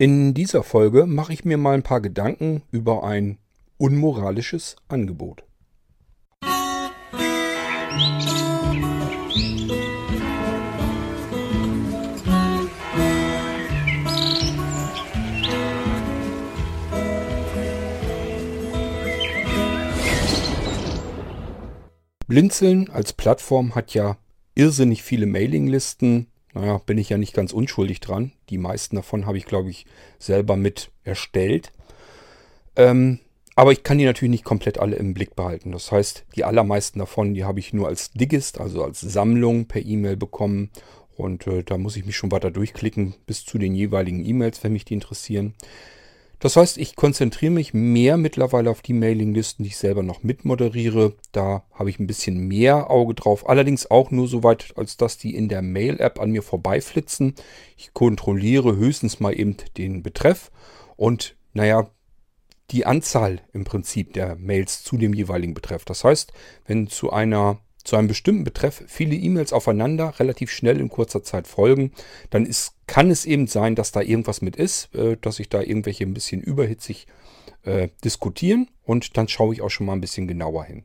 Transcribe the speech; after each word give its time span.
In 0.00 0.32
dieser 0.32 0.62
Folge 0.62 1.06
mache 1.06 1.32
ich 1.32 1.44
mir 1.44 1.58
mal 1.58 1.74
ein 1.74 1.82
paar 1.82 2.00
Gedanken 2.00 2.62
über 2.70 3.02
ein 3.02 3.38
unmoralisches 3.78 4.76
Angebot. 4.86 5.42
Blinzeln 22.28 22.88
als 22.90 23.14
Plattform 23.14 23.74
hat 23.74 23.94
ja 23.94 24.16
irrsinnig 24.54 25.02
viele 25.02 25.26
Mailinglisten. 25.26 26.28
Naja, 26.58 26.80
bin 26.84 26.98
ich 26.98 27.08
ja 27.08 27.18
nicht 27.18 27.34
ganz 27.34 27.52
unschuldig 27.52 28.00
dran. 28.00 28.32
Die 28.50 28.58
meisten 28.58 28.96
davon 28.96 29.26
habe 29.26 29.38
ich, 29.38 29.44
glaube 29.44 29.70
ich, 29.70 29.86
selber 30.18 30.56
mit 30.56 30.90
erstellt. 31.04 31.72
Ähm, 32.74 33.20
aber 33.54 33.70
ich 33.70 33.84
kann 33.84 33.98
die 33.98 34.04
natürlich 34.04 34.32
nicht 34.32 34.44
komplett 34.44 34.78
alle 34.78 34.96
im 34.96 35.14
Blick 35.14 35.36
behalten. 35.36 35.70
Das 35.70 35.92
heißt, 35.92 36.24
die 36.34 36.42
allermeisten 36.42 36.98
davon, 36.98 37.32
die 37.32 37.44
habe 37.44 37.60
ich 37.60 37.72
nur 37.72 37.86
als 37.86 38.10
Digist, 38.10 38.58
also 38.58 38.82
als 38.82 39.00
Sammlung 39.00 39.66
per 39.66 39.84
E-Mail 39.84 40.16
bekommen. 40.16 40.70
Und 41.16 41.46
äh, 41.46 41.62
da 41.62 41.78
muss 41.78 41.96
ich 41.96 42.04
mich 42.04 42.16
schon 42.16 42.32
weiter 42.32 42.50
durchklicken 42.50 43.14
bis 43.24 43.44
zu 43.44 43.58
den 43.58 43.76
jeweiligen 43.76 44.24
E-Mails, 44.24 44.64
wenn 44.64 44.72
mich 44.72 44.84
die 44.84 44.94
interessieren. 44.94 45.54
Das 46.38 46.56
heißt, 46.56 46.78
ich 46.78 46.94
konzentriere 46.94 47.52
mich 47.52 47.74
mehr 47.74 48.16
mittlerweile 48.16 48.70
auf 48.70 48.80
die 48.80 48.92
Mailinglisten, 48.92 49.64
die 49.64 49.70
ich 49.70 49.76
selber 49.76 50.04
noch 50.04 50.22
mitmoderiere. 50.22 51.14
Da 51.32 51.64
habe 51.72 51.90
ich 51.90 51.98
ein 51.98 52.06
bisschen 52.06 52.46
mehr 52.46 52.90
Auge 52.90 53.14
drauf. 53.14 53.48
Allerdings 53.48 53.90
auch 53.90 54.10
nur 54.10 54.28
so 54.28 54.44
weit, 54.44 54.72
als 54.76 54.96
dass 54.96 55.18
die 55.18 55.34
in 55.34 55.48
der 55.48 55.62
Mail-App 55.62 56.20
an 56.20 56.30
mir 56.30 56.42
vorbeiflitzen. 56.42 57.34
Ich 57.76 57.92
kontrolliere 57.92 58.76
höchstens 58.76 59.18
mal 59.18 59.38
eben 59.38 59.56
den 59.76 60.02
Betreff 60.02 60.52
und 60.96 61.36
naja, 61.54 61.90
die 62.70 62.86
Anzahl 62.86 63.40
im 63.52 63.64
Prinzip 63.64 64.12
der 64.12 64.36
Mails 64.36 64.84
zu 64.84 64.96
dem 64.96 65.14
jeweiligen 65.14 65.54
Betreff. 65.54 65.84
Das 65.84 66.04
heißt, 66.04 66.32
wenn 66.66 66.86
zu 66.86 67.10
einer 67.10 67.58
zu 67.88 67.96
einem 67.96 68.08
bestimmten 68.08 68.44
Betreff 68.44 68.84
viele 68.86 69.14
E-Mails 69.14 69.54
aufeinander 69.54 70.20
relativ 70.20 70.50
schnell 70.50 70.78
in 70.78 70.90
kurzer 70.90 71.22
Zeit 71.22 71.46
folgen, 71.46 71.92
dann 72.28 72.44
ist, 72.44 72.74
kann 72.86 73.10
es 73.10 73.24
eben 73.24 73.46
sein, 73.46 73.74
dass 73.74 73.92
da 73.92 74.02
irgendwas 74.02 74.42
mit 74.42 74.56
ist, 74.56 74.94
äh, 74.94 75.16
dass 75.18 75.36
sich 75.36 75.48
da 75.48 75.62
irgendwelche 75.62 76.04
ein 76.04 76.12
bisschen 76.12 76.42
überhitzig 76.42 77.06
äh, 77.62 77.88
diskutieren 78.04 78.68
und 78.84 79.16
dann 79.16 79.26
schaue 79.26 79.54
ich 79.54 79.62
auch 79.62 79.70
schon 79.70 79.86
mal 79.86 79.94
ein 79.94 80.02
bisschen 80.02 80.28
genauer 80.28 80.64
hin. 80.64 80.84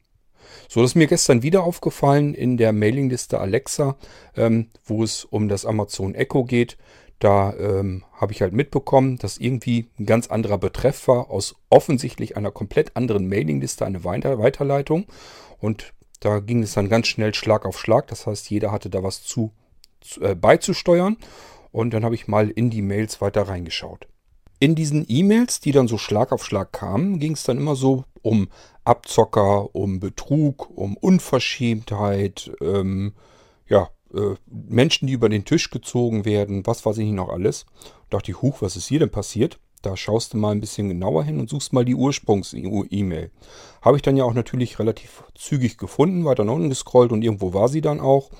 So, 0.69 0.81
das 0.81 0.91
ist 0.91 0.95
mir 0.95 1.07
gestern 1.07 1.43
wieder 1.43 1.65
aufgefallen 1.65 2.33
in 2.33 2.55
der 2.55 2.71
Mailingliste 2.71 3.37
Alexa, 3.37 3.97
ähm, 4.37 4.69
wo 4.85 5.03
es 5.03 5.25
um 5.25 5.49
das 5.49 5.65
Amazon 5.65 6.15
Echo 6.15 6.45
geht. 6.45 6.77
Da 7.19 7.53
ähm, 7.57 8.05
habe 8.13 8.31
ich 8.31 8.41
halt 8.41 8.53
mitbekommen, 8.53 9.17
dass 9.17 9.37
irgendwie 9.37 9.87
ein 9.99 10.05
ganz 10.05 10.27
anderer 10.27 10.57
Betreff 10.57 11.09
war, 11.09 11.29
aus 11.29 11.55
offensichtlich 11.69 12.37
einer 12.37 12.51
komplett 12.51 12.95
anderen 12.95 13.27
Mailingliste, 13.27 13.85
eine 13.85 14.05
Weiterleitung. 14.05 15.05
Und 15.59 15.93
da 16.23 16.39
ging 16.39 16.63
es 16.63 16.73
dann 16.73 16.89
ganz 16.89 17.07
schnell 17.07 17.33
Schlag 17.33 17.65
auf 17.65 17.79
Schlag. 17.79 18.07
Das 18.07 18.25
heißt, 18.27 18.49
jeder 18.49 18.71
hatte 18.71 18.89
da 18.89 19.03
was 19.03 19.23
zu, 19.23 19.51
zu 19.99 20.21
äh, 20.21 20.35
beizusteuern. 20.35 21.17
Und 21.71 21.93
dann 21.93 22.05
habe 22.05 22.15
ich 22.15 22.27
mal 22.27 22.49
in 22.49 22.69
die 22.69 22.81
Mails 22.81 23.19
weiter 23.19 23.43
reingeschaut. 23.43 24.07
In 24.59 24.75
diesen 24.75 25.05
E-Mails, 25.07 25.59
die 25.59 25.71
dann 25.71 25.87
so 25.87 25.97
Schlag 25.97 26.31
auf 26.31 26.45
Schlag 26.45 26.71
kamen, 26.71 27.19
ging 27.19 27.33
es 27.33 27.43
dann 27.43 27.57
immer 27.57 27.75
so 27.75 28.05
um 28.21 28.47
Abzocker, 28.85 29.75
um 29.75 29.99
Betrug, 29.99 30.69
um 30.69 30.95
Unverschämtheit, 30.95 32.51
ähm, 32.61 33.13
ja, 33.67 33.89
äh, 34.13 34.35
Menschen, 34.45 35.07
die 35.07 35.13
über 35.13 35.27
den 35.27 35.43
Tisch 35.43 35.71
gezogen 35.71 36.23
werden, 36.23 36.65
was 36.65 36.85
weiß 36.85 36.99
ich 36.99 37.11
noch 37.11 37.29
alles. 37.29 37.65
Da 38.09 38.17
dachte 38.17 38.31
ich, 38.31 38.41
huch, 38.41 38.61
was 38.61 38.77
ist 38.77 38.87
hier 38.87 38.99
denn 38.99 39.09
passiert? 39.09 39.59
Da 39.83 39.97
schaust 39.97 40.33
du 40.33 40.37
mal 40.37 40.51
ein 40.51 40.61
bisschen 40.61 40.87
genauer 40.87 41.25
hin 41.25 41.39
und 41.41 41.49
suchst 41.49 41.73
mal 41.73 41.83
die 41.83 41.93
Ursprungs-E-Mail. 41.93 43.31
Habe 43.81 43.97
ich 43.97 44.01
dann 44.01 44.15
ja 44.15 44.23
auch 44.23 44.33
natürlich 44.33 44.79
relativ 44.79 45.25
zügig 45.35 45.77
gefunden, 45.77 46.23
weiter 46.23 46.45
nach 46.45 46.53
unten 46.53 46.69
gescrollt 46.69 47.11
und 47.11 47.21
irgendwo 47.21 47.53
war 47.53 47.67
sie 47.67 47.81
dann 47.81 47.99
auch. 47.99 48.31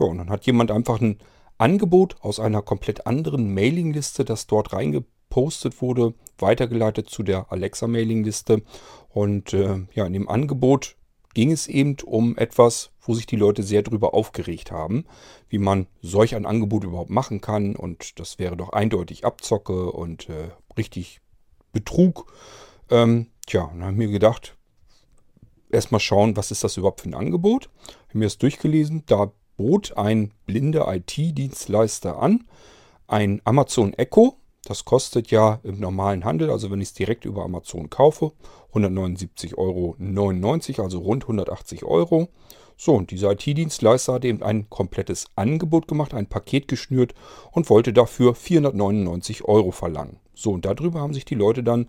Ja, 0.00 0.06
und 0.06 0.18
dann 0.18 0.28
hat 0.28 0.44
jemand 0.44 0.72
einfach 0.72 1.00
ein 1.00 1.18
Angebot 1.56 2.16
aus 2.20 2.40
einer 2.40 2.62
komplett 2.62 3.06
anderen 3.06 3.54
Mailingliste, 3.54 4.24
das 4.24 4.48
dort 4.48 4.72
reingepostet 4.72 5.80
wurde, 5.80 6.14
weitergeleitet 6.36 7.08
zu 7.08 7.22
der 7.22 7.52
Alexa-Mailingliste. 7.52 8.62
Und 9.08 9.52
äh, 9.52 9.86
ja, 9.94 10.04
in 10.04 10.12
dem 10.12 10.28
Angebot 10.28 10.96
ging 11.32 11.52
es 11.52 11.68
eben 11.68 11.96
um 12.04 12.36
etwas, 12.36 12.90
wo 13.00 13.14
sich 13.14 13.26
die 13.26 13.36
Leute 13.36 13.62
sehr 13.62 13.82
drüber 13.82 14.14
aufgeregt 14.14 14.72
haben, 14.72 15.04
wie 15.48 15.58
man 15.58 15.86
solch 16.02 16.34
ein 16.34 16.44
Angebot 16.46 16.82
überhaupt 16.82 17.10
machen 17.10 17.40
kann. 17.40 17.76
Und 17.76 18.18
das 18.18 18.40
wäre 18.40 18.56
doch 18.56 18.70
eindeutig 18.70 19.24
Abzocke 19.24 19.92
und 19.92 20.28
äh, 20.28 20.48
richtig 20.78 21.20
Betrug. 21.72 22.32
Ähm, 22.90 23.26
tja, 23.46 23.68
dann 23.72 23.82
habe 23.82 23.92
ich 23.92 23.98
mir 23.98 24.08
gedacht, 24.08 24.56
erstmal 25.70 26.00
schauen, 26.00 26.36
was 26.36 26.50
ist 26.50 26.64
das 26.64 26.76
überhaupt 26.76 27.02
für 27.02 27.08
ein 27.08 27.14
Angebot. 27.14 27.68
Habe 28.08 28.18
mir 28.18 28.26
das 28.26 28.38
durchgelesen. 28.38 29.04
Da 29.06 29.32
bot 29.56 29.96
ein 29.96 30.32
blinder 30.46 30.92
IT-Dienstleister 30.92 32.18
an, 32.18 32.48
ein 33.06 33.42
Amazon 33.44 33.92
Echo. 33.92 34.36
Das 34.64 34.84
kostet 34.84 35.30
ja 35.30 35.60
im 35.62 35.78
normalen 35.80 36.24
Handel, 36.24 36.50
also 36.50 36.70
wenn 36.70 36.80
ich 36.80 36.88
es 36.88 36.94
direkt 36.94 37.24
über 37.24 37.44
Amazon 37.44 37.90
kaufe, 37.90 38.32
179,99 38.74 39.56
Euro, 39.56 39.96
also 40.82 40.98
rund 40.98 41.24
180 41.24 41.84
Euro. 41.84 42.28
So, 42.80 42.94
und 42.94 43.10
dieser 43.10 43.32
IT-Dienstleister 43.32 44.12
hat 44.14 44.24
eben 44.24 44.40
ein 44.44 44.70
komplettes 44.70 45.26
Angebot 45.34 45.88
gemacht, 45.88 46.14
ein 46.14 46.28
Paket 46.28 46.68
geschnürt 46.68 47.12
und 47.50 47.68
wollte 47.70 47.92
dafür 47.92 48.36
499 48.36 49.42
Euro 49.44 49.72
verlangen. 49.72 50.20
So, 50.32 50.52
und 50.52 50.64
darüber 50.64 51.00
haben 51.00 51.12
sich 51.12 51.24
die 51.24 51.34
Leute 51.34 51.64
dann 51.64 51.88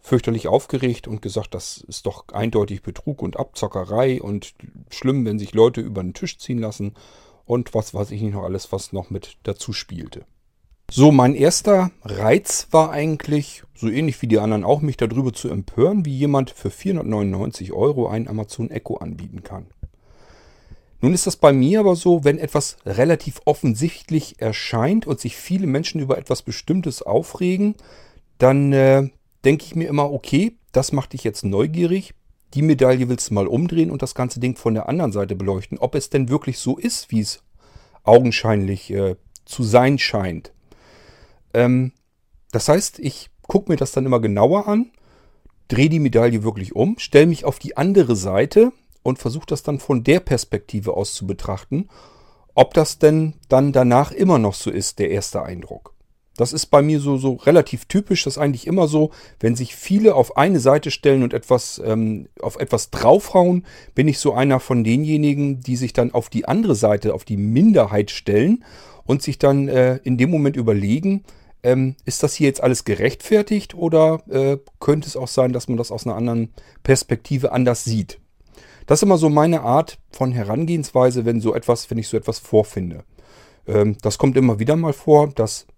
fürchterlich 0.00 0.48
aufgeregt 0.48 1.06
und 1.06 1.20
gesagt, 1.20 1.54
das 1.54 1.84
ist 1.86 2.06
doch 2.06 2.24
eindeutig 2.32 2.82
Betrug 2.82 3.20
und 3.20 3.38
Abzockerei 3.38 4.22
und 4.22 4.54
schlimm, 4.88 5.26
wenn 5.26 5.38
sich 5.38 5.52
Leute 5.52 5.82
über 5.82 6.02
den 6.02 6.14
Tisch 6.14 6.38
ziehen 6.38 6.58
lassen 6.58 6.94
und 7.44 7.74
was 7.74 7.92
weiß 7.92 8.10
ich 8.10 8.22
nicht 8.22 8.32
noch 8.32 8.44
alles, 8.44 8.72
was 8.72 8.94
noch 8.94 9.10
mit 9.10 9.36
dazu 9.42 9.74
spielte. 9.74 10.24
So, 10.90 11.12
mein 11.12 11.34
erster 11.34 11.90
Reiz 12.02 12.66
war 12.70 12.90
eigentlich, 12.90 13.62
so 13.74 13.88
ähnlich 13.88 14.20
wie 14.22 14.26
die 14.26 14.38
anderen 14.38 14.64
auch, 14.64 14.80
mich 14.80 14.96
darüber 14.96 15.34
zu 15.34 15.50
empören, 15.50 16.06
wie 16.06 16.16
jemand 16.16 16.48
für 16.48 16.70
499 16.70 17.74
Euro 17.74 18.08
einen 18.08 18.26
Amazon 18.26 18.70
Echo 18.70 18.96
anbieten 18.96 19.42
kann. 19.42 19.66
Nun 21.00 21.14
ist 21.14 21.26
das 21.26 21.36
bei 21.36 21.52
mir 21.52 21.80
aber 21.80 21.96
so, 21.96 22.24
wenn 22.24 22.38
etwas 22.38 22.76
relativ 22.84 23.40
offensichtlich 23.44 24.40
erscheint 24.40 25.06
und 25.06 25.18
sich 25.18 25.36
viele 25.36 25.66
Menschen 25.66 26.00
über 26.00 26.18
etwas 26.18 26.42
Bestimmtes 26.42 27.02
aufregen, 27.02 27.74
dann 28.38 28.72
äh, 28.72 29.08
denke 29.44 29.64
ich 29.64 29.74
mir 29.74 29.88
immer, 29.88 30.12
okay, 30.12 30.56
das 30.72 30.92
macht 30.92 31.14
dich 31.14 31.24
jetzt 31.24 31.44
neugierig. 31.44 32.14
Die 32.54 32.62
Medaille 32.62 33.08
willst 33.08 33.30
du 33.30 33.34
mal 33.34 33.46
umdrehen 33.46 33.90
und 33.90 34.02
das 34.02 34.14
ganze 34.14 34.40
Ding 34.40 34.56
von 34.56 34.74
der 34.74 34.88
anderen 34.88 35.12
Seite 35.12 35.36
beleuchten, 35.36 35.78
ob 35.78 35.94
es 35.94 36.10
denn 36.10 36.28
wirklich 36.28 36.58
so 36.58 36.76
ist, 36.76 37.10
wie 37.10 37.20
es 37.20 37.42
augenscheinlich 38.02 38.90
äh, 38.90 39.16
zu 39.44 39.62
sein 39.62 39.98
scheint. 39.98 40.52
Ähm, 41.54 41.92
das 42.52 42.68
heißt, 42.68 42.98
ich 42.98 43.30
gucke 43.42 43.70
mir 43.70 43.76
das 43.76 43.92
dann 43.92 44.06
immer 44.06 44.20
genauer 44.20 44.68
an, 44.68 44.90
drehe 45.68 45.88
die 45.88 46.00
Medaille 46.00 46.42
wirklich 46.42 46.74
um, 46.74 46.98
stelle 46.98 47.26
mich 47.26 47.44
auf 47.44 47.58
die 47.58 47.76
andere 47.76 48.16
Seite 48.16 48.72
und 49.02 49.18
versuche 49.18 49.46
das 49.46 49.62
dann 49.62 49.78
von 49.78 50.04
der 50.04 50.20
Perspektive 50.20 50.94
aus 50.94 51.14
zu 51.14 51.26
betrachten, 51.26 51.88
ob 52.54 52.74
das 52.74 52.98
denn 52.98 53.34
dann 53.48 53.72
danach 53.72 54.12
immer 54.12 54.38
noch 54.38 54.54
so 54.54 54.70
ist, 54.70 54.98
der 54.98 55.10
erste 55.10 55.42
Eindruck. 55.42 55.94
Das 56.36 56.52
ist 56.54 56.66
bei 56.66 56.80
mir 56.80 57.00
so, 57.00 57.18
so 57.18 57.34
relativ 57.34 57.84
typisch, 57.84 58.24
das 58.24 58.36
ist 58.36 58.42
eigentlich 58.42 58.66
immer 58.66 58.88
so, 58.88 59.10
wenn 59.40 59.56
sich 59.56 59.76
viele 59.76 60.14
auf 60.14 60.36
eine 60.38 60.58
Seite 60.58 60.90
stellen 60.90 61.22
und 61.22 61.34
etwas, 61.34 61.80
ähm, 61.84 62.28
auf 62.40 62.58
etwas 62.58 62.90
draufhauen, 62.90 63.66
bin 63.94 64.08
ich 64.08 64.18
so 64.18 64.32
einer 64.32 64.58
von 64.58 64.82
denjenigen, 64.82 65.60
die 65.60 65.76
sich 65.76 65.92
dann 65.92 66.12
auf 66.12 66.30
die 66.30 66.46
andere 66.46 66.74
Seite, 66.74 67.12
auf 67.12 67.24
die 67.24 67.36
Minderheit 67.36 68.10
stellen 68.10 68.64
und 69.04 69.22
sich 69.22 69.38
dann 69.38 69.68
äh, 69.68 69.96
in 69.96 70.16
dem 70.16 70.30
Moment 70.30 70.56
überlegen, 70.56 71.24
ähm, 71.62 71.96
ist 72.04 72.22
das 72.22 72.34
hier 72.34 72.46
jetzt 72.46 72.62
alles 72.62 72.84
gerechtfertigt 72.84 73.74
oder 73.74 74.22
äh, 74.30 74.58
könnte 74.78 75.08
es 75.08 75.16
auch 75.16 75.28
sein, 75.28 75.52
dass 75.52 75.68
man 75.68 75.76
das 75.76 75.90
aus 75.90 76.06
einer 76.06 76.16
anderen 76.16 76.54
Perspektive 76.82 77.52
anders 77.52 77.84
sieht? 77.84 78.19
Das 78.90 78.98
ist 78.98 79.02
immer 79.04 79.18
so 79.18 79.28
meine 79.28 79.60
Art 79.60 80.00
von 80.10 80.32
Herangehensweise, 80.32 81.24
wenn 81.24 81.40
so 81.40 81.54
etwas, 81.54 81.92
wenn 81.92 81.98
ich 81.98 82.08
so 82.08 82.16
etwas 82.16 82.40
vorfinde. 82.40 83.04
Ähm, 83.68 83.96
das 84.02 84.18
kommt 84.18 84.36
immer 84.36 84.58
wieder 84.58 84.74
mal 84.74 84.92
vor, 84.92 85.28
dass 85.28 85.68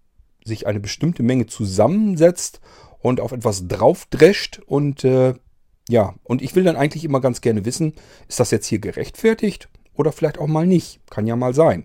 sich 0.47 0.67
eine 0.67 0.81
bestimmte 0.81 1.23
Menge 1.23 1.45
zusammensetzt 1.45 2.63
und 3.01 3.21
auf 3.21 3.33
etwas 3.33 3.69
draufdrescht 3.69 4.63
und 4.65 5.05
äh, 5.05 5.35
ja, 5.91 6.15
und 6.23 6.41
ich 6.41 6.57
will 6.57 6.65
dann 6.65 6.77
eigentlich 6.77 7.05
immer 7.05 7.21
ganz 7.21 7.43
gerne 7.43 7.67
wissen, 7.67 7.93
ist 8.29 8.41
das 8.41 8.51
jetzt 8.51 8.67
hier 8.67 8.79
gerechtfertigt 8.79 9.69
oder 9.93 10.11
vielleicht 10.11 10.39
auch 10.39 10.47
mal 10.47 10.67
nicht? 10.67 11.01
Kann 11.11 11.27
ja 11.27 11.37
mal 11.37 11.53
sein. 11.53 11.85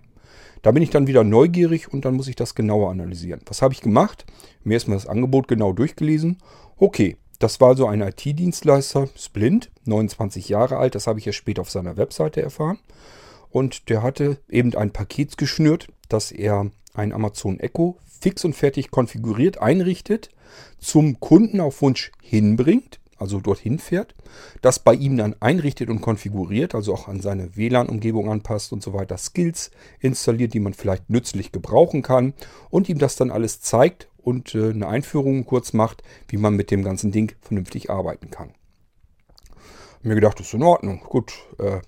Da 0.62 0.70
bin 0.70 0.82
ich 0.82 0.88
dann 0.88 1.08
wieder 1.08 1.24
neugierig 1.24 1.92
und 1.92 2.06
dann 2.06 2.14
muss 2.14 2.28
ich 2.28 2.36
das 2.36 2.54
genauer 2.54 2.90
analysieren. 2.90 3.42
Was 3.44 3.60
habe 3.60 3.74
ich 3.74 3.82
gemacht? 3.82 4.24
Mir 4.64 4.74
erstmal 4.74 4.96
das 4.96 5.06
Angebot 5.06 5.46
genau 5.46 5.74
durchgelesen. 5.74 6.38
Okay, 6.78 7.18
das 7.38 7.60
war 7.60 7.76
so 7.76 7.86
ein 7.86 8.00
IT-Dienstleister, 8.00 9.08
Splint, 9.16 9.70
29 9.84 10.48
Jahre 10.48 10.78
alt, 10.78 10.94
das 10.94 11.06
habe 11.06 11.18
ich 11.18 11.24
ja 11.24 11.32
später 11.32 11.62
auf 11.62 11.70
seiner 11.70 11.96
Webseite 11.96 12.42
erfahren. 12.42 12.78
Und 13.50 13.88
der 13.88 14.02
hatte 14.02 14.38
eben 14.48 14.74
ein 14.74 14.92
Paket 14.92 15.38
geschnürt, 15.38 15.88
dass 16.08 16.32
er 16.32 16.70
ein 16.94 17.12
Amazon 17.12 17.60
Echo 17.60 17.96
fix 18.20 18.44
und 18.44 18.54
fertig 18.54 18.90
konfiguriert 18.90 19.62
einrichtet, 19.62 20.30
zum 20.78 21.20
Kunden 21.20 21.60
auf 21.60 21.80
Wunsch 21.82 22.10
hinbringt, 22.20 22.98
also 23.16 23.40
dorthin 23.40 23.78
fährt, 23.78 24.14
das 24.60 24.80
bei 24.80 24.94
ihm 24.94 25.16
dann 25.16 25.36
einrichtet 25.40 25.90
und 25.90 26.00
konfiguriert, 26.00 26.74
also 26.74 26.94
auch 26.94 27.08
an 27.08 27.20
seine 27.20 27.56
WLAN-Umgebung 27.56 28.30
anpasst 28.30 28.72
und 28.72 28.82
so 28.82 28.92
weiter, 28.94 29.16
Skills 29.16 29.70
installiert, 30.00 30.54
die 30.54 30.60
man 30.60 30.74
vielleicht 30.74 31.08
nützlich 31.10 31.52
gebrauchen 31.52 32.02
kann 32.02 32.34
und 32.70 32.88
ihm 32.88 32.98
das 32.98 33.16
dann 33.16 33.30
alles 33.30 33.60
zeigt 33.60 34.07
und 34.28 34.54
äh, 34.54 34.70
eine 34.70 34.86
Einführung 34.86 35.46
kurz 35.46 35.72
macht, 35.72 36.02
wie 36.28 36.36
man 36.36 36.54
mit 36.54 36.70
dem 36.70 36.84
ganzen 36.84 37.12
Ding 37.12 37.34
vernünftig 37.40 37.88
arbeiten 37.88 38.30
kann. 38.30 38.52
Mir 40.02 40.14
gedacht, 40.14 40.38
das 40.38 40.48
ist 40.48 40.54
in 40.54 40.62
Ordnung, 40.62 41.00
gut, 41.00 41.32
äh, 41.58 41.80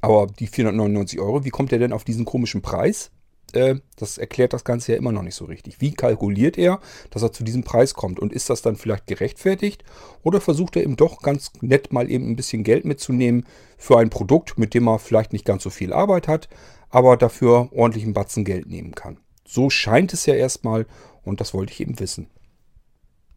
aber 0.00 0.28
die 0.28 0.46
499 0.46 1.18
Euro, 1.18 1.44
wie 1.44 1.50
kommt 1.50 1.72
er 1.72 1.80
denn 1.80 1.92
auf 1.92 2.04
diesen 2.04 2.24
komischen 2.24 2.62
Preis? 2.62 3.10
Äh, 3.52 3.76
das 3.96 4.16
erklärt 4.16 4.52
das 4.52 4.64
Ganze 4.64 4.92
ja 4.92 4.98
immer 4.98 5.10
noch 5.10 5.22
nicht 5.22 5.34
so 5.34 5.44
richtig. 5.44 5.80
Wie 5.80 5.92
kalkuliert 5.92 6.56
er, 6.56 6.80
dass 7.10 7.22
er 7.22 7.32
zu 7.32 7.42
diesem 7.42 7.64
Preis 7.64 7.94
kommt? 7.94 8.20
Und 8.20 8.32
ist 8.32 8.48
das 8.48 8.62
dann 8.62 8.76
vielleicht 8.76 9.08
gerechtfertigt? 9.08 9.82
Oder 10.22 10.40
versucht 10.40 10.76
er 10.76 10.84
eben 10.84 10.96
doch 10.96 11.20
ganz 11.20 11.50
nett 11.60 11.92
mal 11.92 12.08
eben 12.08 12.30
ein 12.30 12.36
bisschen 12.36 12.62
Geld 12.62 12.84
mitzunehmen 12.84 13.44
für 13.76 13.98
ein 13.98 14.08
Produkt, 14.08 14.56
mit 14.56 14.72
dem 14.72 14.86
er 14.86 15.00
vielleicht 15.00 15.32
nicht 15.32 15.44
ganz 15.44 15.64
so 15.64 15.70
viel 15.70 15.92
Arbeit 15.92 16.28
hat, 16.28 16.48
aber 16.90 17.16
dafür 17.16 17.70
ordentlichen 17.72 18.14
Batzen 18.14 18.44
Geld 18.44 18.68
nehmen 18.68 18.94
kann? 18.94 19.18
So 19.44 19.68
scheint 19.68 20.12
es 20.14 20.24
ja 20.26 20.34
erstmal 20.34 20.86
und 21.24 21.40
das 21.40 21.54
wollte 21.54 21.72
ich 21.72 21.80
eben 21.80 21.98
wissen. 22.00 22.28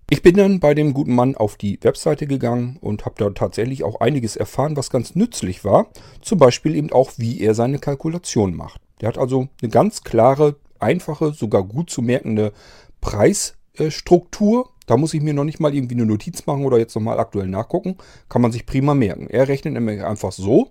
Ich 0.07 0.21
bin 0.21 0.35
dann 0.35 0.59
bei 0.59 0.75
dem 0.75 0.93
guten 0.93 1.15
Mann 1.15 1.35
auf 1.35 1.55
die 1.55 1.79
Webseite 1.81 2.27
gegangen 2.27 2.77
und 2.79 3.05
habe 3.05 3.15
da 3.17 3.31
tatsächlich 3.31 3.83
auch 3.83 4.01
einiges 4.01 4.35
erfahren, 4.35 4.77
was 4.77 4.91
ganz 4.91 5.15
nützlich 5.15 5.65
war. 5.65 5.87
Zum 6.21 6.37
Beispiel 6.37 6.75
eben 6.75 6.91
auch, 6.91 7.13
wie 7.17 7.41
er 7.41 7.55
seine 7.55 7.79
Kalkulation 7.79 8.55
macht. 8.55 8.81
Der 9.01 9.07
hat 9.07 9.17
also 9.17 9.47
eine 9.61 9.71
ganz 9.71 10.03
klare, 10.03 10.57
einfache, 10.79 11.33
sogar 11.33 11.63
gut 11.63 11.89
zu 11.89 12.03
merkende 12.03 12.53
Preisstruktur. 13.01 14.69
Da 14.85 14.95
muss 14.95 15.15
ich 15.15 15.21
mir 15.21 15.33
noch 15.33 15.43
nicht 15.43 15.59
mal 15.59 15.73
irgendwie 15.73 15.95
eine 15.95 16.05
Notiz 16.05 16.45
machen 16.45 16.65
oder 16.65 16.77
jetzt 16.77 16.93
nochmal 16.93 17.19
aktuell 17.19 17.47
nachgucken. 17.47 17.97
Kann 18.29 18.43
man 18.43 18.51
sich 18.51 18.67
prima 18.67 18.93
merken. 18.93 19.27
Er 19.27 19.47
rechnet 19.47 19.73
nämlich 19.73 20.03
einfach 20.03 20.31
so. 20.31 20.69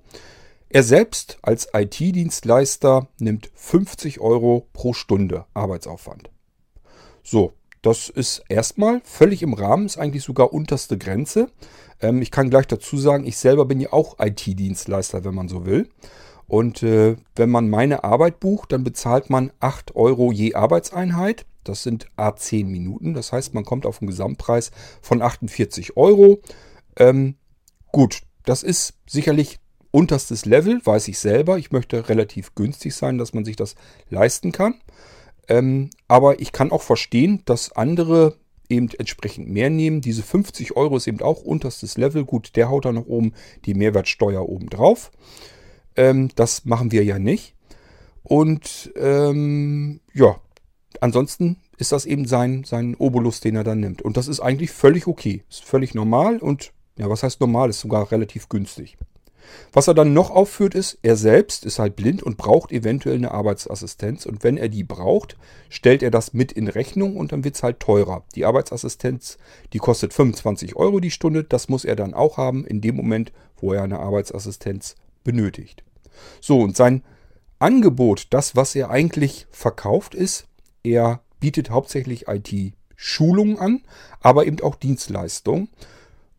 Er 0.69 0.85
selbst 0.85 1.39
als 1.43 1.69
IT-Dienstleister 1.73 3.09
nimmt 3.19 3.51
50 3.55 4.21
Euro 4.21 4.69
pro 4.73 4.93
Stunde 4.93 5.45
Arbeitsaufwand. 5.55 6.31
So, 7.25 7.55
das 7.83 8.09
ist 8.09 8.45
erstmal 8.49 9.01
völlig 9.05 9.43
im 9.43 9.55
Rahmen, 9.55 9.87
ist 9.87 9.99
eigentlich 9.99 10.23
sogar 10.23 10.53
unterste 10.53 10.97
Grenze. 10.99 11.51
Ähm, 12.01 12.23
ich 12.23 12.31
kann 12.31 12.51
gleich 12.51 12.67
dazu 12.67 12.97
sagen, 12.99 13.27
ich 13.27 13.39
selber 13.39 13.65
bin 13.65 13.81
ja 13.81 13.93
auch 13.93 14.17
IT-Dienstleister, 14.21 15.25
wenn 15.25 15.35
man 15.35 15.49
so 15.49 15.67
will. 15.67 15.89
Und 16.47 16.83
äh, 16.83 17.17
wenn 17.35 17.51
man 17.51 17.71
meine 17.71 18.05
Arbeit 18.05 18.41
bucht, 18.41 18.73
dann 18.73 18.85
bezahlt 18.85 19.31
man 19.31 19.51
8 19.61 19.97
Euro 19.97 20.31
je 20.31 20.55
Arbeitseinheit. 20.55 21.47
Das 21.65 21.83
sind 21.83 22.09
A10 22.19 22.67
Minuten. 22.67 23.15
Das 23.15 23.33
heißt, 23.33 23.55
man 23.55 23.65
kommt 23.65 23.87
auf 23.87 24.01
einen 24.01 24.11
Gesamtpreis 24.11 24.71
von 25.01 25.23
48 25.23 25.97
Euro. 25.97 26.41
Ähm, 26.97 27.37
gut, 27.91 28.21
das 28.45 28.63
ist 28.63 28.95
sicherlich 29.09 29.59
unterstes 29.91 30.45
Level, 30.45 30.81
weiß 30.85 31.09
ich 31.09 31.19
selber. 31.19 31.57
Ich 31.57 31.71
möchte 31.71 32.09
relativ 32.09 32.55
günstig 32.55 32.95
sein, 32.95 33.17
dass 33.17 33.33
man 33.33 33.45
sich 33.45 33.57
das 33.57 33.75
leisten 34.11 34.53
kann. 34.53 34.75
Ähm, 35.49 35.91
aber 36.09 36.41
ich 36.41 36.53
kann 36.53 36.73
auch 36.73 36.83
verstehen, 36.83 37.43
dass 37.45 37.73
andere 37.73 38.37
eben 38.69 38.89
entsprechend 38.99 39.49
mehr 39.49 39.71
nehmen. 39.71 40.01
Diese 40.01 40.23
50 40.23 40.77
Euro 40.77 40.97
ist 40.97 41.07
eben 41.07 41.21
auch 41.21 41.43
unterstes 41.43 41.97
Level. 41.97 42.25
Gut, 42.25 42.57
der 42.57 42.69
haut 42.69 42.85
da 42.85 42.93
noch 42.93 43.07
oben 43.07 43.33
die 43.65 43.75
Mehrwertsteuer 43.75 44.49
oben 44.49 44.69
drauf. 44.69 45.11
Ähm, 45.97 46.31
das 46.35 46.65
machen 46.65 46.93
wir 46.93 47.05
ja 47.05 47.19
nicht. 47.19 47.55
Und 48.23 48.93
ähm, 48.97 50.01
ja, 50.15 50.41
ansonsten 51.01 51.59
ist 51.77 51.93
das 51.93 52.07
eben 52.07 52.27
sein, 52.27 52.65
sein 52.65 52.95
Obolus, 52.95 53.41
den 53.41 53.57
er 53.57 53.65
dann 53.65 53.81
nimmt. 53.81 54.03
Und 54.03 54.17
das 54.17 54.29
ist 54.29 54.41
eigentlich 54.41 54.71
völlig 54.71 55.07
okay. 55.07 55.45
Ist 55.49 55.65
völlig 55.65 55.95
normal 55.95 56.39
und 56.39 56.73
ja, 56.97 57.11
was 57.11 57.23
heißt 57.23 57.41
normal? 57.41 57.71
Ist 57.71 57.81
sogar 57.81 58.11
relativ 58.11 58.49
günstig. 58.49 58.97
Was 59.73 59.89
er 59.89 59.95
dann 59.95 60.13
noch 60.13 60.31
aufführt 60.31 60.75
ist, 60.75 60.99
er 61.03 61.17
selbst 61.17 61.65
ist 61.65 61.79
halt 61.79 61.97
blind 61.97 62.23
und 62.23 62.37
braucht 62.37 62.73
eventuell 62.73 63.17
eine 63.17 63.33
Arbeitsassistenz. 63.33 64.27
Und 64.27 64.45
wenn 64.45 64.57
er 64.57 64.69
die 64.69 64.85
braucht, 64.85 65.37
stellt 65.69 66.03
er 66.03 66.11
das 66.11 66.33
mit 66.33 66.53
in 66.53 66.69
Rechnung 66.69 67.17
und 67.17 67.33
dann 67.33 67.45
wird 67.45 67.57
es 67.57 67.63
halt 67.63 67.81
teurer. 67.81 68.25
Die 68.35 68.45
Arbeitsassistenz, 68.45 69.39
die 69.73 69.79
kostet 69.79 70.15
25 70.15 70.77
Euro 70.77 71.01
die 71.01 71.11
Stunde. 71.11 71.45
Das 71.45 71.69
muss 71.69 71.85
er 71.85 71.97
dann 71.97 72.15
auch 72.15 72.37
haben 72.37 72.65
in 72.65 72.81
dem 72.81 72.97
Moment, 72.97 73.33
wo 73.57 73.73
er 73.73 73.83
eine 73.83 73.99
Arbeitsassistenz 73.99 74.95
benötigt. 75.25 75.83
So, 76.41 76.61
und 76.61 76.77
sein 76.77 77.03
Angebot, 77.59 78.29
das, 78.31 78.57
was 78.57 78.75
er 78.75 78.91
eigentlich 78.91 79.47
verkauft, 79.51 80.15
ist, 80.15 80.47
er 80.83 81.21
bietet 81.41 81.71
hauptsächlich 81.71 82.27
IT-Schulungen 82.29 83.59
an, 83.59 83.83
aber 84.21 84.47
eben 84.47 84.61
auch 84.61 84.77
Dienstleistungen. 84.77 85.69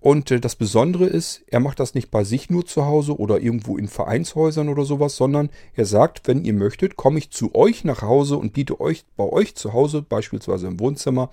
Und 0.05 0.29
äh, 0.29 0.39
das 0.39 0.55
Besondere 0.55 1.07
ist, 1.07 1.43
er 1.47 1.59
macht 1.59 1.79
das 1.79 1.95
nicht 1.95 2.11
bei 2.11 2.23
sich 2.23 2.51
nur 2.51 2.63
zu 2.63 2.85
Hause 2.85 3.17
oder 3.17 3.39
irgendwo 3.39 3.75
in 3.75 3.87
Vereinshäusern 3.87 4.69
oder 4.69 4.85
sowas, 4.85 5.15
sondern 5.15 5.49
er 5.73 5.87
sagt, 5.87 6.27
wenn 6.27 6.45
ihr 6.45 6.53
möchtet, 6.53 6.95
komme 6.95 7.17
ich 7.17 7.31
zu 7.31 7.55
euch 7.55 7.83
nach 7.83 8.03
Hause 8.03 8.37
und 8.37 8.53
biete 8.53 8.79
euch 8.79 9.03
bei 9.17 9.23
euch 9.23 9.55
zu 9.55 9.73
Hause, 9.73 10.03
beispielsweise 10.03 10.67
im 10.67 10.79
Wohnzimmer, 10.79 11.31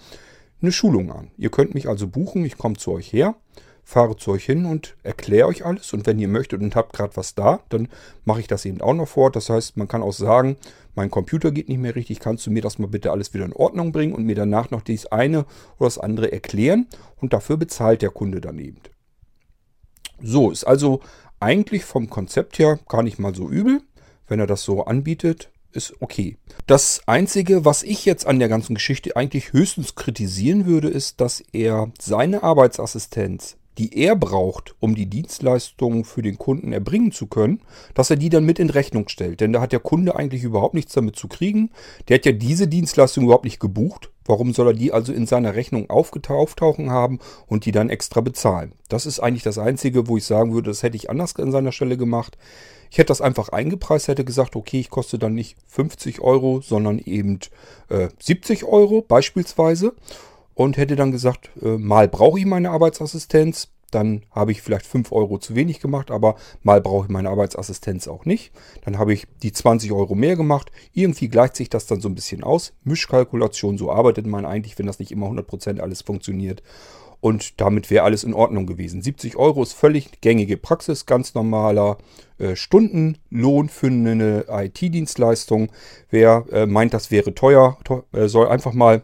eine 0.63 0.73
Schulung 0.73 1.13
an. 1.13 1.31
Ihr 1.37 1.51
könnt 1.51 1.75
mich 1.75 1.87
also 1.87 2.09
buchen, 2.09 2.47
ich 2.47 2.57
komme 2.57 2.77
zu 2.77 2.93
euch 2.93 3.13
her 3.13 3.35
fahre 3.84 4.17
zu 4.17 4.31
euch 4.32 4.44
hin 4.44 4.64
und 4.64 4.96
erkläre 5.02 5.49
euch 5.49 5.64
alles. 5.64 5.93
Und 5.93 6.06
wenn 6.06 6.19
ihr 6.19 6.29
möchtet 6.29 6.61
und 6.61 6.76
habt 6.76 6.93
gerade 6.93 7.17
was 7.17 7.34
da, 7.34 7.61
dann 7.69 7.88
mache 8.25 8.40
ich 8.40 8.46
das 8.46 8.64
eben 8.64 8.81
auch 8.81 8.94
noch 8.94 9.08
vor. 9.08 9.31
Das 9.31 9.50
heißt, 9.50 9.76
man 9.76 9.88
kann 9.88 10.02
auch 10.02 10.12
sagen, 10.12 10.56
mein 10.94 11.11
Computer 11.11 11.50
geht 11.50 11.69
nicht 11.69 11.79
mehr 11.79 11.96
richtig, 11.96 12.20
kannst 12.20 12.46
du 12.46 12.50
mir 12.50 12.62
das 12.62 12.79
mal 12.79 12.88
bitte 12.88 13.11
alles 13.11 13.34
wieder 13.34 13.44
in 13.44 13.52
Ordnung 13.52 13.93
bringen 13.93 14.14
und 14.14 14.25
mir 14.25 14.34
danach 14.34 14.70
noch 14.70 14.82
dies 14.82 15.06
eine 15.06 15.40
oder 15.79 15.87
das 15.87 15.99
andere 15.99 16.32
erklären. 16.32 16.87
Und 17.17 17.32
dafür 17.32 17.56
bezahlt 17.56 18.02
der 18.02 18.11
Kunde 18.11 18.40
dann 18.40 18.58
eben. 18.58 18.81
So, 20.23 20.50
ist 20.50 20.64
also 20.64 21.00
eigentlich 21.40 21.84
vom 21.84 22.08
Konzept 22.08 22.58
her 22.58 22.79
gar 22.88 23.02
nicht 23.02 23.19
mal 23.19 23.34
so 23.34 23.49
übel. 23.49 23.82
Wenn 24.29 24.38
er 24.40 24.46
das 24.46 24.62
so 24.62 24.84
anbietet, 24.84 25.50
ist 25.73 25.94
okay. 26.00 26.37
Das 26.67 27.02
Einzige, 27.06 27.64
was 27.64 27.82
ich 27.82 28.05
jetzt 28.05 28.26
an 28.26 28.38
der 28.38 28.49
ganzen 28.49 28.75
Geschichte 28.75 29.17
eigentlich 29.17 29.52
höchstens 29.52 29.94
kritisieren 29.94 30.67
würde, 30.67 30.88
ist, 30.88 31.20
dass 31.20 31.43
er 31.52 31.90
seine 31.99 32.43
Arbeitsassistenz 32.43 33.56
die 33.79 33.99
er 33.99 34.17
braucht, 34.17 34.75
um 34.81 34.95
die 34.95 35.07
Dienstleistungen 35.07 36.05
für 36.05 36.23
den 36.23 36.39
Kunden 36.39 36.73
erbringen 36.73 37.13
zu 37.13 37.27
können, 37.27 37.61
dass 37.95 38.11
er 38.11 38.17
die 38.17 38.29
dann 38.29 38.45
mit 38.45 38.59
in 38.59 38.71
Rechnung 38.71 39.09
stellt. 39.09 39.41
Denn 39.41 39.53
da 39.53 39.61
hat 39.61 39.73
der 39.73 39.81
Kunde 39.81 40.17
eigentlich 40.17 40.45
überhaupt 40.45 40.75
nichts 40.75 40.93
damit 40.93 41.17
zu 41.17 41.29
kriegen. 41.29 41.71
Der 42.09 42.17
hat 42.19 42.27
ja 42.27 42.33
diese 42.33 42.69
Dienstleistung 42.69 43.25
überhaupt 43.25 43.45
nicht 43.45 43.61
gebucht. 43.61 44.11
Warum 44.25 44.53
soll 44.53 44.69
er 44.69 44.75
die 44.75 44.93
also 44.93 45.13
in 45.13 45.27
seiner 45.27 45.55
Rechnung 45.55 45.91
auftauchen 45.91 46.91
haben 46.91 47.19
und 47.47 47.65
die 47.65 47.73
dann 47.73 47.91
extra 47.91 48.20
bezahlen? 48.20 48.73
Das 48.89 49.06
ist 49.06 49.20
eigentlich 49.20 49.43
das 49.43 49.58
Einzige, 49.58 50.06
wo 50.06 50.17
ich 50.17 50.25
sagen 50.25 50.53
würde, 50.53 50.70
das 50.70 50.82
hätte 50.82 50.96
ich 50.96 51.11
anders 51.11 51.35
an 51.37 51.51
seiner 51.51 51.73
Stelle 51.73 51.96
gemacht. 51.96 52.37
Ich 52.91 52.99
hätte 52.99 53.08
das 53.08 53.23
einfach 53.23 53.49
eingepreist, 53.49 54.08
hätte 54.08 54.25
gesagt, 54.25 54.55
okay, 54.55 54.79
ich 54.79 54.91
koste 54.91 55.19
dann 55.19 55.35
nicht 55.35 55.56
50 55.67 56.20
Euro, 56.20 56.61
sondern 56.61 56.99
eben 56.99 57.39
äh, 57.89 58.08
70 58.20 58.65
Euro 58.65 59.01
beispielsweise 59.01 59.94
und 60.55 60.77
hätte 60.77 60.96
dann 60.96 61.13
gesagt, 61.13 61.51
äh, 61.63 61.79
mal 61.79 62.08
brauche 62.08 62.39
ich 62.39 62.44
meine 62.44 62.70
Arbeitsassistenz, 62.70 63.71
dann 63.94 64.22
habe 64.31 64.53
ich 64.53 64.63
vielleicht 64.63 64.87
5 64.87 65.13
Euro 65.13 65.39
zu 65.39 65.55
wenig 65.55 65.81
gemacht, 65.81 66.11
aber 66.11 66.37
mal 66.63 66.81
brauche 66.81 67.06
ich 67.06 67.13
meine 67.13 67.31
Arbeitsassistenz 67.31 68.08
auch 68.08 68.25
nicht. 68.25 68.53
Dann 68.84 68.99
habe 68.99 69.13
ich 69.13 69.27
die 69.43 69.53
20 69.53 69.93
Euro 69.93 70.15
mehr 70.15 70.37
gemacht. 70.37 70.70
Irgendwie 70.93 71.29
gleicht 71.29 71.56
sich 71.56 71.70
das 71.70 71.87
dann 71.87 72.01
so 72.01 72.08
ein 72.08 72.15
bisschen 72.15 72.43
aus. 72.43 72.72
Mischkalkulation, 72.84 73.79
so 73.79 73.91
arbeitet 73.91 74.27
man 74.27 74.44
eigentlich, 74.44 74.79
wenn 74.79 74.87
das 74.87 74.99
nicht 74.99 75.13
immer 75.13 75.29
100% 75.29 75.81
alles 75.81 76.03
funktioniert. 76.03 76.63
Und 77.20 77.61
damit 77.61 77.89
wäre 77.89 78.03
alles 78.05 78.25
in 78.25 78.34
Ordnung 78.34 78.67
gewesen. 78.67 79.01
70 79.01 79.37
Euro 79.37 79.63
ist 79.63 79.75
völlig 79.75 80.20
gängige 80.22 80.56
Praxis, 80.56 81.06
ganz 81.06 81.34
normaler 81.34 81.99
äh, 82.39 82.56
Stundenlohn 82.56 83.69
für 83.69 83.87
eine 83.87 84.46
IT-Dienstleistung. 84.49 85.70
Wer 86.11 86.44
äh, 86.51 86.67
meint, 86.67 86.93
das 86.94 87.13
wäre 87.13 87.32
teuer, 87.32 87.79
to 87.84 88.03
äh, 88.13 88.27
soll 88.27 88.49
einfach 88.49 88.72
mal 88.72 89.03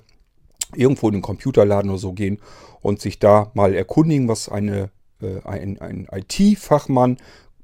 irgendwo 0.75 1.07
in 1.07 1.15
den 1.15 1.23
Computerladen 1.23 1.91
oder 1.91 2.01
so 2.01 2.13
gehen 2.13 2.41
und 2.81 3.01
sich 3.01 3.19
da 3.19 3.51
mal 3.55 3.75
erkundigen, 3.75 4.29
was 4.29 4.49
eine, 4.49 4.91
äh, 5.21 5.41
ein, 5.45 5.81
ein 5.81 6.09
IT-Fachmann 6.11 7.19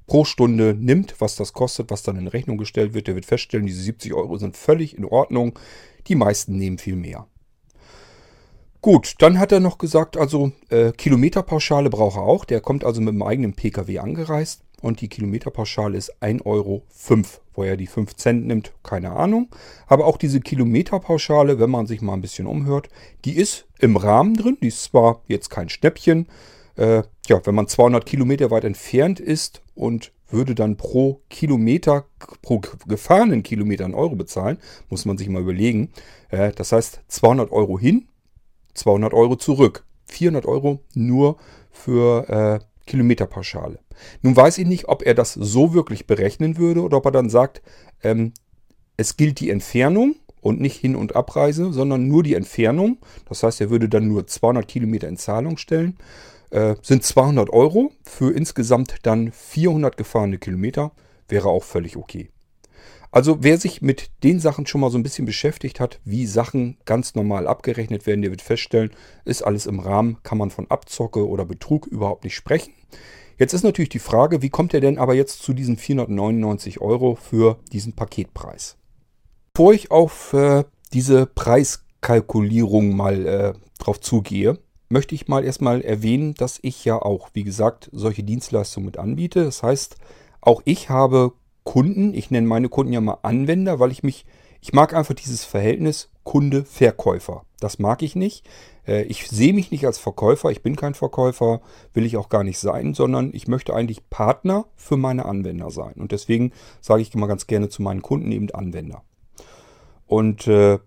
pro 0.06 0.24
Stunde 0.24 0.74
nimmt, 0.78 1.14
was 1.20 1.36
das 1.36 1.52
kostet, 1.52 1.90
was 1.90 2.02
dann 2.02 2.16
in 2.16 2.28
Rechnung 2.28 2.58
gestellt 2.58 2.94
wird. 2.94 3.06
Der 3.06 3.14
wird 3.14 3.24
feststellen, 3.24 3.66
diese 3.66 3.82
70 3.82 4.12
Euro 4.14 4.36
sind 4.36 4.56
völlig 4.56 4.96
in 4.96 5.04
Ordnung. 5.04 5.58
Die 6.06 6.14
meisten 6.14 6.56
nehmen 6.56 6.78
viel 6.78 6.96
mehr. 6.96 7.26
Gut, 8.82 9.14
dann 9.20 9.38
hat 9.38 9.50
er 9.50 9.60
noch 9.60 9.78
gesagt, 9.78 10.18
also 10.18 10.52
äh, 10.68 10.92
Kilometerpauschale 10.92 11.88
braucht 11.88 12.16
er 12.16 12.22
auch. 12.22 12.44
Der 12.44 12.60
kommt 12.60 12.84
also 12.84 13.00
mit 13.00 13.14
dem 13.14 13.22
eigenen 13.22 13.54
Pkw 13.54 13.98
angereist 13.98 14.62
und 14.84 15.00
die 15.00 15.08
Kilometerpauschale 15.08 15.96
ist 15.96 16.14
1,05 16.22 16.44
Euro. 16.44 16.82
Wo 17.54 17.62
er 17.62 17.76
die 17.76 17.86
5 17.86 18.16
Cent 18.16 18.46
nimmt, 18.46 18.72
keine 18.82 19.12
Ahnung. 19.12 19.48
Aber 19.86 20.06
auch 20.06 20.18
diese 20.18 20.40
Kilometerpauschale, 20.40 21.58
wenn 21.58 21.70
man 21.70 21.86
sich 21.86 22.02
mal 22.02 22.12
ein 22.12 22.20
bisschen 22.20 22.46
umhört, 22.46 22.88
die 23.24 23.36
ist 23.36 23.66
im 23.78 23.96
Rahmen 23.96 24.34
drin. 24.34 24.58
Die 24.60 24.68
ist 24.68 24.82
zwar 24.82 25.22
jetzt 25.26 25.48
kein 25.48 25.68
Schnäppchen. 25.68 26.26
Äh, 26.76 27.02
ja, 27.28 27.40
wenn 27.46 27.54
man 27.54 27.66
200 27.66 28.04
Kilometer 28.04 28.50
weit 28.50 28.64
entfernt 28.64 29.20
ist 29.20 29.62
und 29.74 30.12
würde 30.28 30.54
dann 30.54 30.76
pro 30.76 31.22
Kilometer, 31.30 32.06
pro 32.42 32.60
gefahrenen 32.86 33.42
Kilometer 33.42 33.84
einen 33.86 33.94
Euro 33.94 34.16
bezahlen. 34.16 34.58
Muss 34.90 35.06
man 35.06 35.16
sich 35.16 35.28
mal 35.28 35.42
überlegen. 35.42 35.92
Äh, 36.28 36.52
das 36.52 36.72
heißt 36.72 37.00
200 37.08 37.52
Euro 37.52 37.78
hin, 37.78 38.08
200 38.74 39.14
Euro 39.14 39.36
zurück. 39.36 39.86
400 40.06 40.44
Euro 40.44 40.80
nur 40.94 41.38
für 41.70 42.60
äh, 42.60 42.73
Kilometerpauschale. 42.86 43.78
Nun 44.22 44.36
weiß 44.36 44.58
ich 44.58 44.66
nicht, 44.66 44.88
ob 44.88 45.04
er 45.04 45.14
das 45.14 45.34
so 45.34 45.74
wirklich 45.74 46.06
berechnen 46.06 46.56
würde 46.56 46.82
oder 46.82 46.98
ob 46.98 47.06
er 47.06 47.12
dann 47.12 47.30
sagt, 47.30 47.62
ähm, 48.02 48.32
es 48.96 49.16
gilt 49.16 49.40
die 49.40 49.50
Entfernung 49.50 50.16
und 50.40 50.60
nicht 50.60 50.76
Hin- 50.76 50.96
und 50.96 51.16
Abreise, 51.16 51.72
sondern 51.72 52.06
nur 52.06 52.22
die 52.22 52.34
Entfernung. 52.34 52.98
Das 53.28 53.42
heißt, 53.42 53.60
er 53.60 53.70
würde 53.70 53.88
dann 53.88 54.08
nur 54.08 54.26
200 54.26 54.68
Kilometer 54.68 55.08
in 55.08 55.16
Zahlung 55.16 55.56
stellen. 55.56 55.96
Äh, 56.50 56.76
sind 56.82 57.02
200 57.02 57.50
Euro 57.50 57.92
für 58.02 58.32
insgesamt 58.32 58.96
dann 59.02 59.32
400 59.32 59.96
gefahrene 59.96 60.38
Kilometer. 60.38 60.92
Wäre 61.28 61.48
auch 61.48 61.64
völlig 61.64 61.96
okay. 61.96 62.28
Also 63.14 63.44
wer 63.44 63.58
sich 63.58 63.80
mit 63.80 64.10
den 64.24 64.40
Sachen 64.40 64.66
schon 64.66 64.80
mal 64.80 64.90
so 64.90 64.98
ein 64.98 65.04
bisschen 65.04 65.24
beschäftigt 65.24 65.78
hat, 65.78 66.00
wie 66.04 66.26
Sachen 66.26 66.78
ganz 66.84 67.14
normal 67.14 67.46
abgerechnet 67.46 68.08
werden, 68.08 68.22
der 68.22 68.32
wird 68.32 68.42
feststellen, 68.42 68.90
ist 69.24 69.42
alles 69.42 69.66
im 69.66 69.78
Rahmen, 69.78 70.16
kann 70.24 70.36
man 70.36 70.50
von 70.50 70.68
Abzocke 70.68 71.24
oder 71.28 71.44
Betrug 71.44 71.86
überhaupt 71.86 72.24
nicht 72.24 72.34
sprechen. 72.34 72.72
Jetzt 73.38 73.52
ist 73.52 73.62
natürlich 73.62 73.90
die 73.90 74.00
Frage, 74.00 74.42
wie 74.42 74.50
kommt 74.50 74.74
er 74.74 74.80
denn 74.80 74.98
aber 74.98 75.14
jetzt 75.14 75.44
zu 75.44 75.52
diesen 75.52 75.76
499 75.76 76.80
Euro 76.80 77.14
für 77.14 77.60
diesen 77.70 77.92
Paketpreis? 77.92 78.78
Bevor 79.52 79.72
ich 79.72 79.92
auf 79.92 80.32
äh, 80.32 80.64
diese 80.92 81.26
Preiskalkulierung 81.26 82.96
mal 82.96 83.26
äh, 83.28 83.52
drauf 83.78 84.00
zugehe, 84.00 84.58
möchte 84.88 85.14
ich 85.14 85.28
mal 85.28 85.44
erstmal 85.44 85.82
erwähnen, 85.82 86.34
dass 86.34 86.58
ich 86.62 86.84
ja 86.84 87.00
auch, 87.00 87.30
wie 87.32 87.44
gesagt, 87.44 87.90
solche 87.92 88.24
Dienstleistungen 88.24 88.86
mit 88.86 88.96
anbiete. 88.96 89.44
Das 89.44 89.62
heißt, 89.62 89.98
auch 90.40 90.62
ich 90.64 90.90
habe 90.90 91.32
Kunden, 91.64 92.14
ich 92.14 92.30
nenne 92.30 92.46
meine 92.46 92.68
Kunden 92.68 92.92
ja 92.92 93.00
mal 93.00 93.18
Anwender, 93.22 93.80
weil 93.80 93.90
ich 93.90 94.02
mich, 94.02 94.26
ich 94.60 94.72
mag 94.72 94.94
einfach 94.94 95.14
dieses 95.14 95.44
Verhältnis 95.44 96.10
Kunde-Verkäufer. 96.22 97.44
Das 97.60 97.78
mag 97.78 98.02
ich 98.02 98.16
nicht. 98.16 98.46
Äh, 98.86 99.04
ich 99.04 99.28
sehe 99.28 99.52
mich 99.52 99.70
nicht 99.70 99.86
als 99.86 99.98
Verkäufer, 99.98 100.50
ich 100.50 100.62
bin 100.62 100.76
kein 100.76 100.94
Verkäufer, 100.94 101.60
will 101.92 102.04
ich 102.04 102.16
auch 102.16 102.28
gar 102.28 102.44
nicht 102.44 102.58
sein, 102.58 102.94
sondern 102.94 103.30
ich 103.32 103.48
möchte 103.48 103.74
eigentlich 103.74 104.08
Partner 104.10 104.66
für 104.76 104.96
meine 104.96 105.24
Anwender 105.24 105.70
sein. 105.70 105.94
Und 105.94 106.12
deswegen 106.12 106.52
sage 106.80 107.02
ich 107.02 107.14
immer 107.14 107.28
ganz 107.28 107.46
gerne 107.46 107.68
zu 107.68 107.82
meinen 107.82 108.02
Kunden 108.02 108.30
eben 108.32 108.50
Anwender. 108.50 109.02
Und 110.06 110.46
äh, 110.46 110.78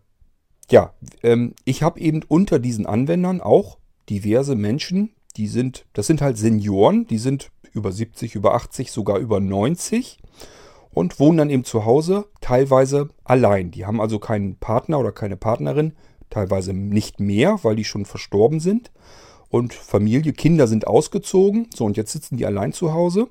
ja, 0.69 0.93
ähm, 1.23 1.53
ich 1.65 1.81
habe 1.81 1.99
eben 1.99 2.21
unter 2.27 2.59
diesen 2.59 2.85
Anwendern 2.85 3.41
auch 3.41 3.77
diverse 4.09 4.55
Menschen, 4.55 5.11
die 5.37 5.47
sind, 5.47 5.85
das 5.93 6.07
sind 6.07 6.21
halt 6.21 6.37
Senioren, 6.37 7.07
die 7.07 7.17
sind 7.17 7.51
über 7.73 7.91
70, 7.91 8.35
über 8.35 8.55
80, 8.55 8.91
sogar 8.91 9.19
über 9.19 9.39
90 9.39 10.19
und 10.97 11.19
wohnen 11.19 11.37
dann 11.37 11.49
eben 11.49 11.63
zu 11.63 11.85
Hause, 11.85 12.25
teilweise 12.41 13.09
allein. 13.23 13.71
Die 13.71 13.85
haben 13.85 14.01
also 14.01 14.19
keinen 14.19 14.55
Partner 14.55 14.99
oder 14.99 15.11
keine 15.11 15.37
Partnerin, 15.37 15.93
teilweise 16.29 16.73
nicht 16.73 17.19
mehr, 17.19 17.59
weil 17.63 17.75
die 17.75 17.83
schon 17.83 18.05
verstorben 18.05 18.59
sind. 18.59 18.91
Und 19.49 19.73
Familie, 19.73 20.33
Kinder 20.33 20.67
sind 20.67 20.87
ausgezogen. 20.87 21.67
So, 21.73 21.85
und 21.85 21.97
jetzt 21.97 22.11
sitzen 22.11 22.37
die 22.37 22.45
allein 22.45 22.73
zu 22.73 22.93
Hause 22.93 23.27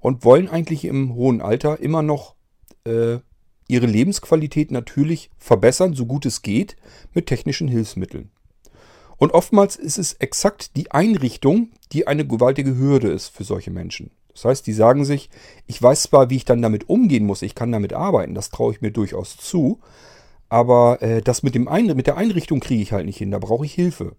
und 0.00 0.24
wollen 0.24 0.48
eigentlich 0.48 0.84
im 0.84 1.14
hohen 1.14 1.42
Alter 1.42 1.78
immer 1.78 2.02
noch 2.02 2.34
äh, 2.84 3.18
ihre 3.68 3.86
Lebensqualität 3.86 4.70
natürlich 4.70 5.30
verbessern, 5.38 5.94
so 5.94 6.06
gut 6.06 6.26
es 6.26 6.42
geht, 6.42 6.76
mit 7.14 7.26
technischen 7.26 7.68
Hilfsmitteln. 7.68 8.30
Und 9.18 9.32
oftmals 9.32 9.76
ist 9.76 9.98
es 9.98 10.14
exakt 10.14 10.76
die 10.76 10.90
Einrichtung, 10.90 11.68
die 11.92 12.06
eine 12.06 12.26
gewaltige 12.26 12.76
Hürde 12.78 13.08
ist 13.08 13.28
für 13.28 13.44
solche 13.44 13.70
Menschen. 13.70 14.10
Das 14.40 14.48
heißt, 14.48 14.66
die 14.66 14.72
sagen 14.72 15.04
sich, 15.04 15.28
ich 15.66 15.82
weiß 15.82 16.04
zwar, 16.04 16.30
wie 16.30 16.36
ich 16.36 16.46
dann 16.46 16.62
damit 16.62 16.88
umgehen 16.88 17.26
muss, 17.26 17.42
ich 17.42 17.54
kann 17.54 17.72
damit 17.72 17.92
arbeiten, 17.92 18.34
das 18.34 18.48
traue 18.48 18.72
ich 18.72 18.80
mir 18.80 18.90
durchaus 18.90 19.36
zu, 19.36 19.80
aber 20.48 21.02
äh, 21.02 21.20
das 21.20 21.42
mit, 21.42 21.54
dem 21.54 21.64
mit 21.64 22.06
der 22.06 22.16
Einrichtung 22.16 22.60
kriege 22.60 22.82
ich 22.82 22.92
halt 22.92 23.04
nicht 23.04 23.18
hin, 23.18 23.30
da 23.30 23.38
brauche 23.38 23.66
ich 23.66 23.74
Hilfe. 23.74 24.16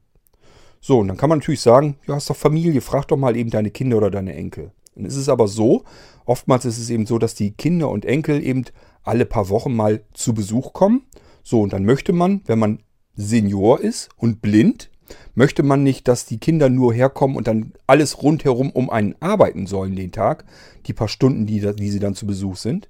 So, 0.80 1.00
und 1.00 1.08
dann 1.08 1.18
kann 1.18 1.30
man 1.30 1.40
natürlich 1.40 1.62
sagen, 1.62 1.98
du 2.06 2.14
hast 2.14 2.30
doch 2.30 2.36
Familie, 2.36 2.82
frag 2.82 3.08
doch 3.08 3.18
mal 3.18 3.36
eben 3.36 3.50
deine 3.50 3.72
Kinder 3.72 3.98
oder 3.98 4.12
deine 4.12 4.36
Enkel. 4.36 4.72
Dann 4.94 5.06
ist 5.06 5.16
es 5.16 5.28
aber 5.28 5.48
so, 5.48 5.86
oftmals 6.26 6.66
ist 6.66 6.78
es 6.78 6.92
eben 6.92 7.08
so, 7.08 7.18
dass 7.18 7.34
die 7.34 7.54
Kinder 7.54 7.90
und 7.90 8.06
Enkel 8.06 8.44
eben 8.44 8.66
alle 9.02 9.26
paar 9.26 9.50
Wochen 9.50 9.76
mal 9.76 10.04
zu 10.14 10.36
Besuch 10.36 10.74
kommen. 10.74 11.08
So, 11.42 11.62
und 11.62 11.74
dann 11.74 11.84
möchte 11.84 12.14
man, 12.14 12.42
wenn 12.46 12.60
man 12.60 12.84
Senior 13.16 13.80
ist 13.80 14.10
und 14.18 14.44
blind, 14.44 14.91
möchte 15.36 15.64
man 15.64 15.84
nicht, 15.84 16.08
dass 16.08 16.26
die 16.26 16.38
Kinder 16.38 16.70
nur 16.70 16.94
herkommen 16.94 17.36
und 17.36 17.48
dann 17.48 17.74
alles 17.88 18.22
rundherum 18.22 18.72
um 18.72 18.90
einen 18.90 19.16
arbeiten 19.20 19.68
sollen 19.68 19.96
den 19.96 20.12
Tag, 20.12 20.46
die 20.86 20.94
paar 20.94 21.08
Stunden, 21.08 21.46
die, 21.46 21.60
die 21.76 21.90
sie 21.90 22.00
dann 22.00 22.16
zu 22.16 22.26
Besuch 22.26 22.58
sind. 22.58 22.90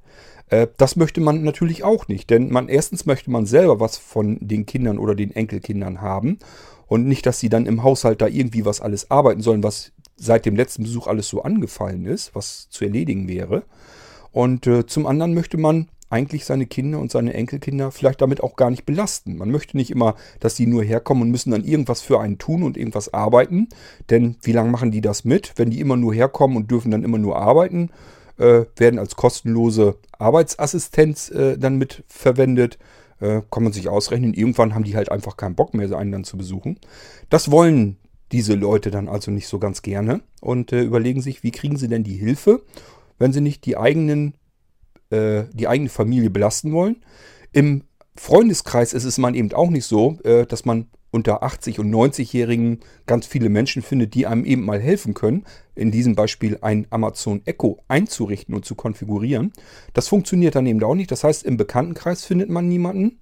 Äh, 0.50 0.68
das 0.78 0.96
möchte 0.96 1.22
man 1.22 1.44
natürlich 1.44 1.84
auch 1.84 2.08
nicht, 2.08 2.30
denn 2.30 2.52
man 2.52 2.70
erstens 2.70 3.06
möchte 3.06 3.32
man 3.32 3.46
selber 3.46 3.80
was 3.80 3.98
von 3.98 4.38
den 4.42 4.66
Kindern 4.66 5.00
oder 5.00 5.16
den 5.16 5.32
Enkelkindern 5.32 6.02
haben 6.02 6.38
und 6.88 7.08
nicht, 7.08 7.26
dass 7.26 7.40
sie 7.40 7.50
dann 7.50 7.66
im 7.66 7.84
Haushalt 7.84 8.22
da 8.22 8.28
irgendwie 8.28 8.66
was 8.66 8.82
alles 8.82 9.10
arbeiten 9.10 9.42
sollen, 9.42 9.64
was 9.64 9.94
seit 10.18 10.46
dem 10.46 10.56
letzten 10.56 10.84
Besuch 10.84 11.08
alles 11.08 11.28
so 11.30 11.42
angefallen 11.42 12.06
ist, 12.06 12.36
was 12.36 12.70
zu 12.70 12.84
erledigen 12.84 13.28
wäre. 13.28 13.64
Und 14.32 14.68
äh, 14.68 14.86
zum 14.86 15.08
anderen 15.08 15.34
möchte 15.34 15.58
man 15.58 15.88
eigentlich 16.12 16.46
seine 16.46 16.66
Kinder 16.66 17.00
und 17.00 17.12
seine 17.12 17.34
Enkelkinder 17.34 17.92
vielleicht 17.92 18.22
damit 18.22 18.44
auch 18.44 18.56
gar 18.56 18.70
nicht 18.70 18.86
belasten. 18.86 19.38
Man 19.38 19.50
möchte 19.50 19.78
nicht 19.78 19.92
immer, 19.92 20.16
dass 20.40 20.56
die 20.56 20.68
nur 20.68 20.84
herkommen 20.84 21.24
und 21.24 21.32
müssen 21.32 21.52
dann 21.52 21.64
irgendwas 21.64 22.02
für 22.02 22.20
einen 22.20 22.38
tun 22.38 22.64
und 22.64 22.78
irgendwas 22.78 23.14
arbeiten. 23.14 23.70
Denn 24.10 24.36
wie 24.42 24.52
lange 24.52 24.72
machen 24.72 24.92
die 24.92 25.02
das 25.02 25.26
mit? 25.26 25.54
Wenn 25.56 25.70
die 25.70 25.80
immer 25.80 25.98
nur 25.98 26.14
herkommen 26.14 26.58
und 26.58 26.70
dürfen 26.70 26.92
dann 26.92 27.04
immer 27.04 27.18
nur 27.18 27.38
arbeiten, 27.38 27.90
äh, 28.38 28.66
werden 28.76 29.00
als 29.00 29.16
kostenlose 29.16 29.98
Arbeitsassistenz 30.18 31.30
äh, 31.32 31.58
dann 31.58 31.78
mit 31.78 32.04
verwendet. 32.08 32.78
Äh, 33.20 33.42
kann 33.52 33.64
man 33.64 33.72
sich 33.72 33.88
ausrechnen. 33.88 34.34
Irgendwann 34.34 34.74
haben 34.74 34.84
die 34.84 34.96
halt 34.96 35.12
einfach 35.12 35.38
keinen 35.38 35.56
Bock 35.56 35.74
mehr, 35.74 35.96
einen 35.96 36.12
dann 36.12 36.24
zu 36.24 36.38
besuchen. 36.38 36.80
Das 37.30 37.52
wollen 37.52 37.98
diese 38.32 38.56
Leute 38.56 38.92
dann 38.92 39.08
also 39.08 39.30
nicht 39.32 39.48
so 39.48 39.60
ganz 39.60 39.82
gerne 39.82 40.22
und 40.40 40.74
äh, 40.74 40.82
überlegen 40.82 41.22
sich, 41.22 41.44
wie 41.44 41.52
kriegen 41.52 41.78
sie 41.78 41.88
denn 41.88 42.04
die 42.04 42.16
Hilfe, 42.16 42.64
wenn 43.20 43.34
sie 43.34 43.42
nicht 43.42 43.66
die 43.66 43.78
eigenen 43.78 44.34
äh, 45.12 45.46
die 45.54 45.68
eigene 45.68 45.90
Familie 45.90 46.30
belasten 46.30 46.72
wollen. 46.72 46.98
Im 47.52 47.84
Freundeskreis 48.16 48.94
ist 48.94 49.04
es 49.04 49.18
man 49.18 49.36
eben 49.36 49.54
auch 49.54 49.70
nicht 49.70 49.86
so, 49.86 50.20
äh, 50.24 50.46
dass 50.46 50.66
man 50.66 50.88
unter 51.12 51.44
80 51.44 51.80
und 51.80 51.92
90-Jährigen 51.94 52.80
ganz 53.06 53.26
viele 53.26 53.50
Menschen 53.50 53.82
findet, 53.82 54.14
die 54.14 54.26
einem 54.26 54.46
eben 54.46 54.64
mal 54.64 54.80
helfen 54.80 55.14
können, 55.14 55.46
in 55.76 55.92
diesem 55.92 56.16
Beispiel 56.16 56.58
ein 56.62 56.88
Amazon 56.90 57.42
Echo 57.46 57.80
einzurichten 57.90 58.56
und 58.56 58.66
zu 58.66 58.76
konfigurieren. 58.76 59.52
Das 59.94 60.08
funktioniert 60.08 60.56
dann 60.56 60.66
eben 60.66 60.82
auch 60.84 60.96
nicht. 60.96 61.12
Das 61.12 61.24
heißt, 61.24 61.44
im 61.44 61.58
Bekanntenkreis 61.58 62.24
findet 62.24 62.50
man 62.50 62.68
niemanden. 62.68 63.20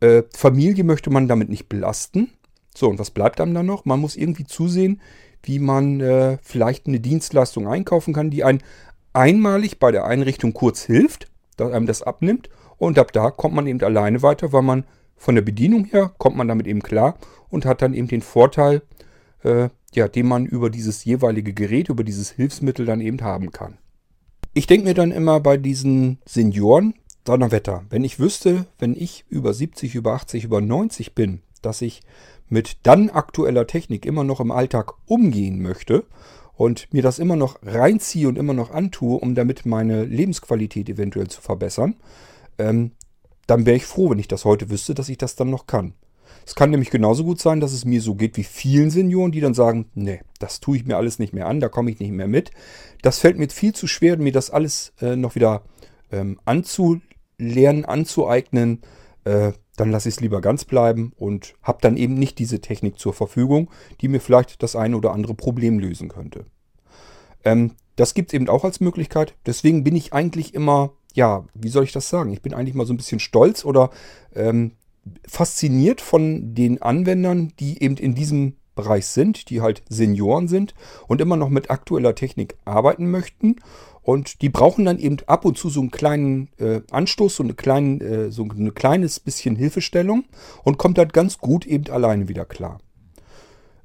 Äh, 0.00 0.22
Familie 0.32 0.84
möchte 0.84 1.10
man 1.10 1.26
damit 1.26 1.48
nicht 1.48 1.68
belasten. 1.68 2.30
So, 2.74 2.88
und 2.88 2.98
was 2.98 3.10
bleibt 3.10 3.40
einem 3.40 3.54
dann 3.54 3.66
noch? 3.66 3.84
Man 3.84 4.00
muss 4.00 4.16
irgendwie 4.16 4.44
zusehen, 4.44 5.00
wie 5.42 5.58
man 5.58 6.00
äh, 6.00 6.38
vielleicht 6.42 6.86
eine 6.86 7.00
Dienstleistung 7.00 7.66
einkaufen 7.66 8.14
kann, 8.14 8.30
die 8.30 8.44
einen 8.44 8.62
einmalig 9.16 9.78
bei 9.78 9.90
der 9.90 10.04
Einrichtung 10.04 10.52
kurz 10.52 10.82
hilft, 10.82 11.28
dass 11.56 11.72
einem 11.72 11.86
das 11.86 12.02
abnimmt 12.02 12.48
und 12.78 12.98
ab 12.98 13.12
da 13.12 13.30
kommt 13.30 13.54
man 13.54 13.66
eben 13.66 13.80
alleine 13.80 14.22
weiter, 14.22 14.52
weil 14.52 14.62
man 14.62 14.84
von 15.16 15.34
der 15.34 15.42
Bedienung 15.42 15.86
her 15.86 16.12
kommt 16.18 16.36
man 16.36 16.48
damit 16.48 16.66
eben 16.66 16.82
klar 16.82 17.18
und 17.48 17.64
hat 17.64 17.80
dann 17.80 17.94
eben 17.94 18.08
den 18.08 18.20
Vorteil, 18.20 18.82
äh, 19.42 19.70
ja, 19.94 20.08
den 20.08 20.26
man 20.26 20.44
über 20.44 20.68
dieses 20.68 21.04
jeweilige 21.04 21.54
Gerät, 21.54 21.88
über 21.88 22.04
dieses 22.04 22.30
Hilfsmittel 22.30 22.84
dann 22.84 23.00
eben 23.00 23.22
haben 23.22 23.50
kann. 23.50 23.78
Ich 24.52 24.66
denke 24.66 24.86
mir 24.86 24.94
dann 24.94 25.10
immer 25.10 25.40
bei 25.40 25.56
diesen 25.56 26.18
Senioren, 26.26 26.94
Donnerwetter, 27.24 27.84
wenn 27.90 28.04
ich 28.04 28.20
wüsste, 28.20 28.66
wenn 28.78 28.94
ich 28.94 29.24
über 29.28 29.52
70, 29.52 29.94
über 29.94 30.12
80, 30.12 30.44
über 30.44 30.60
90 30.60 31.14
bin, 31.14 31.40
dass 31.60 31.82
ich 31.82 32.02
mit 32.48 32.78
dann 32.84 33.10
aktueller 33.10 33.66
Technik 33.66 34.06
immer 34.06 34.22
noch 34.22 34.38
im 34.38 34.52
Alltag 34.52 34.92
umgehen 35.06 35.60
möchte 35.60 36.04
und 36.56 36.92
mir 36.92 37.02
das 37.02 37.18
immer 37.18 37.36
noch 37.36 37.58
reinziehe 37.62 38.28
und 38.28 38.38
immer 38.38 38.54
noch 38.54 38.70
antue, 38.70 39.18
um 39.18 39.34
damit 39.34 39.66
meine 39.66 40.04
Lebensqualität 40.04 40.88
eventuell 40.88 41.28
zu 41.28 41.40
verbessern, 41.40 41.96
ähm, 42.58 42.92
dann 43.46 43.66
wäre 43.66 43.76
ich 43.76 43.86
froh, 43.86 44.10
wenn 44.10 44.18
ich 44.18 44.28
das 44.28 44.44
heute 44.44 44.70
wüsste, 44.70 44.94
dass 44.94 45.08
ich 45.08 45.18
das 45.18 45.36
dann 45.36 45.50
noch 45.50 45.66
kann. 45.66 45.94
Es 46.46 46.54
kann 46.54 46.70
nämlich 46.70 46.90
genauso 46.90 47.24
gut 47.24 47.40
sein, 47.40 47.60
dass 47.60 47.72
es 47.72 47.84
mir 47.84 48.00
so 48.00 48.14
geht 48.14 48.36
wie 48.36 48.44
vielen 48.44 48.90
Senioren, 48.90 49.32
die 49.32 49.40
dann 49.40 49.54
sagen, 49.54 49.86
nee, 49.94 50.20
das 50.38 50.60
tue 50.60 50.76
ich 50.76 50.86
mir 50.86 50.96
alles 50.96 51.18
nicht 51.18 51.32
mehr 51.32 51.46
an, 51.46 51.60
da 51.60 51.68
komme 51.68 51.90
ich 51.90 51.98
nicht 51.98 52.12
mehr 52.12 52.28
mit. 52.28 52.50
Das 53.02 53.18
fällt 53.18 53.38
mir 53.38 53.48
viel 53.48 53.74
zu 53.74 53.86
schwer, 53.86 54.16
mir 54.16 54.32
das 54.32 54.50
alles 54.50 54.92
äh, 55.00 55.16
noch 55.16 55.34
wieder 55.34 55.62
ähm, 56.12 56.38
anzulernen, 56.44 57.84
anzueignen. 57.84 58.80
Äh, 59.24 59.52
dann 59.76 59.90
lasse 59.90 60.08
ich 60.08 60.16
es 60.16 60.20
lieber 60.20 60.40
ganz 60.40 60.64
bleiben 60.64 61.12
und 61.16 61.54
habe 61.62 61.78
dann 61.80 61.96
eben 61.96 62.14
nicht 62.14 62.38
diese 62.38 62.60
Technik 62.60 62.98
zur 62.98 63.12
Verfügung, 63.12 63.70
die 64.00 64.08
mir 64.08 64.20
vielleicht 64.20 64.62
das 64.62 64.76
eine 64.76 64.96
oder 64.96 65.12
andere 65.12 65.34
Problem 65.34 65.78
lösen 65.78 66.08
könnte. 66.08 66.46
Ähm, 67.44 67.72
das 67.96 68.14
gibt 68.14 68.30
es 68.30 68.34
eben 68.34 68.48
auch 68.48 68.64
als 68.64 68.80
Möglichkeit. 68.80 69.34
Deswegen 69.46 69.84
bin 69.84 69.96
ich 69.96 70.12
eigentlich 70.12 70.54
immer, 70.54 70.92
ja, 71.14 71.44
wie 71.54 71.68
soll 71.68 71.84
ich 71.84 71.92
das 71.92 72.08
sagen? 72.08 72.32
Ich 72.32 72.42
bin 72.42 72.54
eigentlich 72.54 72.74
mal 72.74 72.86
so 72.86 72.92
ein 72.92 72.98
bisschen 72.98 73.20
stolz 73.20 73.64
oder 73.64 73.90
ähm, 74.34 74.72
fasziniert 75.26 76.00
von 76.00 76.54
den 76.54 76.82
Anwendern, 76.82 77.52
die 77.58 77.82
eben 77.82 77.96
in 77.96 78.14
diesem 78.14 78.56
Bereich 78.76 79.06
sind, 79.06 79.50
die 79.50 79.60
halt 79.60 79.82
Senioren 79.88 80.46
sind 80.46 80.74
und 81.08 81.20
immer 81.20 81.36
noch 81.36 81.48
mit 81.48 81.70
aktueller 81.70 82.14
Technik 82.14 82.56
arbeiten 82.64 83.10
möchten. 83.10 83.56
Und 84.02 84.40
die 84.40 84.48
brauchen 84.48 84.84
dann 84.84 85.00
eben 85.00 85.16
ab 85.26 85.44
und 85.44 85.58
zu 85.58 85.68
so 85.68 85.80
einen 85.80 85.90
kleinen 85.90 86.48
äh, 86.58 86.82
Anstoß, 86.92 87.34
so, 87.36 87.42
eine 87.42 87.54
kleinen, 87.54 88.00
äh, 88.00 88.30
so 88.30 88.44
ein 88.44 88.74
kleines 88.74 89.18
bisschen 89.18 89.56
Hilfestellung 89.56 90.26
und 90.62 90.78
kommt 90.78 90.98
dann 90.98 91.08
ganz 91.08 91.38
gut 91.38 91.66
eben 91.66 91.90
alleine 91.90 92.28
wieder 92.28 92.44
klar. 92.44 92.78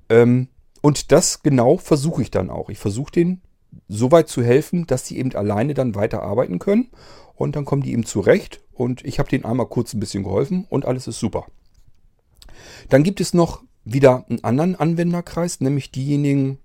Ähm, 0.10 0.48
und 0.82 1.12
das 1.12 1.42
genau 1.42 1.78
versuche 1.78 2.22
ich 2.22 2.30
dann 2.30 2.52
auch. 2.52 2.70
Ich 2.70 2.78
versuche 2.78 3.12
denen 3.12 3.42
so 3.88 4.12
weit 4.12 4.28
zu 4.28 4.44
helfen, 4.44 4.86
dass 4.86 5.08
sie 5.08 5.18
eben 5.18 5.34
alleine 5.34 5.74
dann 5.74 5.96
weiter 5.96 6.22
arbeiten 6.22 6.60
können. 6.60 6.90
Und 7.36 7.56
dann 7.56 7.66
kommen 7.66 7.82
die 7.82 7.94
eben 7.94 8.06
zurecht. 8.06 8.62
Und 8.74 9.04
ich 9.06 9.20
habe 9.20 9.30
denen 9.30 9.46
einmal 9.46 9.68
kurz 9.68 9.94
ein 9.94 10.00
bisschen 10.00 10.24
geholfen 10.24 10.66
und 10.70 10.86
alles 10.86 11.08
ist 11.08 11.20
super. 11.20 11.46
Dann 12.90 13.04
gibt 13.04 13.22
es 13.22 13.34
noch 13.34 13.64
wieder 13.84 14.26
einen 14.30 14.44
anderen 14.44 14.76
Anwenderkreis, 14.76 15.60
nämlich 15.62 15.92
diejenigen, 15.92 16.60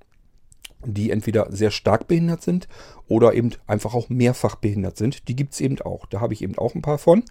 die 0.84 1.10
entweder 1.10 1.50
sehr 1.50 1.70
stark 1.70 2.06
behindert 2.06 2.42
sind 2.42 2.68
oder 3.08 3.34
eben 3.34 3.52
einfach 3.66 3.94
auch 3.94 4.08
mehrfach 4.08 4.56
behindert 4.56 4.96
sind. 4.96 5.28
Die 5.28 5.36
gibt 5.36 5.54
es 5.54 5.60
eben 5.60 5.80
auch. 5.80 6.06
Da 6.06 6.20
habe 6.20 6.34
ich 6.34 6.42
eben 6.42 6.58
auch 6.58 6.74
ein 6.74 6.82
paar 6.82 6.98
von. 6.98 7.24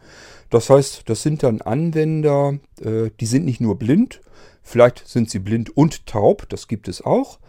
Das 0.49 0.69
heißt, 0.69 1.03
das 1.05 1.21
sind 1.21 1.43
dann 1.43 1.61
Anwender, 1.61 2.59
äh, 2.81 3.11
die 3.19 3.25
sind 3.25 3.45
nicht 3.45 3.61
nur 3.61 3.77
blind, 3.77 4.21
vielleicht 4.63 5.07
sind 5.07 5.29
sie 5.29 5.39
blind 5.39 5.75
und 5.75 6.05
taub, 6.05 6.47
das 6.49 6.67
gibt 6.67 6.87
es 6.87 7.03
auch. 7.03 7.39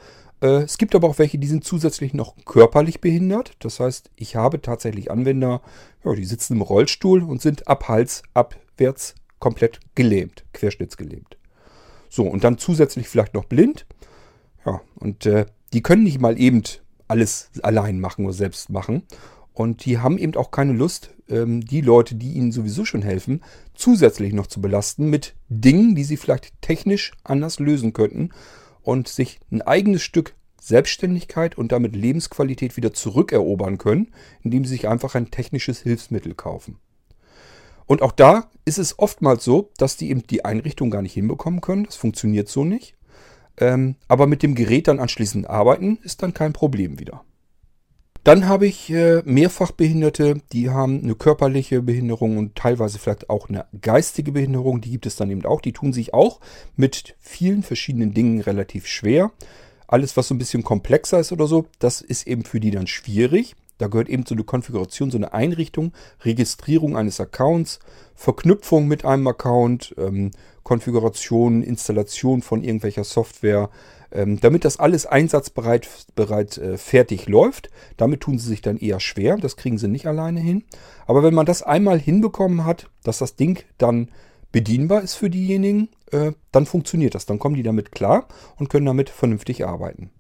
Äh, 0.40 0.62
es 0.62 0.78
gibt 0.78 0.94
aber 0.94 1.08
auch 1.08 1.18
welche, 1.18 1.38
die 1.38 1.46
sind 1.46 1.64
zusätzlich 1.64 2.14
noch 2.14 2.34
körperlich 2.44 3.00
behindert. 3.00 3.52
Das 3.60 3.80
heißt, 3.80 4.10
ich 4.16 4.36
habe 4.36 4.60
tatsächlich 4.60 5.10
Anwender, 5.10 5.62
ja, 6.04 6.14
die 6.14 6.24
sitzen 6.24 6.54
im 6.54 6.62
Rollstuhl 6.62 7.22
und 7.22 7.42
sind 7.42 7.68
ab 7.68 7.88
Hals 7.88 8.22
abwärts 8.34 9.14
komplett 9.38 9.80
gelähmt, 9.94 10.44
querschnittsgelähmt. 10.52 11.36
So, 12.08 12.24
und 12.24 12.44
dann 12.44 12.58
zusätzlich 12.58 13.08
vielleicht 13.08 13.34
noch 13.34 13.44
blind. 13.44 13.86
Ja, 14.64 14.80
und 14.96 15.26
äh, 15.26 15.46
die 15.72 15.82
können 15.82 16.04
nicht 16.04 16.20
mal 16.20 16.38
eben 16.40 16.62
alles 17.08 17.50
allein 17.62 18.00
machen 18.00 18.24
oder 18.24 18.34
selbst 18.34 18.70
machen. 18.70 19.02
Und 19.52 19.84
die 19.86 19.98
haben 19.98 20.18
eben 20.18 20.34
auch 20.36 20.50
keine 20.50 20.72
Lust, 20.74 21.14
ähm, 21.28 21.62
die 21.64 21.80
Leute, 21.80 22.14
die 22.14 22.32
ihnen 22.32 22.52
sowieso 22.52 22.84
schon 22.84 23.02
helfen, 23.02 23.42
zusätzlich 23.74 24.32
noch 24.32 24.48
zu 24.48 24.60
belasten 24.60 25.08
mit 25.08 25.34
Dingen, 25.48 25.94
die 25.94 26.04
sie 26.04 26.16
vielleicht 26.16 26.60
technisch 26.60 27.12
anders 27.24 27.58
lösen 27.58 27.92
könnten 27.92 28.30
und 28.82 29.08
sich 29.08 29.40
ein 29.50 29.62
eigenes 29.62 30.02
Stück 30.02 30.34
Selbstständigkeit 30.60 31.56
und 31.56 31.72
damit 31.72 31.94
Lebensqualität 31.94 32.76
wieder 32.76 32.92
zurückerobern 32.92 33.78
können, 33.78 34.08
indem 34.42 34.64
sie 34.64 34.70
sich 34.70 34.88
einfach 34.88 35.14
ein 35.14 35.30
technisches 35.30 35.80
Hilfsmittel 35.80 36.34
kaufen. 36.34 36.78
Und 37.86 38.02
auch 38.02 38.12
da 38.12 38.50
ist 38.64 38.78
es 38.78 38.98
oftmals 38.98 39.44
so, 39.44 39.70
dass 39.78 39.96
die 39.96 40.10
eben 40.10 40.26
die 40.26 40.44
Einrichtung 40.44 40.90
gar 40.90 41.02
nicht 41.02 41.14
hinbekommen 41.14 41.60
können. 41.60 41.84
Das 41.84 41.96
funktioniert 41.96 42.48
so 42.48 42.64
nicht. 42.64 42.94
Ähm, 43.58 43.96
aber 44.08 44.26
mit 44.26 44.42
dem 44.42 44.54
Gerät 44.54 44.88
dann 44.88 44.98
anschließend 44.98 45.48
arbeiten, 45.48 45.98
ist 46.02 46.22
dann 46.22 46.34
kein 46.34 46.52
Problem 46.52 46.98
wieder. 46.98 47.24
Dann 48.26 48.48
habe 48.48 48.66
ich 48.66 48.90
äh, 48.90 49.22
Mehrfachbehinderte, 49.24 50.40
die 50.52 50.68
haben 50.68 51.00
eine 51.00 51.14
körperliche 51.14 51.80
Behinderung 51.80 52.38
und 52.38 52.56
teilweise 52.56 52.98
vielleicht 52.98 53.30
auch 53.30 53.48
eine 53.48 53.66
geistige 53.80 54.32
Behinderung. 54.32 54.80
Die 54.80 54.90
gibt 54.90 55.06
es 55.06 55.14
dann 55.14 55.30
eben 55.30 55.44
auch. 55.44 55.60
Die 55.60 55.72
tun 55.72 55.92
sich 55.92 56.12
auch 56.12 56.40
mit 56.74 57.14
vielen 57.20 57.62
verschiedenen 57.62 58.14
Dingen 58.14 58.40
relativ 58.40 58.88
schwer. 58.88 59.30
Alles, 59.86 60.16
was 60.16 60.26
so 60.26 60.34
ein 60.34 60.38
bisschen 60.38 60.64
komplexer 60.64 61.20
ist 61.20 61.30
oder 61.30 61.46
so, 61.46 61.66
das 61.78 62.00
ist 62.00 62.26
eben 62.26 62.44
für 62.44 62.58
die 62.58 62.72
dann 62.72 62.88
schwierig. 62.88 63.54
Da 63.78 63.88
gehört 63.88 64.08
eben 64.08 64.24
so 64.26 64.34
eine 64.34 64.44
Konfiguration, 64.44 65.10
so 65.10 65.18
eine 65.18 65.32
Einrichtung, 65.32 65.92
Registrierung 66.24 66.96
eines 66.96 67.20
Accounts, 67.20 67.78
Verknüpfung 68.14 68.88
mit 68.88 69.04
einem 69.04 69.26
Account, 69.26 69.94
ähm, 69.98 70.30
Konfiguration, 70.62 71.62
Installation 71.62 72.42
von 72.42 72.64
irgendwelcher 72.64 73.04
Software, 73.04 73.70
ähm, 74.10 74.40
damit 74.40 74.64
das 74.64 74.78
alles 74.78 75.06
einsatzbereit 75.06 75.88
bereit, 76.14 76.58
äh, 76.58 76.78
fertig 76.78 77.28
läuft. 77.28 77.70
Damit 77.96 78.22
tun 78.22 78.38
sie 78.38 78.48
sich 78.48 78.62
dann 78.62 78.78
eher 78.78 79.00
schwer, 79.00 79.36
das 79.36 79.56
kriegen 79.56 79.78
sie 79.78 79.88
nicht 79.88 80.06
alleine 80.06 80.40
hin. 80.40 80.64
Aber 81.06 81.22
wenn 81.22 81.34
man 81.34 81.46
das 81.46 81.62
einmal 81.62 82.00
hinbekommen 82.00 82.64
hat, 82.64 82.88
dass 83.04 83.18
das 83.18 83.36
Ding 83.36 83.62
dann 83.78 84.10
bedienbar 84.52 85.02
ist 85.02 85.14
für 85.14 85.28
diejenigen, 85.28 85.88
äh, 86.12 86.32
dann 86.50 86.66
funktioniert 86.66 87.14
das. 87.14 87.26
Dann 87.26 87.38
kommen 87.38 87.56
die 87.56 87.62
damit 87.62 87.92
klar 87.92 88.26
und 88.58 88.70
können 88.70 88.86
damit 88.86 89.10
vernünftig 89.10 89.66
arbeiten. 89.66 90.10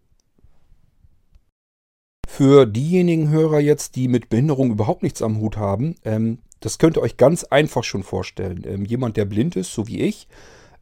Für 2.36 2.66
diejenigen 2.66 3.30
Hörer 3.30 3.60
jetzt, 3.60 3.96
die 3.96 4.08
mit 4.08 4.28
Behinderung 4.28 4.70
überhaupt 4.70 5.02
nichts 5.02 5.22
am 5.22 5.40
Hut 5.40 5.56
haben, 5.56 5.94
ähm, 6.04 6.36
das 6.60 6.76
könnt 6.76 6.98
ihr 6.98 7.00
euch 7.00 7.16
ganz 7.16 7.44
einfach 7.44 7.82
schon 7.82 8.02
vorstellen. 8.02 8.62
Ähm, 8.66 8.84
jemand, 8.84 9.16
der 9.16 9.24
blind 9.24 9.56
ist, 9.56 9.72
so 9.72 9.88
wie 9.88 10.02
ich, 10.02 10.28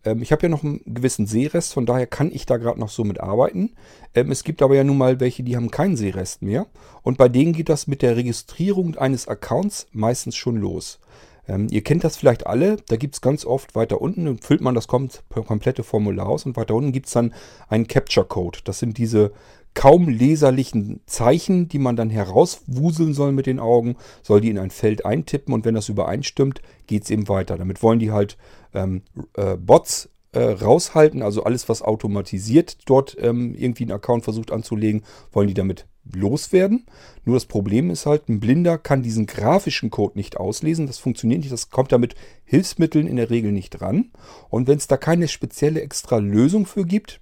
ähm, 0.04 0.20
ich 0.20 0.32
habe 0.32 0.42
ja 0.42 0.48
noch 0.48 0.64
einen 0.64 0.80
gewissen 0.84 1.28
Sehrest, 1.28 1.72
von 1.72 1.86
daher 1.86 2.08
kann 2.08 2.32
ich 2.32 2.44
da 2.44 2.56
gerade 2.56 2.80
noch 2.80 2.88
so 2.88 3.04
mit 3.04 3.20
arbeiten. 3.20 3.70
Ähm, 4.16 4.32
es 4.32 4.42
gibt 4.42 4.62
aber 4.62 4.74
ja 4.74 4.82
nun 4.82 4.98
mal 4.98 5.20
welche, 5.20 5.44
die 5.44 5.54
haben 5.54 5.70
keinen 5.70 5.96
Sehrest 5.96 6.42
mehr. 6.42 6.66
Und 7.02 7.18
bei 7.18 7.28
denen 7.28 7.52
geht 7.52 7.68
das 7.68 7.86
mit 7.86 8.02
der 8.02 8.16
Registrierung 8.16 8.96
eines 8.96 9.28
Accounts 9.28 9.86
meistens 9.92 10.34
schon 10.34 10.56
los. 10.56 10.98
Ähm, 11.46 11.68
ihr 11.70 11.84
kennt 11.84 12.02
das 12.02 12.16
vielleicht 12.16 12.48
alle, 12.48 12.78
da 12.88 12.96
gibt 12.96 13.14
es 13.14 13.20
ganz 13.20 13.44
oft 13.44 13.76
weiter 13.76 14.00
unten, 14.00 14.38
füllt 14.38 14.60
man 14.60 14.74
das 14.74 14.88
komplette 14.88 15.84
Formular 15.84 16.26
aus 16.26 16.46
und 16.46 16.56
weiter 16.56 16.74
unten 16.74 16.90
gibt 16.90 17.06
es 17.06 17.12
dann 17.12 17.32
einen 17.68 17.86
Capture 17.86 18.26
Code. 18.26 18.58
Das 18.64 18.80
sind 18.80 18.98
diese 18.98 19.30
kaum 19.74 20.08
leserlichen 20.08 21.00
Zeichen, 21.06 21.68
die 21.68 21.78
man 21.78 21.96
dann 21.96 22.10
herauswuseln 22.10 23.12
soll 23.12 23.32
mit 23.32 23.46
den 23.46 23.58
Augen, 23.58 23.96
soll 24.22 24.40
die 24.40 24.50
in 24.50 24.58
ein 24.58 24.70
Feld 24.70 25.04
eintippen 25.04 25.52
und 25.52 25.64
wenn 25.64 25.74
das 25.74 25.88
übereinstimmt, 25.88 26.62
geht 26.86 27.04
es 27.04 27.10
eben 27.10 27.28
weiter. 27.28 27.58
Damit 27.58 27.82
wollen 27.82 27.98
die 27.98 28.12
halt 28.12 28.36
ähm, 28.72 29.02
äh, 29.34 29.56
Bots 29.56 30.08
äh, 30.32 30.40
raushalten, 30.40 31.22
also 31.22 31.44
alles, 31.44 31.68
was 31.68 31.82
automatisiert 31.82 32.78
dort 32.86 33.16
ähm, 33.20 33.54
irgendwie 33.54 33.84
einen 33.84 33.92
Account 33.92 34.24
versucht 34.24 34.50
anzulegen, 34.50 35.02
wollen 35.32 35.48
die 35.48 35.54
damit 35.54 35.86
loswerden. 36.12 36.86
Nur 37.24 37.36
das 37.36 37.46
Problem 37.46 37.90
ist 37.90 38.06
halt, 38.06 38.28
ein 38.28 38.40
Blinder 38.40 38.76
kann 38.78 39.02
diesen 39.02 39.26
grafischen 39.26 39.90
Code 39.90 40.18
nicht 40.18 40.36
auslesen. 40.36 40.86
Das 40.86 40.98
funktioniert 40.98 41.40
nicht. 41.40 41.52
Das 41.52 41.70
kommt 41.70 41.92
damit 41.92 42.14
Hilfsmitteln 42.44 43.06
in 43.06 43.16
der 43.16 43.30
Regel 43.30 43.52
nicht 43.52 43.70
dran. 43.70 44.10
Und 44.50 44.68
wenn 44.68 44.76
es 44.76 44.86
da 44.86 44.96
keine 44.96 45.28
spezielle 45.28 45.80
extra 45.80 46.18
Lösung 46.18 46.66
für 46.66 46.84
gibt, 46.84 47.20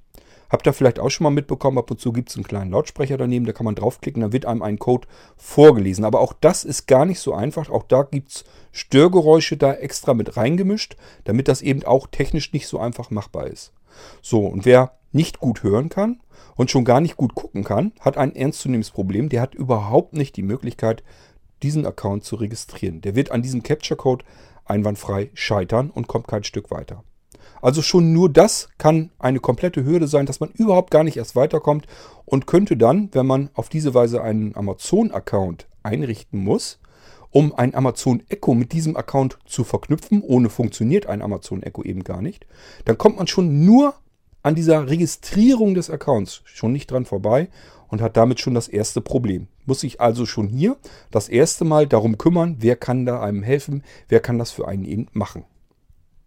Habt 0.53 0.67
ihr 0.67 0.75
vielleicht 0.75 1.01
auch 1.01 1.09
schon 1.09 1.25
mal 1.25 1.31
mitbekommen, 1.31 1.79
ab 1.79 1.91
und 1.91 1.99
zu 1.99 2.13
gibt 2.13 2.29
es 2.29 2.37
einen 2.37 2.45
kleinen 2.45 2.73
Lautsprecher 2.73 3.17
daneben, 3.17 3.47
da 3.47 3.55
kann 3.55 3.65
man 3.65 3.75
draufklicken, 3.75 4.21
dann 4.21 4.35
wird 4.35 4.45
einem 4.45 4.61
ein 4.61 4.79
Code 4.79 5.09
vorgelesen. 5.39 6.05
Aber 6.05 6.21
auch 6.21 6.35
das 6.39 6.65
ist 6.65 6.87
gar 6.87 7.07
nicht 7.07 7.21
so 7.21 7.33
einfach. 7.33 7.71
Auch 7.71 7.85
da 7.85 8.03
gibt 8.03 8.29
es 8.29 8.45
Störgeräusche 8.71 9.57
da 9.57 9.73
extra 9.73 10.13
mit 10.13 10.37
reingemischt, 10.37 10.97
damit 11.25 11.49
das 11.49 11.63
eben 11.63 11.85
auch 11.85 12.07
technisch 12.07 12.53
nicht 12.53 12.67
so 12.69 12.79
einfach 12.79 13.11
machbar 13.11 13.47
ist. 13.47 13.73
So, 14.21 14.45
und 14.45 14.67
wer 14.67 14.93
nicht 15.11 15.39
gut 15.39 15.63
hören 15.63 15.89
kann 15.89 16.21
und 16.55 16.71
schon 16.71 16.85
gar 16.85 17.01
nicht 17.01 17.17
gut 17.17 17.35
gucken 17.35 17.65
kann, 17.65 17.93
hat 18.01 18.19
ein 18.19 18.37
ernstzunehmendes 18.37 18.91
Problem. 18.91 19.31
Der 19.31 19.41
hat 19.41 19.55
überhaupt 19.55 20.13
nicht 20.13 20.37
die 20.37 20.43
Möglichkeit, 20.43 21.03
diesen 21.63 21.87
Account 21.87 22.25
zu 22.25 22.37
registrieren. 22.37 23.01
Der 23.01 23.15
wird 23.15 23.31
an 23.31 23.41
diesem 23.41 23.63
Capture 23.63 23.97
Code 23.97 24.27
einwandfrei 24.67 25.31
scheitern 25.33 25.89
und 25.91 26.09
kommt 26.09 26.29
kein 26.29 26.45
Stück 26.45 26.71
weiter. 26.71 27.05
Also 27.61 27.83
schon 27.83 28.13
nur 28.13 28.31
das 28.31 28.69
kann 28.79 29.11
eine 29.19 29.41
komplette 29.41 29.85
Hürde 29.85 30.09
sein, 30.09 30.27
dass 30.27 30.41
man 30.41 30.51
überhaupt 30.51 30.91
gar 30.91 31.05
nicht 31.05 31.17
erst 31.17 31.37
weiterkommt 31.37 31.87
und 32.25 32.47
könnte 32.47 32.77
dann, 32.77 33.09
wenn 33.13 33.27
man 33.27 33.51
auf 33.55 33.69
diese 33.69 33.95
Weise 33.95 34.23
einen 34.23 34.57
Amazon-Account 34.57 35.67
einrichten 35.83 36.43
muss, 36.43 36.79
um 37.31 37.55
ein 37.55 37.75
Amazon 37.75 38.23
Echo 38.29 38.55
mit 38.55 38.73
diesem 38.73 38.97
Account 38.97 39.39
zu 39.47 39.65
verknüpfen, 39.65 40.23
ohne 40.23 40.51
funktioniert 40.51 41.07
ein 41.07 41.23
Amazon 41.23 41.63
Echo 41.63 41.83
eben 41.83 42.05
gar 42.05 42.21
nicht, 42.21 42.47
dann 42.85 42.99
kommt 42.99 43.17
man 43.17 43.27
schon 43.27 43.65
nur 43.65 43.95
an 44.43 44.55
dieser 44.55 44.89
Registrierung 44.89 45.75
des 45.75 45.89
Accounts 45.89 46.43
schon 46.45 46.73
nicht 46.73 46.91
dran 46.91 47.05
vorbei 47.05 47.49
und 47.89 48.01
hat 48.01 48.17
damit 48.17 48.41
schon 48.41 48.55
das 48.55 48.69
erste 48.69 49.01
Problem. 49.01 49.49
Muss 49.67 49.81
sich 49.81 50.01
also 50.01 50.27
schon 50.27 50.49
hier 50.49 50.77
das 51.11 51.29
erste 51.29 51.65
Mal 51.65 51.87
darum 51.87 52.19
kümmern, 52.19 52.57
wer 52.59 52.77
kann 52.77 53.07
da 53.07 53.23
einem 53.23 53.43
helfen, 53.43 53.85
wer 54.09 54.21
kann 54.21 54.39
das 54.39 54.51
für 54.51 54.67
einen 54.67 54.85
eben 54.85 55.09
machen. 55.13 55.45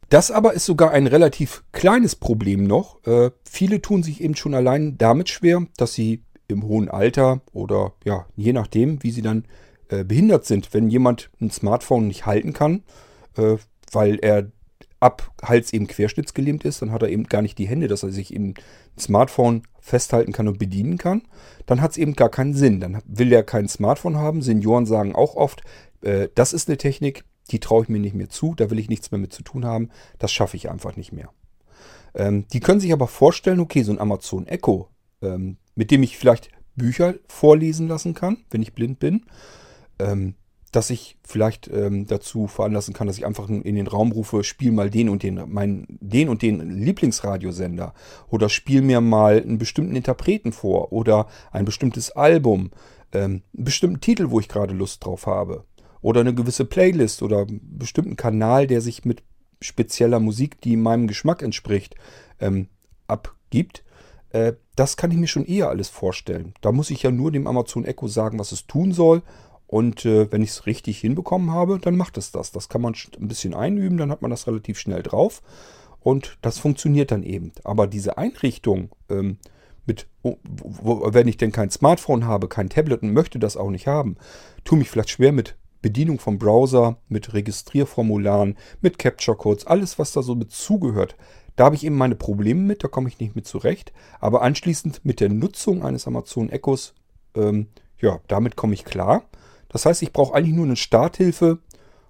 Das 0.10 0.32
aber 0.32 0.54
ist 0.54 0.66
sogar 0.66 0.92
ein 0.92 1.08
relativ 1.08 1.64
kleines 1.72 2.16
Problem 2.16 2.66
noch. 2.66 3.06
Äh, 3.06 3.32
viele 3.44 3.82
tun 3.82 4.04
sich 4.04 4.22
eben 4.22 4.36
schon 4.36 4.54
allein 4.54 4.98
damit 4.98 5.30
schwer, 5.30 5.66
dass 5.78 5.94
sie 5.94 6.24
im 6.48 6.64
hohen 6.64 6.90
Alter 6.90 7.42
oder 7.54 7.94
ja, 8.04 8.28
je 8.36 8.54
nachdem, 8.54 9.02
wie 9.04 9.12
sie 9.12 9.24
dann 9.24 9.46
äh, 9.90 10.04
behindert 10.04 10.46
sind, 10.46 10.74
wenn 10.74 10.90
jemand 10.90 11.32
ein 11.42 11.50
Smartphone 11.50 12.08
nicht 12.08 12.26
halten 12.26 12.54
kann, 12.54 12.84
äh, 13.36 13.58
weil 13.92 14.20
er 14.22 14.52
ab 15.00 15.32
Hals 15.44 15.74
eben 15.74 15.88
querschnittsgelähmt 15.88 16.66
ist, 16.66 16.82
dann 16.82 16.92
hat 16.92 17.04
er 17.04 17.10
eben 17.10 17.26
gar 17.26 17.42
nicht 17.42 17.58
die 17.58 17.68
Hände, 17.68 17.88
dass 17.88 18.04
er 18.04 18.12
sich 18.12 18.34
in 18.34 18.50
ein 18.50 19.00
Smartphone 19.00 19.64
festhalten 19.80 20.32
kann 20.32 20.48
und 20.48 20.58
bedienen 20.58 20.98
kann, 20.98 21.24
dann 21.66 21.82
hat 21.82 21.92
es 21.92 21.98
eben 21.98 22.14
gar 22.14 22.30
keinen 22.30 22.54
Sinn. 22.54 22.80
Dann 22.80 23.02
will 23.06 23.32
er 23.32 23.44
kein 23.44 23.68
Smartphone 23.68 24.18
haben. 24.18 24.42
Senioren 24.42 24.86
sagen 24.86 25.16
auch 25.16 25.36
oft, 25.36 25.62
äh, 26.02 26.30
das 26.34 26.54
ist 26.54 26.70
eine 26.70 26.78
Technik, 26.78 27.24
die 27.52 27.60
traue 27.60 27.84
ich 27.84 27.90
mir 27.90 28.00
nicht 28.00 28.16
mehr 28.16 28.30
zu, 28.30 28.56
da 28.56 28.70
will 28.70 28.80
ich 28.80 28.90
nichts 28.90 29.12
mehr 29.12 29.20
mit 29.20 29.34
zu 29.34 29.44
tun 29.44 29.66
haben, 29.66 29.90
das 30.20 30.32
schaffe 30.32 30.58
ich 30.58 30.70
einfach 30.70 30.96
nicht 30.96 31.12
mehr. 31.12 31.30
Ähm, 32.14 32.48
die 32.54 32.60
können 32.60 32.80
sich 32.80 32.94
aber 32.94 33.08
vorstellen, 33.08 33.60
okay, 33.60 33.84
so 33.84 33.92
ein 33.92 34.00
Amazon 34.00 34.48
Echo, 34.48 34.90
ähm, 35.22 35.58
mit 35.76 35.92
dem 35.92 36.04
ich 36.04 36.18
vielleicht 36.18 36.50
Bücher 36.76 37.16
vorlesen 37.28 37.88
lassen 37.88 38.14
kann, 38.14 38.38
wenn 38.50 38.62
ich 38.62 38.74
blind 38.74 39.00
bin, 39.00 39.26
ähm, 40.00 40.36
dass 40.72 40.90
ich 40.90 41.18
vielleicht 41.24 41.70
ähm, 41.70 42.06
dazu 42.06 42.48
veranlassen 42.48 42.94
kann, 42.94 43.08
dass 43.08 43.18
ich 43.18 43.26
einfach 43.26 43.48
in 43.48 43.76
den 43.76 43.88
Raum 43.88 44.12
rufe, 44.12 44.44
spiel 44.44 44.74
mal 44.74 44.90
den 44.90 45.08
und 45.08 45.24
den, 45.24 45.42
mein, 45.48 45.86
den 46.02 46.28
und 46.28 46.42
den 46.42 46.70
Lieblingsradiosender 46.70 47.94
oder 48.30 48.50
spiel 48.50 48.82
mir 48.82 49.00
mal 49.00 49.42
einen 49.42 49.58
bestimmten 49.58 49.96
Interpreten 49.96 50.52
vor 50.52 50.92
oder 50.92 51.28
ein 51.52 51.64
bestimmtes 51.64 52.12
Album, 52.12 52.72
ähm, 53.14 53.44
einen 53.56 53.66
bestimmten 53.66 54.02
Titel, 54.02 54.32
wo 54.32 54.40
ich 54.42 54.50
gerade 54.50 54.74
Lust 54.74 55.06
drauf 55.06 55.28
habe 55.28 55.64
oder 56.06 56.22
eine 56.22 56.36
gewisse 56.36 56.66
Playlist 56.66 57.24
oder 57.24 57.40
einen 57.40 57.80
bestimmten 57.80 58.16
Kanal, 58.16 58.68
der 58.68 58.80
sich 58.80 59.06
mit 59.06 59.24
spezieller 59.60 60.20
Musik, 60.20 60.62
die 60.62 60.78
meinem 60.78 61.08
Geschmack 61.08 61.42
entspricht, 61.42 61.96
ähm, 62.40 62.68
abgibt. 63.08 63.84
Äh, 64.30 64.54
das 64.76 64.98
kann 64.98 65.10
ich 65.10 65.18
mir 65.18 65.26
schon 65.26 65.48
eher 65.48 65.70
alles 65.70 65.90
vorstellen. 65.90 66.54
Da 66.62 66.72
muss 66.72 66.92
ich 66.92 67.02
ja 67.02 67.10
nur 67.10 67.32
dem 67.32 67.48
Amazon 67.48 67.86
Echo 67.86 68.08
sagen, 68.08 68.38
was 68.38 68.52
es 68.52 68.68
tun 68.68 68.92
soll 68.92 69.24
und 69.66 70.06
äh, 70.06 70.32
wenn 70.32 70.44
ich 70.44 70.52
es 70.52 70.68
richtig 70.68 71.00
hinbekommen 71.00 71.50
habe, 71.50 71.80
dann 71.80 71.98
macht 71.98 72.20
es 72.20 72.32
das. 72.32 72.52
Das 72.52 72.70
kann 72.70 72.82
man 72.82 72.94
ein 73.20 73.28
bisschen 73.28 73.56
einüben, 73.56 73.98
dann 73.98 74.12
hat 74.12 74.22
man 74.22 74.30
das 74.30 74.46
relativ 74.46 74.78
schnell 74.78 75.02
drauf. 75.02 75.42
Und 76.02 76.38
das 76.44 76.60
funktioniert 76.60 77.10
dann 77.10 77.24
eben. 77.24 77.52
Aber 77.64 77.88
diese 77.88 78.20
Einrichtung 78.20 78.90
ähm, 79.10 79.40
mit, 79.88 80.06
wo, 80.22 81.12
wenn 81.12 81.28
ich 81.28 81.38
denn 81.38 81.52
kein 81.52 81.72
Smartphone 81.72 82.28
habe, 82.28 82.48
kein 82.48 82.70
Tablet 82.70 83.02
und 83.02 83.12
möchte 83.12 83.40
das 83.40 83.58
auch 83.58 83.72
nicht 83.72 83.88
haben, 83.88 84.18
tue 84.66 84.78
mich 84.78 84.92
vielleicht 84.92 85.10
schwer 85.10 85.32
mit 85.32 85.56
Bedienung 85.86 86.18
vom 86.18 86.40
Browser, 86.40 86.98
mit 87.10 87.36
Registrierformularen, 87.36 88.58
mit 88.82 88.98
Capture 88.98 89.38
Codes, 89.38 89.68
alles 89.68 90.00
was 90.00 90.14
da 90.14 90.24
so 90.24 90.34
mit 90.34 90.52
zugehört. 90.52 91.16
Da 91.56 91.66
habe 91.66 91.76
ich 91.76 91.84
eben 91.84 91.96
meine 91.96 92.16
Probleme 92.16 92.60
mit, 92.60 92.84
da 92.84 92.88
komme 92.88 93.08
ich 93.08 93.20
nicht 93.20 93.36
mit 93.36 93.46
zurecht. 93.46 93.94
Aber 94.20 94.42
anschließend 94.42 95.06
mit 95.06 95.20
der 95.20 95.30
Nutzung 95.30 95.84
eines 95.84 96.08
Amazon 96.08 96.50
Echos, 96.50 96.96
ähm, 97.36 97.68
ja, 98.00 98.20
damit 98.28 98.56
komme 98.56 98.74
ich 98.74 98.84
klar. 98.84 99.26
Das 99.70 99.86
heißt, 99.86 100.02
ich 100.02 100.12
brauche 100.12 100.34
eigentlich 100.34 100.56
nur 100.56 100.66
eine 100.66 100.76
Starthilfe 100.76 101.60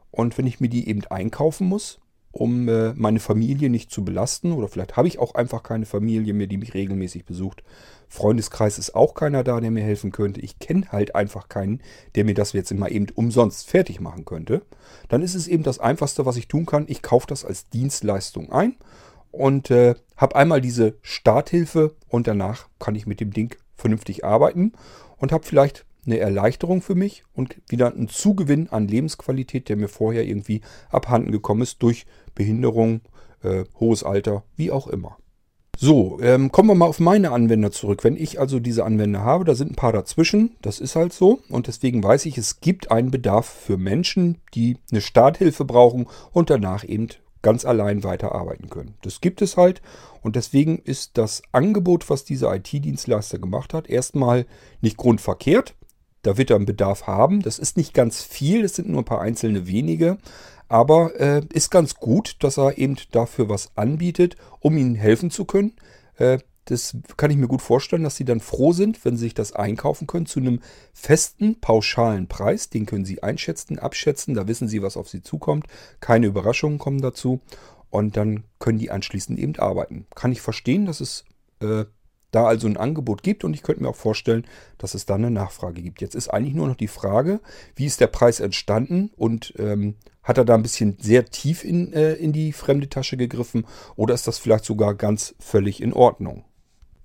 und 0.09 0.37
wenn 0.37 0.47
ich 0.47 0.61
mir 0.61 0.69
die 0.69 0.87
eben 0.87 1.03
einkaufen 1.07 1.67
muss, 1.67 1.99
um 2.35 2.67
äh, 2.67 2.93
meine 2.95 3.21
Familie 3.21 3.69
nicht 3.69 3.91
zu 3.91 4.03
belasten 4.03 4.51
oder 4.51 4.67
vielleicht 4.67 4.97
habe 4.97 5.07
ich 5.07 5.19
auch 5.19 5.35
einfach 5.35 5.63
keine 5.63 5.85
Familie 5.85 6.33
mehr, 6.33 6.47
die 6.47 6.57
mich 6.57 6.73
regelmäßig 6.73 7.23
besucht. 7.23 7.63
Freundeskreis 8.09 8.77
ist 8.77 8.93
auch 8.93 9.13
keiner 9.13 9.41
da, 9.45 9.61
der 9.61 9.71
mir 9.71 9.83
helfen 9.83 10.11
könnte. 10.11 10.41
Ich 10.41 10.59
kenne 10.59 10.91
halt 10.91 11.15
einfach 11.15 11.47
keinen, 11.47 11.81
der 12.15 12.25
mir 12.25 12.33
das 12.33 12.51
jetzt 12.51 12.71
immer 12.71 12.91
eben 12.91 13.07
umsonst 13.15 13.69
fertig 13.69 14.01
machen 14.01 14.25
könnte. 14.25 14.63
Dann 15.07 15.21
ist 15.21 15.33
es 15.33 15.47
eben 15.47 15.63
das 15.63 15.79
Einfachste, 15.79 16.25
was 16.25 16.35
ich 16.35 16.49
tun 16.49 16.65
kann. 16.65 16.85
Ich 16.89 17.01
kaufe 17.01 17.25
das 17.25 17.45
als 17.45 17.69
Dienstleistung 17.69 18.51
ein 18.51 18.75
und 19.31 19.71
äh, 19.71 19.95
habe 20.17 20.35
einmal 20.35 20.59
diese 20.59 20.95
Starthilfe 21.01 21.95
und 22.09 22.27
danach 22.27 22.67
kann 22.79 22.95
ich 22.95 23.07
mit 23.07 23.21
dem 23.21 23.31
Ding 23.31 23.55
vernünftig 23.75 24.25
arbeiten 24.25 24.73
und 25.15 25.31
habe 25.31 25.45
vielleicht 25.45 25.85
eine 26.05 26.19
Erleichterung 26.19 26.81
für 26.81 26.95
mich 26.95 27.23
und 27.33 27.55
wieder 27.67 27.93
ein 27.95 28.09
Zugewinn 28.09 28.69
an 28.69 28.87
Lebensqualität, 28.87 29.69
der 29.69 29.77
mir 29.77 29.87
vorher 29.87 30.25
irgendwie 30.25 30.61
abhanden 30.89 31.31
gekommen 31.31 31.61
ist 31.61 31.81
durch 31.81 32.05
Behinderung, 32.35 33.01
äh, 33.43 33.63
hohes 33.79 34.03
Alter, 34.03 34.43
wie 34.55 34.71
auch 34.71 34.87
immer. 34.87 35.17
So, 35.77 36.19
ähm, 36.21 36.51
kommen 36.51 36.69
wir 36.69 36.75
mal 36.75 36.85
auf 36.85 37.01
meine 37.01 37.31
Anwender 37.31 37.71
zurück. 37.71 38.03
Wenn 38.03 38.15
ich 38.15 38.39
also 38.39 38.59
diese 38.59 38.85
Anwender 38.85 39.23
habe, 39.23 39.43
da 39.43 39.55
sind 39.55 39.71
ein 39.71 39.75
paar 39.75 39.91
dazwischen, 39.91 40.55
das 40.61 40.79
ist 40.79 40.95
halt 40.95 41.11
so. 41.11 41.39
Und 41.49 41.67
deswegen 41.67 42.01
weiß 42.01 42.25
ich, 42.27 42.37
es 42.37 42.61
gibt 42.61 42.91
einen 42.91 43.11
Bedarf 43.11 43.45
für 43.45 43.77
Menschen, 43.77 44.37
die 44.53 44.77
eine 44.91 45.01
Starthilfe 45.01 45.65
brauchen 45.65 46.07
und 46.31 46.49
danach 46.49 46.87
eben 46.87 47.09
ganz 47.41 47.65
allein 47.65 48.03
weiterarbeiten 48.03 48.69
können. 48.69 48.95
Das 49.01 49.21
gibt 49.21 49.41
es 49.41 49.57
halt 49.57 49.81
und 50.21 50.35
deswegen 50.35 50.79
ist 50.79 51.17
das 51.17 51.43
Angebot, 51.51 52.09
was 52.09 52.23
dieser 52.23 52.55
IT-Dienstleister 52.55 53.37
gemacht 53.37 53.73
hat, 53.73 53.87
erstmal 53.87 54.47
nicht 54.81 54.97
grundverkehrt. 54.97 55.75
Da 56.23 56.37
wird 56.37 56.49
er 56.49 56.55
einen 56.55 56.65
Bedarf 56.65 57.05
haben. 57.05 57.43
Das 57.43 57.59
ist 57.59 57.77
nicht 57.77 57.93
ganz 57.93 58.23
viel, 58.23 58.63
das 58.63 58.73
sind 58.75 58.89
nur 58.89 59.01
ein 59.01 59.05
paar 59.05 59.21
einzelne 59.21 59.67
wenige. 59.67 60.17
Aber 60.67 61.19
äh, 61.19 61.41
ist 61.53 61.69
ganz 61.69 61.95
gut, 61.95 62.37
dass 62.39 62.57
er 62.57 62.77
eben 62.77 62.97
dafür 63.11 63.49
was 63.49 63.71
anbietet, 63.75 64.35
um 64.59 64.77
ihnen 64.77 64.95
helfen 64.95 65.31
zu 65.31 65.45
können. 65.45 65.73
Äh, 66.17 66.39
das 66.65 66.97
kann 67.15 67.29
ich 67.29 67.37
mir 67.37 67.47
gut 67.47 67.61
vorstellen, 67.61 68.03
dass 68.03 68.15
sie 68.15 68.25
dann 68.25 68.39
froh 68.39 68.73
sind, 68.73 69.05
wenn 69.05 69.17
sie 69.17 69.25
sich 69.25 69.33
das 69.35 69.53
einkaufen 69.53 70.07
können 70.07 70.25
zu 70.25 70.39
einem 70.39 70.61
festen, 70.93 71.59
pauschalen 71.61 72.27
Preis. 72.27 72.71
Den 72.71 72.87
können 72.87 73.05
sie 73.05 73.21
einschätzen, 73.21 73.77
abschätzen. 73.77 74.33
Da 74.33 74.47
wissen 74.47 74.67
sie, 74.67 74.81
was 74.81 74.97
auf 74.97 75.07
sie 75.07 75.21
zukommt. 75.21 75.67
Keine 75.99 76.25
Überraschungen 76.25 76.79
kommen 76.79 77.01
dazu. 77.01 77.39
Und 77.91 78.17
dann 78.17 78.45
können 78.57 78.79
die 78.79 78.89
anschließend 78.89 79.37
eben 79.37 79.55
arbeiten. 79.57 80.07
Kann 80.15 80.31
ich 80.31 80.41
verstehen, 80.41 80.87
dass 80.87 81.01
es 81.01 81.23
äh, 81.61 81.85
da 82.35 82.45
also 82.45 82.67
ein 82.67 82.77
Angebot 82.77 83.23
gibt 83.23 83.43
und 83.43 83.53
ich 83.53 83.63
könnte 83.63 83.81
mir 83.81 83.89
auch 83.89 83.95
vorstellen, 83.95 84.45
dass 84.77 84.93
es 84.93 85.05
dann 85.05 85.23
eine 85.23 85.31
Nachfrage 85.31 85.81
gibt. 85.81 86.01
Jetzt 86.01 86.15
ist 86.15 86.27
eigentlich 86.29 86.53
nur 86.53 86.67
noch 86.67 86.75
die 86.75 86.87
Frage, 86.87 87.39
wie 87.75 87.85
ist 87.85 88.01
der 88.01 88.07
Preis 88.07 88.39
entstanden 88.39 89.11
und 89.15 89.53
ähm, 89.57 89.95
hat 90.21 90.37
er 90.37 90.45
da 90.45 90.55
ein 90.55 90.63
bisschen 90.63 90.97
sehr 90.99 91.25
tief 91.25 91.63
in, 91.63 91.93
äh, 91.93 92.13
in 92.13 92.33
die 92.33 92.51
fremde 92.51 92.89
Tasche 92.89 93.15
gegriffen 93.15 93.65
oder 93.95 94.13
ist 94.13 94.27
das 94.27 94.37
vielleicht 94.37 94.65
sogar 94.65 94.95
ganz 94.95 95.35
völlig 95.39 95.81
in 95.81 95.93
Ordnung? 95.93 96.43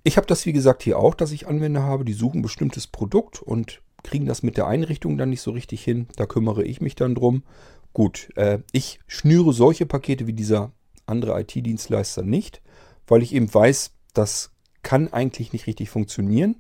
Ich 0.03 0.17
habe 0.17 0.27
das 0.27 0.47
wie 0.47 0.53
gesagt 0.53 0.83
hier 0.83 0.99
auch, 0.99 1.15
dass 1.15 1.31
ich 1.31 1.47
Anwender 1.47 1.83
habe, 1.83 2.05
die 2.05 2.15
suchen 2.15 2.43
bestimmtes 2.43 2.87
Produkt 2.87 3.43
und 3.43 3.83
kriegen 4.03 4.27
das 4.27 4.43
mit 4.43 4.57
der 4.57 4.67
Einrichtung 4.67 5.19
dann 5.19 5.31
nicht 5.31 5.43
so 5.43 5.51
richtig 5.51 5.85
hin. 5.85 6.09
Da 6.17 6.27
kümmere 6.27 6.65
ich 6.65 6.81
mich 6.81 6.95
dann 6.95 7.15
drum. 7.15 7.45
Gut, 7.93 8.31
äh, 8.37 8.61
ich 8.73 8.99
schnüre 9.07 9.53
solche 9.53 9.85
Pakete 9.85 10.27
wie 10.27 10.33
dieser 10.33 10.73
andere 11.07 11.39
IT-Dienstleister 11.41 12.23
nicht, 12.23 12.63
weil 13.07 13.23
ich 13.23 13.35
eben 13.35 13.53
weiß, 13.53 13.93
dass 14.15 14.53
kann 14.83 15.13
eigentlich 15.13 15.53
nicht 15.53 15.67
richtig 15.67 15.91
funktionieren. 15.91 16.57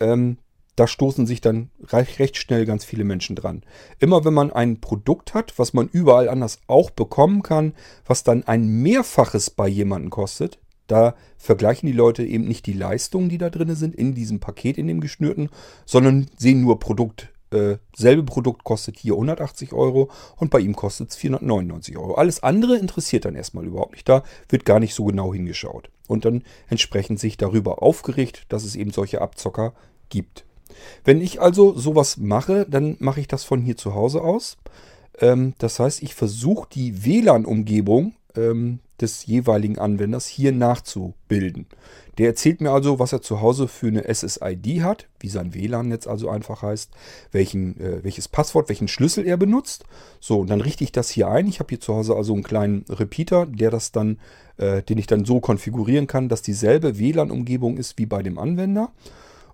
Ähm, 0.00 0.38
da 0.76 0.86
stoßen 0.86 1.26
sich 1.26 1.40
dann 1.40 1.70
recht 1.92 2.38
schnell 2.38 2.64
ganz 2.64 2.84
viele 2.84 3.04
Menschen 3.04 3.36
dran. 3.36 3.62
Immer 3.98 4.24
wenn 4.24 4.32
man 4.32 4.50
ein 4.50 4.80
Produkt 4.80 5.34
hat, 5.34 5.58
was 5.58 5.74
man 5.74 5.88
überall 5.88 6.28
anders 6.28 6.60
auch 6.68 6.90
bekommen 6.90 7.42
kann, 7.42 7.74
was 8.06 8.24
dann 8.24 8.44
ein 8.44 8.66
Mehrfaches 8.66 9.50
bei 9.50 9.68
jemandem 9.68 10.10
kostet, 10.10 10.58
da 10.86 11.14
vergleichen 11.36 11.86
die 11.86 11.92
Leute 11.92 12.24
eben 12.24 12.48
nicht 12.48 12.66
die 12.66 12.72
Leistungen, 12.72 13.28
die 13.28 13.38
da 13.38 13.50
drin 13.50 13.74
sind, 13.74 13.94
in 13.94 14.14
diesem 14.14 14.40
Paket, 14.40 14.78
in 14.78 14.86
dem 14.86 15.00
geschnürten, 15.00 15.50
sondern 15.84 16.26
sehen 16.36 16.62
nur 16.62 16.78
Produkt 16.78 17.28
äh, 17.52 17.78
selbe 17.96 18.22
Produkt 18.22 18.64
kostet 18.64 18.98
hier 18.98 19.14
180 19.14 19.72
Euro 19.72 20.10
und 20.36 20.50
bei 20.50 20.60
ihm 20.60 20.76
kostet 20.76 21.10
es 21.10 21.16
499 21.16 21.96
Euro. 21.96 22.14
Alles 22.14 22.42
andere 22.42 22.76
interessiert 22.76 23.24
dann 23.24 23.34
erstmal 23.34 23.64
überhaupt 23.66 23.92
nicht. 23.92 24.08
Da 24.08 24.22
wird 24.48 24.64
gar 24.64 24.80
nicht 24.80 24.94
so 24.94 25.04
genau 25.04 25.32
hingeschaut. 25.32 25.90
Und 26.06 26.24
dann 26.24 26.42
entsprechend 26.68 27.20
sich 27.20 27.36
darüber 27.36 27.82
aufgeregt, 27.82 28.46
dass 28.48 28.64
es 28.64 28.76
eben 28.76 28.90
solche 28.90 29.20
Abzocker 29.20 29.74
gibt. 30.08 30.44
Wenn 31.04 31.20
ich 31.20 31.40
also 31.40 31.76
sowas 31.76 32.16
mache, 32.16 32.66
dann 32.68 32.96
mache 32.98 33.20
ich 33.20 33.28
das 33.28 33.44
von 33.44 33.60
hier 33.60 33.76
zu 33.76 33.94
Hause 33.94 34.22
aus. 34.22 34.56
Ähm, 35.18 35.54
das 35.58 35.78
heißt, 35.78 36.02
ich 36.02 36.14
versuche 36.14 36.68
die 36.72 37.04
WLAN-Umgebung 37.04 38.14
ähm, 38.36 38.80
des 39.00 39.26
jeweiligen 39.26 39.78
Anwenders 39.78 40.26
hier 40.26 40.52
nachzubilden. 40.52 41.66
Der 42.18 42.26
erzählt 42.26 42.60
mir 42.60 42.70
also, 42.70 42.98
was 42.98 43.12
er 43.12 43.22
zu 43.22 43.40
Hause 43.40 43.66
für 43.66 43.86
eine 43.86 44.04
SSID 44.12 44.82
hat, 44.82 45.08
wie 45.20 45.28
sein 45.28 45.54
WLAN-Netz 45.54 46.06
also 46.06 46.28
einfach 46.28 46.60
heißt, 46.62 46.90
welchen, 47.32 47.80
äh, 47.80 48.04
welches 48.04 48.28
Passwort, 48.28 48.68
welchen 48.68 48.88
Schlüssel 48.88 49.26
er 49.26 49.38
benutzt. 49.38 49.84
So, 50.20 50.40
und 50.40 50.50
dann 50.50 50.60
richte 50.60 50.84
ich 50.84 50.92
das 50.92 51.08
hier 51.08 51.28
ein. 51.28 51.46
Ich 51.46 51.60
habe 51.60 51.70
hier 51.70 51.80
zu 51.80 51.94
Hause 51.94 52.14
also 52.16 52.34
einen 52.34 52.42
kleinen 52.42 52.84
Repeater, 52.90 53.46
der 53.46 53.70
das 53.70 53.92
dann, 53.92 54.18
äh, 54.58 54.82
den 54.82 54.98
ich 54.98 55.06
dann 55.06 55.24
so 55.24 55.40
konfigurieren 55.40 56.06
kann, 56.06 56.28
dass 56.28 56.42
dieselbe 56.42 56.98
WLAN-Umgebung 56.98 57.78
ist 57.78 57.96
wie 57.96 58.06
bei 58.06 58.22
dem 58.22 58.38
Anwender. 58.38 58.92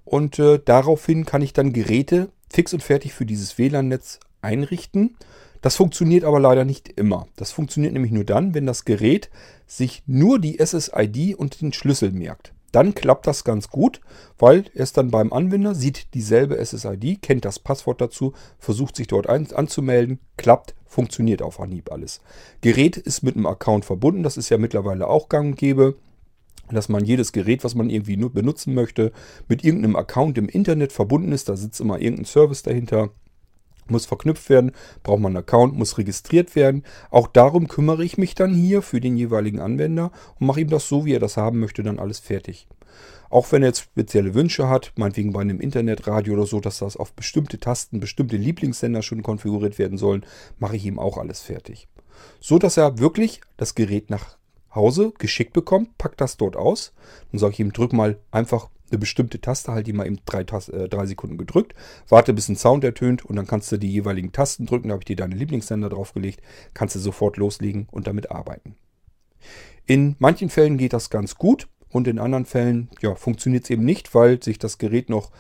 Und 0.05 0.39
äh, 0.39 0.59
daraufhin 0.65 1.25
kann 1.25 1.43
ich 1.43 1.53
dann 1.53 1.73
Geräte 1.73 2.31
fix 2.51 2.73
und 2.73 2.83
fertig 2.83 3.13
für 3.13 3.27
dieses 3.27 3.59
WLAN-Netz 3.59 4.19
einrichten. 4.41 5.17
Das 5.61 5.77
funktioniert 5.77 6.25
aber 6.25 6.41
leider 6.41 6.65
nicht 6.65 6.89
immer. 6.89 7.27
Das 7.37 7.53
funktioniert 7.53 7.93
nämlich 7.93 8.13
nur 8.13 8.25
dann, 8.25 8.55
wenn 8.55 8.67
das 8.67 8.85
Gerät 8.85 9.31
sich 9.67 10.03
nur 10.07 10.39
die 10.39 10.59
SSID 10.65 11.35
und 11.37 11.61
den 11.61 11.73
Schlüssel 11.73 12.13
merkt. 12.13 12.53
Dann 12.73 12.95
klappt 12.95 13.27
das 13.27 13.45
ganz 13.45 13.71
gut, 13.71 14.01
weil 14.39 14.65
er 14.75 14.83
es 14.83 14.93
dann 14.93 15.11
beim 15.11 15.33
Anwender 15.33 15.75
sieht 15.75 16.13
dieselbe 16.15 16.63
SSID, 16.63 17.23
kennt 17.23 17.45
das 17.45 17.59
Passwort 17.59 18.01
dazu, 18.01 18.35
versucht 18.59 18.97
sich 18.97 19.07
dort 19.07 19.29
anzumelden, 19.29 20.19
klappt, 20.37 20.75
funktioniert 20.85 21.43
auf 21.43 21.59
Anhieb 21.59 21.91
alles. 21.91 22.21
Gerät 22.61 22.97
ist 22.97 23.23
mit 23.23 23.37
einem 23.37 23.47
Account 23.47 23.85
verbunden, 23.85 24.23
das 24.23 24.37
ist 24.37 24.51
ja 24.51 24.59
mittlerweile 24.59 25.09
auch 25.09 25.29
gang 25.29 25.53
und 25.53 25.57
gäbe 25.57 25.97
dass 26.69 26.89
man 26.89 27.05
jedes 27.05 27.33
Gerät, 27.33 27.65
was 27.65 27.75
man 27.75 27.91
irgendwie 27.91 28.17
benutzen 28.17 28.75
möchte, 28.75 29.13
mit 29.49 29.65
irgendeinem 29.65 29.97
Account 29.97 30.37
im 30.39 30.49
Internet 30.49 30.93
verbunden 30.93 31.33
ist. 31.33 31.49
Da 31.49 31.57
sitzt 31.57 31.81
immer 31.81 32.01
irgendein 32.01 32.25
Service 32.25 32.63
dahinter 32.63 33.11
muss 33.91 34.07
verknüpft 34.07 34.49
werden, 34.49 34.73
braucht 35.03 35.21
man 35.21 35.31
einen 35.31 35.45
Account, 35.45 35.77
muss 35.77 35.99
registriert 35.99 36.57
werden. 36.57 36.83
Auch 37.11 37.27
darum 37.27 37.69
kümmere 37.69 38.05
ich 38.05 38.19
mich 38.19 38.35
dann 38.35 38.55
hier 38.55 38.83
für 38.83 39.01
den 39.01 39.17
jeweiligen 39.17 39.61
Anwender 39.61 40.11
und 40.39 40.47
mache 40.47 40.61
ihm 40.61 40.71
das 40.71 40.89
so, 40.89 41.05
wie 41.05 41.15
er 41.15 41.21
das 41.21 41.37
haben 41.37 41.61
möchte, 41.61 41.83
dann 41.83 41.99
alles 41.99 42.19
fertig. 42.19 42.69
Auch 43.29 43.51
wenn 43.53 43.63
er 43.63 43.69
jetzt 43.69 43.81
spezielle 43.81 44.35
Wünsche 44.35 44.69
hat, 44.69 44.93
meinetwegen 44.97 45.33
bei 45.33 45.41
einem 45.41 45.61
Internetradio 45.61 46.35
oder 46.35 46.47
so, 46.47 46.61
dass 46.61 46.79
das 46.79 46.97
auf 46.97 47.13
bestimmte 47.13 47.59
Tasten, 47.59 48.01
bestimmte 48.01 48.37
Lieblingssender 48.37 49.03
schon 49.03 49.23
konfiguriert 49.23 49.79
werden 49.79 49.99
sollen, 49.99 50.25
mache 50.59 50.77
ich 50.77 50.87
ihm 50.87 50.99
auch 50.99 51.19
alles 51.19 51.41
fertig. 51.41 51.89
So 52.41 52.59
dass 52.59 52.77
er 52.77 52.99
wirklich 52.99 53.41
das 53.57 53.75
Gerät 53.75 54.11
nach 54.11 54.37
Hause 54.77 55.13
geschickt 55.19 55.53
bekommt, 55.53 55.99
packt 55.99 56.21
das 56.21 56.37
dort 56.37 56.57
aus. 56.57 56.93
Dann 57.33 57.41
sage 57.41 57.55
ich 57.55 57.61
ihm, 57.61 57.73
drück 57.73 57.93
mal 57.93 58.19
einfach 58.31 58.69
eine 58.91 58.99
bestimmte 58.99 59.41
Taste, 59.41 59.73
halt 59.73 59.87
die 59.87 59.93
mal 59.93 60.07
eben 60.07 60.21
drei, 60.27 60.43
äh, 60.43 60.89
drei 60.89 61.07
Sekunden 61.07 61.39
gedrückt, 61.39 61.75
warte 62.09 62.33
bis 62.33 62.49
ein 62.49 62.57
Sound 62.57 62.85
ertönt 62.85 63.25
und 63.25 63.37
dann 63.37 63.47
kannst 63.47 63.73
du 63.73 63.79
die 63.79 63.91
jeweiligen 63.91 64.33
Tasten 64.33 64.67
drücken, 64.67 64.89
da 64.89 64.93
habe 64.93 65.03
ich 65.03 65.07
dir 65.07 65.17
deine 65.17 65.35
Lieblingssender 65.35 65.89
draufgelegt, 65.89 66.41
kannst 66.75 66.95
du 66.95 67.01
sofort 67.01 67.37
loslegen 67.37 67.89
und 67.91 68.07
damit 68.07 68.31
arbeiten. 68.31 68.77
In 69.87 70.17
manchen 70.19 70.51
Fällen 70.51 70.79
geht 70.79 70.93
das 70.93 71.11
ganz 71.11 71.37
gut 71.37 71.69
und 71.89 72.09
in 72.09 72.19
anderen 72.19 72.45
Fällen 72.45 72.91
ja, 73.01 73.15
funktioniert 73.15 73.65
es 73.65 73.71
eben 73.71 73.85
nicht, 73.85 74.15
weil 74.15 74.43
sich 74.43 74.59
das 74.59 74.79
Gerät 74.79 75.09
noch 75.09 75.31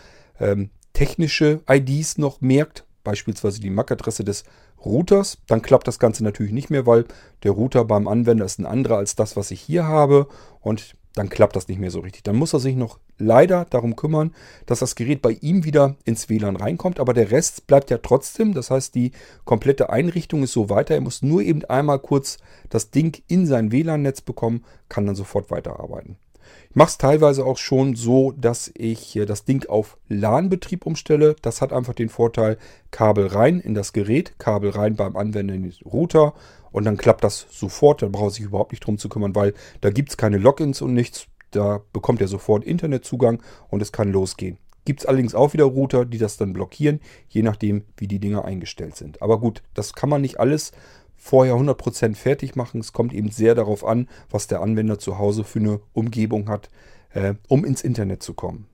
ähm, 0.40 0.70
technische 0.92 1.60
IDs 1.68 2.18
noch 2.18 2.40
merkt, 2.40 2.84
beispielsweise 3.04 3.60
die 3.60 3.70
MAC-Adresse 3.70 4.24
des 4.24 4.44
Routers. 4.84 5.38
Dann 5.46 5.62
klappt 5.62 5.88
das 5.88 5.98
Ganze 5.98 6.24
natürlich 6.24 6.52
nicht 6.52 6.70
mehr, 6.70 6.86
weil 6.86 7.04
der 7.42 7.52
Router 7.52 7.84
beim 7.84 8.08
Anwender 8.08 8.44
ist 8.44 8.58
ein 8.58 8.66
anderer 8.66 8.98
als 8.98 9.16
das, 9.16 9.36
was 9.36 9.50
ich 9.50 9.60
hier 9.60 9.86
habe 9.86 10.28
und 10.60 10.96
dann 11.16 11.30
klappt 11.30 11.56
das 11.56 11.66
nicht 11.66 11.80
mehr 11.80 11.90
so 11.90 12.00
richtig. 12.00 12.24
Dann 12.24 12.36
muss 12.36 12.52
er 12.52 12.60
sich 12.60 12.76
noch 12.76 12.98
leider 13.16 13.64
darum 13.70 13.96
kümmern, 13.96 14.34
dass 14.66 14.80
das 14.80 14.94
Gerät 14.94 15.22
bei 15.22 15.30
ihm 15.40 15.64
wieder 15.64 15.96
ins 16.04 16.28
WLAN 16.28 16.56
reinkommt, 16.56 17.00
aber 17.00 17.14
der 17.14 17.30
Rest 17.30 17.66
bleibt 17.66 17.90
ja 17.90 17.98
trotzdem. 17.98 18.52
Das 18.52 18.70
heißt, 18.70 18.94
die 18.94 19.12
komplette 19.46 19.88
Einrichtung 19.88 20.42
ist 20.42 20.52
so 20.52 20.68
weiter. 20.68 20.94
Er 20.94 21.00
muss 21.00 21.22
nur 21.22 21.40
eben 21.40 21.64
einmal 21.64 22.00
kurz 22.00 22.36
das 22.68 22.90
Ding 22.90 23.22
in 23.28 23.46
sein 23.46 23.72
WLAN-Netz 23.72 24.20
bekommen, 24.20 24.64
kann 24.90 25.06
dann 25.06 25.16
sofort 25.16 25.50
weiterarbeiten. 25.50 26.18
Ich 26.70 26.76
mache 26.76 26.88
es 26.88 26.98
teilweise 26.98 27.44
auch 27.44 27.56
schon 27.56 27.94
so, 27.94 28.32
dass 28.32 28.70
ich 28.74 29.18
das 29.26 29.44
Ding 29.44 29.68
auf 29.68 29.96
LAN-Betrieb 30.08 30.86
umstelle. 30.86 31.36
Das 31.42 31.60
hat 31.60 31.72
einfach 31.72 31.94
den 31.94 32.08
Vorteil, 32.08 32.58
Kabel 32.90 33.26
rein 33.26 33.60
in 33.60 33.74
das 33.74 33.92
Gerät, 33.92 34.38
Kabel 34.38 34.70
rein 34.70 34.96
beim 34.96 35.16
Anwender 35.16 35.54
in 35.54 35.62
den 35.62 35.74
Router 35.84 36.34
und 36.72 36.84
dann 36.84 36.96
klappt 36.96 37.24
das 37.24 37.46
sofort. 37.50 38.02
Da 38.02 38.08
braucht 38.08 38.34
sich 38.34 38.44
überhaupt 38.44 38.72
nicht 38.72 38.84
drum 38.84 38.98
zu 38.98 39.08
kümmern, 39.08 39.34
weil 39.34 39.54
da 39.80 39.90
gibt 39.90 40.10
es 40.10 40.16
keine 40.16 40.38
Logins 40.38 40.82
und 40.82 40.94
nichts. 40.94 41.26
Da 41.50 41.80
bekommt 41.92 42.20
er 42.20 42.28
sofort 42.28 42.64
Internetzugang 42.64 43.42
und 43.70 43.80
es 43.80 43.92
kann 43.92 44.12
losgehen. 44.12 44.58
Gibt 44.84 45.00
es 45.00 45.06
allerdings 45.06 45.34
auch 45.34 45.52
wieder 45.52 45.64
Router, 45.64 46.04
die 46.04 46.18
das 46.18 46.36
dann 46.36 46.52
blockieren, 46.52 47.00
je 47.28 47.42
nachdem, 47.42 47.84
wie 47.96 48.06
die 48.06 48.20
Dinger 48.20 48.44
eingestellt 48.44 48.94
sind. 48.94 49.20
Aber 49.22 49.40
gut, 49.40 49.62
das 49.74 49.94
kann 49.94 50.08
man 50.08 50.20
nicht 50.20 50.38
alles 50.38 50.72
vorher 51.16 51.54
100% 51.54 52.14
fertig 52.14 52.56
machen. 52.56 52.80
Es 52.80 52.92
kommt 52.92 53.12
eben 53.12 53.30
sehr 53.30 53.54
darauf 53.54 53.84
an, 53.84 54.08
was 54.30 54.46
der 54.46 54.60
Anwender 54.60 54.98
zu 54.98 55.18
Hause 55.18 55.44
für 55.44 55.58
eine 55.58 55.80
Umgebung 55.92 56.48
hat, 56.48 56.70
äh, 57.12 57.34
um 57.48 57.64
ins 57.64 57.82
Internet 57.82 58.22
zu 58.22 58.34
kommen. 58.34 58.66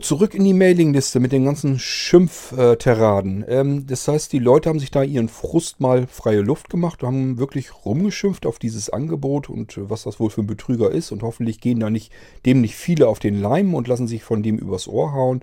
Zurück 0.00 0.34
in 0.34 0.44
die 0.44 0.54
Mailingliste 0.54 1.20
mit 1.20 1.30
den 1.30 1.44
ganzen 1.44 1.78
Schimpfteraden. 1.78 3.44
Ähm, 3.46 3.86
das 3.86 4.08
heißt, 4.08 4.32
die 4.32 4.40
Leute 4.40 4.68
haben 4.68 4.80
sich 4.80 4.90
da 4.90 5.04
ihren 5.04 5.28
Frust 5.28 5.78
mal 5.78 6.08
freie 6.08 6.40
Luft 6.40 6.68
gemacht 6.68 7.04
haben 7.04 7.38
wirklich 7.38 7.84
rumgeschimpft 7.84 8.44
auf 8.44 8.58
dieses 8.58 8.90
Angebot 8.90 9.48
und 9.48 9.78
was 9.88 10.02
das 10.02 10.18
wohl 10.18 10.30
für 10.30 10.40
ein 10.40 10.48
Betrüger 10.48 10.90
ist. 10.90 11.12
Und 11.12 11.22
hoffentlich 11.22 11.60
gehen 11.60 11.78
da 11.78 11.90
nicht, 11.90 12.12
dem 12.44 12.60
nicht 12.60 12.74
viele 12.74 13.06
auf 13.06 13.20
den 13.20 13.40
Leim 13.40 13.72
und 13.72 13.86
lassen 13.86 14.08
sich 14.08 14.24
von 14.24 14.42
dem 14.42 14.58
übers 14.58 14.88
Ohr 14.88 15.12
hauen. 15.12 15.42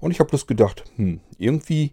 Und 0.00 0.10
ich 0.10 0.18
habe 0.18 0.28
bloß 0.28 0.48
gedacht, 0.48 0.84
hm, 0.96 1.20
irgendwie 1.38 1.92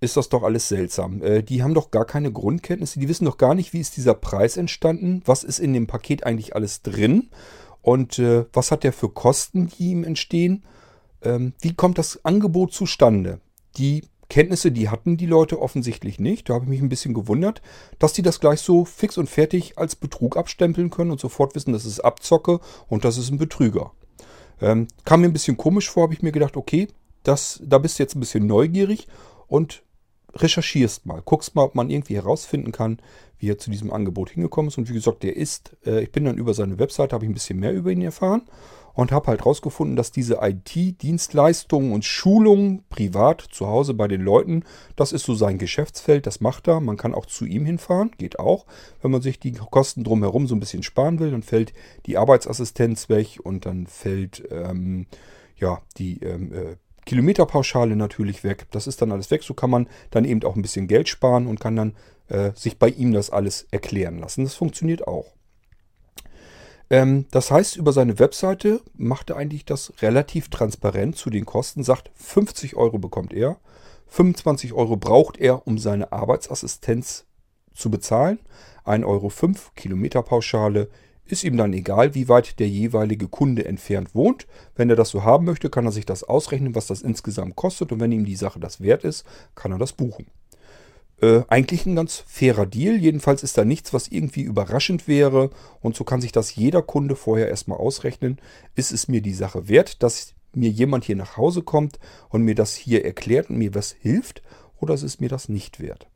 ist 0.00 0.16
das 0.16 0.28
doch 0.28 0.42
alles 0.42 0.68
seltsam. 0.68 1.22
Äh, 1.22 1.42
die 1.42 1.62
haben 1.62 1.74
doch 1.74 1.90
gar 1.90 2.04
keine 2.04 2.32
Grundkenntnisse, 2.32 3.00
die 3.00 3.08
wissen 3.08 3.24
doch 3.24 3.38
gar 3.38 3.54
nicht, 3.54 3.72
wie 3.72 3.80
ist 3.80 3.96
dieser 3.96 4.14
Preis 4.14 4.56
entstanden, 4.56 5.22
was 5.24 5.44
ist 5.44 5.58
in 5.58 5.72
dem 5.72 5.86
Paket 5.86 6.24
eigentlich 6.24 6.54
alles 6.54 6.82
drin 6.82 7.30
und 7.82 8.18
äh, 8.18 8.44
was 8.52 8.70
hat 8.70 8.84
der 8.84 8.92
für 8.92 9.08
Kosten, 9.08 9.68
die 9.68 9.90
ihm 9.90 10.04
entstehen 10.04 10.64
ähm, 11.22 11.52
wie 11.60 11.74
kommt 11.74 11.98
das 11.98 12.24
Angebot 12.24 12.72
zustande? 12.72 13.40
Die 13.76 14.04
Kenntnisse, 14.28 14.70
die 14.70 14.88
hatten 14.88 15.16
die 15.16 15.26
Leute 15.26 15.60
offensichtlich 15.60 16.18
nicht. 16.18 16.48
Da 16.48 16.54
habe 16.54 16.64
ich 16.64 16.70
mich 16.70 16.80
ein 16.80 16.90
bisschen 16.90 17.14
gewundert, 17.14 17.62
dass 17.98 18.12
die 18.12 18.22
das 18.22 18.40
gleich 18.40 18.60
so 18.60 18.84
fix 18.84 19.16
und 19.16 19.28
fertig 19.28 19.78
als 19.78 19.96
Betrug 19.96 20.36
abstempeln 20.36 20.90
können 20.90 21.10
und 21.10 21.20
sofort 21.20 21.54
wissen, 21.54 21.72
das 21.72 21.86
ist 21.86 22.00
Abzocke 22.00 22.60
und 22.88 23.04
das 23.04 23.16
ist 23.16 23.30
ein 23.30 23.38
Betrüger. 23.38 23.92
Ähm, 24.60 24.88
kam 25.04 25.20
mir 25.20 25.28
ein 25.28 25.32
bisschen 25.32 25.56
komisch 25.56 25.88
vor, 25.88 26.04
habe 26.04 26.14
ich 26.14 26.22
mir 26.22 26.32
gedacht, 26.32 26.56
okay, 26.56 26.88
das, 27.22 27.60
da 27.64 27.78
bist 27.78 27.98
du 27.98 28.02
jetzt 28.02 28.16
ein 28.16 28.20
bisschen 28.20 28.46
neugierig 28.46 29.08
und 29.46 29.82
recherchierst 30.34 31.06
mal, 31.06 31.22
guckst 31.24 31.54
mal, 31.54 31.64
ob 31.64 31.74
man 31.74 31.90
irgendwie 31.90 32.16
herausfinden 32.16 32.72
kann, 32.72 32.98
wie 33.38 33.50
er 33.50 33.58
zu 33.58 33.70
diesem 33.70 33.92
Angebot 33.92 34.30
hingekommen 34.30 34.68
ist. 34.68 34.78
Und 34.78 34.88
wie 34.88 34.94
gesagt, 34.94 35.22
der 35.22 35.36
ist, 35.36 35.76
äh, 35.86 36.02
ich 36.02 36.12
bin 36.12 36.24
dann 36.24 36.38
über 36.38 36.54
seine 36.54 36.78
Webseite, 36.78 37.14
habe 37.14 37.24
ich 37.24 37.30
ein 37.30 37.34
bisschen 37.34 37.60
mehr 37.60 37.72
über 37.72 37.90
ihn 37.90 38.02
erfahren 38.02 38.42
und 38.94 39.12
habe 39.12 39.28
halt 39.28 39.46
rausgefunden, 39.46 39.94
dass 39.94 40.10
diese 40.10 40.40
IT-Dienstleistungen 40.42 41.92
und 41.92 42.04
Schulungen 42.04 42.82
privat 42.88 43.40
zu 43.40 43.68
Hause 43.68 43.94
bei 43.94 44.08
den 44.08 44.20
Leuten, 44.20 44.64
das 44.96 45.12
ist 45.12 45.24
so 45.24 45.34
sein 45.34 45.58
Geschäftsfeld, 45.58 46.26
das 46.26 46.40
macht 46.40 46.66
er. 46.66 46.80
Man 46.80 46.96
kann 46.96 47.14
auch 47.14 47.26
zu 47.26 47.44
ihm 47.44 47.64
hinfahren, 47.64 48.10
geht 48.18 48.40
auch. 48.40 48.66
Wenn 49.00 49.12
man 49.12 49.22
sich 49.22 49.38
die 49.38 49.52
Kosten 49.52 50.02
drumherum 50.02 50.48
so 50.48 50.56
ein 50.56 50.60
bisschen 50.60 50.82
sparen 50.82 51.20
will, 51.20 51.30
dann 51.30 51.44
fällt 51.44 51.72
die 52.06 52.18
Arbeitsassistenz 52.18 53.08
weg 53.08 53.38
und 53.44 53.66
dann 53.66 53.86
fällt 53.86 54.42
ähm, 54.50 55.06
ja 55.56 55.80
die 55.96 56.20
ähm, 56.24 56.52
äh, 56.52 56.76
Kilometerpauschale 57.08 57.96
natürlich 57.96 58.44
weg. 58.44 58.66
Das 58.70 58.86
ist 58.86 59.00
dann 59.00 59.12
alles 59.12 59.30
weg. 59.30 59.42
So 59.42 59.54
kann 59.54 59.70
man 59.70 59.88
dann 60.10 60.26
eben 60.26 60.42
auch 60.44 60.56
ein 60.56 60.62
bisschen 60.62 60.88
Geld 60.88 61.08
sparen 61.08 61.46
und 61.46 61.58
kann 61.58 61.74
dann 61.74 61.96
äh, 62.28 62.52
sich 62.54 62.78
bei 62.78 62.90
ihm 62.90 63.12
das 63.12 63.30
alles 63.30 63.66
erklären 63.70 64.18
lassen. 64.18 64.44
Das 64.44 64.54
funktioniert 64.54 65.08
auch. 65.08 65.32
Ähm, 66.90 67.24
das 67.30 67.50
heißt, 67.50 67.76
über 67.76 67.94
seine 67.94 68.18
Webseite 68.18 68.82
macht 68.94 69.30
er 69.30 69.36
eigentlich 69.36 69.64
das 69.64 69.94
relativ 70.02 70.50
transparent 70.50 71.16
zu 71.16 71.30
den 71.30 71.46
Kosten, 71.46 71.82
sagt 71.82 72.10
50 72.14 72.76
Euro 72.76 72.98
bekommt 72.98 73.32
er, 73.32 73.56
25 74.08 74.74
Euro 74.74 74.98
braucht 74.98 75.38
er, 75.38 75.66
um 75.66 75.78
seine 75.78 76.12
Arbeitsassistenz 76.12 77.24
zu 77.74 77.90
bezahlen, 77.90 78.38
1,05 78.84 79.04
Euro 79.06 79.32
Kilometerpauschale, 79.76 80.90
ist 81.30 81.44
ihm 81.44 81.56
dann 81.56 81.72
egal, 81.72 82.14
wie 82.14 82.28
weit 82.28 82.58
der 82.58 82.68
jeweilige 82.68 83.28
Kunde 83.28 83.64
entfernt 83.64 84.14
wohnt. 84.14 84.46
Wenn 84.74 84.90
er 84.90 84.96
das 84.96 85.10
so 85.10 85.24
haben 85.24 85.44
möchte, 85.44 85.70
kann 85.70 85.84
er 85.84 85.92
sich 85.92 86.06
das 86.06 86.24
ausrechnen, 86.24 86.74
was 86.74 86.86
das 86.86 87.02
insgesamt 87.02 87.56
kostet. 87.56 87.92
Und 87.92 88.00
wenn 88.00 88.12
ihm 88.12 88.24
die 88.24 88.36
Sache 88.36 88.58
das 88.60 88.80
wert 88.80 89.04
ist, 89.04 89.24
kann 89.54 89.72
er 89.72 89.78
das 89.78 89.92
buchen. 89.92 90.26
Äh, 91.20 91.42
eigentlich 91.48 91.84
ein 91.86 91.96
ganz 91.96 92.24
fairer 92.26 92.66
Deal. 92.66 92.96
Jedenfalls 92.96 93.42
ist 93.42 93.58
da 93.58 93.64
nichts, 93.64 93.92
was 93.92 94.08
irgendwie 94.08 94.42
überraschend 94.42 95.08
wäre. 95.08 95.50
Und 95.80 95.96
so 95.96 96.04
kann 96.04 96.20
sich 96.20 96.32
das 96.32 96.54
jeder 96.54 96.82
Kunde 96.82 97.16
vorher 97.16 97.48
erstmal 97.48 97.78
ausrechnen. 97.78 98.40
Ist 98.74 98.92
es 98.92 99.08
mir 99.08 99.20
die 99.20 99.34
Sache 99.34 99.68
wert, 99.68 100.02
dass 100.02 100.34
mir 100.54 100.70
jemand 100.70 101.04
hier 101.04 101.16
nach 101.16 101.36
Hause 101.36 101.62
kommt 101.62 101.98
und 102.30 102.42
mir 102.42 102.54
das 102.54 102.74
hier 102.74 103.04
erklärt 103.04 103.50
und 103.50 103.58
mir 103.58 103.74
was 103.74 103.92
hilft? 103.92 104.42
Oder 104.80 104.94
ist 104.94 105.02
es 105.02 105.20
mir 105.20 105.28
das 105.28 105.48
nicht 105.48 105.80
wert? 105.80 106.08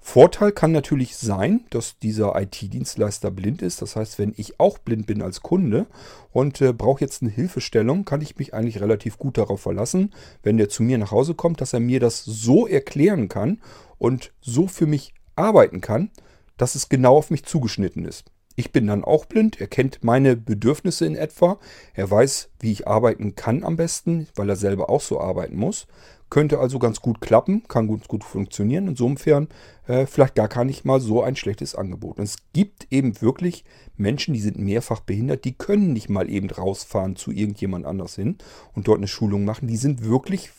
Vorteil 0.00 0.52
kann 0.52 0.72
natürlich 0.72 1.16
sein, 1.16 1.66
dass 1.70 1.98
dieser 1.98 2.40
IT-Dienstleister 2.40 3.30
blind 3.30 3.60
ist. 3.60 3.82
Das 3.82 3.96
heißt, 3.96 4.18
wenn 4.18 4.32
ich 4.36 4.58
auch 4.58 4.78
blind 4.78 5.06
bin 5.06 5.20
als 5.20 5.42
Kunde 5.42 5.86
und 6.32 6.60
äh, 6.60 6.72
brauche 6.72 7.00
jetzt 7.00 7.22
eine 7.22 7.30
Hilfestellung, 7.30 8.04
kann 8.04 8.20
ich 8.20 8.36
mich 8.38 8.54
eigentlich 8.54 8.80
relativ 8.80 9.18
gut 9.18 9.36
darauf 9.36 9.60
verlassen, 9.60 10.14
wenn 10.42 10.56
der 10.56 10.68
zu 10.68 10.82
mir 10.82 10.98
nach 10.98 11.10
Hause 11.10 11.34
kommt, 11.34 11.60
dass 11.60 11.72
er 11.72 11.80
mir 11.80 12.00
das 12.00 12.24
so 12.24 12.66
erklären 12.66 13.28
kann 13.28 13.60
und 13.98 14.32
so 14.40 14.66
für 14.66 14.86
mich 14.86 15.12
arbeiten 15.36 15.80
kann, 15.80 16.10
dass 16.56 16.74
es 16.74 16.88
genau 16.88 17.16
auf 17.16 17.30
mich 17.30 17.44
zugeschnitten 17.44 18.04
ist. 18.04 18.24
Ich 18.56 18.72
bin 18.72 18.88
dann 18.88 19.04
auch 19.04 19.24
blind, 19.24 19.60
er 19.60 19.68
kennt 19.68 20.02
meine 20.02 20.34
Bedürfnisse 20.34 21.06
in 21.06 21.14
etwa, 21.14 21.60
er 21.94 22.10
weiß, 22.10 22.50
wie 22.58 22.72
ich 22.72 22.88
arbeiten 22.88 23.36
kann 23.36 23.62
am 23.62 23.76
besten, 23.76 24.26
weil 24.34 24.48
er 24.48 24.56
selber 24.56 24.90
auch 24.90 25.00
so 25.00 25.20
arbeiten 25.20 25.54
muss. 25.54 25.86
Könnte 26.30 26.58
also 26.58 26.78
ganz 26.78 27.00
gut 27.00 27.20
klappen, 27.20 27.62
kann 27.68 27.86
gut, 27.86 28.06
gut 28.08 28.22
funktionieren. 28.22 28.88
Insofern 28.88 29.48
äh, 29.86 30.06
vielleicht 30.06 30.34
gar 30.34 30.48
gar 30.48 30.64
nicht 30.64 30.84
mal 30.84 31.00
so 31.00 31.22
ein 31.22 31.36
schlechtes 31.36 31.74
Angebot. 31.74 32.18
Und 32.18 32.24
es 32.24 32.36
gibt 32.52 32.86
eben 32.90 33.20
wirklich 33.22 33.64
Menschen, 33.96 34.34
die 34.34 34.40
sind 34.40 34.58
mehrfach 34.58 35.00
behindert, 35.00 35.44
die 35.44 35.54
können 35.54 35.92
nicht 35.92 36.08
mal 36.08 36.28
eben 36.28 36.50
rausfahren 36.50 37.16
zu 37.16 37.32
irgendjemand 37.32 37.86
anders 37.86 38.14
hin 38.14 38.36
und 38.74 38.88
dort 38.88 38.98
eine 38.98 39.08
Schulung 39.08 39.44
machen. 39.44 39.68
Die 39.68 39.76
sind 39.76 40.04
wirklich 40.04 40.50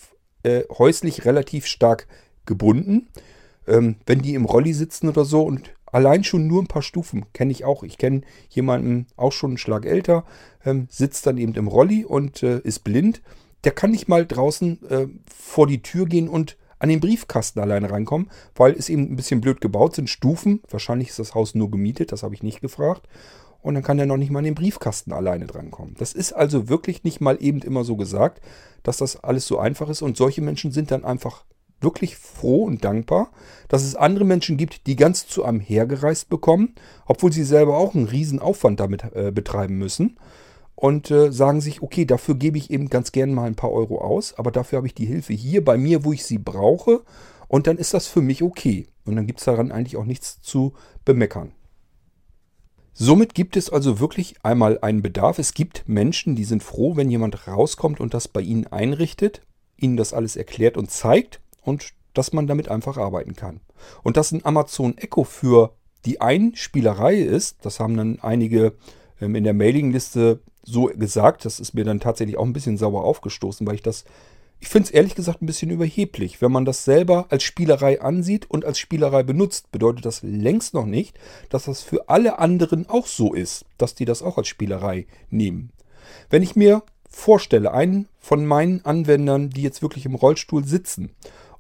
äh, 0.44 0.64
häuslich 0.78 1.26
relativ 1.26 1.66
stark 1.66 2.08
gebunden. 2.46 3.10
Ähm, 3.68 3.98
wenn 4.06 4.22
die 4.22 4.34
im 4.34 4.46
Rolli 4.46 4.74
sitzen 4.74 5.10
oder 5.10 5.26
so 5.26 5.44
und 5.44 5.70
allein 5.86 6.24
schon 6.24 6.48
nur 6.48 6.62
ein 6.62 6.68
paar 6.68 6.82
Stufen 6.82 7.26
kenne 7.34 7.52
ich 7.52 7.66
auch. 7.66 7.84
Ich 7.84 7.98
kenne 7.98 8.22
jemanden 8.50 9.08
auch 9.16 9.32
schon 9.32 9.52
einen 9.52 9.58
Schlag 9.58 9.86
älter, 9.86 10.26
ähm, 10.66 10.88
sitzt 10.90 11.28
dann 11.28 11.38
eben 11.38 11.54
im 11.54 11.68
Rolli 11.68 12.06
und 12.06 12.44
äh, 12.44 12.60
ist 12.60 12.84
blind. 12.84 13.22
Der 13.64 13.72
kann 13.72 13.92
nicht 13.92 14.08
mal 14.08 14.26
draußen 14.26 14.90
äh, 14.90 15.08
vor 15.28 15.68
die 15.68 15.82
Tür 15.82 16.06
gehen 16.06 16.30
und 16.30 16.58
an 16.80 16.90
den 16.90 17.02
Briefkasten 17.02 17.60
alleine 17.60 17.92
reinkommen, 17.92 18.30
weil 18.56 18.74
es 18.74 18.90
eben 18.90 19.04
ein 19.04 19.16
bisschen 19.16 19.42
blöd 19.42 19.62
gebaut 19.62 19.96
sind. 19.96 20.10
Stufen, 20.10 20.62
wahrscheinlich 20.70 21.10
ist 21.10 21.20
das 21.20 21.36
Haus 21.36 21.54
nur 21.54 21.70
gemietet, 21.70 22.12
das 22.12 22.24
habe 22.24 22.34
ich 22.34 22.44
nicht 22.44 22.62
gefragt. 22.62 23.08
Und 23.62 23.74
dann 23.74 23.84
kann 23.84 24.00
er 24.00 24.06
noch 24.06 24.16
nicht 24.16 24.32
mal 24.32 24.40
an 24.40 24.46
den 24.46 24.56
Briefkasten 24.56 25.12
alleine 25.12 25.46
drankommen. 25.46 25.96
Das 26.00 26.14
ist 26.14 26.32
also 26.32 26.70
wirklich 26.70 27.04
nicht 27.04 27.20
mal 27.20 27.38
eben 27.42 27.62
immer 27.62 27.84
so 27.84 27.98
gesagt, 27.98 28.42
dass 28.84 28.98
das 28.98 29.22
alles 29.22 29.46
so 29.46 29.60
einfach 29.60 29.90
ist. 29.90 30.02
Und 30.02 30.16
solche 30.16 30.42
Menschen 30.42 30.72
sind 30.72 30.92
dann 30.92 31.04
einfach 31.04 31.44
wirklich 31.82 32.16
froh 32.16 32.64
und 32.64 32.86
dankbar, 32.86 33.32
dass 33.68 33.84
es 33.84 33.96
andere 33.96 34.24
Menschen 34.24 34.56
gibt, 34.56 34.88
die 34.88 34.96
ganz 34.96 35.28
zu 35.28 35.44
einem 35.44 35.60
hergereist 35.60 36.30
bekommen, 36.30 36.76
obwohl 37.06 37.34
sie 37.34 37.44
selber 37.44 37.78
auch 37.78 37.96
einen 37.96 38.08
riesen 38.08 38.40
Aufwand 38.40 38.80
damit 38.80 39.04
äh, 39.14 39.32
betreiben 39.32 39.78
müssen 39.78 40.18
und 40.80 41.12
äh, 41.12 41.30
sagen 41.34 41.60
sich, 41.60 41.82
okay, 41.82 42.06
dafür 42.06 42.36
gebe 42.36 42.58
ich 42.58 42.72
eben 42.72 42.88
ganz 42.88 43.12
gern 43.12 43.34
mal 43.34 43.48
ein 43.48 43.56
paar 43.56 43.74
Euro 43.74 44.00
aus, 44.00 44.34
aber 44.36 44.50
dafür 44.50 44.78
habe 44.78 44.88
ich 44.88 44.94
die 44.94 45.06
Hilfe 45.06 45.34
hier 45.34 45.62
bei 45.62 45.78
mir, 45.78 46.06
wo 46.06 46.14
ich 46.14 46.24
sie 46.24 46.38
brauche 46.38 47.02
und 47.50 47.68
dann 47.68 47.78
ist 47.78 47.94
das 47.94 48.08
für 48.08 48.22
mich 48.22 48.44
okay. 48.44 48.88
Und 49.04 49.18
dann 49.18 49.28
gibt 49.28 49.40
es 49.40 49.46
daran 49.46 49.74
eigentlich 49.74 49.98
auch 49.98 50.06
nichts 50.06 50.42
zu 50.42 50.72
bemeckern. 51.04 51.52
Somit 52.94 53.34
gibt 53.34 53.58
es 53.58 53.70
also 53.70 54.00
wirklich 54.00 54.36
einmal 54.42 54.80
einen 54.80 55.02
Bedarf. 55.02 55.38
Es 55.38 55.54
gibt 55.54 55.84
Menschen, 55.90 56.38
die 56.38 56.46
sind 56.46 56.64
froh, 56.64 56.96
wenn 56.96 57.12
jemand 57.12 57.46
rauskommt 57.46 58.00
und 58.00 58.14
das 58.14 58.30
bei 58.30 58.40
ihnen 58.40 58.66
einrichtet, 58.68 59.42
ihnen 59.76 59.98
das 59.98 60.14
alles 60.14 60.38
erklärt 60.38 60.78
und 60.78 60.90
zeigt 60.90 61.42
und 61.62 61.90
dass 62.14 62.32
man 62.32 62.48
damit 62.48 62.70
einfach 62.70 62.98
arbeiten 62.98 63.36
kann. 63.36 63.60
Und 64.02 64.16
dass 64.16 64.32
ein 64.32 64.46
Amazon 64.46 64.98
Echo 64.98 65.26
für 65.26 65.76
die 66.06 66.22
Einspielerei 66.22 67.16
ist, 67.16 67.58
das 67.66 67.82
haben 67.82 67.98
dann 67.98 68.20
einige 68.22 68.76
ähm, 69.20 69.36
in 69.36 69.44
der 69.44 69.54
Mailingliste 69.54 70.40
so 70.72 70.86
gesagt. 70.86 71.46
Das 71.46 71.60
ist 71.60 71.74
mir 71.74 71.84
dann 71.84 72.00
tatsächlich 72.00 72.38
auch 72.38 72.46
ein 72.46 72.54
bisschen 72.54 72.78
sauer 72.78 73.04
aufgestoßen, 73.04 73.66
weil 73.68 73.76
ich 73.76 73.84
das, 73.84 74.06
ich 74.60 74.70
finde 74.70 74.88
es 74.88 74.92
ehrlich 74.92 75.16
gesagt 75.16 75.42
ein 75.42 75.46
bisschen 75.46 75.72
überheblich. 75.72 76.42
Wenn 76.42 76.52
man 76.52 76.66
das 76.66 76.86
selber 76.86 77.28
als 77.30 77.44
Spielerei 77.44 78.02
ansieht 78.02 78.50
und 78.50 78.66
als 78.66 78.80
Spielerei 78.80 79.24
benutzt, 79.24 79.72
bedeutet 79.72 80.06
das 80.06 80.22
längst 80.24 80.74
noch 80.74 80.86
nicht, 80.86 81.18
dass 81.50 81.66
das 81.66 81.82
für 81.82 82.10
alle 82.10 82.40
anderen 82.40 82.90
auch 82.90 83.08
so 83.08 83.34
ist, 83.34 83.66
dass 83.78 83.96
die 83.96 84.06
das 84.06 84.22
auch 84.22 84.38
als 84.38 84.48
Spielerei 84.48 85.08
nehmen. 85.30 85.72
Wenn 86.30 86.44
ich 86.44 86.56
mir 86.56 86.84
vorstelle, 87.10 87.74
einen 87.74 88.08
von 88.20 88.46
meinen 88.46 88.86
Anwendern, 88.86 89.50
die 89.50 89.64
jetzt 89.64 89.82
wirklich 89.82 90.06
im 90.06 90.16
Rollstuhl 90.16 90.64
sitzen 90.64 91.12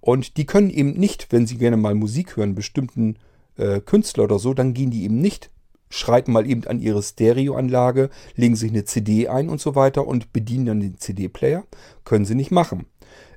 und 0.01 0.37
die 0.37 0.45
können 0.45 0.69
eben 0.69 0.91
nicht, 0.91 1.31
wenn 1.31 1.47
sie 1.47 1.57
gerne 1.57 1.77
mal 1.77 1.95
Musik 1.95 2.37
hören, 2.37 2.55
bestimmten 2.55 3.17
äh, 3.57 3.81
Künstler 3.81 4.25
oder 4.25 4.39
so, 4.39 4.53
dann 4.53 4.73
gehen 4.73 4.91
die 4.91 5.03
eben 5.03 5.19
nicht 5.19 5.49
schreiten 5.89 6.32
mal 6.32 6.49
eben 6.49 6.65
an 6.65 6.80
ihre 6.80 7.02
Stereoanlage, 7.02 8.10
legen 8.36 8.56
sich 8.56 8.71
eine 8.71 8.86
CD 8.86 9.28
ein 9.28 9.49
und 9.49 9.60
so 9.60 9.75
weiter 9.75 10.08
und 10.08 10.32
bedienen 10.32 10.65
dann 10.65 10.80
den 10.80 10.97
CD-Player. 10.97 11.63
Können 12.06 12.25
sie 12.25 12.36
nicht 12.36 12.52
machen. 12.52 12.86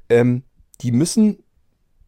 Ähm, 0.09 0.43
die 0.83 0.93
müssen, 0.93 1.43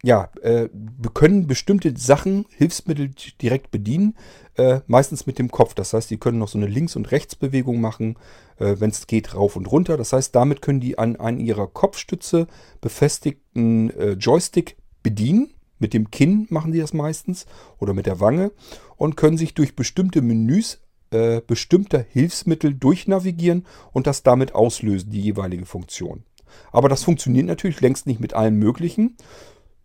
ja, 0.03 0.29
äh, 0.43 0.69
können 1.15 1.47
bestimmte 1.47 1.97
Sachen, 1.97 2.47
Hilfsmittel 2.51 3.11
direkt 3.41 3.71
bedienen, 3.71 4.17
äh, 4.57 4.81
meistens 4.87 5.27
mit 5.27 5.39
dem 5.39 5.51
Kopf. 5.51 5.75
Das 5.75 5.95
heißt, 5.95 6.11
die 6.11 6.19
können 6.19 6.39
noch 6.39 6.49
so 6.49 6.59
eine 6.59 6.67
Links- 6.67 6.97
und 6.97 7.11
Rechtsbewegung 7.11 7.81
machen, 7.81 8.17
äh, 8.59 8.77
wenn 8.79 8.91
es 8.91 9.07
geht, 9.07 9.35
rauf 9.35 9.57
und 9.57 9.67
runter. 9.67 9.97
Das 9.97 10.13
heißt, 10.13 10.35
damit 10.35 10.61
können 10.61 10.81
die 10.81 10.99
an, 10.99 11.17
an 11.17 11.41
ihrer 11.41 11.67
Kopfstütze 11.67 12.47
befestigten 12.83 13.91
äh, 13.91 14.13
Joystick 14.13 14.77
bedienen 15.03 15.55
mit 15.79 15.93
dem 15.93 16.11
Kinn 16.11 16.47
machen 16.51 16.73
die 16.73 16.79
das 16.79 16.95
meistens 16.95 17.47
oder 17.79 17.93
mit 17.93 18.07
der 18.07 18.21
Wange 18.21 18.53
und 18.97 19.17
können 19.17 19.37
sich 19.37 19.55
durch 19.55 19.77
bestimmte 19.77 20.23
Menüs 20.23 20.81
äh, 21.11 21.41
bestimmter 21.47 22.05
Hilfsmittel 22.09 22.75
durchnavigieren 22.75 23.67
und 23.93 24.07
das 24.07 24.23
damit 24.23 24.55
auslösen, 24.55 25.11
die 25.11 25.21
jeweilige 25.21 25.67
Funktion. 25.67 26.25
Aber 26.73 26.89
das 26.89 27.05
funktioniert 27.05 27.47
natürlich 27.47 27.81
längst 27.81 28.07
nicht 28.07 28.21
mit 28.21 28.35
allen 28.35 28.57
möglichen. 28.57 29.17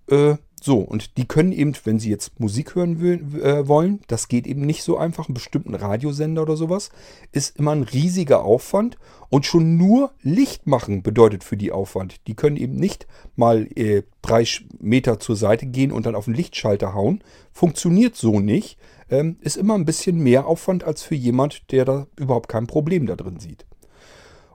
Äh, 0.09 0.35
so, 0.63 0.79
und 0.79 1.17
die 1.17 1.27
können 1.27 1.51
eben, 1.51 1.73
wenn 1.83 1.99
sie 1.99 2.09
jetzt 2.09 2.39
Musik 2.39 2.75
hören 2.75 2.99
will, 2.99 3.41
äh, 3.41 3.67
wollen, 3.67 4.01
das 4.07 4.27
geht 4.27 4.47
eben 4.47 4.61
nicht 4.61 4.83
so 4.83 4.97
einfach, 4.97 5.27
einen 5.27 5.33
bestimmten 5.33 5.75
Radiosender 5.75 6.41
oder 6.41 6.55
sowas, 6.55 6.89
ist 7.31 7.57
immer 7.57 7.71
ein 7.71 7.83
riesiger 7.83 8.43
Aufwand. 8.43 8.97
Und 9.29 9.45
schon 9.45 9.77
nur 9.77 10.11
Licht 10.21 10.65
machen 10.65 11.03
bedeutet 11.03 11.43
für 11.43 11.55
die 11.55 11.71
Aufwand. 11.71 12.27
Die 12.27 12.35
können 12.35 12.57
eben 12.57 12.75
nicht 12.75 13.05
mal 13.35 13.67
äh, 13.75 14.03
drei 14.23 14.45
Meter 14.79 15.19
zur 15.19 15.35
Seite 15.35 15.67
gehen 15.67 15.91
und 15.91 16.05
dann 16.05 16.15
auf 16.15 16.25
den 16.25 16.33
Lichtschalter 16.33 16.93
hauen. 16.93 17.23
Funktioniert 17.51 18.15
so 18.15 18.39
nicht. 18.39 18.77
Ähm, 19.09 19.37
ist 19.41 19.57
immer 19.57 19.75
ein 19.75 19.85
bisschen 19.85 20.17
mehr 20.17 20.47
Aufwand 20.47 20.83
als 20.83 21.03
für 21.03 21.15
jemand, 21.15 21.71
der 21.71 21.85
da 21.85 22.07
überhaupt 22.15 22.49
kein 22.49 22.67
Problem 22.67 23.05
da 23.05 23.15
drin 23.15 23.39
sieht. 23.39 23.65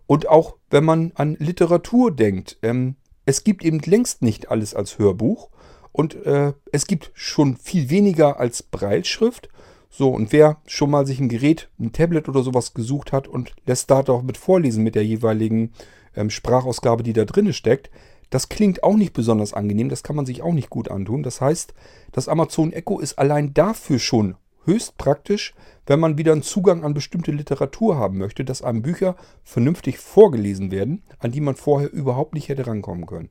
Und 0.06 0.28
auch 0.28 0.56
wenn 0.70 0.84
man 0.84 1.12
an 1.14 1.36
Literatur 1.38 2.14
denkt, 2.14 2.58
ähm, 2.62 2.96
es 3.26 3.44
gibt 3.44 3.64
eben 3.64 3.78
längst 3.78 4.22
nicht 4.22 4.50
alles 4.50 4.74
als 4.74 4.98
Hörbuch. 4.98 5.48
Und 5.94 6.26
äh, 6.26 6.54
es 6.72 6.88
gibt 6.88 7.12
schon 7.14 7.56
viel 7.56 7.88
weniger 7.88 8.40
als 8.40 8.64
Breilschrift. 8.64 9.48
So, 9.88 10.10
und 10.10 10.32
wer 10.32 10.56
schon 10.66 10.90
mal 10.90 11.06
sich 11.06 11.20
ein 11.20 11.28
Gerät, 11.28 11.68
ein 11.78 11.92
Tablet 11.92 12.28
oder 12.28 12.42
sowas 12.42 12.74
gesucht 12.74 13.12
hat 13.12 13.28
und 13.28 13.54
lässt 13.64 13.92
da 13.92 14.02
doch 14.02 14.22
mit 14.22 14.36
vorlesen 14.36 14.82
mit 14.82 14.96
der 14.96 15.04
jeweiligen 15.06 15.72
ähm, 16.16 16.30
Sprachausgabe, 16.30 17.04
die 17.04 17.12
da 17.12 17.24
drin 17.24 17.52
steckt, 17.52 17.92
das 18.30 18.48
klingt 18.48 18.82
auch 18.82 18.96
nicht 18.96 19.12
besonders 19.12 19.54
angenehm, 19.54 19.88
das 19.88 20.02
kann 20.02 20.16
man 20.16 20.26
sich 20.26 20.42
auch 20.42 20.52
nicht 20.52 20.68
gut 20.68 20.90
antun. 20.90 21.22
Das 21.22 21.40
heißt, 21.40 21.74
das 22.10 22.26
Amazon 22.26 22.72
Echo 22.72 22.98
ist 22.98 23.16
allein 23.16 23.54
dafür 23.54 24.00
schon 24.00 24.34
höchst 24.64 24.98
praktisch, 24.98 25.54
wenn 25.86 26.00
man 26.00 26.18
wieder 26.18 26.32
einen 26.32 26.42
Zugang 26.42 26.82
an 26.82 26.94
bestimmte 26.94 27.30
Literatur 27.30 27.96
haben 27.96 28.18
möchte, 28.18 28.44
dass 28.44 28.62
einem 28.62 28.82
Bücher 28.82 29.14
vernünftig 29.44 29.98
vorgelesen 29.98 30.72
werden, 30.72 31.04
an 31.20 31.30
die 31.30 31.40
man 31.40 31.54
vorher 31.54 31.92
überhaupt 31.92 32.34
nicht 32.34 32.48
hätte 32.48 32.66
rankommen 32.66 33.06
können. 33.06 33.30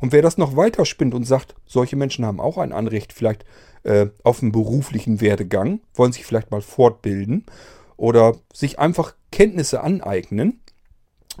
Und 0.00 0.12
wer 0.12 0.22
das 0.22 0.38
noch 0.38 0.56
weiter 0.56 0.84
spinnt 0.84 1.14
und 1.14 1.24
sagt, 1.24 1.54
solche 1.66 1.96
Menschen 1.96 2.24
haben 2.24 2.40
auch 2.40 2.58
ein 2.58 2.72
Anrecht 2.72 3.12
vielleicht 3.12 3.44
äh, 3.84 4.06
auf 4.22 4.42
einen 4.42 4.52
beruflichen 4.52 5.20
Werdegang, 5.20 5.80
wollen 5.94 6.12
sich 6.12 6.24
vielleicht 6.24 6.50
mal 6.50 6.62
fortbilden 6.62 7.46
oder 7.96 8.36
sich 8.52 8.78
einfach 8.78 9.14
Kenntnisse 9.30 9.82
aneignen, 9.82 10.60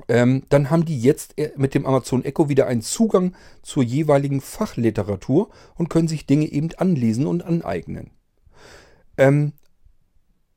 ähm, 0.08 0.44
dann 0.48 0.70
haben 0.70 0.84
die 0.84 1.00
jetzt 1.00 1.38
äh, 1.38 1.52
mit 1.56 1.74
dem 1.74 1.86
Amazon 1.86 2.24
Echo 2.24 2.48
wieder 2.48 2.66
einen 2.66 2.82
Zugang 2.82 3.34
zur 3.62 3.82
jeweiligen 3.82 4.40
Fachliteratur 4.40 5.50
und 5.76 5.90
können 5.90 6.08
sich 6.08 6.26
Dinge 6.26 6.46
eben 6.46 6.70
anlesen 6.76 7.26
und 7.26 7.42
aneignen. 7.42 8.10
Ähm, 9.18 9.52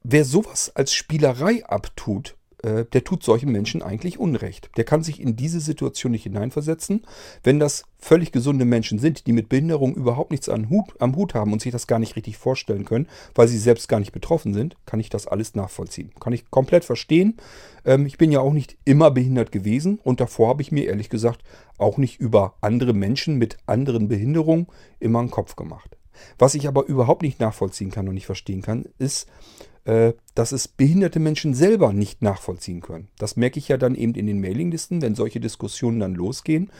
wer 0.04 0.24
sowas 0.24 0.72
als 0.76 0.94
Spielerei 0.94 1.66
abtut, 1.66 2.38
äh, 2.66 2.86
der 2.86 3.04
tut 3.04 3.24
solchen 3.24 3.52
Menschen 3.52 3.84
eigentlich 3.84 4.20
Unrecht. 4.20 4.72
Der 4.76 4.84
kann 4.84 5.04
sich 5.04 5.22
in 5.22 5.36
diese 5.36 5.60
Situation 5.60 6.12
nicht 6.12 6.24
hineinversetzen. 6.24 7.04
Wenn 7.44 7.60
das 7.60 7.84
völlig 8.00 8.32
gesunde 8.32 8.66
Menschen 8.66 8.98
sind, 8.98 9.28
die 9.28 9.34
mit 9.34 9.50
Behinderung 9.50 9.94
überhaupt 9.94 10.32
nichts 10.32 10.50
am 10.50 10.70
Hut, 10.70 10.94
am 11.00 11.16
Hut 11.16 11.36
haben 11.36 11.54
und 11.54 11.62
sich 11.62 11.72
das 11.72 11.86
gar 11.86 12.00
nicht 12.00 12.16
richtig 12.16 12.38
vorstellen 12.38 12.86
können, 12.86 13.08
weil 13.36 13.48
sie 13.48 13.60
selbst 13.60 13.88
gar 13.88 14.00
nicht 14.00 14.12
betroffen 14.12 14.54
sind, 14.54 14.76
kann 14.86 15.00
ich 15.00 15.10
das 15.10 15.28
alles 15.28 15.54
nachvollziehen. 15.54 16.12
Kann 16.20 16.34
ich 16.34 16.50
komplett 16.50 16.86
verstehen. 16.86 17.38
Ähm, 17.86 18.08
ich 18.08 18.18
bin 18.18 18.32
ja 18.32 18.40
auch 18.40 18.54
nicht 18.54 18.78
immer 18.84 19.12
behindert 19.12 19.52
gewesen 19.52 20.00
und 20.04 20.20
davor 20.20 20.50
habe 20.50 20.64
ich 20.64 20.72
mir 20.72 20.86
ehrlich 20.86 21.10
gesagt 21.10 21.44
auch 21.78 21.98
nicht 21.98 22.20
über 22.20 22.56
andere 22.62 22.94
Menschen 22.94 23.38
mit 23.38 23.58
anderen 23.68 24.08
Behinderungen 24.08 24.68
immer 25.00 25.20
einen 25.20 25.32
Kopf 25.32 25.56
gemacht. 25.56 25.98
Was 26.38 26.56
ich 26.56 26.68
aber 26.68 26.86
überhaupt 26.86 27.22
nicht 27.22 27.40
nachvollziehen 27.40 27.92
kann 27.92 28.08
und 28.08 28.14
nicht 28.14 28.26
verstehen 28.26 28.62
kann, 28.62 28.86
ist, 28.98 29.28
äh, 29.86 30.14
dass 30.34 30.52
es 30.52 30.68
behinderte 30.68 31.20
Menschen 31.20 31.54
selber 31.54 31.94
nicht 31.94 32.22
nachvollziehen 32.22 32.82
können. 32.82 33.08
Das 33.18 33.36
merke 33.36 33.60
ich 33.60 33.68
ja 33.68 33.78
dann 33.78 33.96
eben 33.96 34.16
in 34.16 34.28
den 34.28 34.42
Mailinglisten, 34.42 35.02
wenn 35.02 35.16
solche 35.16 35.40
Diskussionen 35.40 36.00
dann 36.00 36.16
losgehen, 36.16 36.72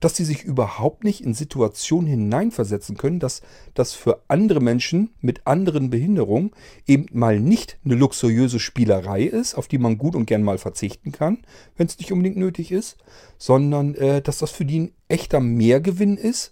dass 0.00 0.16
sie 0.16 0.24
sich 0.24 0.44
überhaupt 0.44 1.04
nicht 1.04 1.22
in 1.22 1.34
Situationen 1.34 2.06
hineinversetzen 2.06 2.96
können, 2.96 3.20
dass 3.20 3.42
das 3.74 3.94
für 3.94 4.22
andere 4.28 4.60
Menschen 4.60 5.14
mit 5.20 5.46
anderen 5.46 5.90
Behinderungen 5.90 6.50
eben 6.86 7.06
mal 7.12 7.40
nicht 7.40 7.78
eine 7.84 7.94
luxuriöse 7.94 8.60
Spielerei 8.60 9.22
ist, 9.22 9.54
auf 9.54 9.68
die 9.68 9.78
man 9.78 9.96
gut 9.96 10.14
und 10.14 10.26
gern 10.26 10.42
mal 10.42 10.58
verzichten 10.58 11.12
kann, 11.12 11.38
wenn 11.76 11.86
es 11.86 11.98
nicht 11.98 12.12
unbedingt 12.12 12.36
nötig 12.36 12.72
ist, 12.72 12.98
sondern 13.38 13.94
äh, 13.94 14.20
dass 14.20 14.38
das 14.38 14.50
für 14.50 14.64
die 14.64 14.80
ein 14.80 14.92
echter 15.08 15.40
Mehrgewinn 15.40 16.16
ist, 16.16 16.50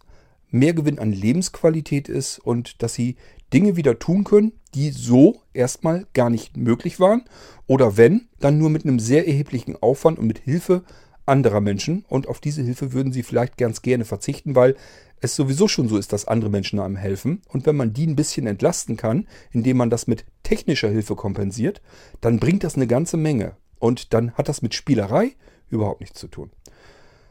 Mehrgewinn 0.53 0.99
an 0.99 1.13
Lebensqualität 1.13 2.09
ist 2.09 2.39
und 2.39 2.83
dass 2.83 2.95
sie 2.95 3.17
Dinge 3.53 3.77
wieder 3.77 3.99
tun 3.99 4.25
können, 4.25 4.53
die 4.75 4.91
so 4.91 5.43
erstmal 5.53 6.07
gar 6.15 6.31
nicht 6.31 6.57
möglich 6.57 7.01
waren. 7.01 7.25
Oder 7.67 7.97
wenn, 7.97 8.29
dann 8.41 8.59
nur 8.59 8.71
mit 8.71 8.85
einem 8.85 8.99
sehr 8.99 9.27
erheblichen 9.27 9.77
Aufwand 9.77 10.19
und 10.19 10.27
mit 10.27 10.39
Hilfe 10.39 10.85
anderer 11.27 11.61
Menschen. 11.61 12.05
Und 12.09 12.29
auf 12.29 12.41
diese 12.41 12.63
Hilfe 12.63 12.93
würden 12.93 13.13
sie 13.13 13.23
vielleicht 13.23 13.59
ganz 13.59 13.83
gerne 13.83 14.05
verzichten, 14.05 14.55
weil 14.55 14.77
es 15.21 15.37
sowieso 15.37 15.69
schon 15.69 15.89
so 15.89 15.97
ist, 15.97 16.13
dass 16.13 16.27
andere 16.27 16.51
Menschen 16.51 16.81
einem 16.81 16.97
helfen. 16.97 17.43
Und 17.49 17.67
wenn 17.67 17.77
man 17.77 17.93
die 17.93 18.07
ein 18.07 18.17
bisschen 18.17 18.47
entlasten 18.47 18.97
kann, 18.97 19.29
indem 19.53 19.77
man 19.77 19.91
das 19.91 20.07
mit 20.07 20.25
technischer 20.43 20.89
Hilfe 20.89 21.15
kompensiert, 21.15 21.81
dann 22.21 22.41
bringt 22.41 22.65
das 22.65 22.75
eine 22.75 22.87
ganze 22.87 23.17
Menge. 23.17 23.57
Und 23.79 24.15
dann 24.15 24.33
hat 24.33 24.49
das 24.49 24.63
mit 24.63 24.75
Spielerei 24.75 25.33
überhaupt 25.71 26.01
nichts 26.01 26.19
zu 26.19 26.29
tun. 26.29 26.51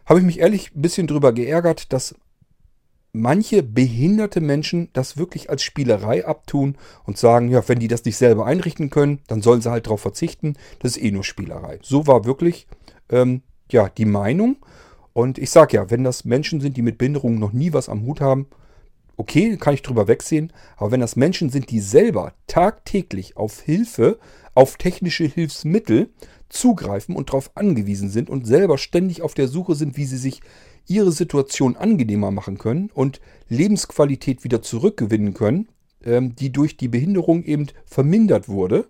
Habe 0.05 0.19
ich 0.19 0.25
mich 0.25 0.39
ehrlich 0.39 0.73
ein 0.75 0.81
bisschen 0.81 1.07
drüber 1.07 1.33
geärgert, 1.33 1.93
dass 1.93 2.15
manche 3.13 3.63
behinderte 3.63 4.41
Menschen 4.41 4.89
das 4.93 5.17
wirklich 5.17 5.49
als 5.49 5.63
Spielerei 5.63 6.25
abtun 6.25 6.77
und 7.05 7.17
sagen, 7.17 7.49
ja, 7.49 7.67
wenn 7.67 7.79
die 7.79 7.87
das 7.87 8.05
nicht 8.05 8.17
selber 8.17 8.45
einrichten 8.45 8.89
können, 8.89 9.19
dann 9.27 9.41
sollen 9.41 9.61
sie 9.61 9.71
halt 9.71 9.85
darauf 9.87 10.01
verzichten. 10.01 10.55
Das 10.79 10.95
ist 10.95 11.03
eh 11.03 11.11
nur 11.11 11.23
Spielerei. 11.23 11.79
So 11.81 12.07
war 12.07 12.25
wirklich 12.25 12.67
ähm, 13.09 13.41
ja 13.69 13.89
die 13.89 14.05
Meinung. 14.05 14.57
Und 15.13 15.37
ich 15.37 15.49
sage 15.49 15.77
ja, 15.77 15.89
wenn 15.89 16.03
das 16.03 16.23
Menschen 16.23 16.61
sind, 16.61 16.77
die 16.77 16.81
mit 16.81 16.97
Behinderungen 16.97 17.39
noch 17.39 17.51
nie 17.51 17.73
was 17.73 17.89
am 17.89 18.05
Hut 18.05 18.21
haben, 18.21 18.47
okay, 19.17 19.57
kann 19.57 19.73
ich 19.73 19.81
drüber 19.81 20.07
wegsehen. 20.07 20.53
Aber 20.77 20.91
wenn 20.91 21.01
das 21.01 21.15
Menschen 21.15 21.49
sind, 21.49 21.69
die 21.69 21.81
selber 21.81 22.33
tagtäglich 22.47 23.35
auf 23.35 23.61
Hilfe, 23.61 24.19
auf 24.55 24.77
technische 24.77 25.25
Hilfsmittel 25.25 26.09
zugreifen 26.49 27.15
und 27.15 27.29
darauf 27.29 27.51
angewiesen 27.55 28.09
sind 28.09 28.29
und 28.29 28.45
selber 28.45 28.77
ständig 28.77 29.21
auf 29.21 29.33
der 29.33 29.47
Suche 29.47 29.75
sind, 29.75 29.95
wie 29.97 30.05
sie 30.05 30.17
sich 30.17 30.41
ihre 30.87 31.11
Situation 31.11 31.75
angenehmer 31.75 32.31
machen 32.31 32.57
können 32.57 32.89
und 32.93 33.21
Lebensqualität 33.49 34.43
wieder 34.43 34.61
zurückgewinnen 34.61 35.33
können, 35.33 35.69
ähm, 36.03 36.35
die 36.35 36.51
durch 36.51 36.77
die 36.77 36.87
Behinderung 36.87 37.43
eben 37.43 37.67
vermindert 37.85 38.49
wurde, 38.49 38.87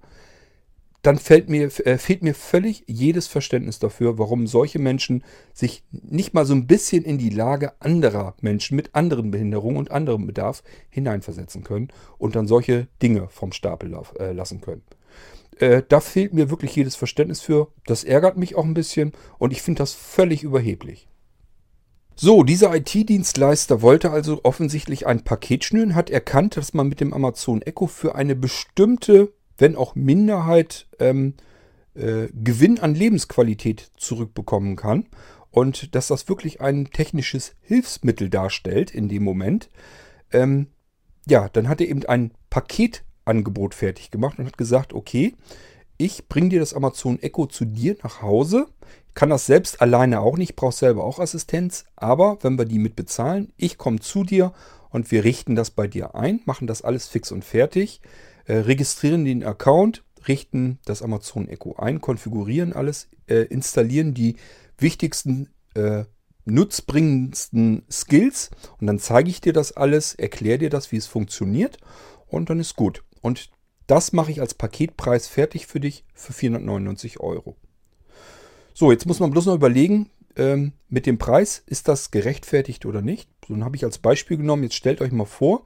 dann 1.01 1.17
fällt 1.17 1.49
mir, 1.49 1.65
äh, 1.85 1.97
fehlt 1.97 2.21
mir 2.21 2.35
völlig 2.35 2.83
jedes 2.87 3.27
Verständnis 3.27 3.79
dafür, 3.79 4.19
warum 4.19 4.45
solche 4.45 4.79
Menschen 4.79 5.23
sich 5.53 5.83
nicht 5.91 6.33
mal 6.33 6.45
so 6.45 6.53
ein 6.53 6.67
bisschen 6.67 7.03
in 7.03 7.17
die 7.17 7.29
Lage 7.29 7.73
anderer 7.81 8.35
Menschen 8.41 8.75
mit 8.75 8.93
anderen 8.93 9.31
Behinderungen 9.31 9.77
und 9.77 9.91
anderem 9.91 10.27
Bedarf 10.27 10.63
hineinversetzen 10.89 11.63
können 11.63 11.89
und 12.17 12.35
dann 12.35 12.47
solche 12.47 12.87
Dinge 13.01 13.27
vom 13.29 13.51
Stapel 13.51 13.97
äh, 14.19 14.31
lassen 14.31 14.61
können. 14.61 14.83
Äh, 15.57 15.83
da 15.87 15.99
fehlt 15.99 16.33
mir 16.33 16.49
wirklich 16.49 16.75
jedes 16.75 16.95
Verständnis 16.95 17.41
für. 17.41 17.69
Das 17.85 18.03
ärgert 18.03 18.37
mich 18.37 18.55
auch 18.55 18.65
ein 18.65 18.73
bisschen 18.73 19.11
und 19.39 19.53
ich 19.53 19.61
finde 19.61 19.79
das 19.79 19.93
völlig 19.93 20.43
überheblich. 20.43 21.07
So, 22.24 22.43
dieser 22.43 22.76
IT-Dienstleister 22.76 23.82
wollte 23.82 24.11
also 24.11 24.41
offensichtlich 24.43 25.07
ein 25.07 25.24
Paket 25.24 25.65
schnüren, 25.65 25.95
hat 25.95 26.11
erkannt, 26.11 26.55
dass 26.55 26.76
man 26.76 26.88
mit 26.88 27.01
dem 27.01 27.13
Amazon 27.13 27.63
Echo 27.63 27.88
für 27.88 28.13
eine 28.13 28.36
bestimmte, 28.36 29.34
wenn 29.57 29.76
auch 29.76 29.95
Minderheit, 29.95 30.88
ähm, 30.99 31.34
äh, 31.95 32.28
Gewinn 32.32 32.80
an 32.80 32.93
Lebensqualität 32.93 33.89
zurückbekommen 33.97 34.76
kann 34.76 35.07
und 35.49 35.95
dass 35.95 36.09
das 36.09 36.30
wirklich 36.30 36.61
ein 36.61 36.91
technisches 36.91 37.55
Hilfsmittel 37.61 38.30
darstellt 38.30 38.91
in 38.91 39.09
dem 39.09 39.24
Moment. 39.24 39.72
Ähm, 40.32 40.67
ja, 41.28 41.49
dann 41.49 41.67
hat 41.67 41.82
er 41.82 41.89
eben 41.89 42.05
ein 42.05 42.36
Paketangebot 42.51 43.74
fertig 43.74 44.11
gemacht 44.11 44.38
und 44.38 44.45
hat 44.45 44.59
gesagt, 44.59 44.93
okay, 44.93 45.34
ich 45.97 46.28
bringe 46.28 46.49
dir 46.49 46.59
das 46.59 46.76
Amazon 46.76 47.19
Echo 47.19 47.47
zu 47.47 47.65
dir 47.65 47.95
nach 48.03 48.22
Hause. 48.22 48.67
Kann 49.14 49.30
das 49.30 49.45
selbst 49.45 49.82
alleine 49.82 50.22
auch 50.22 50.38
nicht, 50.38 50.55
brauche 50.55 50.76
selber 50.76 51.03
auch 51.03 51.20
Assistenz, 51.20 51.86
aber 51.95 52.38
wenn 52.41 52.57
wir 52.57 52.66
die 52.66 52.80
mit 52.80 52.95
bezahlen, 52.95 53.51
ich 53.57 53.78
komme 53.78 53.99
zu 53.99 54.24
dir 54.24 54.53
und 54.89 55.12
wir 55.12 55.24
richten 55.24 55.55
das 55.55 55.72
bei 55.72 55.88
dir 55.88 56.16
ein, 56.16 56.41
machen 56.45 56.68
das 56.68 56.82
alles 56.82 57.07
fix 57.07 57.32
und 57.32 57.43
fertig, 57.43 58.01
äh, 58.45 58.55
registrieren 58.55 59.26
den 59.26 59.43
Account, 59.43 60.03
richten 60.28 60.80
das 60.86 61.01
Amazon 61.01 61.47
Echo 61.49 61.76
ein, 61.76 61.99
konfigurieren 61.99 62.74
alles, 62.74 63.09
äh, 63.28 63.43
installieren 63.45 64.14
die 64.14 64.38
wichtigsten, 64.78 65.49
äh, 65.76 66.05
nutzbringendsten 66.45 67.84
Skills 67.91 68.49
und 68.80 68.88
dann 68.88 68.99
zeige 68.99 69.30
ich 69.30 69.41
dir 69.41 69.53
das 69.53 69.74
alles, 69.74 70.16
erkläre 70.16 70.57
dir 70.57 70.70
das, 70.70 70.91
wie 70.91 70.97
es 70.97 71.07
funktioniert 71.07 71.78
und 72.28 72.49
dann 72.49 72.59
ist 72.59 72.76
gut. 72.76 73.03
Und 73.22 73.51
das 73.88 74.14
mache 74.14 74.32
ich 74.32 74.41
als 74.41 74.53
Paketpreis 74.53 75.28
fertig 75.28 75.68
für 75.68 75.80
dich 75.80 76.05
für 76.14 76.34
499 76.34 77.20
Euro. 77.20 77.57
So, 78.74 78.91
jetzt 78.91 79.05
muss 79.05 79.19
man 79.19 79.32
bloß 79.32 79.45
noch 79.47 79.55
überlegen, 79.55 80.09
ähm, 80.36 80.74
mit 80.89 81.05
dem 81.05 81.17
Preis, 81.17 81.63
ist 81.65 81.88
das 81.88 82.11
gerechtfertigt 82.11 82.86
oder 82.86 83.01
nicht? 83.01 83.30
So, 83.47 83.57
habe 83.57 83.76
ich 83.76 83.84
als 83.84 83.97
Beispiel 83.97 84.38
genommen, 84.38 84.63
jetzt 84.63 84.76
stellt 84.76 85.01
euch 85.01 85.11
mal 85.11 85.26
vor, 85.26 85.63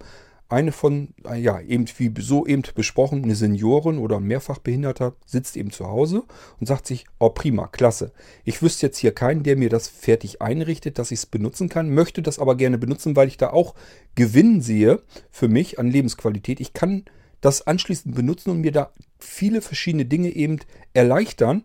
eine 0.48 0.72
von, 0.72 1.10
äh, 1.28 1.40
ja, 1.40 1.60
eben 1.60 1.86
wie 1.98 2.14
so 2.20 2.46
eben 2.46 2.62
besprochen, 2.76 3.24
eine 3.24 3.36
Seniorin 3.36 3.98
oder 3.98 4.18
ein 4.18 4.24
Mehrfachbehinderter 4.24 5.16
sitzt 5.26 5.58
eben 5.58 5.72
zu 5.72 5.88
Hause 5.88 6.24
und 6.60 6.68
sagt 6.68 6.86
sich, 6.86 7.06
oh 7.20 7.30
prima, 7.30 7.68
klasse. 7.68 8.12
Ich 8.44 8.62
wüsste 8.62 8.86
jetzt 8.86 9.00
hier 9.00 9.12
keinen, 9.12 9.44
der 9.44 9.56
mir 9.56 9.70
das 9.70 9.88
fertig 9.88 10.42
einrichtet, 10.42 11.00
dass 11.00 11.12
ich 11.12 11.20
es 11.20 11.26
benutzen 11.26 11.68
kann, 11.68 11.94
möchte 11.94 12.22
das 12.22 12.38
aber 12.38 12.56
gerne 12.56 12.78
benutzen, 12.78 13.16
weil 13.16 13.28
ich 13.28 13.38
da 13.38 13.50
auch 13.52 13.74
Gewinn 14.14 14.62
sehe 14.62 15.02
für 15.32 15.48
mich 15.48 15.80
an 15.80 15.90
Lebensqualität. 15.90 16.60
Ich 16.60 16.74
kann 16.74 17.06
das 17.42 17.66
anschließend 17.66 18.14
benutzen 18.16 18.52
und 18.52 18.62
mir 18.62 18.72
da 18.72 18.92
viele 19.18 19.62
verschiedene 19.62 20.06
Dinge 20.06 20.30
eben 20.30 20.60
erleichtern. 20.94 21.64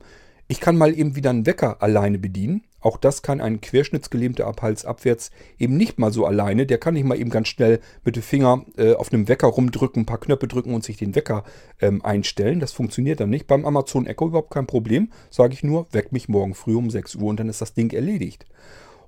Ich 0.50 0.58
kann 0.58 0.76
mal 0.76 0.98
eben 0.98 1.14
wieder 1.14 1.30
einen 1.30 1.46
Wecker 1.46 1.80
alleine 1.80 2.18
bedienen. 2.18 2.64
Auch 2.80 2.96
das 2.96 3.22
kann 3.22 3.40
ein 3.40 3.60
Querschnittsgelähmter 3.60 4.48
ab 4.48 4.64
abwärts 4.64 5.30
eben 5.60 5.76
nicht 5.76 6.00
mal 6.00 6.12
so 6.12 6.26
alleine. 6.26 6.66
Der 6.66 6.78
kann 6.78 6.94
nicht 6.94 7.04
mal 7.04 7.16
eben 7.16 7.30
ganz 7.30 7.46
schnell 7.46 7.78
mit 8.04 8.16
dem 8.16 8.24
Finger 8.24 8.64
äh, 8.76 8.94
auf 8.94 9.12
einem 9.12 9.28
Wecker 9.28 9.46
rumdrücken, 9.46 10.02
ein 10.02 10.06
paar 10.06 10.18
Knöpfe 10.18 10.48
drücken 10.48 10.74
und 10.74 10.82
sich 10.82 10.96
den 10.96 11.14
Wecker 11.14 11.44
ähm, 11.80 12.04
einstellen. 12.04 12.58
Das 12.58 12.72
funktioniert 12.72 13.20
dann 13.20 13.30
nicht. 13.30 13.46
Beim 13.46 13.64
Amazon 13.64 14.06
Echo 14.06 14.26
überhaupt 14.26 14.50
kein 14.50 14.66
Problem. 14.66 15.12
Sage 15.30 15.54
ich 15.54 15.62
nur, 15.62 15.86
weck 15.92 16.10
mich 16.10 16.28
morgen 16.28 16.56
früh 16.56 16.74
um 16.74 16.90
6 16.90 17.14
Uhr 17.14 17.28
und 17.28 17.38
dann 17.38 17.48
ist 17.48 17.60
das 17.60 17.74
Ding 17.74 17.92
erledigt. 17.92 18.44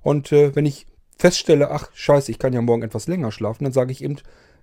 Und 0.01 0.31
äh, 0.31 0.55
wenn 0.55 0.65
ich 0.65 0.87
feststelle, 1.17 1.71
ach 1.71 1.89
scheiße, 1.93 2.31
ich 2.31 2.39
kann 2.39 2.53
ja 2.53 2.61
morgen 2.61 2.83
etwas 2.83 3.07
länger 3.07 3.33
schlafen, 3.33 3.65
dann 3.65 3.73
sage 3.73 3.91
ich 3.91 4.01
eben, 4.01 4.15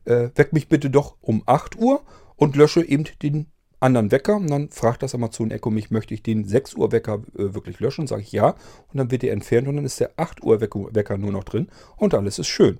äh, 0.06 0.30
weck 0.34 0.54
mich 0.54 0.70
bitte 0.70 0.88
doch 0.88 1.18
um 1.20 1.42
8 1.44 1.78
Uhr 1.78 2.00
und 2.36 2.56
lösche 2.56 2.82
eben 2.82 3.04
den 3.22 3.48
anderen 3.80 4.10
Wecker 4.10 4.36
und 4.36 4.48
dann 4.50 4.68
fragt 4.68 5.02
das 5.02 5.14
Amazon 5.14 5.50
Echo 5.50 5.70
mich, 5.70 5.90
möchte 5.90 6.14
ich 6.14 6.22
den 6.22 6.44
6 6.44 6.74
Uhr 6.74 6.92
Wecker 6.92 7.22
äh, 7.34 7.54
wirklich 7.54 7.80
löschen? 7.80 8.06
Sage 8.06 8.22
ich 8.22 8.32
ja 8.32 8.50
und 8.50 8.98
dann 8.98 9.10
wird 9.10 9.22
der 9.22 9.32
entfernt 9.32 9.66
und 9.66 9.76
dann 9.76 9.84
ist 9.84 10.00
der 10.00 10.12
8 10.16 10.42
Uhr 10.42 10.60
Wecker 10.60 11.18
nur 11.18 11.32
noch 11.32 11.44
drin 11.44 11.68
und 11.96 12.14
alles 12.14 12.38
ist 12.38 12.48
schön. 12.48 12.78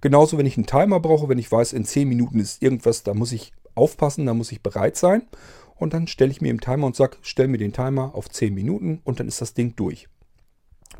Genauso, 0.00 0.38
wenn 0.38 0.46
ich 0.46 0.56
einen 0.56 0.66
Timer 0.66 1.00
brauche, 1.00 1.28
wenn 1.28 1.38
ich 1.38 1.50
weiß, 1.50 1.72
in 1.72 1.84
10 1.84 2.08
Minuten 2.08 2.38
ist 2.38 2.62
irgendwas, 2.62 3.02
da 3.02 3.14
muss 3.14 3.32
ich 3.32 3.52
aufpassen, 3.74 4.26
da 4.26 4.34
muss 4.34 4.52
ich 4.52 4.62
bereit 4.62 4.96
sein 4.96 5.22
und 5.74 5.92
dann 5.92 6.06
stelle 6.06 6.30
ich 6.30 6.40
mir 6.40 6.50
im 6.50 6.60
Timer 6.60 6.86
und 6.86 6.96
sage, 6.96 7.16
stell 7.22 7.48
mir 7.48 7.58
den 7.58 7.72
Timer 7.72 8.14
auf 8.14 8.28
10 8.28 8.54
Minuten 8.54 9.00
und 9.04 9.18
dann 9.18 9.28
ist 9.28 9.40
das 9.40 9.54
Ding 9.54 9.74
durch. 9.74 10.08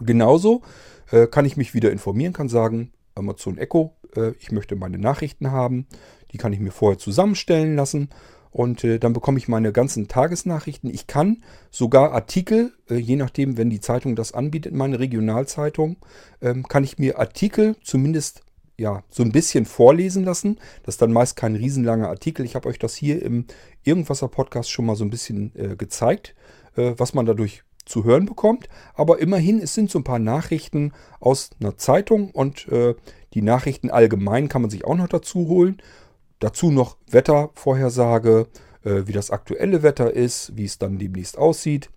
Genauso 0.00 0.62
äh, 1.10 1.26
kann 1.26 1.44
ich 1.44 1.56
mich 1.56 1.74
wieder 1.74 1.92
informieren, 1.92 2.32
kann 2.32 2.48
sagen, 2.48 2.92
Amazon 3.14 3.58
Echo, 3.58 3.94
äh, 4.16 4.32
ich 4.40 4.52
möchte 4.52 4.76
meine 4.76 4.98
Nachrichten 4.98 5.50
haben, 5.50 5.86
die 6.32 6.38
kann 6.38 6.52
ich 6.52 6.60
mir 6.60 6.70
vorher 6.70 6.98
zusammenstellen 6.98 7.76
lassen 7.76 8.10
und 8.50 8.84
äh, 8.84 8.98
dann 8.98 9.12
bekomme 9.12 9.38
ich 9.38 9.48
meine 9.48 9.72
ganzen 9.72 10.08
Tagesnachrichten. 10.08 10.92
Ich 10.92 11.06
kann 11.06 11.42
sogar 11.70 12.12
Artikel, 12.12 12.72
äh, 12.88 12.96
je 12.96 13.16
nachdem, 13.16 13.56
wenn 13.56 13.70
die 13.70 13.80
Zeitung 13.80 14.16
das 14.16 14.32
anbietet, 14.32 14.74
meine 14.74 14.98
Regionalzeitung, 14.98 15.96
ähm, 16.40 16.64
kann 16.64 16.84
ich 16.84 16.98
mir 16.98 17.18
Artikel 17.18 17.76
zumindest 17.82 18.42
ja, 18.78 19.02
so 19.10 19.24
ein 19.24 19.32
bisschen 19.32 19.66
vorlesen 19.66 20.24
lassen. 20.24 20.58
Das 20.84 20.94
ist 20.94 21.02
dann 21.02 21.12
meist 21.12 21.36
kein 21.36 21.56
riesenlanger 21.56 22.08
Artikel. 22.08 22.44
Ich 22.44 22.54
habe 22.54 22.68
euch 22.68 22.78
das 22.78 22.94
hier 22.94 23.22
im 23.22 23.46
Irgendwasser 23.82 24.28
Podcast 24.28 24.70
schon 24.70 24.86
mal 24.86 24.96
so 24.96 25.04
ein 25.04 25.10
bisschen 25.10 25.52
äh, 25.56 25.76
gezeigt, 25.76 26.34
äh, 26.76 26.92
was 26.96 27.12
man 27.12 27.26
dadurch 27.26 27.64
zu 27.84 28.04
hören 28.04 28.26
bekommt. 28.26 28.68
Aber 28.94 29.18
immerhin, 29.18 29.60
es 29.60 29.74
sind 29.74 29.90
so 29.90 29.98
ein 29.98 30.04
paar 30.04 30.20
Nachrichten 30.20 30.92
aus 31.18 31.50
einer 31.60 31.76
Zeitung 31.76 32.30
und 32.30 32.68
äh, 32.68 32.94
die 33.34 33.42
Nachrichten 33.42 33.90
allgemein 33.90 34.48
kann 34.48 34.62
man 34.62 34.70
sich 34.70 34.84
auch 34.84 34.96
noch 34.96 35.08
dazu 35.08 35.48
holen. 35.48 35.78
Dazu 36.38 36.70
noch 36.70 36.96
Wettervorhersage, 37.10 38.46
äh, 38.84 39.02
wie 39.06 39.12
das 39.12 39.30
aktuelle 39.30 39.82
Wetter 39.82 40.12
ist, 40.12 40.56
wie 40.56 40.64
es 40.64 40.78
dann 40.78 40.98
demnächst 40.98 41.38
aussieht. 41.38 41.90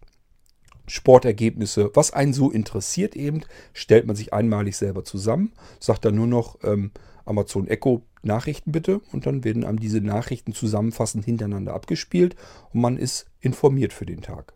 Sportergebnisse, 0.87 1.91
was 1.93 2.11
einen 2.11 2.33
so 2.33 2.51
interessiert 2.51 3.15
eben, 3.15 3.41
stellt 3.73 4.07
man 4.07 4.15
sich 4.15 4.33
einmalig 4.33 4.75
selber 4.75 5.05
zusammen, 5.05 5.53
sagt 5.79 6.05
dann 6.05 6.15
nur 6.15 6.27
noch 6.27 6.57
ähm, 6.63 6.91
Amazon 7.25 7.67
Echo 7.67 8.03
Nachrichten 8.23 8.71
bitte 8.71 9.01
und 9.11 9.25
dann 9.25 9.43
werden 9.43 9.63
einem 9.63 9.79
diese 9.79 10.01
Nachrichten 10.01 10.53
zusammenfassend 10.53 11.25
hintereinander 11.25 11.73
abgespielt 11.73 12.35
und 12.73 12.81
man 12.81 12.97
ist 12.97 13.27
informiert 13.39 13.93
für 13.93 14.05
den 14.05 14.21
Tag. 14.21 14.53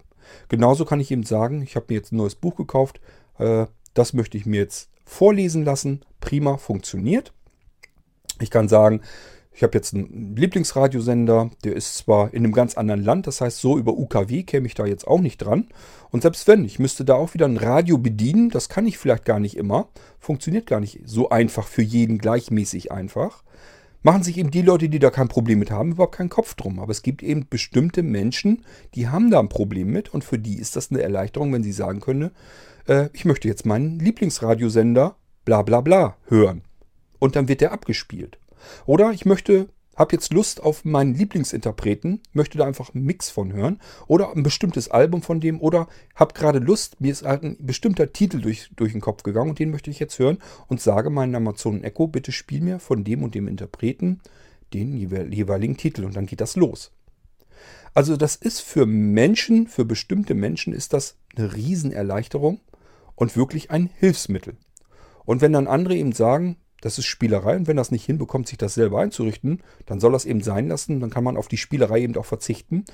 Genauso 0.49 0.85
kann 0.85 0.99
ich 0.99 1.11
eben 1.11 1.23
sagen, 1.23 1.61
ich 1.61 1.75
habe 1.75 1.87
mir 1.89 1.95
jetzt 1.95 2.11
ein 2.11 2.17
neues 2.17 2.35
Buch 2.35 2.55
gekauft, 2.55 2.99
äh, 3.37 3.65
das 3.93 4.13
möchte 4.13 4.37
ich 4.37 4.45
mir 4.45 4.59
jetzt 4.59 4.89
vorlesen 5.05 5.63
lassen, 5.63 6.01
prima 6.19 6.57
funktioniert. 6.57 7.33
Ich 8.39 8.49
kann 8.49 8.67
sagen, 8.67 9.01
ich 9.55 9.63
habe 9.63 9.77
jetzt 9.77 9.93
einen 9.93 10.35
Lieblingsradiosender, 10.35 11.49
der 11.63 11.75
ist 11.77 11.95
zwar 11.95 12.33
in 12.33 12.43
einem 12.43 12.51
ganz 12.51 12.75
anderen 12.75 13.01
Land, 13.01 13.25
das 13.25 13.39
heißt, 13.39 13.57
so 13.57 13.77
über 13.77 13.93
UKW 13.93 14.43
käme 14.43 14.67
ich 14.67 14.73
da 14.73 14.85
jetzt 14.85 15.07
auch 15.07 15.21
nicht 15.21 15.37
dran. 15.37 15.69
Und 16.11 16.23
selbst 16.23 16.45
wenn, 16.49 16.65
ich 16.65 16.77
müsste 16.77 17.05
da 17.05 17.15
auch 17.15 17.33
wieder 17.33 17.45
ein 17.45 17.55
Radio 17.55 17.97
bedienen, 17.97 18.49
das 18.49 18.67
kann 18.67 18.85
ich 18.85 18.97
vielleicht 18.97 19.23
gar 19.23 19.39
nicht 19.39 19.55
immer. 19.55 19.87
Funktioniert 20.19 20.65
gar 20.65 20.81
nicht 20.81 20.99
so 21.05 21.29
einfach 21.29 21.67
für 21.67 21.81
jeden 21.81 22.17
gleichmäßig 22.17 22.91
einfach. 22.91 23.43
Machen 24.03 24.23
sich 24.23 24.37
eben 24.37 24.51
die 24.51 24.61
Leute, 24.61 24.89
die 24.89 24.99
da 24.99 25.09
kein 25.09 25.29
Problem 25.29 25.59
mit 25.59 25.71
haben, 25.71 25.93
überhaupt 25.93 26.15
keinen 26.15 26.29
Kopf 26.29 26.55
drum. 26.55 26.79
Aber 26.79 26.91
es 26.91 27.01
gibt 27.01 27.23
eben 27.23 27.47
bestimmte 27.49 28.03
Menschen, 28.03 28.65
die 28.93 29.07
haben 29.07 29.31
da 29.31 29.39
ein 29.39 29.49
Problem 29.49 29.89
mit 29.89 30.13
und 30.13 30.25
für 30.25 30.37
die 30.37 30.59
ist 30.59 30.75
das 30.75 30.91
eine 30.91 31.01
Erleichterung, 31.01 31.53
wenn 31.53 31.63
sie 31.63 31.71
sagen 31.71 32.01
können, 32.01 32.31
äh, 32.87 33.07
ich 33.13 33.23
möchte 33.23 33.47
jetzt 33.47 33.65
meinen 33.65 33.99
Lieblingsradiosender 33.99 35.15
bla 35.45 35.61
bla 35.61 35.79
bla 35.79 36.17
hören. 36.27 36.61
Und 37.19 37.37
dann 37.37 37.47
wird 37.47 37.61
der 37.61 37.71
abgespielt. 37.71 38.37
Oder 38.85 39.11
ich 39.11 39.25
möchte, 39.25 39.69
habe 39.95 40.13
jetzt 40.13 40.33
Lust 40.33 40.61
auf 40.61 40.85
meinen 40.85 41.15
Lieblingsinterpreten, 41.15 42.21
möchte 42.33 42.57
da 42.57 42.65
einfach 42.65 42.93
einen 42.93 43.05
Mix 43.05 43.29
von 43.29 43.53
hören. 43.53 43.79
Oder 44.07 44.35
ein 44.35 44.43
bestimmtes 44.43 44.89
Album 44.89 45.21
von 45.21 45.39
dem. 45.39 45.61
Oder 45.61 45.87
habe 46.15 46.33
gerade 46.33 46.59
Lust, 46.59 46.99
mir 47.01 47.11
ist 47.11 47.23
halt 47.23 47.43
ein 47.43 47.57
bestimmter 47.59 48.11
Titel 48.11 48.41
durch, 48.41 48.69
durch 48.75 48.91
den 48.91 49.01
Kopf 49.01 49.23
gegangen 49.23 49.51
und 49.51 49.59
den 49.59 49.71
möchte 49.71 49.89
ich 49.89 49.99
jetzt 49.99 50.19
hören. 50.19 50.39
Und 50.67 50.81
sage 50.81 51.09
meinen 51.09 51.35
Amazon 51.35 51.83
Echo, 51.83 52.07
bitte 52.07 52.31
spiel 52.31 52.61
mir 52.61 52.79
von 52.79 53.03
dem 53.03 53.23
und 53.23 53.35
dem 53.35 53.47
Interpreten 53.47 54.21
den 54.73 54.97
jeweiligen 54.97 55.77
Titel. 55.77 56.03
Und 56.03 56.15
dann 56.15 56.25
geht 56.25 56.41
das 56.41 56.55
los. 56.55 56.91
Also 57.93 58.17
das 58.17 58.35
ist 58.35 58.59
für 58.59 58.85
Menschen, 58.85 59.67
für 59.67 59.85
bestimmte 59.85 60.33
Menschen 60.33 60.73
ist 60.73 60.91
das 60.91 61.15
eine 61.37 61.55
Riesenerleichterung 61.55 62.59
und 63.15 63.37
wirklich 63.37 63.71
ein 63.71 63.89
Hilfsmittel. 63.97 64.57
Und 65.23 65.41
wenn 65.41 65.53
dann 65.53 65.67
andere 65.67 65.95
eben 65.95 66.11
sagen, 66.11 66.57
das 66.85 66.99
ist 66.99 67.07
Spielerei 67.07 67.55
und 67.55 67.65
wenn 67.65 67.77
das 67.77 67.89
nicht 67.89 68.05
hinbekommt, 68.05 68.47
sich 68.47 68.59
das 68.59 68.75
selber 68.75 68.99
einzurichten, 68.99 69.63
dann 69.87 69.99
soll 69.99 70.11
das 70.11 70.23
eben 70.23 70.43
sein 70.43 70.67
lassen. 70.67 70.99
Dann 70.99 71.09
kann 71.09 71.23
man 71.23 71.35
auf 71.35 71.47
die 71.47 71.57
Spielerei 71.57 72.01
eben 72.01 72.15
auch 72.15 72.27
verzichten. 72.27 72.85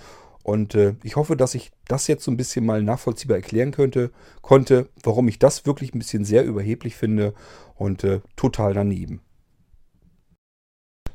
Und 0.43 0.75
äh, 0.75 0.95
ich 1.03 1.17
hoffe, 1.17 1.35
dass 1.35 1.55
ich 1.55 1.73
das 1.89 2.07
jetzt 2.07 2.23
so 2.23 2.31
ein 2.31 2.37
bisschen 2.37 2.65
mal 2.65 2.81
nachvollziehbar 2.83 3.35
erklären 3.35 3.71
könnte, 3.71 4.11
konnte, 4.41 4.87
warum 5.03 5.27
ich 5.27 5.39
das 5.39 5.65
wirklich 5.65 5.93
ein 5.93 5.99
bisschen 5.99 6.23
sehr 6.23 6.45
überheblich 6.45 6.95
finde 6.95 7.33
und 7.75 8.05
äh, 8.05 8.21
total 8.37 8.73
daneben. 8.73 9.19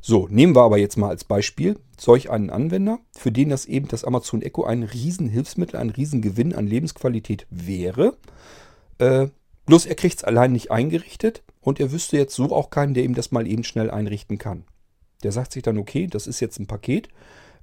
So, 0.03 0.29
nehmen 0.29 0.55
wir 0.55 0.63
aber 0.63 0.77
jetzt 0.77 0.99
mal 0.99 1.09
als 1.09 1.25
Beispiel 1.25 1.79
solch 1.99 2.29
einen 2.29 2.51
Anwender, 2.51 2.99
für 3.17 3.33
den 3.33 3.49
das 3.49 3.65
eben 3.65 3.89
das 3.89 4.05
Amazon 4.05 4.43
Echo 4.43 4.65
ein 4.65 4.83
Riesenhilfsmittel, 4.83 5.81
ein 5.81 5.89
Riesengewinn 5.89 6.55
an 6.55 6.67
Lebensqualität 6.67 7.47
wäre. 7.49 8.19
Äh, 8.99 9.29
bloß 9.65 9.87
er 9.87 9.95
kriegt 9.95 10.19
es 10.19 10.25
allein 10.25 10.53
nicht 10.53 10.71
eingerichtet. 10.71 11.43
Und 11.67 11.81
er 11.81 11.91
wüsste 11.91 12.17
jetzt 12.17 12.37
so 12.37 12.55
auch 12.55 12.71
keinen, 12.71 12.95
der 12.95 13.03
ihm 13.03 13.17
das 13.17 13.33
mal 13.33 13.45
eben 13.45 13.65
schnell 13.65 13.91
einrichten 13.91 14.39
kann. 14.39 14.63
Der 15.25 15.33
sagt 15.33 15.53
sich 15.53 15.65
dann, 15.65 15.79
okay, 15.79 16.07
das 16.07 16.29
ist 16.29 16.39
jetzt 16.39 16.61
ein 16.61 16.69
Paket. 16.69 17.09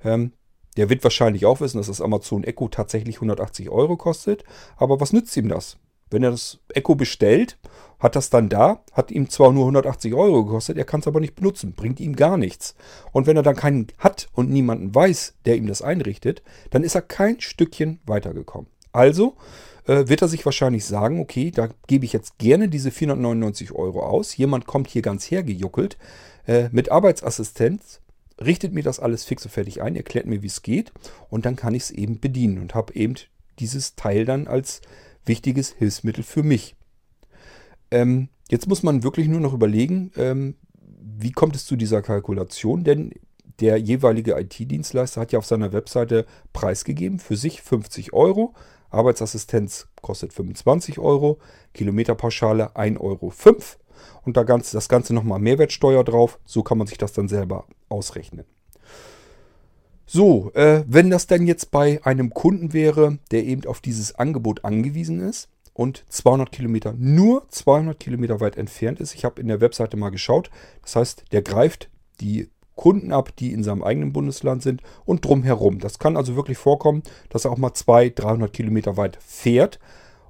Ähm, 0.04 0.34
Der 0.76 0.90
wird 0.90 1.06
wahrscheinlich 1.06 1.46
auch 1.46 1.62
wissen, 1.62 1.78
dass 1.78 1.88
das 1.88 2.02
Amazon 2.02 2.44
Echo 2.44 2.68
tatsächlich 2.68 3.16
180 3.16 3.70
Euro 3.70 3.96
kostet. 3.96 4.44
Aber 4.76 5.00
was 5.00 5.14
nützt 5.14 5.38
ihm 5.38 5.48
das? 5.48 5.78
Wenn 6.10 6.22
er 6.22 6.32
das 6.32 6.60
Echo 6.74 6.96
bestellt, 6.96 7.58
hat 7.98 8.18
das 8.18 8.30
dann 8.30 8.50
da, 8.50 8.84
hat 8.92 9.10
ihm 9.10 9.30
zwar 9.30 9.54
nur 9.54 9.64
180 9.64 10.14
Euro 10.14 10.44
gekostet, 10.44 10.78
er 10.78 10.84
kann 10.84 11.00
es 11.00 11.08
aber 11.08 11.22
nicht 11.22 11.36
benutzen, 11.36 11.72
bringt 11.74 12.02
ihm 12.02 12.18
gar 12.18 12.36
nichts. 12.36 12.76
Und 13.14 13.26
wenn 13.26 13.38
er 13.38 13.44
dann 13.44 13.56
keinen 13.56 13.88
hat 14.00 14.28
und 14.34 14.50
niemanden 14.50 14.94
weiß, 14.94 15.36
der 15.46 15.56
ihm 15.56 15.68
das 15.68 15.82
einrichtet, 15.82 16.44
dann 16.72 16.84
ist 16.84 16.96
er 16.96 17.04
kein 17.04 17.40
Stückchen 17.40 18.02
weitergekommen. 18.06 18.68
Also 18.92 19.38
äh, 19.86 20.08
wird 20.08 20.22
er 20.22 20.28
sich 20.28 20.46
wahrscheinlich 20.46 20.86
sagen, 20.86 21.20
okay, 21.20 21.52
da 21.52 21.70
gebe 21.88 22.06
ich 22.06 22.14
jetzt 22.14 22.38
gerne 22.38 22.70
diese 22.70 22.92
499 22.92 23.72
Euro 23.74 24.02
aus. 24.02 24.36
Jemand 24.38 24.66
kommt 24.66 24.90
hier 24.90 25.02
ganz 25.02 25.30
hergejuckelt 25.30 25.98
äh, 26.48 26.70
mit 26.72 26.92
Arbeitsassistenz, 26.92 28.02
richtet 28.44 28.74
mir 28.74 28.84
das 28.84 29.00
alles 29.00 29.24
fix 29.24 29.46
und 29.46 29.52
fertig 29.52 29.82
ein, 29.82 29.96
erklärt 29.96 30.26
mir, 30.26 30.42
wie 30.42 30.48
es 30.48 30.62
geht 30.62 30.92
und 31.30 31.46
dann 31.46 31.56
kann 31.56 31.76
ich 31.76 31.84
es 31.84 31.92
eben 31.92 32.20
bedienen 32.20 32.60
und 32.60 32.76
habe 32.76 32.94
eben 32.96 33.16
dieses 33.60 33.96
Teil 33.96 34.26
dann 34.26 34.48
als 34.48 34.82
wichtiges 35.26 35.72
Hilfsmittel 35.74 36.24
für 36.24 36.44
mich. 36.44 36.76
Ähm, 37.92 38.30
jetzt 38.50 38.68
muss 38.68 38.84
man 38.84 39.04
wirklich 39.04 39.28
nur 39.28 39.40
noch 39.40 39.54
überlegen, 39.54 40.12
ähm, 40.18 40.56
wie 41.00 41.32
kommt 41.32 41.56
es 41.56 41.66
zu 41.66 41.76
dieser 41.76 42.02
Kalkulation, 42.02 42.84
denn 42.84 43.12
der 43.60 43.78
jeweilige 43.78 44.38
IT-Dienstleister 44.40 45.22
hat 45.22 45.32
ja 45.32 45.40
auf 45.40 45.46
seiner 45.46 45.74
Webseite 45.74 46.26
preisgegeben, 46.54 47.20
für 47.20 47.38
sich 47.38 47.62
50 47.62 48.12
Euro, 48.14 48.56
Arbeitsassistenz 48.94 49.88
kostet 50.02 50.34
25 50.34 51.00
Euro, 51.00 51.40
Kilometerpauschale 51.74 52.76
1,05 52.76 53.00
Euro 53.00 53.34
und 54.26 54.38
das 54.38 54.90
Ganze 54.90 55.14
nochmal 55.14 55.40
Mehrwertsteuer 55.40 56.04
drauf. 56.04 56.40
So 56.46 56.64
kann 56.64 56.78
man 56.78 56.88
sich 56.88 56.98
das 56.98 57.14
dann 57.14 57.28
selber 57.28 57.66
ausrechnen. 57.90 58.46
So, 60.06 60.52
äh, 60.54 60.84
wenn 60.88 61.10
das 61.10 61.28
denn 61.28 61.48
jetzt 61.48 61.72
bei 61.72 62.04
einem 62.06 62.34
Kunden 62.34 62.74
wäre, 62.74 63.18
der 63.32 63.46
eben 63.46 63.66
auf 63.66 63.80
dieses 63.80 64.16
Angebot 64.16 64.64
angewiesen 64.66 65.20
ist 65.20 65.50
und 65.74 66.06
200 66.10 66.52
Kilometer, 66.52 66.94
nur 66.98 67.48
200 67.50 68.00
Kilometer 68.00 68.40
weit 68.40 68.58
entfernt 68.58 69.00
ist. 69.00 69.16
Ich 69.16 69.26
habe 69.26 69.42
in 69.42 69.48
der 69.48 69.62
Webseite 69.62 69.98
mal 69.98 70.12
geschaut. 70.12 70.52
Das 70.84 70.96
heißt, 70.96 71.26
der 71.32 71.42
greift 71.42 71.90
die 72.22 72.50
Kunden 72.76 73.12
ab, 73.12 73.36
die 73.38 73.52
in 73.52 73.64
seinem 73.64 73.84
eigenen 73.84 74.14
Bundesland 74.14 74.64
sind 74.64 74.82
und 75.06 75.26
drumherum. 75.26 75.80
Das 75.80 76.00
kann 76.00 76.18
also 76.18 76.36
wirklich 76.36 76.58
vorkommen, 76.58 77.04
dass 77.30 77.46
er 77.46 77.52
auch 77.52 77.58
mal 77.58 77.74
200, 77.74 78.20
300 78.20 78.54
Kilometer 78.54 78.98
weit 78.98 79.18
fährt. 79.22 79.80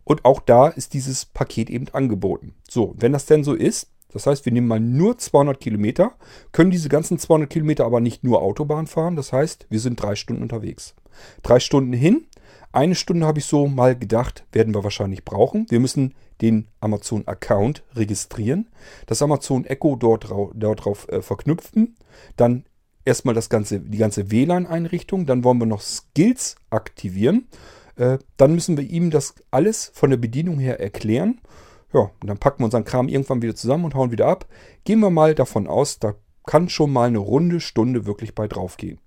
Und 0.04 0.26
auch 0.26 0.42
da 0.42 0.68
ist 0.68 0.94
dieses 0.94 1.26
Paket 1.26 1.70
eben 1.70 1.88
angeboten. 1.94 2.54
So, 2.70 2.94
wenn 2.98 3.14
das 3.14 3.26
denn 3.26 3.44
so 3.44 3.54
ist, 3.54 3.88
das 4.14 4.28
heißt, 4.28 4.46
wir 4.46 4.52
nehmen 4.52 4.68
mal 4.68 4.80
nur 4.80 5.18
200 5.18 5.60
Kilometer, 5.60 6.14
können 6.52 6.72
diese 6.72 6.90
ganzen 6.90 7.18
200 7.18 7.50
Kilometer 7.50 7.86
aber 7.86 8.00
nicht 8.00 8.24
nur 8.24 8.42
Autobahn 8.42 8.86
fahren. 8.86 9.16
Das 9.16 9.34
heißt, 9.34 9.66
wir 9.70 9.80
sind 9.80 10.02
drei 10.02 10.16
Stunden 10.16 10.44
unterwegs. 10.44 10.94
Drei 11.42 11.60
Stunden 11.60 11.94
hin. 11.94 12.28
Eine 12.74 12.96
Stunde 12.96 13.26
habe 13.26 13.40
ich 13.40 13.46
so 13.46 13.68
mal 13.68 13.98
gedacht, 13.98 14.46
werden 14.52 14.74
wir 14.74 14.84
wahrscheinlich 14.84 15.24
brauchen. 15.24 15.66
Wir 15.70 15.80
müssen 15.80 16.16
den 16.42 16.68
Amazon-Account 16.82 17.84
registrieren, 17.96 18.68
das 19.06 19.22
Amazon 19.22 19.64
Echo 19.66 19.96
dort, 19.96 20.28
dort 20.54 20.84
drauf 20.84 21.08
äh, 21.08 21.22
verknüpfen, 21.22 21.96
dann 22.36 22.66
erstmal 23.06 23.36
das 23.36 23.50
ganze, 23.50 23.80
die 23.80 23.98
ganze 23.98 24.32
WLAN-Einrichtung, 24.32 25.26
dann 25.26 25.44
wollen 25.44 25.60
wir 25.60 25.66
noch 25.68 25.82
Skills 25.82 26.56
aktivieren, 26.70 27.48
äh, 27.96 28.18
dann 28.36 28.56
müssen 28.56 28.76
wir 28.76 28.84
ihm 28.84 29.12
das 29.12 29.36
alles 29.52 29.92
von 29.94 30.10
der 30.10 30.18
Bedienung 30.18 30.60
her 30.60 30.82
erklären 30.82 31.40
ja, 31.94 32.10
und 32.22 32.28
dann 32.28 32.40
packen 32.40 32.62
wir 32.62 32.66
unseren 32.66 32.86
Kram 32.86 33.08
irgendwann 33.08 33.42
wieder 33.42 33.56
zusammen 33.56 33.86
und 33.86 33.94
hauen 33.94 34.12
wieder 34.12 34.28
ab. 34.28 34.48
Gehen 34.84 35.00
wir 35.00 35.12
mal 35.12 35.36
davon 35.36 35.68
aus, 35.68 36.00
da 36.00 36.16
kann 36.46 36.68
schon 36.68 36.92
mal 36.92 37.08
eine 37.08 37.20
runde 37.20 37.60
Stunde 37.60 38.06
wirklich 38.06 38.36
bei 38.36 38.48
drauf 38.48 38.78
gehen. 38.78 39.00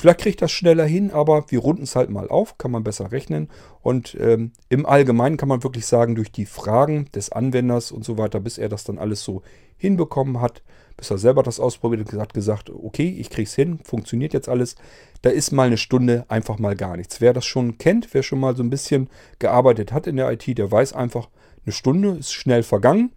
Vielleicht 0.00 0.20
kriegt 0.20 0.42
das 0.42 0.52
schneller 0.52 0.84
hin, 0.84 1.10
aber 1.10 1.46
wir 1.48 1.58
runden 1.58 1.82
es 1.82 1.96
halt 1.96 2.08
mal 2.08 2.28
auf, 2.28 2.56
kann 2.56 2.70
man 2.70 2.84
besser 2.84 3.10
rechnen. 3.10 3.48
Und 3.82 4.16
ähm, 4.20 4.52
im 4.68 4.86
Allgemeinen 4.86 5.36
kann 5.36 5.48
man 5.48 5.64
wirklich 5.64 5.86
sagen, 5.86 6.14
durch 6.14 6.30
die 6.30 6.46
Fragen 6.46 7.10
des 7.16 7.32
Anwenders 7.32 7.90
und 7.90 8.04
so 8.04 8.16
weiter, 8.16 8.38
bis 8.38 8.58
er 8.58 8.68
das 8.68 8.84
dann 8.84 8.98
alles 8.98 9.24
so 9.24 9.42
hinbekommen 9.76 10.40
hat, 10.40 10.62
bis 10.96 11.10
er 11.10 11.18
selber 11.18 11.42
das 11.42 11.58
ausprobiert 11.58 12.12
und 12.12 12.20
hat 12.20 12.32
gesagt, 12.32 12.70
okay, 12.70 13.08
ich 13.18 13.28
krieg's 13.28 13.56
hin, 13.56 13.80
funktioniert 13.82 14.34
jetzt 14.34 14.48
alles. 14.48 14.76
Da 15.22 15.30
ist 15.30 15.50
mal 15.50 15.66
eine 15.66 15.78
Stunde 15.78 16.24
einfach 16.28 16.60
mal 16.60 16.76
gar 16.76 16.96
nichts. 16.96 17.20
Wer 17.20 17.32
das 17.32 17.44
schon 17.44 17.76
kennt, 17.78 18.14
wer 18.14 18.22
schon 18.22 18.38
mal 18.38 18.54
so 18.54 18.62
ein 18.62 18.70
bisschen 18.70 19.10
gearbeitet 19.40 19.90
hat 19.90 20.06
in 20.06 20.14
der 20.14 20.30
IT, 20.30 20.46
der 20.58 20.70
weiß 20.70 20.92
einfach, 20.92 21.28
eine 21.66 21.72
Stunde 21.72 22.10
ist 22.10 22.32
schnell 22.32 22.62
vergangen 22.62 23.10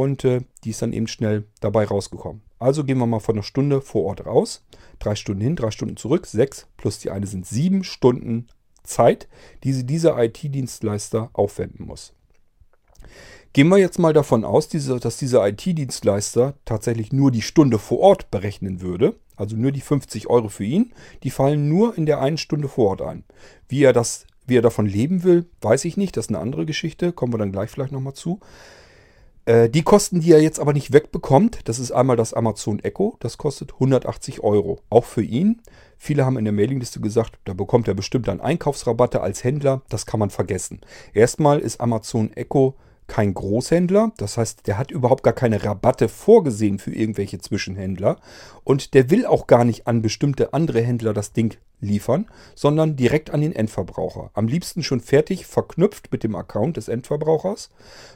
und 0.00 0.24
äh, 0.24 0.40
die 0.64 0.70
ist 0.70 0.82
dann 0.82 0.92
eben 0.92 1.06
schnell 1.06 1.44
dabei 1.60 1.84
rausgekommen. 1.84 2.42
Also 2.58 2.84
gehen 2.84 2.98
wir 2.98 3.06
mal 3.06 3.20
von 3.20 3.36
einer 3.36 3.42
Stunde 3.42 3.80
vor 3.80 4.04
Ort 4.04 4.26
raus. 4.26 4.64
Drei 4.98 5.14
Stunden 5.14 5.42
hin, 5.42 5.56
drei 5.56 5.70
Stunden 5.70 5.96
zurück, 5.96 6.26
sechs 6.26 6.66
plus 6.76 6.98
die 6.98 7.10
eine 7.10 7.26
sind 7.26 7.46
sieben 7.46 7.84
Stunden 7.84 8.48
Zeit, 8.82 9.28
die 9.62 9.84
dieser 9.84 10.22
IT-Dienstleister 10.22 11.30
aufwenden 11.32 11.86
muss. 11.86 12.12
Gehen 13.52 13.68
wir 13.68 13.78
jetzt 13.78 13.98
mal 13.98 14.12
davon 14.12 14.44
aus, 14.44 14.68
dass 14.68 15.16
dieser 15.16 15.46
IT-Dienstleister 15.46 16.54
tatsächlich 16.64 17.12
nur 17.12 17.30
die 17.30 17.42
Stunde 17.42 17.78
vor 17.78 18.00
Ort 18.00 18.30
berechnen 18.30 18.80
würde, 18.80 19.16
also 19.36 19.56
nur 19.56 19.72
die 19.72 19.80
50 19.80 20.28
Euro 20.28 20.48
für 20.48 20.64
ihn, 20.64 20.92
die 21.24 21.30
fallen 21.30 21.68
nur 21.68 21.96
in 21.96 22.06
der 22.06 22.20
einen 22.20 22.38
Stunde 22.38 22.68
vor 22.68 22.90
Ort 22.90 23.02
ein. 23.02 23.24
Wie 23.68 23.82
er 23.82 23.92
das 23.92 24.26
wie 24.50 24.58
er 24.58 24.62
davon 24.62 24.86
leben 24.86 25.22
will, 25.22 25.46
weiß 25.60 25.84
ich 25.84 25.96
nicht. 25.96 26.16
Das 26.16 26.24
ist 26.26 26.30
eine 26.30 26.40
andere 26.40 26.66
Geschichte. 26.66 27.12
Kommen 27.12 27.32
wir 27.32 27.38
dann 27.38 27.52
gleich 27.52 27.70
vielleicht 27.70 27.92
nochmal 27.92 28.14
zu. 28.14 28.40
Äh, 29.50 29.68
die 29.68 29.82
Kosten, 29.82 30.20
die 30.20 30.30
er 30.30 30.40
jetzt 30.40 30.60
aber 30.60 30.72
nicht 30.72 30.92
wegbekommt, 30.92 31.62
das 31.64 31.80
ist 31.80 31.90
einmal 31.90 32.14
das 32.14 32.34
Amazon 32.34 32.78
Echo. 32.78 33.16
Das 33.18 33.36
kostet 33.36 33.72
180 33.72 34.44
Euro. 34.44 34.78
Auch 34.90 35.04
für 35.04 35.22
ihn. 35.22 35.60
Viele 35.98 36.24
haben 36.24 36.38
in 36.38 36.44
der 36.44 36.52
Mailingliste 36.52 37.00
gesagt, 37.00 37.36
da 37.46 37.52
bekommt 37.52 37.88
er 37.88 37.94
bestimmt 37.94 38.28
dann 38.28 38.40
Einkaufsrabatte 38.40 39.20
als 39.22 39.42
Händler. 39.42 39.82
Das 39.88 40.06
kann 40.06 40.20
man 40.20 40.30
vergessen. 40.30 40.82
Erstmal 41.14 41.58
ist 41.58 41.80
Amazon 41.80 42.32
Echo 42.34 42.76
kein 43.10 43.34
Großhändler. 43.34 44.12
Das 44.18 44.38
heißt, 44.38 44.68
der 44.68 44.78
hat 44.78 44.92
überhaupt 44.92 45.24
gar 45.24 45.32
keine 45.32 45.64
Rabatte 45.64 46.08
vorgesehen 46.08 46.78
für 46.78 46.94
irgendwelche 46.94 47.40
Zwischenhändler. 47.40 48.20
Und 48.62 48.94
der 48.94 49.10
will 49.10 49.26
auch 49.26 49.48
gar 49.48 49.64
nicht 49.64 49.88
an 49.88 50.00
bestimmte 50.00 50.54
andere 50.54 50.80
Händler 50.80 51.12
das 51.12 51.32
Ding 51.32 51.56
liefern, 51.80 52.26
sondern 52.54 52.94
direkt 52.94 53.30
an 53.30 53.40
den 53.40 53.52
Endverbraucher. 53.52 54.30
Am 54.34 54.46
liebsten 54.46 54.84
schon 54.84 55.00
fertig 55.00 55.44
verknüpft 55.44 56.12
mit 56.12 56.22
dem 56.22 56.36
Account 56.36 56.76
des 56.76 56.86
Endverbrauchers. 56.86 57.70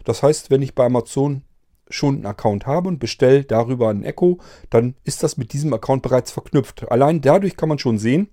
Das 0.05 0.23
heißt, 0.23 0.51
wenn 0.51 0.63
ich 0.63 0.77
bei 0.77 0.87
Amazon 0.87 1.43
schon 1.91 2.15
einen 2.15 2.27
Account 2.27 2.65
habe 2.67 2.89
und 2.89 3.01
bestelle 3.01 3.43
darüber 3.43 3.91
ein 3.91 4.05
Echo, 4.05 4.39
dann 4.71 4.95
ist 5.03 5.25
das 5.25 5.37
mit 5.37 5.53
diesem 5.53 5.75
Account 5.75 6.03
bereits 6.03 6.31
verknüpft. 6.31 6.89
Allein 6.89 7.21
dadurch 7.21 7.57
kann 7.57 7.69
man 7.69 7.81
schon 7.81 7.99
sehen, 7.99 8.29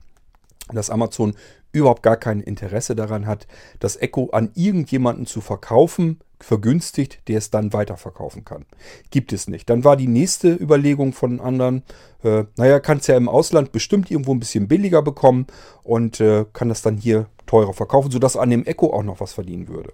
dass 0.71 0.91
Amazon 0.91 1.33
überhaupt 1.71 2.03
gar 2.03 2.17
kein 2.17 2.39
Interesse 2.39 2.95
daran 2.95 3.25
hat, 3.25 3.47
das 3.79 3.99
Echo 3.99 4.29
an 4.29 4.51
irgendjemanden 4.53 5.25
zu 5.25 5.41
verkaufen, 5.41 6.19
vergünstigt, 6.43 7.27
der 7.27 7.37
es 7.37 7.49
dann 7.49 7.73
weiterverkaufen 7.73 8.45
kann. 8.45 8.65
Gibt 9.09 9.33
es 9.33 9.47
nicht. 9.47 9.69
Dann 9.69 9.83
war 9.83 9.97
die 9.97 10.07
nächste 10.07 10.53
Überlegung 10.53 11.13
von 11.13 11.39
anderen, 11.39 11.83
äh, 12.23 12.45
naja, 12.57 12.79
kann 12.79 12.97
es 12.97 13.07
ja 13.07 13.17
im 13.17 13.29
Ausland 13.29 13.71
bestimmt 13.71 14.11
irgendwo 14.11 14.33
ein 14.33 14.39
bisschen 14.39 14.67
billiger 14.67 15.01
bekommen 15.01 15.47
und 15.83 16.19
äh, 16.19 16.45
kann 16.53 16.69
das 16.69 16.81
dann 16.81 16.97
hier 16.97 17.27
teurer 17.51 17.73
verkaufen, 17.73 18.11
sodass 18.11 18.37
an 18.37 18.49
dem 18.49 18.65
Echo 18.65 18.93
auch 18.93 19.03
noch 19.03 19.19
was 19.19 19.33
verdienen 19.33 19.67
würde. 19.67 19.91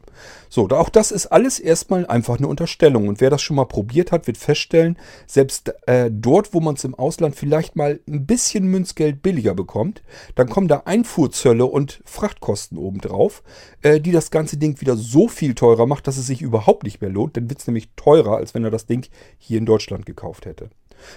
So, 0.47 0.69
auch 0.69 0.89
das 0.89 1.11
ist 1.11 1.25
alles 1.25 1.59
erstmal 1.59 2.05
einfach 2.05 2.37
eine 2.37 2.47
Unterstellung. 2.47 3.07
Und 3.07 3.19
wer 3.19 3.31
das 3.31 3.41
schon 3.41 3.55
mal 3.55 3.65
probiert 3.65 4.11
hat, 4.11 4.27
wird 4.27 4.37
feststellen, 4.37 4.95
selbst 5.25 5.73
äh, 5.87 6.11
dort, 6.13 6.53
wo 6.53 6.59
man 6.59 6.75
es 6.75 6.83
im 6.83 6.93
Ausland 6.93 7.35
vielleicht 7.35 7.75
mal 7.75 7.99
ein 8.07 8.27
bisschen 8.27 8.67
Münzgeld 8.67 9.23
billiger 9.23 9.55
bekommt, 9.55 10.03
dann 10.35 10.49
kommen 10.49 10.67
da 10.67 10.83
Einfuhrzölle 10.85 11.65
und 11.65 11.99
Frachtkosten 12.05 12.77
obendrauf, 12.77 13.41
äh, 13.81 13.99
die 13.99 14.11
das 14.11 14.29
ganze 14.29 14.57
Ding 14.57 14.79
wieder 14.79 14.95
so 14.95 15.27
viel 15.27 15.55
teurer 15.55 15.87
macht, 15.87 16.05
dass 16.05 16.17
es 16.17 16.27
sich 16.27 16.43
überhaupt 16.43 16.83
nicht 16.83 17.01
mehr 17.01 17.09
lohnt. 17.09 17.37
Dann 17.37 17.49
wird 17.49 17.59
es 17.59 17.65
nämlich 17.65 17.89
teurer, 17.95 18.37
als 18.37 18.53
wenn 18.53 18.65
er 18.65 18.71
das 18.71 18.85
Ding 18.85 19.07
hier 19.39 19.57
in 19.57 19.65
Deutschland 19.65 20.05
gekauft 20.05 20.45
hätte. 20.45 20.69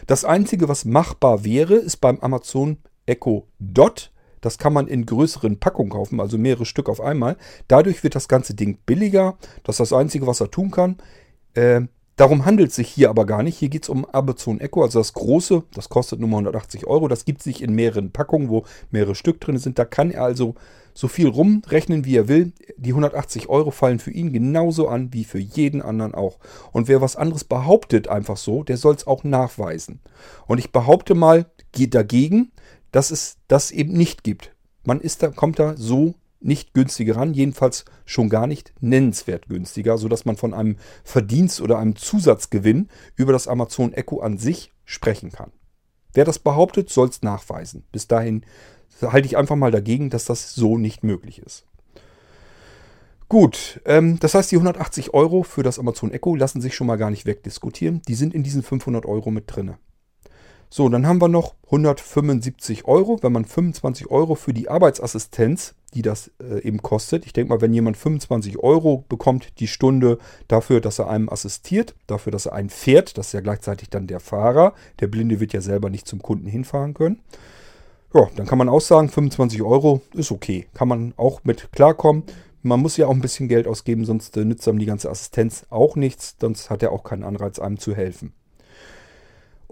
Das 0.07 0.25
Einzige, 0.25 0.71
was 0.71 0.87
machbar 0.87 1.45
wäre, 1.45 1.75
ist 1.75 1.99
beim 1.99 2.19
Amazon 2.21 2.79
Echo 3.05 3.47
Dot 3.59 4.11
das 4.41 4.59
kann 4.59 4.73
man 4.73 4.87
in 4.89 5.07
größeren 5.07 5.59
Packungen 5.59 5.91
kaufen, 5.91 6.21
also 6.21 6.39
mehrere 6.39 6.67
Stück 6.67 6.89
auf 6.89 7.01
einmal. 7.01 7.37
Dadurch 7.69 8.03
wird 8.03 8.15
das 8.15 8.29
ganze 8.29 8.55
Ding 8.55 8.79
billiger. 8.87 9.37
Das 9.65 9.75
ist 9.75 9.91
das 9.91 9.93
Einzige, 9.93 10.27
was 10.27 10.41
er 10.41 10.51
tun 10.51 10.71
kann. 10.71 10.97
Äh, 11.55 11.83
darum 12.17 12.45
handelt 12.45 12.71
es 12.71 12.77
sich 12.77 12.89
hier 12.89 13.11
aber 13.11 13.27
gar 13.27 13.43
nicht. 13.43 13.59
Hier 13.59 13.69
geht 13.69 13.85
es 13.85 13.89
um 13.89 14.05
Amazon 14.07 14.61
Echo, 14.61 14.83
also 14.83 14.99
das 14.99 15.13
große. 15.13 15.65
Das 15.75 15.89
kostet 15.89 16.21
nur 16.21 16.29
180 16.31 16.87
Euro. 16.87 17.09
Das 17.09 17.25
gibt 17.25 17.43
sich 17.43 17.63
in 17.63 17.75
mehreren 17.75 18.13
Packungen, 18.13 18.49
wo 18.49 18.65
mehrere 18.91 19.15
Stück 19.15 19.41
drin 19.41 19.59
sind. 19.59 19.79
Da 19.79 19.85
kann 19.85 20.11
er 20.11 20.25
also 20.25 20.55
so 20.95 21.09
viel 21.09 21.29
rumrechnen, 21.29 22.05
wie 22.05 22.17
er 22.17 22.29
will. 22.29 22.53
Die 22.77 22.91
180 22.91 23.49
Euro 23.49 23.71
fallen 23.71 23.99
für 23.99 24.11
ihn 24.11 24.33
genauso 24.33 24.89
an 24.89 25.13
wie 25.13 25.25
für 25.25 25.39
jeden 25.39 25.83
anderen 25.83 26.15
auch. 26.15 26.39
Und 26.73 26.89
wer 26.89 27.01
was 27.01 27.17
anderes 27.17 27.45
behauptet 27.45 28.09
einfach 28.09 28.37
so, 28.37 28.63
der 28.63 28.77
soll 28.77 28.95
es 28.95 29.07
auch 29.07 29.25
nachweisen. 29.25 30.01
Und 30.47 30.59
ich 30.59 30.73
behaupte 30.73 31.15
mal, 31.15 31.47
geht 31.73 31.95
dagegen, 31.95 32.53
dass 32.93 33.11
es 33.11 33.37
das 33.49 33.71
eben 33.71 33.93
nicht 33.93 34.25
gibt. 34.25 34.55
Man 34.85 35.01
ist 35.01 35.23
da, 35.23 35.29
kommt 35.29 35.59
da 35.59 35.77
so 35.77 36.15
nicht 36.41 36.73
günstiger 36.73 37.17
ran, 37.17 37.35
jedenfalls 37.35 37.85
schon 38.07 38.31
gar 38.31 38.47
nicht 38.47 38.73
nennenswert 38.81 39.49
günstiger, 39.49 39.99
sodass 39.99 40.25
man 40.25 40.37
von 40.37 40.55
einem 40.55 40.77
Verdienst 41.05 41.61
oder 41.61 41.79
einem 41.79 41.97
Zusatzgewinn 41.97 42.89
über 43.15 43.33
das 43.33 43.47
Amazon 43.47 43.93
Echo 43.93 44.21
an 44.21 44.39
sich 44.39 44.73
sprechen 44.85 45.31
kann. 45.31 45.53
Wer 46.15 46.25
das 46.25 46.39
behauptet, 46.39 46.91
soll 46.91 47.09
es 47.09 47.23
nachweisen. 47.23 47.85
Bis 47.93 48.09
dahin 48.09 48.45
halte 49.03 49.27
ich 49.27 49.37
einfach 49.37 49.57
mal 49.57 49.71
dagegen, 49.71 50.11
dass 50.11 50.25
das 50.25 50.55
so 50.55 50.79
nicht 50.79 51.05
möglich 51.05 51.41
ist. 51.41 51.67
Gut, 53.29 53.81
ähm, 53.85 54.19
das 54.19 54.35
heißt, 54.35 54.51
die 54.51 54.57
180 54.57 55.15
Euro 55.15 55.45
für 55.45 55.63
das 55.63 55.79
Amazon 55.79 56.11
Echo 56.11 56.35
lassen 56.35 56.61
sich 56.61 56.75
schon 56.75 56.89
mal 56.89 56.97
gar 56.97 57.11
nicht 57.11 57.27
wegdiskutieren. 57.27 58.03
Die 58.09 58.17
sind 58.17 58.35
in 58.35 58.43
diesen 58.43 58.65
500 58.65 59.07
Euro 59.07 59.31
mit 59.31 59.45
drin. 59.47 59.77
So, 60.73 60.89
dann 60.89 61.05
haben 61.05 61.21
wir 61.21 61.27
noch 61.27 61.57
175 61.65 62.85
Euro, 62.85 63.19
wenn 63.23 63.33
man 63.33 63.45
25 63.45 64.09
Euro 64.09 64.37
für 64.37 64.55
die 64.55 64.69
Arbeitsassistenz, 64.69 65.75
die 65.95 66.03
das 66.03 66.31
äh, 66.41 66.63
eben 66.63 66.81
kostet. 66.81 67.27
Ich 67.27 67.33
denke 67.33 67.53
mal, 67.53 67.61
wenn 67.61 67.75
jemand 67.75 67.97
25 67.97 68.57
Euro 68.61 69.05
bekommt 69.09 69.59
die 69.59 69.67
Stunde 69.67 70.19
dafür, 70.47 70.81
dass 70.81 71.01
er 71.01 71.11
einem 71.11 71.29
assistiert, 71.29 71.97
dafür, 72.07 72.31
dass 72.31 72.47
er 72.47 72.53
einen 72.53 72.71
fährt, 72.71 73.19
das 73.19 73.27
ist 73.27 73.33
ja 73.33 73.41
gleichzeitig 73.41 73.91
dann 73.91 74.07
der 74.07 74.21
Fahrer. 74.21 74.75
Der 75.01 75.09
Blinde 75.09 75.41
wird 75.41 75.53
ja 75.53 75.61
selber 75.61 75.91
nicht 75.91 76.07
zum 76.07 76.23
Kunden 76.23 76.47
hinfahren 76.47 76.95
können. 76.95 77.21
Ja, 78.15 78.29
dann 78.37 78.47
kann 78.47 78.59
man 78.59 78.69
auch 78.69 78.81
sagen, 78.81 79.09
25 79.09 79.63
Euro 79.63 80.03
ist 80.15 80.31
okay. 80.31 80.69
Kann 80.73 80.87
man 80.87 81.15
auch 81.17 81.43
mit 81.43 81.73
klarkommen. 81.73 82.23
Man 82.63 82.79
muss 82.79 82.97
ja 82.97 83.09
auch 83.09 83.15
ein 83.15 83.21
bisschen 83.21 83.49
Geld 83.49 83.67
ausgeben, 83.67 84.05
sonst 84.05 84.37
äh, 84.37 84.45
nützt 84.45 84.69
einem 84.69 84.79
die 84.79 84.87
ganze 84.87 85.11
Assistenz 85.11 85.67
auch 85.69 85.97
nichts. 85.97 86.37
Sonst 86.41 86.71
hat 86.71 86.85
er 86.85 86.93
auch 86.93 87.03
keinen 87.03 87.25
Anreiz, 87.25 87.59
einem 87.59 87.79
zu 87.81 87.97
helfen. 87.97 88.35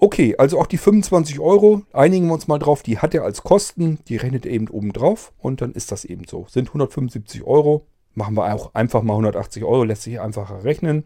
Okay, 0.00 0.36
also 0.38 0.60
auch 0.60 0.68
die 0.68 0.78
25 0.78 1.40
Euro, 1.40 1.82
einigen 1.92 2.28
wir 2.28 2.34
uns 2.34 2.46
mal 2.46 2.60
drauf, 2.60 2.84
die 2.84 2.98
hat 2.98 3.14
er 3.14 3.24
als 3.24 3.42
Kosten, 3.42 3.98
die 4.06 4.14
rechnet 4.14 4.46
er 4.46 4.52
eben 4.52 4.68
oben 4.68 4.92
drauf 4.92 5.32
und 5.38 5.60
dann 5.60 5.72
ist 5.72 5.90
das 5.90 6.04
eben 6.04 6.22
so. 6.24 6.46
Sind 6.48 6.68
175 6.68 7.42
Euro, 7.42 7.84
machen 8.14 8.36
wir 8.36 8.54
auch 8.54 8.74
einfach 8.74 9.02
mal 9.02 9.14
180 9.14 9.64
Euro, 9.64 9.82
lässt 9.82 10.02
sich 10.02 10.20
einfacher 10.20 10.62
rechnen. 10.62 11.02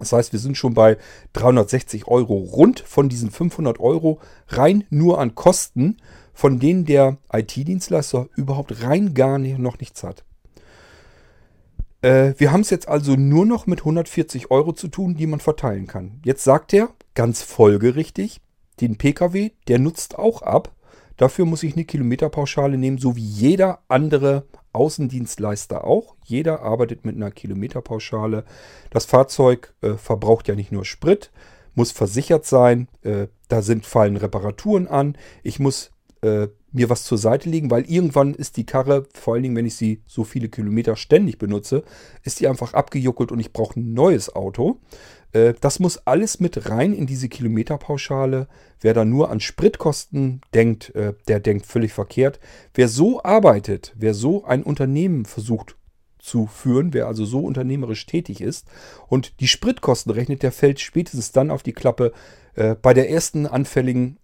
Das 0.00 0.12
heißt, 0.12 0.32
wir 0.32 0.40
sind 0.40 0.56
schon 0.56 0.74
bei 0.74 0.98
360 1.34 2.08
Euro 2.08 2.34
rund 2.34 2.80
von 2.80 3.08
diesen 3.08 3.30
500 3.30 3.78
Euro 3.78 4.18
rein 4.48 4.82
nur 4.90 5.20
an 5.20 5.36
Kosten, 5.36 5.98
von 6.34 6.58
denen 6.58 6.84
der 6.84 7.18
IT-Dienstleister 7.32 8.28
überhaupt 8.34 8.82
rein 8.82 9.14
gar 9.14 9.38
nicht, 9.38 9.58
noch 9.58 9.78
nichts 9.78 10.02
hat. 10.02 10.25
Äh, 12.02 12.34
wir 12.38 12.52
haben 12.52 12.60
es 12.60 12.70
jetzt 12.70 12.88
also 12.88 13.14
nur 13.14 13.46
noch 13.46 13.66
mit 13.66 13.80
140 13.80 14.50
Euro 14.50 14.72
zu 14.72 14.88
tun, 14.88 15.16
die 15.16 15.26
man 15.26 15.40
verteilen 15.40 15.86
kann. 15.86 16.20
Jetzt 16.24 16.44
sagt 16.44 16.72
er, 16.72 16.90
ganz 17.14 17.42
folgerichtig, 17.42 18.40
den 18.80 18.96
Pkw, 18.96 19.52
der 19.68 19.78
nutzt 19.78 20.18
auch 20.18 20.42
ab. 20.42 20.72
Dafür 21.16 21.46
muss 21.46 21.62
ich 21.62 21.74
eine 21.74 21.84
Kilometerpauschale 21.84 22.76
nehmen, 22.76 22.98
so 22.98 23.16
wie 23.16 23.24
jeder 23.24 23.80
andere 23.88 24.46
Außendienstleister 24.72 25.84
auch. 25.84 26.14
Jeder 26.24 26.60
arbeitet 26.60 27.06
mit 27.06 27.16
einer 27.16 27.30
Kilometerpauschale. 27.30 28.44
Das 28.90 29.06
Fahrzeug 29.06 29.74
äh, 29.80 29.94
verbraucht 29.94 30.48
ja 30.48 30.54
nicht 30.54 30.72
nur 30.72 30.84
Sprit, 30.84 31.30
muss 31.74 31.90
versichert 31.92 32.44
sein. 32.44 32.88
Äh, 33.02 33.28
da 33.48 33.62
sind 33.62 33.86
fallen 33.86 34.16
Reparaturen 34.16 34.86
an. 34.88 35.16
Ich 35.42 35.58
muss 35.58 35.90
äh, 36.20 36.48
mir 36.72 36.90
was 36.90 37.04
zur 37.04 37.18
Seite 37.18 37.48
legen, 37.48 37.70
weil 37.70 37.90
irgendwann 37.90 38.34
ist 38.34 38.56
die 38.56 38.66
Karre, 38.66 39.06
vor 39.14 39.34
allen 39.34 39.42
Dingen, 39.42 39.56
wenn 39.56 39.66
ich 39.66 39.76
sie 39.76 40.02
so 40.06 40.24
viele 40.24 40.48
Kilometer 40.48 40.96
ständig 40.96 41.38
benutze, 41.38 41.84
ist 42.22 42.40
die 42.40 42.48
einfach 42.48 42.74
abgejuckelt 42.74 43.32
und 43.32 43.40
ich 43.40 43.52
brauche 43.52 43.80
ein 43.80 43.92
neues 43.94 44.34
Auto. 44.34 44.80
Äh, 45.32 45.54
das 45.60 45.78
muss 45.78 46.06
alles 46.06 46.40
mit 46.40 46.68
rein 46.68 46.92
in 46.92 47.06
diese 47.06 47.28
Kilometerpauschale. 47.28 48.48
Wer 48.80 48.94
da 48.94 49.04
nur 49.04 49.30
an 49.30 49.40
Spritkosten 49.40 50.40
denkt, 50.54 50.94
äh, 50.94 51.14
der 51.28 51.40
denkt 51.40 51.66
völlig 51.66 51.92
verkehrt. 51.92 52.40
Wer 52.74 52.88
so 52.88 53.22
arbeitet, 53.22 53.94
wer 53.96 54.14
so 54.14 54.44
ein 54.44 54.62
Unternehmen 54.62 55.24
versucht 55.24 55.76
zu 56.18 56.46
führen, 56.46 56.92
wer 56.92 57.06
also 57.06 57.24
so 57.24 57.40
unternehmerisch 57.40 58.04
tätig 58.06 58.40
ist 58.40 58.66
und 59.06 59.40
die 59.40 59.46
Spritkosten 59.46 60.10
rechnet, 60.12 60.42
der 60.42 60.50
fällt 60.50 60.80
spätestens 60.80 61.30
dann 61.30 61.52
auf 61.52 61.62
die 61.62 61.72
Klappe 61.72 62.12
äh, 62.54 62.74
bei 62.74 62.94
der 62.94 63.08
ersten 63.10 63.46
anfälligen, 63.46 64.18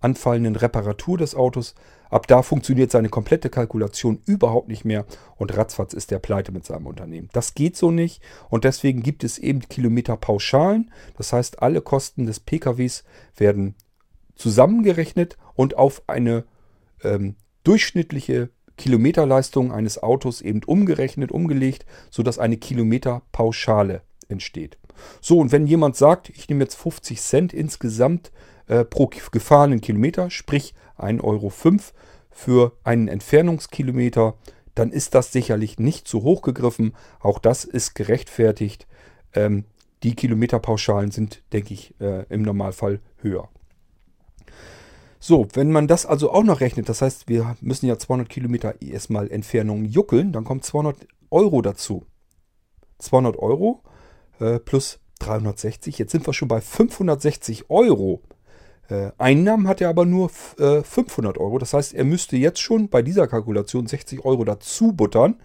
anfallenden 0.00 0.56
Reparatur 0.56 1.18
des 1.18 1.34
Autos. 1.34 1.74
Ab 2.08 2.26
da 2.26 2.42
funktioniert 2.42 2.90
seine 2.90 3.08
komplette 3.08 3.50
Kalkulation 3.50 4.20
überhaupt 4.26 4.68
nicht 4.68 4.84
mehr 4.84 5.06
und 5.36 5.56
ratzfatz 5.56 5.92
ist 5.92 6.10
der 6.10 6.18
pleite 6.18 6.50
mit 6.50 6.66
seinem 6.66 6.86
Unternehmen. 6.86 7.28
Das 7.32 7.54
geht 7.54 7.76
so 7.76 7.90
nicht 7.90 8.20
und 8.48 8.64
deswegen 8.64 9.02
gibt 9.02 9.22
es 9.22 9.38
eben 9.38 9.60
Kilometerpauschalen. 9.60 10.90
Das 11.16 11.32
heißt, 11.32 11.62
alle 11.62 11.80
Kosten 11.80 12.26
des 12.26 12.40
PKWs 12.40 13.04
werden 13.36 13.76
zusammengerechnet 14.34 15.36
und 15.54 15.76
auf 15.76 16.02
eine 16.08 16.44
ähm, 17.04 17.36
durchschnittliche 17.62 18.50
Kilometerleistung 18.76 19.72
eines 19.72 20.02
Autos 20.02 20.40
eben 20.40 20.62
umgerechnet, 20.64 21.30
umgelegt, 21.30 21.84
sodass 22.10 22.38
eine 22.38 22.56
Kilometerpauschale 22.56 24.02
entsteht. 24.28 24.78
So, 25.20 25.38
und 25.38 25.52
wenn 25.52 25.66
jemand 25.66 25.96
sagt, 25.96 26.30
ich 26.30 26.48
nehme 26.48 26.64
jetzt 26.64 26.76
50 26.76 27.20
Cent 27.20 27.52
insgesamt 27.52 28.32
äh, 28.70 28.84
pro 28.84 29.08
gefahrenen 29.08 29.80
Kilometer, 29.80 30.30
sprich 30.30 30.74
1,05 30.96 31.22
Euro 31.24 31.52
für 32.30 32.72
einen 32.84 33.08
Entfernungskilometer, 33.08 34.34
dann 34.76 34.92
ist 34.92 35.16
das 35.16 35.32
sicherlich 35.32 35.80
nicht 35.80 36.06
zu 36.06 36.22
hoch 36.22 36.42
gegriffen. 36.42 36.94
Auch 37.18 37.40
das 37.40 37.64
ist 37.64 37.94
gerechtfertigt. 37.94 38.86
Ähm, 39.34 39.64
die 40.04 40.14
Kilometerpauschalen 40.14 41.10
sind, 41.10 41.42
denke 41.52 41.74
ich, 41.74 42.00
äh, 42.00 42.24
im 42.28 42.42
Normalfall 42.42 43.00
höher. 43.16 43.48
So, 45.18 45.48
wenn 45.52 45.72
man 45.72 45.88
das 45.88 46.06
also 46.06 46.30
auch 46.30 46.44
noch 46.44 46.60
rechnet, 46.60 46.88
das 46.88 47.02
heißt, 47.02 47.28
wir 47.28 47.56
müssen 47.60 47.86
ja 47.86 47.98
200 47.98 48.28
Kilometer 48.28 48.80
erstmal 48.80 49.30
Entfernung 49.30 49.84
juckeln, 49.84 50.32
dann 50.32 50.44
kommt 50.44 50.64
200 50.64 50.96
Euro 51.30 51.60
dazu. 51.60 52.06
200 53.00 53.36
Euro 53.36 53.82
äh, 54.38 54.60
plus 54.60 55.00
360, 55.18 55.98
jetzt 55.98 56.12
sind 56.12 56.26
wir 56.26 56.32
schon 56.32 56.48
bei 56.48 56.60
560 56.60 57.68
Euro. 57.68 58.22
Äh, 58.90 59.12
Einnahmen 59.18 59.68
hat 59.68 59.80
er 59.80 59.88
aber 59.88 60.04
nur 60.04 60.30
äh, 60.58 60.82
500 60.82 61.38
Euro. 61.38 61.58
Das 61.58 61.72
heißt, 61.72 61.94
er 61.94 62.04
müsste 62.04 62.36
jetzt 62.36 62.60
schon 62.60 62.88
bei 62.88 63.02
dieser 63.02 63.26
Kalkulation 63.28 63.86
60 63.86 64.24
Euro 64.24 64.44
dazu 64.44 64.92
buttern, 64.92 65.36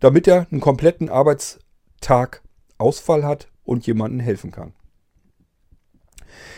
damit 0.00 0.28
er 0.28 0.46
einen 0.50 0.60
kompletten 0.60 1.08
Arbeitstag 1.08 2.42
Ausfall 2.78 3.24
hat 3.24 3.48
und 3.64 3.86
jemandem 3.86 4.20
helfen 4.20 4.50
kann. 4.50 4.72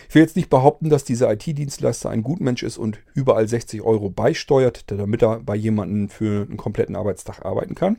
Ich 0.09 0.15
will 0.15 0.23
jetzt 0.23 0.37
nicht 0.37 0.51
behaupten, 0.51 0.91
dass 0.91 1.05
dieser 1.05 1.33
IT-Dienstleister 1.33 2.11
ein 2.11 2.23
Gutmensch 2.23 2.63
ist 2.63 2.77
und 2.77 3.01
überall 3.15 3.49
60 3.49 3.83
Euro 3.83 4.11
beisteuert, 4.11 4.91
damit 4.91 5.23
er 5.23 5.41
bei 5.41 5.55
jemandem 5.55 6.09
für 6.11 6.43
einen 6.43 6.59
kompletten 6.59 6.97
Arbeitstag 6.97 7.45
arbeiten 7.45 7.75
kann. 7.75 7.97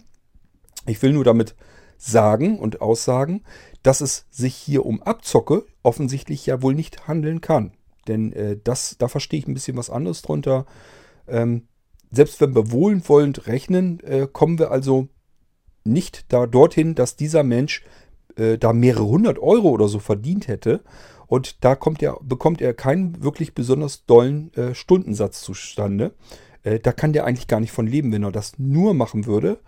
Ich 0.86 1.02
will 1.02 1.14
nur 1.14 1.24
damit 1.24 1.56
sagen 1.98 2.60
und 2.60 2.82
aussagen, 2.82 3.44
dass 3.82 4.02
es 4.02 4.26
sich 4.30 4.56
hier 4.56 4.86
um 4.86 5.02
Abzocke 5.02 5.66
offensichtlich 5.82 6.46
ja 6.46 6.62
wohl 6.62 6.76
nicht 6.76 7.08
handeln 7.08 7.42
kann. 7.42 7.72
Denn 8.08 8.34
äh, 8.34 8.58
das, 8.64 8.98
da 8.98 9.08
verstehe 9.08 9.40
ich 9.40 9.48
ein 9.48 9.54
bisschen 9.54 9.78
was 9.78 9.90
anderes 9.90 10.22
drunter. 10.22 10.66
Ähm, 11.28 11.68
selbst 12.12 12.42
wenn 12.42 12.56
wir 12.56 12.72
wohlwollend 12.72 13.48
rechnen, 13.48 14.00
äh, 14.02 14.28
kommen 14.32 14.60
wir 14.60 14.72
also 14.72 15.08
nicht 15.84 16.32
da 16.32 16.48
dorthin, 16.48 16.96
dass 16.96 17.16
dieser 17.16 17.44
Mensch 17.44 17.84
äh, 18.36 18.58
da 18.58 18.74
mehrere 18.74 19.06
hundert 19.06 19.40
Euro 19.40 19.70
oder 19.70 19.88
so 19.88 20.00
verdient 20.00 20.48
hätte, 20.48 20.82
und 21.28 21.64
da 21.64 21.78
er, 22.00 22.20
bekommt 22.22 22.62
er 22.62 22.76
keinen 22.76 23.24
wirklich 23.24 23.56
besonders 23.56 24.06
dollen 24.06 24.54
äh, 24.54 24.76
Stundensatz 24.76 25.42
zustande. 25.42 26.14
Äh, 26.62 26.80
da 26.80 26.92
kann 26.92 27.12
der 27.14 27.26
eigentlich 27.26 27.48
gar 27.48 27.60
nicht 27.60 27.72
von 27.72 27.88
leben. 27.88 28.12
Wenn 28.12 28.24
er 28.24 28.32
das 28.32 28.60
nur 28.60 28.94
machen 28.94 29.26
würde, 29.26 29.60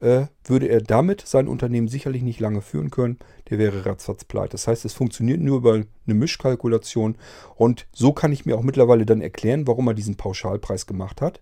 äh, 0.00 0.26
würde 0.44 0.66
er 0.66 0.80
damit 0.80 1.22
sein 1.26 1.48
Unternehmen 1.48 1.88
sicherlich 1.88 2.22
nicht 2.22 2.40
lange 2.40 2.60
führen 2.60 2.90
können. 2.90 3.18
Der 3.50 3.58
wäre 3.58 3.86
ratzfatz 3.86 4.24
pleite. 4.24 4.52
Das 4.52 4.66
heißt, 4.66 4.84
es 4.84 4.92
funktioniert 4.92 5.40
nur 5.40 5.58
über 5.58 5.74
eine 5.74 6.14
Mischkalkulation. 6.14 7.16
Und 7.56 7.86
so 7.92 8.12
kann 8.12 8.32
ich 8.32 8.46
mir 8.46 8.56
auch 8.56 8.62
mittlerweile 8.62 9.06
dann 9.06 9.20
erklären, 9.20 9.66
warum 9.66 9.88
er 9.88 9.94
diesen 9.94 10.16
Pauschalpreis 10.16 10.86
gemacht 10.86 11.20
hat. 11.20 11.40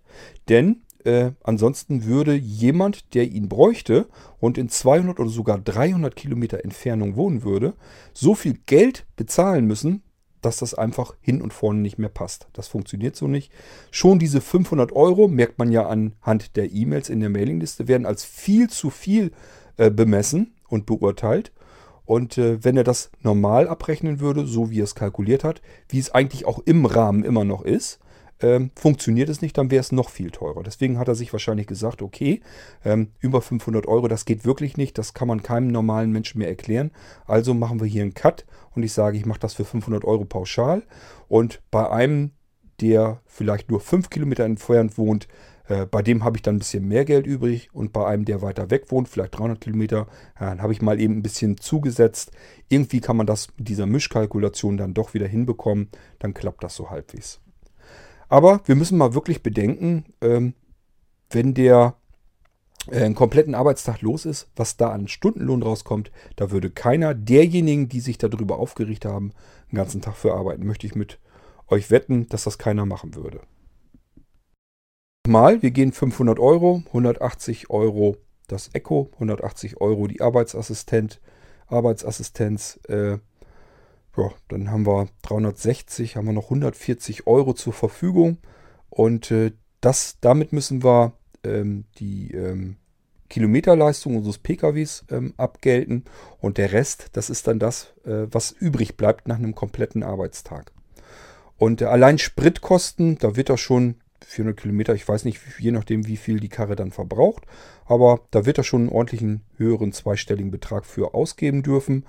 Denn 0.49 0.81
äh, 1.03 1.31
ansonsten 1.43 2.05
würde 2.05 2.33
jemand, 2.33 3.13
der 3.13 3.29
ihn 3.29 3.49
bräuchte 3.49 4.07
und 4.39 4.57
in 4.57 4.69
200 4.69 5.19
oder 5.19 5.29
sogar 5.29 5.59
300 5.59 6.15
Kilometer 6.15 6.63
Entfernung 6.63 7.15
wohnen 7.15 7.43
würde, 7.43 7.73
so 8.13 8.35
viel 8.35 8.57
Geld 8.65 9.05
bezahlen 9.15 9.65
müssen, 9.65 10.03
dass 10.45 10.57
das 10.57 10.73
einfach 10.73 11.15
hin 11.21 11.41
und 11.41 11.53
vorne 11.53 11.79
nicht 11.79 11.97
mehr 11.97 12.09
passt. 12.09 12.47
Das 12.53 12.67
funktioniert 12.67 13.15
so 13.15 13.27
nicht. 13.27 13.51
Schon 13.91 14.19
diese 14.19 14.41
500 14.41 14.91
Euro, 14.91 15.27
merkt 15.27 15.59
man 15.59 15.71
ja 15.71 15.87
anhand 15.87 16.55
der 16.55 16.71
E-Mails 16.71 17.09
in 17.09 17.19
der 17.19 17.29
Mailingliste, 17.29 17.87
werden 17.87 18.05
als 18.05 18.23
viel 18.23 18.69
zu 18.69 18.89
viel 18.89 19.31
äh, 19.77 19.89
bemessen 19.89 20.53
und 20.67 20.85
beurteilt. 20.85 21.51
Und 22.05 22.37
äh, 22.37 22.63
wenn 22.63 22.77
er 22.77 22.83
das 22.83 23.11
normal 23.21 23.67
abrechnen 23.67 24.19
würde, 24.19 24.45
so 24.45 24.69
wie 24.69 24.81
er 24.81 24.85
es 24.85 24.95
kalkuliert 24.95 25.43
hat, 25.43 25.61
wie 25.89 25.99
es 25.99 26.11
eigentlich 26.11 26.45
auch 26.45 26.59
im 26.65 26.85
Rahmen 26.85 27.23
immer 27.23 27.45
noch 27.45 27.63
ist, 27.63 27.99
ähm, 28.41 28.71
funktioniert 28.75 29.29
es 29.29 29.41
nicht, 29.41 29.57
dann 29.57 29.71
wäre 29.71 29.81
es 29.81 29.91
noch 29.91 30.09
viel 30.09 30.31
teurer. 30.31 30.63
Deswegen 30.63 30.97
hat 30.97 31.07
er 31.07 31.15
sich 31.15 31.31
wahrscheinlich 31.31 31.67
gesagt, 31.67 32.01
okay, 32.01 32.41
ähm, 32.83 33.09
über 33.19 33.41
500 33.41 33.87
Euro, 33.87 34.07
das 34.07 34.25
geht 34.25 34.45
wirklich 34.45 34.77
nicht, 34.77 34.97
das 34.97 35.13
kann 35.13 35.27
man 35.27 35.43
keinem 35.43 35.67
normalen 35.67 36.11
Menschen 36.11 36.39
mehr 36.39 36.49
erklären. 36.49 36.91
Also 37.25 37.53
machen 37.53 37.79
wir 37.79 37.87
hier 37.87 38.03
einen 38.03 38.13
Cut 38.13 38.45
und 38.75 38.83
ich 38.83 38.93
sage, 38.93 39.17
ich 39.17 39.25
mache 39.25 39.39
das 39.39 39.53
für 39.53 39.65
500 39.65 40.03
Euro 40.03 40.25
pauschal. 40.25 40.83
Und 41.27 41.61
bei 41.71 41.89
einem, 41.89 42.31
der 42.81 43.21
vielleicht 43.25 43.69
nur 43.69 43.79
5 43.79 44.09
Kilometer 44.09 44.43
entfernt 44.43 44.97
wohnt, 44.97 45.27
äh, 45.67 45.85
bei 45.85 46.01
dem 46.01 46.23
habe 46.23 46.37
ich 46.37 46.41
dann 46.41 46.55
ein 46.55 46.59
bisschen 46.59 46.87
mehr 46.87 47.05
Geld 47.05 47.25
übrig 47.25 47.69
und 47.73 47.93
bei 47.93 48.05
einem, 48.05 48.25
der 48.25 48.41
weiter 48.41 48.69
weg 48.69 48.91
wohnt, 48.91 49.07
vielleicht 49.07 49.37
300 49.37 49.61
Kilometer, 49.61 50.07
ja, 50.39 50.57
habe 50.57 50.73
ich 50.73 50.81
mal 50.81 50.99
eben 50.99 51.17
ein 51.17 51.23
bisschen 51.23 51.57
zugesetzt. 51.57 52.31
Irgendwie 52.69 52.99
kann 52.99 53.17
man 53.17 53.27
das 53.27 53.47
mit 53.57 53.69
dieser 53.69 53.85
Mischkalkulation 53.85 54.77
dann 54.77 54.93
doch 54.93 55.13
wieder 55.13 55.27
hinbekommen. 55.27 55.89
Dann 56.19 56.33
klappt 56.33 56.63
das 56.63 56.75
so 56.75 56.89
halbwegs. 56.89 57.42
Aber 58.33 58.61
wir 58.65 58.73
müssen 58.73 58.97
mal 58.97 59.13
wirklich 59.13 59.43
bedenken, 59.43 60.05
ähm, 60.19 60.55
wenn 61.29 61.53
der 61.53 61.97
äh, 62.89 63.03
einen 63.03 63.13
kompletten 63.13 63.53
Arbeitstag 63.53 64.01
los 64.01 64.25
ist, 64.25 64.49
was 64.55 64.75
da 64.75 64.89
an 64.89 65.07
Stundenlohn 65.07 65.61
rauskommt, 65.61 66.11
da 66.35 66.49
würde 66.49 66.71
keiner 66.71 67.13
derjenigen, 67.13 67.89
die 67.89 67.99
sich 67.99 68.17
darüber 68.17 68.57
aufgeregt 68.57 69.05
haben, 69.05 69.33
einen 69.67 69.75
ganzen 69.75 70.01
Tag 70.01 70.15
für 70.15 70.33
arbeiten. 70.33 70.65
Möchte 70.65 70.87
ich 70.87 70.95
mit 70.95 71.19
euch 71.67 71.91
wetten, 71.91 72.27
dass 72.27 72.45
das 72.45 72.57
keiner 72.57 72.87
machen 72.87 73.13
würde. 73.13 73.41
Mal, 75.27 75.61
wir 75.61 75.69
gehen 75.69 75.91
500 75.91 76.39
Euro, 76.39 76.81
180 76.87 77.69
Euro 77.69 78.17
das 78.47 78.71
Echo, 78.73 79.11
180 79.13 79.79
Euro 79.79 80.07
die 80.07 80.21
Arbeitsassistent, 80.21 81.21
Arbeitsassistenz. 81.67 82.79
Äh, 82.87 83.19
ja, 84.17 84.31
dann 84.47 84.71
haben 84.71 84.85
wir 84.85 85.07
360, 85.23 86.15
haben 86.15 86.25
wir 86.25 86.33
noch 86.33 86.45
140 86.45 87.27
Euro 87.27 87.53
zur 87.53 87.73
Verfügung 87.73 88.37
und 88.89 89.31
äh, 89.31 89.51
das, 89.81 90.17
damit 90.21 90.53
müssen 90.53 90.83
wir 90.83 91.13
ähm, 91.43 91.85
die 91.97 92.31
ähm, 92.31 92.77
Kilometerleistung 93.29 94.15
unseres 94.15 94.37
PKWs 94.37 95.05
ähm, 95.09 95.33
abgelten 95.37 96.05
und 96.39 96.57
der 96.57 96.71
Rest, 96.71 97.07
das 97.13 97.29
ist 97.29 97.47
dann 97.47 97.59
das, 97.59 97.93
äh, 98.05 98.27
was 98.29 98.51
übrig 98.51 98.95
bleibt 98.95 99.27
nach 99.27 99.37
einem 99.37 99.55
kompletten 99.55 100.03
Arbeitstag. 100.03 100.71
Und 101.57 101.81
äh, 101.81 101.85
allein 101.85 102.19
Spritkosten, 102.19 103.17
da 103.17 103.35
wird 103.35 103.49
er 103.49 103.57
schon 103.57 103.95
400 104.25 104.59
Kilometer, 104.59 104.93
ich 104.93 105.07
weiß 105.07 105.25
nicht, 105.25 105.41
je 105.59 105.71
nachdem, 105.71 106.07
wie 106.07 106.17
viel 106.17 106.39
die 106.39 106.49
Karre 106.49 106.75
dann 106.75 106.91
verbraucht, 106.91 107.43
aber 107.85 108.21
da 108.31 108.45
wird 108.45 108.57
er 108.57 108.63
schon 108.63 108.81
einen 108.81 108.89
ordentlichen 108.89 109.41
höheren 109.57 109.91
zweistelligen 109.91 110.51
Betrag 110.51 110.85
für 110.85 111.13
ausgeben 111.13 111.63
dürfen. 111.63 112.05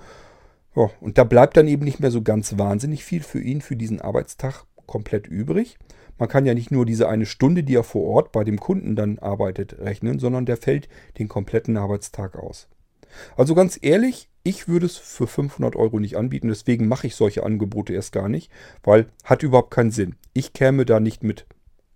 Ja, 0.75 0.89
und 0.99 1.17
da 1.17 1.23
bleibt 1.23 1.57
dann 1.57 1.67
eben 1.67 1.85
nicht 1.85 1.99
mehr 1.99 2.11
so 2.11 2.21
ganz 2.21 2.57
wahnsinnig 2.57 3.03
viel 3.03 3.23
für 3.23 3.41
ihn, 3.41 3.61
für 3.61 3.75
diesen 3.75 4.01
Arbeitstag 4.01 4.65
komplett 4.85 5.27
übrig. 5.27 5.77
Man 6.17 6.29
kann 6.29 6.45
ja 6.45 6.53
nicht 6.53 6.71
nur 6.71 6.85
diese 6.85 7.09
eine 7.09 7.25
Stunde, 7.25 7.63
die 7.63 7.75
er 7.75 7.83
vor 7.83 8.03
Ort 8.03 8.31
bei 8.31 8.43
dem 8.43 8.59
Kunden 8.59 8.95
dann 8.95 9.19
arbeitet, 9.19 9.79
rechnen, 9.79 10.19
sondern 10.19 10.45
der 10.45 10.57
fällt 10.57 10.87
den 11.17 11.27
kompletten 11.27 11.75
Arbeitstag 11.77 12.37
aus. 12.37 12.67
Also 13.35 13.55
ganz 13.55 13.79
ehrlich, 13.81 14.29
ich 14.43 14.67
würde 14.67 14.85
es 14.85 14.97
für 14.97 15.27
500 15.27 15.75
Euro 15.75 15.99
nicht 15.99 16.17
anbieten, 16.17 16.47
deswegen 16.47 16.87
mache 16.87 17.07
ich 17.07 17.15
solche 17.15 17.43
Angebote 17.43 17.93
erst 17.93 18.11
gar 18.11 18.29
nicht, 18.29 18.51
weil 18.83 19.07
hat 19.23 19.43
überhaupt 19.43 19.71
keinen 19.71 19.91
Sinn. 19.91 20.15
Ich 20.33 20.53
käme 20.53 20.85
da 20.85 20.99
nicht 20.99 21.23
mit 21.23 21.45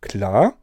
klar. 0.01 0.57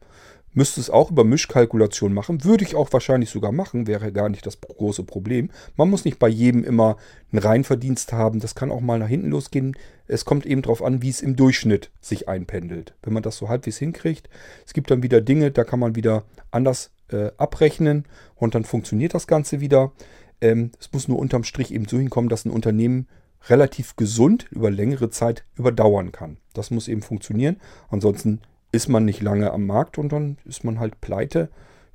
Müsste 0.57 0.81
es 0.81 0.89
auch 0.89 1.11
über 1.11 1.23
Mischkalkulation 1.23 2.15
machen. 2.15 2.43
Würde 2.43 2.65
ich 2.65 2.77
auch 2.77 2.91
wahrscheinlich 2.91 3.29
sogar 3.29 3.53
machen. 3.53 3.87
Wäre 3.87 4.11
gar 4.11 4.31
nicht 4.31 4.47
das 4.47 4.59
große 4.59 5.05
Problem. 5.05 5.51
Man 5.77 5.91
muss 5.91 6.07
nicht 6.07 6.19
bei 6.19 6.29
jedem 6.29 6.65
immer 6.65 6.97
einen 7.31 7.43
Reinverdienst 7.43 8.15
haben. 8.15 8.41
Das 8.41 8.55
kann 8.55 8.71
auch 8.71 8.81
mal 8.81 8.99
nach 8.99 9.07
hinten 9.07 9.29
losgehen. 9.29 9.77
Es 10.07 10.25
kommt 10.25 10.47
eben 10.47 10.63
darauf 10.63 10.83
an, 10.83 11.03
wie 11.03 11.11
es 11.11 11.21
im 11.21 11.37
Durchschnitt 11.37 11.91
sich 12.01 12.27
einpendelt. 12.31 12.95
Wenn 13.03 13.13
man 13.13 13.23
das 13.23 13.37
so 13.37 13.51
halbwegs 13.51 13.77
hinkriegt. 13.77 14.31
Es 14.65 14.73
gibt 14.73 14.91
dann 14.91 15.03
wieder 15.03 15.21
Dinge, 15.21 15.51
da 15.51 15.63
kann 15.63 15.79
man 15.79 15.95
wieder 15.95 16.25
anders 16.51 16.91
äh, 17.09 17.33
abrechnen. 17.37 18.07
Und 18.35 18.55
dann 18.55 18.65
funktioniert 18.65 19.13
das 19.13 19.27
Ganze 19.27 19.61
wieder. 19.61 19.93
Ähm, 20.41 20.71
es 20.81 20.91
muss 20.91 21.07
nur 21.07 21.19
unterm 21.19 21.45
Strich 21.45 21.71
eben 21.71 21.87
so 21.87 21.99
hinkommen, 21.99 22.31
dass 22.31 22.47
ein 22.47 22.51
Unternehmen 22.51 23.09
relativ 23.51 23.95
gesund 23.97 24.47
über 24.51 24.71
längere 24.71 25.11
Zeit 25.11 25.45
überdauern 25.55 26.13
kann. 26.13 26.39
Das 26.55 26.71
muss 26.71 26.89
eben 26.89 27.03
funktionieren. 27.03 27.61
Ansonsten 27.91 28.41
ist 28.77 28.89
man 28.89 29.05
nicht 29.05 29.23
lange 29.23 29.51
am 29.53 29.67
Markt 29.67 29.99
und 29.99 30.13
dann 30.13 30.39
ist 30.45 30.65
man 30.65 30.79
halt 30.79 31.01
pleite. 31.01 31.49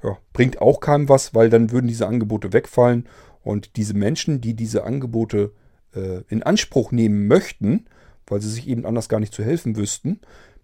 Ja, 0.04 0.18
bringt 0.34 0.62
auch 0.62 0.80
keinem 0.80 1.10
was, 1.10 1.36
weil 1.36 1.50
dann 1.50 1.72
würden 1.72 1.88
diese 1.88 2.08
Angebote 2.08 2.54
wegfallen 2.54 3.08
und 3.44 3.76
diese 3.78 3.94
Menschen, 3.94 4.42
die 4.42 4.56
diese 4.56 4.84
Angebote 4.84 5.52
äh, 5.96 6.22
in 6.28 6.44
Anspruch 6.44 6.92
nehmen 6.92 7.28
möchten, 7.28 7.86
weil 8.26 8.42
sie 8.42 8.50
sich 8.50 8.68
eben 8.68 8.86
anders 8.86 9.10
gar 9.10 9.20
nicht 9.20 9.34
zu 9.34 9.44
helfen 9.44 9.76
wüssten, 9.76 10.20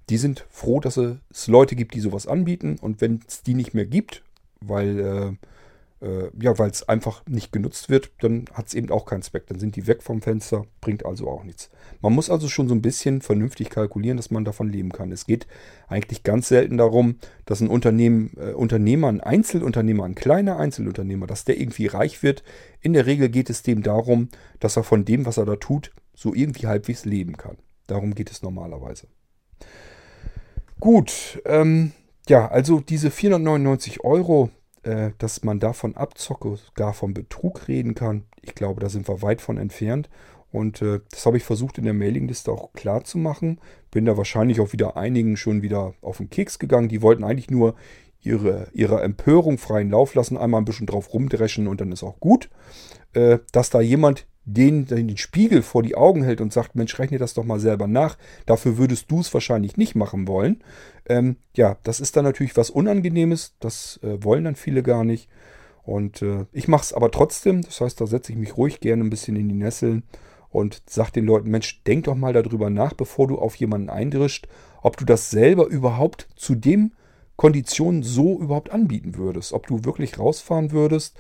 die 0.10 0.18
sind 0.18 0.46
froh, 0.50 0.80
dass 0.80 0.98
es 0.98 1.48
Leute 1.48 1.76
gibt, 1.76 1.94
die 1.94 2.00
sowas 2.00 2.28
anbieten 2.28 2.78
und 2.82 3.02
wenn 3.02 3.20
es 3.28 3.44
die 3.44 3.54
nicht 3.54 3.74
mehr 3.74 3.86
gibt, 3.86 4.24
weil 4.60 5.00
äh, 5.00 5.48
äh, 6.02 6.30
ja, 6.40 6.58
weil 6.60 6.70
es 6.70 6.88
einfach 6.88 7.26
nicht 7.28 7.52
genutzt 7.52 7.90
wird, 7.90 8.12
dann 8.20 8.46
hat 8.54 8.68
es 8.68 8.74
eben 8.74 8.92
auch 8.92 9.06
keinen 9.06 9.24
Zweck. 9.24 9.48
Dann 9.48 9.60
sind 9.60 9.76
die 9.76 9.88
weg 9.88 10.04
vom 10.04 10.22
Fenster, 10.22 10.66
bringt 10.80 11.06
also 11.06 11.28
auch 11.28 11.44
nichts. 11.44 11.70
Man 12.02 12.14
muss 12.14 12.30
also 12.30 12.48
schon 12.48 12.68
so 12.68 12.76
ein 12.76 12.82
bisschen 12.82 13.22
vernünftig 13.22 13.70
kalkulieren, 13.70 14.18
dass 14.18 14.30
man 14.30 14.46
davon 14.46 14.70
leben 14.70 14.92
kann. 14.92 15.12
Es 15.12 15.26
geht 15.26 15.48
eigentlich 15.88 16.24
ganz 16.24 16.50
selten 16.50 16.78
darum, 16.78 17.16
dass 17.46 17.62
ein 17.62 17.70
Unternehmen, 17.70 18.32
äh, 18.38 18.54
Unternehmer, 18.54 19.08
ein 19.08 19.22
Einzelunternehmer, 19.22 20.04
ein 20.04 20.16
kleiner 20.16 20.58
Einzelunternehmer, 20.58 21.26
dass 21.26 21.46
der 21.46 21.60
irgendwie 21.60 21.88
reich 21.88 22.22
wird. 22.22 22.44
In 22.82 22.94
der 22.94 23.06
Regel 23.06 23.30
geht 23.30 23.50
es 23.50 23.64
dem 23.64 23.82
darum, 23.82 24.30
dass 24.60 24.78
er 24.78 24.84
von 24.84 25.06
dem, 25.06 25.26
was 25.26 25.38
er 25.38 25.46
da 25.46 25.56
tut, 25.56 25.92
so 26.14 26.34
irgendwie 26.34 26.68
halbwegs 26.68 27.06
leben 27.06 27.38
kann. 27.38 27.58
Darum 27.88 28.14
geht 28.14 28.30
es 28.30 28.44
normalerweise. 28.44 29.08
Gut, 30.80 31.42
ähm, 31.46 31.94
ja, 32.30 32.48
also 32.50 32.82
diese 32.82 33.10
499 33.10 34.04
Euro, 34.04 34.52
äh, 34.88 35.12
dass 35.18 35.44
man 35.44 35.60
davon 35.60 35.96
Abzocke, 35.96 36.58
gar 36.76 36.94
vom 36.94 37.14
Betrug 37.14 37.68
reden 37.68 37.94
kann. 37.94 38.24
Ich 38.42 38.56
glaube, 38.56 38.80
da 38.80 38.90
sind 38.90 39.08
wir 39.08 39.22
weit 39.22 39.42
von 39.42 39.58
entfernt. 39.58 40.10
Und 40.50 40.82
äh, 40.82 41.02
das 41.12 41.26
habe 41.26 41.36
ich 41.36 41.44
versucht 41.44 41.78
in 41.78 41.84
der 41.84 41.94
Mailingliste 41.94 42.52
auch 42.52 42.72
klar 42.72 43.04
zu 43.04 43.18
machen. 43.18 43.60
Bin 43.92 44.06
da 44.06 44.16
wahrscheinlich 44.16 44.62
auch 44.62 44.72
wieder 44.72 44.96
einigen 44.96 45.36
schon 45.36 45.62
wieder 45.62 45.94
auf 46.02 46.18
den 46.18 46.30
Keks 46.30 46.58
gegangen. 46.58 46.88
Die 46.88 47.02
wollten 47.02 47.26
eigentlich 47.26 47.52
nur 47.52 47.76
ihre, 48.22 48.70
ihre 48.74 49.02
Empörung 49.02 49.58
freien 49.58 49.90
Lauf 49.90 50.16
lassen, 50.16 50.38
einmal 50.38 50.62
ein 50.62 50.66
bisschen 50.66 50.88
drauf 50.88 51.14
rumdreschen 51.14 51.68
und 51.68 51.82
dann 51.82 51.92
ist 51.92 52.04
auch 52.04 52.20
gut. 52.22 52.50
Äh, 53.14 53.40
dass 53.52 53.70
da 53.70 53.82
jemand 53.82 54.26
den, 54.50 54.86
den 54.86 55.18
Spiegel 55.18 55.62
vor 55.62 55.84
die 55.84 55.96
Augen 55.96 56.24
hält 56.24 56.40
und 56.40 56.54
sagt, 56.54 56.76
Mensch, 56.76 56.98
rechne 56.98 57.18
das 57.18 57.34
doch 57.34 57.44
mal 57.44 57.60
selber 57.60 57.86
nach. 57.86 58.18
Dafür 58.46 58.78
würdest 58.78 59.12
du 59.12 59.20
es 59.20 59.34
wahrscheinlich 59.34 59.76
nicht 59.76 59.94
machen 59.94 60.26
wollen. 60.26 60.64
Ähm, 61.10 61.36
ja, 61.54 61.78
das 61.84 62.00
ist 62.00 62.16
dann 62.16 62.24
natürlich 62.24 62.56
was 62.56 62.70
Unangenehmes. 62.70 63.56
Das 63.60 64.00
äh, 64.04 64.24
wollen 64.24 64.46
dann 64.46 64.56
viele 64.56 64.84
gar 64.84 65.04
nicht. 65.04 65.30
Und 65.84 66.22
äh, 66.22 66.46
ich 66.54 66.70
mache 66.70 66.84
es 66.84 66.94
aber 66.94 67.12
trotzdem. 67.12 67.62
Das 67.62 67.82
heißt, 67.82 68.00
da 68.00 68.08
setze 68.08 68.32
ich 68.32 68.38
mich 68.38 68.56
ruhig 68.56 68.80
gerne 68.80 69.04
ein 69.04 69.10
bisschen 69.10 69.36
in 69.36 69.50
die 69.50 69.56
Nesseln 69.56 70.04
und 70.50 70.82
sage 70.88 71.12
den 71.12 71.26
Leuten, 71.26 71.50
Mensch, 71.50 71.84
denk 71.84 72.06
doch 72.06 72.16
mal 72.16 72.32
darüber 72.32 72.70
nach, 72.70 72.94
bevor 72.94 73.28
du 73.28 73.38
auf 73.38 73.56
jemanden 73.56 73.90
eindrischst, 73.90 74.48
ob 74.82 74.96
du 74.96 75.04
das 75.04 75.30
selber 75.30 75.68
überhaupt 75.68 76.30
zu 76.38 76.56
dem 76.56 76.94
Konditionen 77.36 78.02
so 78.02 78.40
überhaupt 78.40 78.72
anbieten 78.72 79.18
würdest. 79.18 79.52
Ob 79.52 79.68
du 79.68 79.84
wirklich 79.84 80.18
rausfahren 80.18 80.72
würdest 80.72 81.18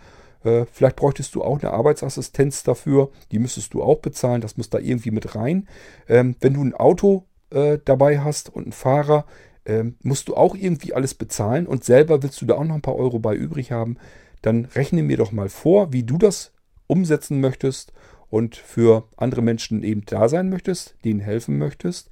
vielleicht 0.71 0.95
bräuchtest 0.95 1.35
du 1.35 1.43
auch 1.43 1.59
eine 1.61 1.71
Arbeitsassistenz 1.71 2.63
dafür. 2.63 3.09
Die 3.31 3.39
müsstest 3.39 3.73
du 3.73 3.83
auch 3.83 3.99
bezahlen. 3.99 4.41
Das 4.41 4.57
muss 4.57 4.69
da 4.69 4.79
irgendwie 4.79 5.11
mit 5.11 5.35
rein. 5.35 5.67
Ähm, 6.07 6.35
wenn 6.39 6.53
du 6.53 6.63
ein 6.63 6.73
Auto 6.73 7.25
äh, 7.49 7.79
dabei 7.83 8.19
hast 8.19 8.49
und 8.49 8.63
einen 8.63 8.71
Fahrer, 8.71 9.25
ähm, 9.65 9.95
musst 10.01 10.29
du 10.29 10.35
auch 10.35 10.55
irgendwie 10.55 10.93
alles 10.93 11.13
bezahlen 11.13 11.67
und 11.67 11.83
selber 11.83 12.23
willst 12.23 12.41
du 12.41 12.45
da 12.45 12.55
auch 12.55 12.63
noch 12.63 12.75
ein 12.75 12.81
paar 12.81 12.95
Euro 12.95 13.19
bei 13.19 13.35
übrig 13.35 13.71
haben. 13.71 13.97
Dann 14.41 14.65
rechne 14.65 15.03
mir 15.03 15.17
doch 15.17 15.31
mal 15.31 15.49
vor, 15.49 15.91
wie 15.91 16.03
du 16.03 16.17
das 16.17 16.53
umsetzen 16.87 17.41
möchtest 17.41 17.91
und 18.29 18.55
für 18.55 19.07
andere 19.17 19.41
Menschen 19.41 19.83
eben 19.83 20.03
da 20.05 20.29
sein 20.29 20.49
möchtest, 20.49 20.95
denen 21.03 21.19
helfen 21.19 21.57
möchtest 21.57 22.09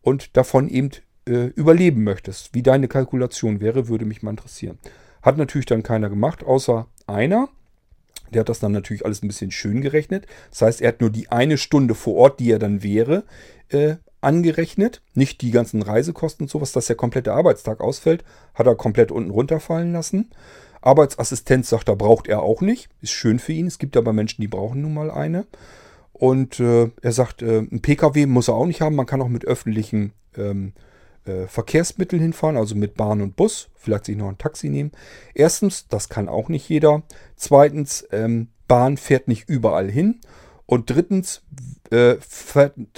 und 0.00 0.36
davon 0.36 0.68
eben 0.68 0.90
äh, 1.26 1.46
überleben 1.46 2.04
möchtest. 2.04 2.54
Wie 2.54 2.62
deine 2.62 2.88
Kalkulation 2.88 3.60
wäre, 3.60 3.88
würde 3.88 4.04
mich 4.04 4.22
mal 4.22 4.30
interessieren. 4.30 4.78
Hat 5.22 5.36
natürlich 5.36 5.66
dann 5.66 5.82
keiner 5.82 6.08
gemacht, 6.08 6.44
außer 6.44 6.86
einer. 7.06 7.48
Der 8.32 8.40
hat 8.40 8.48
das 8.48 8.60
dann 8.60 8.72
natürlich 8.72 9.04
alles 9.04 9.22
ein 9.22 9.28
bisschen 9.28 9.50
schön 9.50 9.80
gerechnet. 9.80 10.26
Das 10.50 10.62
heißt, 10.62 10.80
er 10.80 10.88
hat 10.88 11.00
nur 11.00 11.10
die 11.10 11.30
eine 11.30 11.58
Stunde 11.58 11.94
vor 11.94 12.14
Ort, 12.14 12.40
die 12.40 12.50
er 12.50 12.58
dann 12.58 12.82
wäre, 12.82 13.24
äh, 13.68 13.96
angerechnet. 14.20 15.02
Nicht 15.14 15.42
die 15.42 15.50
ganzen 15.50 15.82
Reisekosten 15.82 16.44
und 16.44 16.50
sowas, 16.50 16.72
dass 16.72 16.86
der 16.86 16.96
komplette 16.96 17.32
Arbeitstag 17.32 17.80
ausfällt, 17.80 18.24
hat 18.54 18.66
er 18.66 18.74
komplett 18.74 19.12
unten 19.12 19.30
runterfallen 19.30 19.92
lassen. 19.92 20.30
Arbeitsassistenz 20.80 21.70
sagt 21.70 21.88
er, 21.88 21.96
braucht 21.96 22.28
er 22.28 22.42
auch 22.42 22.60
nicht. 22.60 22.88
Ist 23.00 23.12
schön 23.12 23.38
für 23.38 23.52
ihn. 23.52 23.66
Es 23.66 23.78
gibt 23.78 23.96
aber 23.96 24.12
Menschen, 24.12 24.42
die 24.42 24.48
brauchen 24.48 24.82
nun 24.82 24.94
mal 24.94 25.10
eine. 25.10 25.46
Und 26.12 26.60
äh, 26.60 26.90
er 27.02 27.12
sagt, 27.12 27.42
äh, 27.42 27.58
ein 27.58 27.80
Pkw 27.80 28.26
muss 28.26 28.48
er 28.48 28.54
auch 28.54 28.66
nicht 28.66 28.80
haben. 28.80 28.94
Man 28.94 29.06
kann 29.06 29.22
auch 29.22 29.28
mit 29.28 29.44
öffentlichen 29.44 30.12
ähm, 30.36 30.72
äh, 31.26 31.46
Verkehrsmitteln 31.46 32.20
hinfahren, 32.20 32.56
also 32.56 32.74
mit 32.74 32.94
Bahn 32.94 33.20
und 33.20 33.36
Bus, 33.36 33.68
vielleicht 33.74 34.06
sich 34.06 34.16
noch 34.16 34.28
ein 34.28 34.38
Taxi 34.38 34.68
nehmen. 34.68 34.92
Erstens, 35.34 35.88
das 35.88 36.08
kann 36.08 36.28
auch 36.28 36.48
nicht 36.48 36.68
jeder. 36.68 37.02
Zweitens, 37.36 38.06
ähm, 38.12 38.48
Bahn 38.68 38.96
fährt 38.96 39.28
nicht 39.28 39.48
überall 39.48 39.90
hin. 39.90 40.20
Und 40.66 40.90
drittens, 40.90 41.42
äh, 41.90 42.12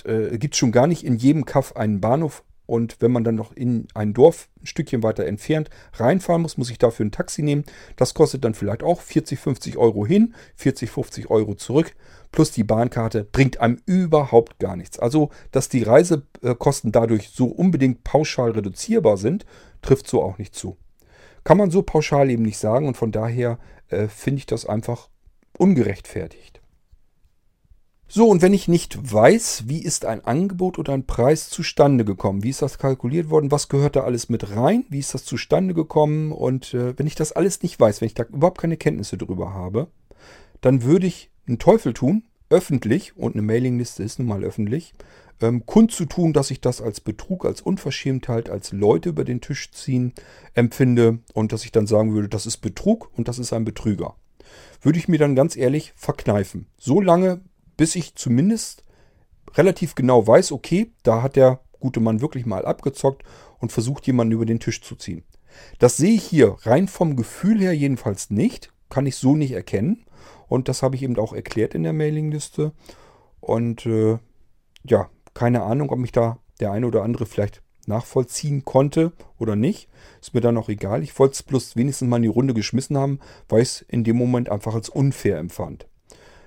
äh, 0.04 0.38
gibt 0.38 0.54
es 0.54 0.58
schon 0.58 0.72
gar 0.72 0.86
nicht 0.86 1.04
in 1.04 1.16
jedem 1.16 1.44
Kaff 1.44 1.74
einen 1.74 2.00
Bahnhof. 2.00 2.44
Und 2.66 2.96
wenn 3.00 3.12
man 3.12 3.24
dann 3.24 3.36
noch 3.36 3.52
in 3.52 3.86
ein 3.94 4.12
Dorf 4.12 4.48
ein 4.60 4.66
Stückchen 4.66 5.02
weiter 5.02 5.24
entfernt 5.24 5.70
reinfahren 5.94 6.42
muss, 6.42 6.58
muss 6.58 6.70
ich 6.70 6.78
dafür 6.78 7.06
ein 7.06 7.12
Taxi 7.12 7.42
nehmen. 7.42 7.64
Das 7.96 8.14
kostet 8.14 8.44
dann 8.44 8.54
vielleicht 8.54 8.82
auch 8.82 9.00
40, 9.00 9.38
50 9.38 9.76
Euro 9.76 10.04
hin, 10.04 10.34
40, 10.56 10.90
50 10.90 11.30
Euro 11.30 11.54
zurück 11.54 11.94
plus 12.36 12.52
die 12.52 12.64
Bahnkarte 12.64 13.24
bringt 13.24 13.60
einem 13.60 13.80
überhaupt 13.86 14.58
gar 14.58 14.76
nichts. 14.76 14.98
Also, 14.98 15.30
dass 15.52 15.70
die 15.70 15.82
Reisekosten 15.82 16.92
dadurch 16.92 17.30
so 17.30 17.46
unbedingt 17.46 18.04
pauschal 18.04 18.50
reduzierbar 18.50 19.16
sind, 19.16 19.46
trifft 19.80 20.06
so 20.06 20.22
auch 20.22 20.36
nicht 20.36 20.54
zu. 20.54 20.76
Kann 21.44 21.56
man 21.56 21.70
so 21.70 21.82
pauschal 21.82 22.30
eben 22.30 22.42
nicht 22.42 22.58
sagen 22.58 22.88
und 22.88 22.96
von 22.96 23.10
daher 23.10 23.58
äh, 23.88 24.08
finde 24.08 24.40
ich 24.40 24.46
das 24.46 24.66
einfach 24.66 25.08
ungerechtfertigt. 25.56 26.55
So, 28.08 28.28
und 28.28 28.40
wenn 28.40 28.54
ich 28.54 28.68
nicht 28.68 29.12
weiß, 29.12 29.64
wie 29.66 29.82
ist 29.82 30.04
ein 30.04 30.24
Angebot 30.24 30.78
oder 30.78 30.92
ein 30.92 31.06
Preis 31.06 31.50
zustande 31.50 32.04
gekommen, 32.04 32.44
wie 32.44 32.50
ist 32.50 32.62
das 32.62 32.78
kalkuliert 32.78 33.30
worden, 33.30 33.50
was 33.50 33.68
gehört 33.68 33.96
da 33.96 34.04
alles 34.04 34.28
mit 34.28 34.54
rein, 34.54 34.84
wie 34.90 35.00
ist 35.00 35.12
das 35.12 35.24
zustande 35.24 35.74
gekommen 35.74 36.30
und 36.30 36.72
äh, 36.72 36.96
wenn 36.96 37.08
ich 37.08 37.16
das 37.16 37.32
alles 37.32 37.62
nicht 37.62 37.80
weiß, 37.80 38.00
wenn 38.00 38.06
ich 38.06 38.14
da 38.14 38.22
überhaupt 38.22 38.58
keine 38.60 38.76
Kenntnisse 38.76 39.18
drüber 39.18 39.52
habe, 39.52 39.88
dann 40.60 40.84
würde 40.84 41.08
ich 41.08 41.30
einen 41.48 41.58
Teufel 41.58 41.94
tun, 41.94 42.22
öffentlich, 42.48 43.16
und 43.16 43.34
eine 43.34 43.42
Mailingliste 43.42 44.04
ist 44.04 44.20
nun 44.20 44.28
mal 44.28 44.44
öffentlich, 44.44 44.94
ähm, 45.42 45.66
kundzutun, 45.66 46.32
dass 46.32 46.52
ich 46.52 46.60
das 46.60 46.80
als 46.80 47.00
Betrug, 47.00 47.44
als 47.44 47.60
Unverschämtheit, 47.60 48.50
als 48.50 48.70
Leute 48.70 49.08
über 49.08 49.24
den 49.24 49.40
Tisch 49.40 49.72
ziehen 49.72 50.14
empfinde 50.54 51.18
und 51.34 51.52
dass 51.52 51.64
ich 51.64 51.72
dann 51.72 51.88
sagen 51.88 52.14
würde, 52.14 52.28
das 52.28 52.46
ist 52.46 52.58
Betrug 52.58 53.10
und 53.16 53.26
das 53.26 53.40
ist 53.40 53.52
ein 53.52 53.64
Betrüger. 53.64 54.14
Würde 54.80 54.98
ich 55.00 55.08
mir 55.08 55.18
dann 55.18 55.34
ganz 55.34 55.56
ehrlich 55.56 55.92
verkneifen. 55.96 56.66
So 56.78 57.00
lange, 57.00 57.40
bis 57.76 57.96
ich 57.96 58.14
zumindest 58.14 58.84
relativ 59.54 59.94
genau 59.94 60.26
weiß, 60.26 60.52
okay, 60.52 60.92
da 61.02 61.22
hat 61.22 61.36
der 61.36 61.60
gute 61.80 62.00
Mann 62.00 62.20
wirklich 62.20 62.46
mal 62.46 62.64
abgezockt 62.64 63.22
und 63.58 63.72
versucht 63.72 64.06
jemanden 64.06 64.32
über 64.32 64.46
den 64.46 64.60
Tisch 64.60 64.82
zu 64.82 64.96
ziehen. 64.96 65.24
Das 65.78 65.96
sehe 65.96 66.14
ich 66.14 66.24
hier 66.24 66.56
rein 66.62 66.88
vom 66.88 67.16
Gefühl 67.16 67.60
her 67.60 67.72
jedenfalls 67.72 68.30
nicht, 68.30 68.72
kann 68.88 69.06
ich 69.06 69.16
so 69.16 69.36
nicht 69.36 69.52
erkennen 69.52 70.04
und 70.48 70.68
das 70.68 70.82
habe 70.82 70.96
ich 70.96 71.02
eben 71.02 71.18
auch 71.18 71.32
erklärt 71.32 71.74
in 71.74 71.82
der 71.82 71.92
Mailingliste 71.92 72.72
und 73.40 73.86
äh, 73.86 74.18
ja, 74.84 75.10
keine 75.34 75.62
Ahnung, 75.62 75.90
ob 75.90 75.98
mich 75.98 76.12
da 76.12 76.38
der 76.60 76.72
eine 76.72 76.86
oder 76.86 77.02
andere 77.02 77.26
vielleicht 77.26 77.62
nachvollziehen 77.86 78.64
konnte 78.64 79.12
oder 79.38 79.56
nicht. 79.56 79.88
Ist 80.20 80.34
mir 80.34 80.40
dann 80.40 80.56
auch 80.56 80.68
egal. 80.68 81.02
Ich 81.02 81.18
wollte 81.18 81.34
es 81.34 81.42
bloß 81.42 81.76
wenigstens 81.76 82.08
mal 82.08 82.16
in 82.16 82.22
die 82.22 82.28
Runde 82.28 82.54
geschmissen 82.54 82.96
haben, 82.96 83.20
weil 83.48 83.62
ich 83.62 83.68
es 83.68 83.80
in 83.82 84.04
dem 84.04 84.16
Moment 84.16 84.48
einfach 84.48 84.74
als 84.74 84.88
unfair 84.88 85.38
empfand. 85.38 85.86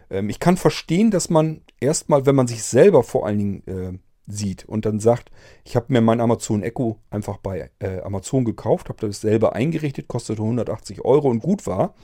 Ähm, 0.09 0.29
ich 0.29 0.39
kann 0.39 0.57
verstehen, 0.57 1.11
dass 1.11 1.29
man 1.29 1.61
erstmal, 1.79 2.25
wenn 2.25 2.35
man 2.35 2.47
sich 2.47 2.63
selber 2.63 3.03
vor 3.03 3.25
allen 3.25 3.37
Dingen 3.37 3.67
äh, 3.67 3.97
sieht 4.29 4.65
und 4.65 4.85
dann 4.85 4.99
sagt, 4.99 5.31
ich 5.63 5.75
habe 5.75 5.87
mir 5.89 6.01
mein 6.01 6.21
Amazon 6.21 6.63
Echo 6.63 6.99
einfach 7.09 7.37
bei 7.37 7.71
äh, 7.79 7.99
Amazon 8.01 8.45
gekauft, 8.45 8.89
habe 8.89 9.07
das 9.07 9.21
selber 9.21 9.53
eingerichtet, 9.55 10.07
kostete 10.07 10.41
180 10.41 11.03
Euro 11.03 11.29
und 11.29 11.39
gut 11.39 11.65
war. 11.67 11.95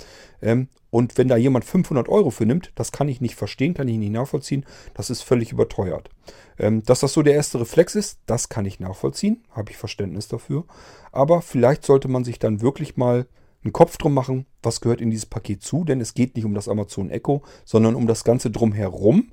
Ähm, 0.42 0.70
und 0.90 1.18
wenn 1.18 1.28
da 1.28 1.36
jemand 1.36 1.66
500 1.66 2.10
Euro 2.10 2.32
für 2.32 2.46
nimmt, 2.46 2.72
das 2.76 2.92
kann 2.92 3.10
ich 3.10 3.22
nicht 3.22 3.36
verstehen, 3.36 3.74
kann 3.74 3.88
ich 3.88 3.98
nicht 3.98 4.12
nachvollziehen, 4.12 4.66
das 4.94 5.10
ist 5.10 5.22
völlig 5.22 5.52
überteuert. 5.52 6.10
Ähm, 6.58 6.84
dass 6.84 7.02
das 7.02 7.14
so 7.14 7.22
der 7.22 7.36
erste 7.36 7.60
Reflex 7.60 7.96
ist, 7.96 8.20
das 8.26 8.50
kann 8.50 8.66
ich 8.66 8.80
nachvollziehen, 8.80 9.44
habe 9.52 9.72
ich 9.72 9.78
Verständnis 9.78 10.28
dafür. 10.28 10.66
Aber 11.12 11.42
vielleicht 11.42 11.86
sollte 11.86 12.08
man 12.08 12.24
sich 12.24 12.40
dann 12.40 12.62
wirklich 12.62 12.98
mal 12.98 13.28
einen 13.66 13.74
Kopf 13.74 13.98
drum 13.98 14.14
machen, 14.14 14.46
was 14.64 14.80
gehört 14.80 15.02
in 15.02 15.10
dieses 15.10 15.26
Paket 15.26 15.62
zu, 15.64 15.84
denn 15.84 16.00
es 16.00 16.14
geht 16.14 16.36
nicht 16.36 16.46
um 16.46 16.54
das 16.54 16.70
Amazon 16.70 17.10
Echo, 17.10 17.44
sondern 17.66 17.96
um 17.96 18.08
das 18.08 18.24
Ganze 18.24 18.52
drumherum 18.52 19.32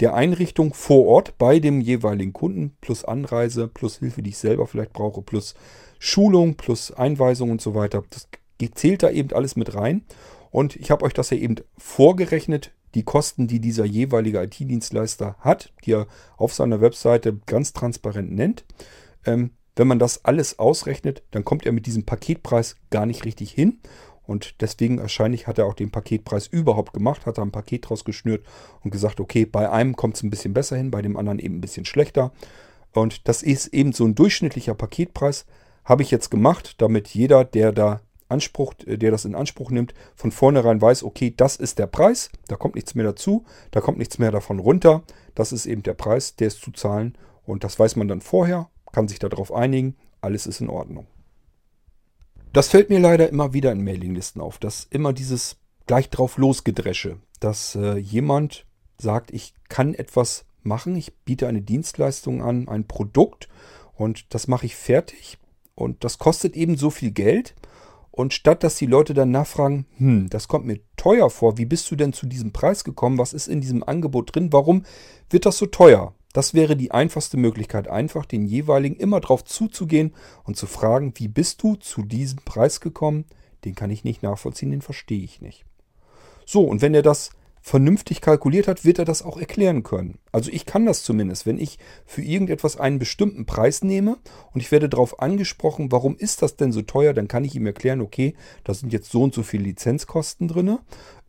der 0.00 0.14
Einrichtung 0.14 0.74
vor 0.74 1.06
Ort 1.06 1.38
bei 1.38 1.58
dem 1.58 1.80
jeweiligen 1.80 2.32
Kunden 2.32 2.76
plus 2.80 3.04
Anreise, 3.04 3.68
plus 3.68 3.98
Hilfe, 3.98 4.22
die 4.22 4.30
ich 4.30 4.38
selber 4.38 4.66
vielleicht 4.66 4.92
brauche, 4.92 5.22
plus 5.22 5.54
Schulung, 5.98 6.56
plus 6.56 6.92
Einweisung 6.92 7.50
und 7.50 7.60
so 7.60 7.74
weiter. 7.74 8.02
Das 8.10 8.28
zählt 8.74 9.02
da 9.02 9.10
eben 9.10 9.32
alles 9.32 9.54
mit 9.56 9.74
rein. 9.74 10.02
Und 10.50 10.76
ich 10.76 10.90
habe 10.90 11.04
euch 11.04 11.12
das 11.12 11.30
ja 11.30 11.36
eben 11.36 11.56
vorgerechnet, 11.76 12.72
die 12.94 13.04
Kosten, 13.04 13.46
die 13.46 13.60
dieser 13.60 13.84
jeweilige 13.84 14.42
IT-Dienstleister 14.42 15.36
hat, 15.38 15.72
die 15.84 15.92
er 15.92 16.06
auf 16.36 16.52
seiner 16.52 16.80
Webseite 16.80 17.38
ganz 17.46 17.72
transparent 17.72 18.32
nennt. 18.32 18.64
Ähm, 19.24 19.50
wenn 19.76 19.88
man 19.88 19.98
das 19.98 20.24
alles 20.24 20.58
ausrechnet, 20.58 21.22
dann 21.30 21.44
kommt 21.44 21.66
er 21.66 21.72
mit 21.72 21.86
diesem 21.86 22.04
Paketpreis 22.04 22.76
gar 22.90 23.06
nicht 23.06 23.24
richtig 23.24 23.52
hin. 23.52 23.80
Und 24.24 24.60
deswegen 24.60 24.98
wahrscheinlich 24.98 25.46
hat 25.46 25.58
er 25.58 25.66
auch 25.66 25.74
den 25.74 25.90
Paketpreis 25.90 26.46
überhaupt 26.46 26.92
gemacht, 26.92 27.26
hat 27.26 27.38
er 27.38 27.44
ein 27.44 27.50
Paket 27.50 27.88
draus 27.88 28.04
geschnürt 28.04 28.44
und 28.82 28.90
gesagt, 28.90 29.20
okay, 29.20 29.44
bei 29.44 29.70
einem 29.70 29.96
kommt 29.96 30.16
es 30.16 30.22
ein 30.22 30.30
bisschen 30.30 30.54
besser 30.54 30.76
hin, 30.76 30.90
bei 30.90 31.02
dem 31.02 31.16
anderen 31.16 31.38
eben 31.38 31.56
ein 31.56 31.60
bisschen 31.60 31.84
schlechter. 31.84 32.32
Und 32.92 33.26
das 33.28 33.42
ist 33.42 33.68
eben 33.68 33.92
so 33.92 34.04
ein 34.04 34.14
durchschnittlicher 34.14 34.74
Paketpreis, 34.74 35.46
habe 35.84 36.02
ich 36.02 36.10
jetzt 36.10 36.30
gemacht, 36.30 36.76
damit 36.78 37.08
jeder, 37.08 37.44
der 37.44 37.72
da 37.72 38.00
Anspruch, 38.28 38.74
der 38.74 39.10
das 39.10 39.24
in 39.24 39.34
Anspruch 39.34 39.70
nimmt, 39.70 39.94
von 40.14 40.30
vornherein 40.30 40.80
weiß, 40.80 41.02
okay, 41.02 41.34
das 41.36 41.56
ist 41.56 41.78
der 41.78 41.86
Preis, 41.86 42.30
da 42.48 42.56
kommt 42.56 42.76
nichts 42.76 42.94
mehr 42.94 43.04
dazu, 43.04 43.44
da 43.70 43.80
kommt 43.80 43.98
nichts 43.98 44.18
mehr 44.18 44.30
davon 44.30 44.58
runter. 44.58 45.02
Das 45.34 45.52
ist 45.52 45.66
eben 45.66 45.82
der 45.82 45.94
Preis, 45.94 46.36
der 46.36 46.48
ist 46.48 46.62
zu 46.62 46.70
zahlen. 46.70 47.16
Und 47.44 47.64
das 47.64 47.78
weiß 47.78 47.96
man 47.96 48.08
dann 48.08 48.20
vorher, 48.20 48.70
kann 48.92 49.08
sich 49.08 49.18
darauf 49.18 49.52
einigen, 49.52 49.96
alles 50.20 50.46
ist 50.46 50.60
in 50.60 50.70
Ordnung. 50.70 51.06
Das 52.52 52.68
fällt 52.68 52.90
mir 52.90 53.00
leider 53.00 53.28
immer 53.28 53.54
wieder 53.54 53.72
in 53.72 53.82
Mailinglisten 53.82 54.40
auf, 54.40 54.58
dass 54.58 54.86
immer 54.90 55.12
dieses 55.12 55.56
gleich 55.86 56.10
drauf 56.10 56.36
losgedresche, 56.36 57.18
dass 57.40 57.74
äh, 57.74 57.96
jemand 57.96 58.66
sagt, 58.98 59.32
ich 59.32 59.54
kann 59.68 59.94
etwas 59.94 60.44
machen, 60.62 60.94
ich 60.96 61.14
biete 61.24 61.48
eine 61.48 61.62
Dienstleistung 61.62 62.42
an, 62.42 62.68
ein 62.68 62.86
Produkt 62.86 63.48
und 63.94 64.32
das 64.34 64.48
mache 64.48 64.66
ich 64.66 64.76
fertig 64.76 65.38
und 65.74 66.04
das 66.04 66.18
kostet 66.18 66.56
eben 66.56 66.76
so 66.76 66.90
viel 66.90 67.10
Geld 67.10 67.54
und 68.10 68.34
statt 68.34 68.62
dass 68.62 68.76
die 68.76 68.86
Leute 68.86 69.14
dann 69.14 69.30
nachfragen, 69.30 69.86
hm, 69.96 70.28
das 70.28 70.46
kommt 70.46 70.66
mir 70.66 70.80
teuer 70.96 71.30
vor, 71.30 71.58
wie 71.58 71.64
bist 71.64 71.90
du 71.90 71.96
denn 71.96 72.12
zu 72.12 72.26
diesem 72.26 72.52
Preis 72.52 72.84
gekommen, 72.84 73.18
was 73.18 73.32
ist 73.32 73.48
in 73.48 73.60
diesem 73.60 73.82
Angebot 73.82 74.34
drin, 74.34 74.52
warum 74.52 74.84
wird 75.30 75.46
das 75.46 75.58
so 75.58 75.66
teuer? 75.66 76.14
Das 76.32 76.54
wäre 76.54 76.76
die 76.76 76.92
einfachste 76.92 77.36
Möglichkeit, 77.36 77.88
einfach 77.88 78.24
den 78.24 78.46
jeweiligen 78.46 78.96
immer 78.96 79.20
drauf 79.20 79.44
zuzugehen 79.44 80.14
und 80.44 80.56
zu 80.56 80.66
fragen, 80.66 81.12
wie 81.16 81.28
bist 81.28 81.62
du 81.62 81.76
zu 81.76 82.02
diesem 82.02 82.38
Preis 82.44 82.80
gekommen? 82.80 83.26
Den 83.64 83.74
kann 83.74 83.90
ich 83.90 84.04
nicht 84.04 84.22
nachvollziehen, 84.22 84.70
den 84.70 84.82
verstehe 84.82 85.22
ich 85.22 85.40
nicht. 85.40 85.64
So, 86.46 86.64
und 86.64 86.80
wenn 86.82 86.94
er 86.94 87.02
das 87.02 87.30
vernünftig 87.62 88.20
kalkuliert 88.20 88.66
hat, 88.66 88.84
wird 88.84 88.98
er 88.98 89.04
das 89.04 89.22
auch 89.22 89.38
erklären 89.38 89.84
können. 89.84 90.18
Also 90.32 90.50
ich 90.50 90.66
kann 90.66 90.84
das 90.84 91.04
zumindest, 91.04 91.46
wenn 91.46 91.58
ich 91.58 91.78
für 92.04 92.20
irgendetwas 92.20 92.76
einen 92.76 92.98
bestimmten 92.98 93.46
Preis 93.46 93.82
nehme 93.84 94.18
und 94.52 94.60
ich 94.60 94.72
werde 94.72 94.88
darauf 94.88 95.20
angesprochen, 95.20 95.92
warum 95.92 96.16
ist 96.16 96.42
das 96.42 96.56
denn 96.56 96.72
so 96.72 96.82
teuer, 96.82 97.14
dann 97.14 97.28
kann 97.28 97.44
ich 97.44 97.54
ihm 97.54 97.64
erklären, 97.64 98.00
okay, 98.00 98.34
da 98.64 98.74
sind 98.74 98.92
jetzt 98.92 99.12
so 99.12 99.22
und 99.22 99.32
so 99.32 99.44
viele 99.44 99.64
Lizenzkosten 99.64 100.48
drin. 100.48 100.78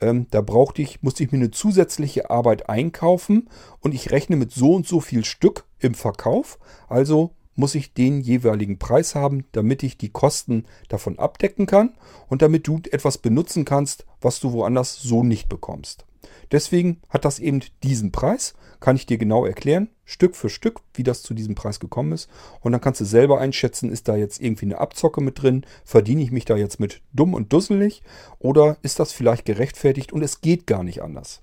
Ähm, 0.02 0.26
da 0.32 0.42
brauchte 0.42 0.82
ich, 0.82 1.04
musste 1.04 1.24
ich 1.24 1.32
mir 1.32 1.38
eine 1.38 1.52
zusätzliche 1.52 2.32
Arbeit 2.32 2.68
einkaufen 2.68 3.48
und 3.80 3.94
ich 3.94 4.12
rechne 4.12 4.36
mit 4.36 4.52
so 4.52 4.74
und 4.74 4.88
so 4.88 5.02
viel 5.02 5.24
Stück 5.24 5.66
im 5.80 5.94
Verkauf. 5.94 6.58
Also 6.90 7.36
muss 7.56 7.76
ich 7.76 7.94
den 7.94 8.22
jeweiligen 8.22 8.80
Preis 8.80 9.14
haben, 9.14 9.46
damit 9.52 9.84
ich 9.84 10.00
die 10.00 10.10
Kosten 10.10 10.66
davon 10.90 11.20
abdecken 11.20 11.68
kann 11.68 11.94
und 12.28 12.42
damit 12.42 12.68
du 12.68 12.82
etwas 12.92 13.20
benutzen 13.20 13.66
kannst, 13.66 14.08
was 14.20 14.40
du 14.40 14.52
woanders 14.52 15.00
so 15.00 15.24
nicht 15.24 15.48
bekommst. 15.48 16.06
Deswegen 16.52 17.02
hat 17.10 17.26
das 17.26 17.40
eben 17.40 17.62
diesen 17.84 18.12
Preis. 18.12 18.54
Kann 18.80 18.96
ich 18.96 19.06
dir 19.06 19.18
genau 19.18 19.46
erklären, 19.46 19.90
Stück 20.04 20.36
für 20.36 20.50
Stück, 20.50 20.82
wie 20.94 21.04
das 21.04 21.24
zu 21.24 21.34
diesem 21.34 21.56
Preis 21.56 21.80
gekommen 21.80 22.12
ist. 22.12 22.30
Und 22.60 22.74
dann 22.74 22.82
kannst 22.82 23.00
du 23.00 23.06
selber 23.06 23.40
einschätzen, 23.40 23.90
ist 23.90 24.08
da 24.08 24.16
jetzt 24.16 24.42
irgendwie 24.42 24.66
eine 24.66 24.80
Abzocke 24.80 25.22
mit 25.22 25.42
drin? 25.42 25.66
Verdiene 25.86 26.22
ich 26.22 26.32
mich 26.32 26.46
da 26.46 26.58
jetzt 26.58 26.80
mit 26.80 27.02
dumm 27.14 27.34
und 27.34 27.54
dusselig? 27.54 28.04
Oder 28.40 28.78
ist 28.82 29.00
das 29.00 29.14
vielleicht 29.14 29.46
gerechtfertigt 29.46 30.12
und 30.12 30.22
es 30.22 30.42
geht 30.42 30.68
gar 30.68 30.84
nicht 30.84 31.02
anders? 31.02 31.42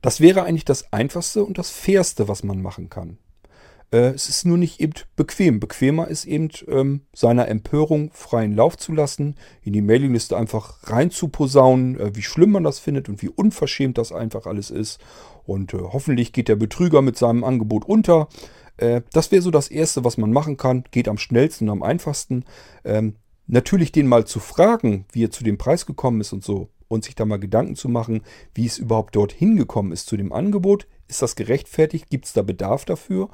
Das 0.00 0.20
wäre 0.20 0.42
eigentlich 0.42 0.64
das 0.64 0.92
Einfachste 0.92 1.44
und 1.44 1.58
das 1.58 1.70
Fairste, 1.70 2.28
was 2.28 2.42
man 2.42 2.60
machen 2.60 2.90
kann. 2.90 3.18
Äh, 3.92 4.14
es 4.14 4.28
ist 4.28 4.44
nur 4.46 4.58
nicht 4.58 4.80
eben 4.80 4.94
bequem. 5.16 5.60
Bequemer 5.60 6.08
ist 6.08 6.24
eben, 6.24 6.48
ähm, 6.68 7.02
seiner 7.14 7.48
Empörung 7.48 8.10
freien 8.12 8.56
Lauf 8.56 8.76
zu 8.76 8.92
lassen, 8.92 9.36
in 9.62 9.72
die 9.72 9.82
Mailingliste 9.82 10.36
einfach 10.36 10.78
rein 10.84 11.10
zu 11.10 11.28
posaunen, 11.28 12.00
äh, 12.00 12.16
wie 12.16 12.22
schlimm 12.22 12.50
man 12.50 12.64
das 12.64 12.78
findet 12.78 13.08
und 13.08 13.22
wie 13.22 13.28
unverschämt 13.28 13.98
das 13.98 14.12
einfach 14.12 14.46
alles 14.46 14.70
ist. 14.70 15.00
Und 15.44 15.74
äh, 15.74 15.78
hoffentlich 15.78 16.32
geht 16.32 16.48
der 16.48 16.56
Betrüger 16.56 17.02
mit 17.02 17.18
seinem 17.18 17.44
Angebot 17.44 17.84
unter. 17.84 18.28
Äh, 18.78 19.02
das 19.12 19.30
wäre 19.30 19.42
so 19.42 19.50
das 19.50 19.68
Erste, 19.68 20.04
was 20.04 20.16
man 20.16 20.32
machen 20.32 20.56
kann. 20.56 20.84
Geht 20.90 21.08
am 21.08 21.18
schnellsten 21.18 21.68
und 21.68 21.72
am 21.72 21.82
einfachsten. 21.82 22.44
Ähm, 22.84 23.16
natürlich 23.46 23.92
den 23.92 24.06
mal 24.06 24.24
zu 24.24 24.40
fragen, 24.40 25.04
wie 25.12 25.24
er 25.24 25.30
zu 25.30 25.44
dem 25.44 25.58
Preis 25.58 25.84
gekommen 25.84 26.20
ist 26.20 26.32
und 26.32 26.42
so 26.42 26.68
und 26.88 27.04
sich 27.04 27.14
da 27.14 27.24
mal 27.24 27.38
Gedanken 27.38 27.74
zu 27.74 27.88
machen, 27.88 28.22
wie 28.54 28.66
es 28.66 28.78
überhaupt 28.78 29.16
dort 29.16 29.32
hingekommen 29.32 29.92
ist 29.92 30.06
zu 30.06 30.16
dem 30.16 30.32
Angebot. 30.32 30.86
Ist 31.12 31.20
das 31.20 31.36
gerechtfertigt? 31.36 32.08
Gibt 32.08 32.24
es 32.24 32.32
da 32.32 32.40
Bedarf 32.40 32.86
dafür? 32.86 33.28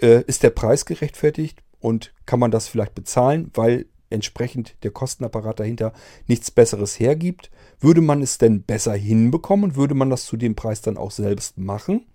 Äh, 0.00 0.22
ist 0.28 0.44
der 0.44 0.50
Preis 0.50 0.86
gerechtfertigt? 0.86 1.64
Und 1.80 2.14
kann 2.26 2.38
man 2.38 2.52
das 2.52 2.68
vielleicht 2.68 2.94
bezahlen, 2.94 3.50
weil 3.54 3.86
entsprechend 4.08 4.76
der 4.84 4.92
Kostenapparat 4.92 5.58
dahinter 5.58 5.92
nichts 6.28 6.52
Besseres 6.52 7.00
hergibt? 7.00 7.50
Würde 7.80 8.02
man 8.02 8.22
es 8.22 8.38
denn 8.38 8.62
besser 8.62 8.94
hinbekommen 8.94 9.74
würde 9.74 9.94
man 9.94 10.10
das 10.10 10.26
zu 10.26 10.36
dem 10.36 10.54
Preis 10.54 10.80
dann 10.80 10.96
auch 10.96 11.10
selbst 11.10 11.58
machen? 11.58 12.06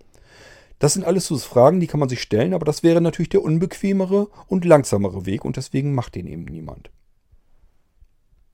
Das 0.78 0.94
sind 0.94 1.04
alles 1.04 1.26
so 1.26 1.36
Fragen, 1.36 1.80
die 1.80 1.86
kann 1.86 2.00
man 2.00 2.08
sich 2.08 2.22
stellen, 2.22 2.54
aber 2.54 2.64
das 2.64 2.82
wäre 2.82 3.02
natürlich 3.02 3.28
der 3.28 3.42
unbequemere 3.42 4.28
und 4.46 4.64
langsamere 4.64 5.26
Weg 5.26 5.44
und 5.44 5.58
deswegen 5.58 5.92
macht 5.94 6.14
den 6.14 6.26
eben 6.26 6.46
niemand. 6.46 6.90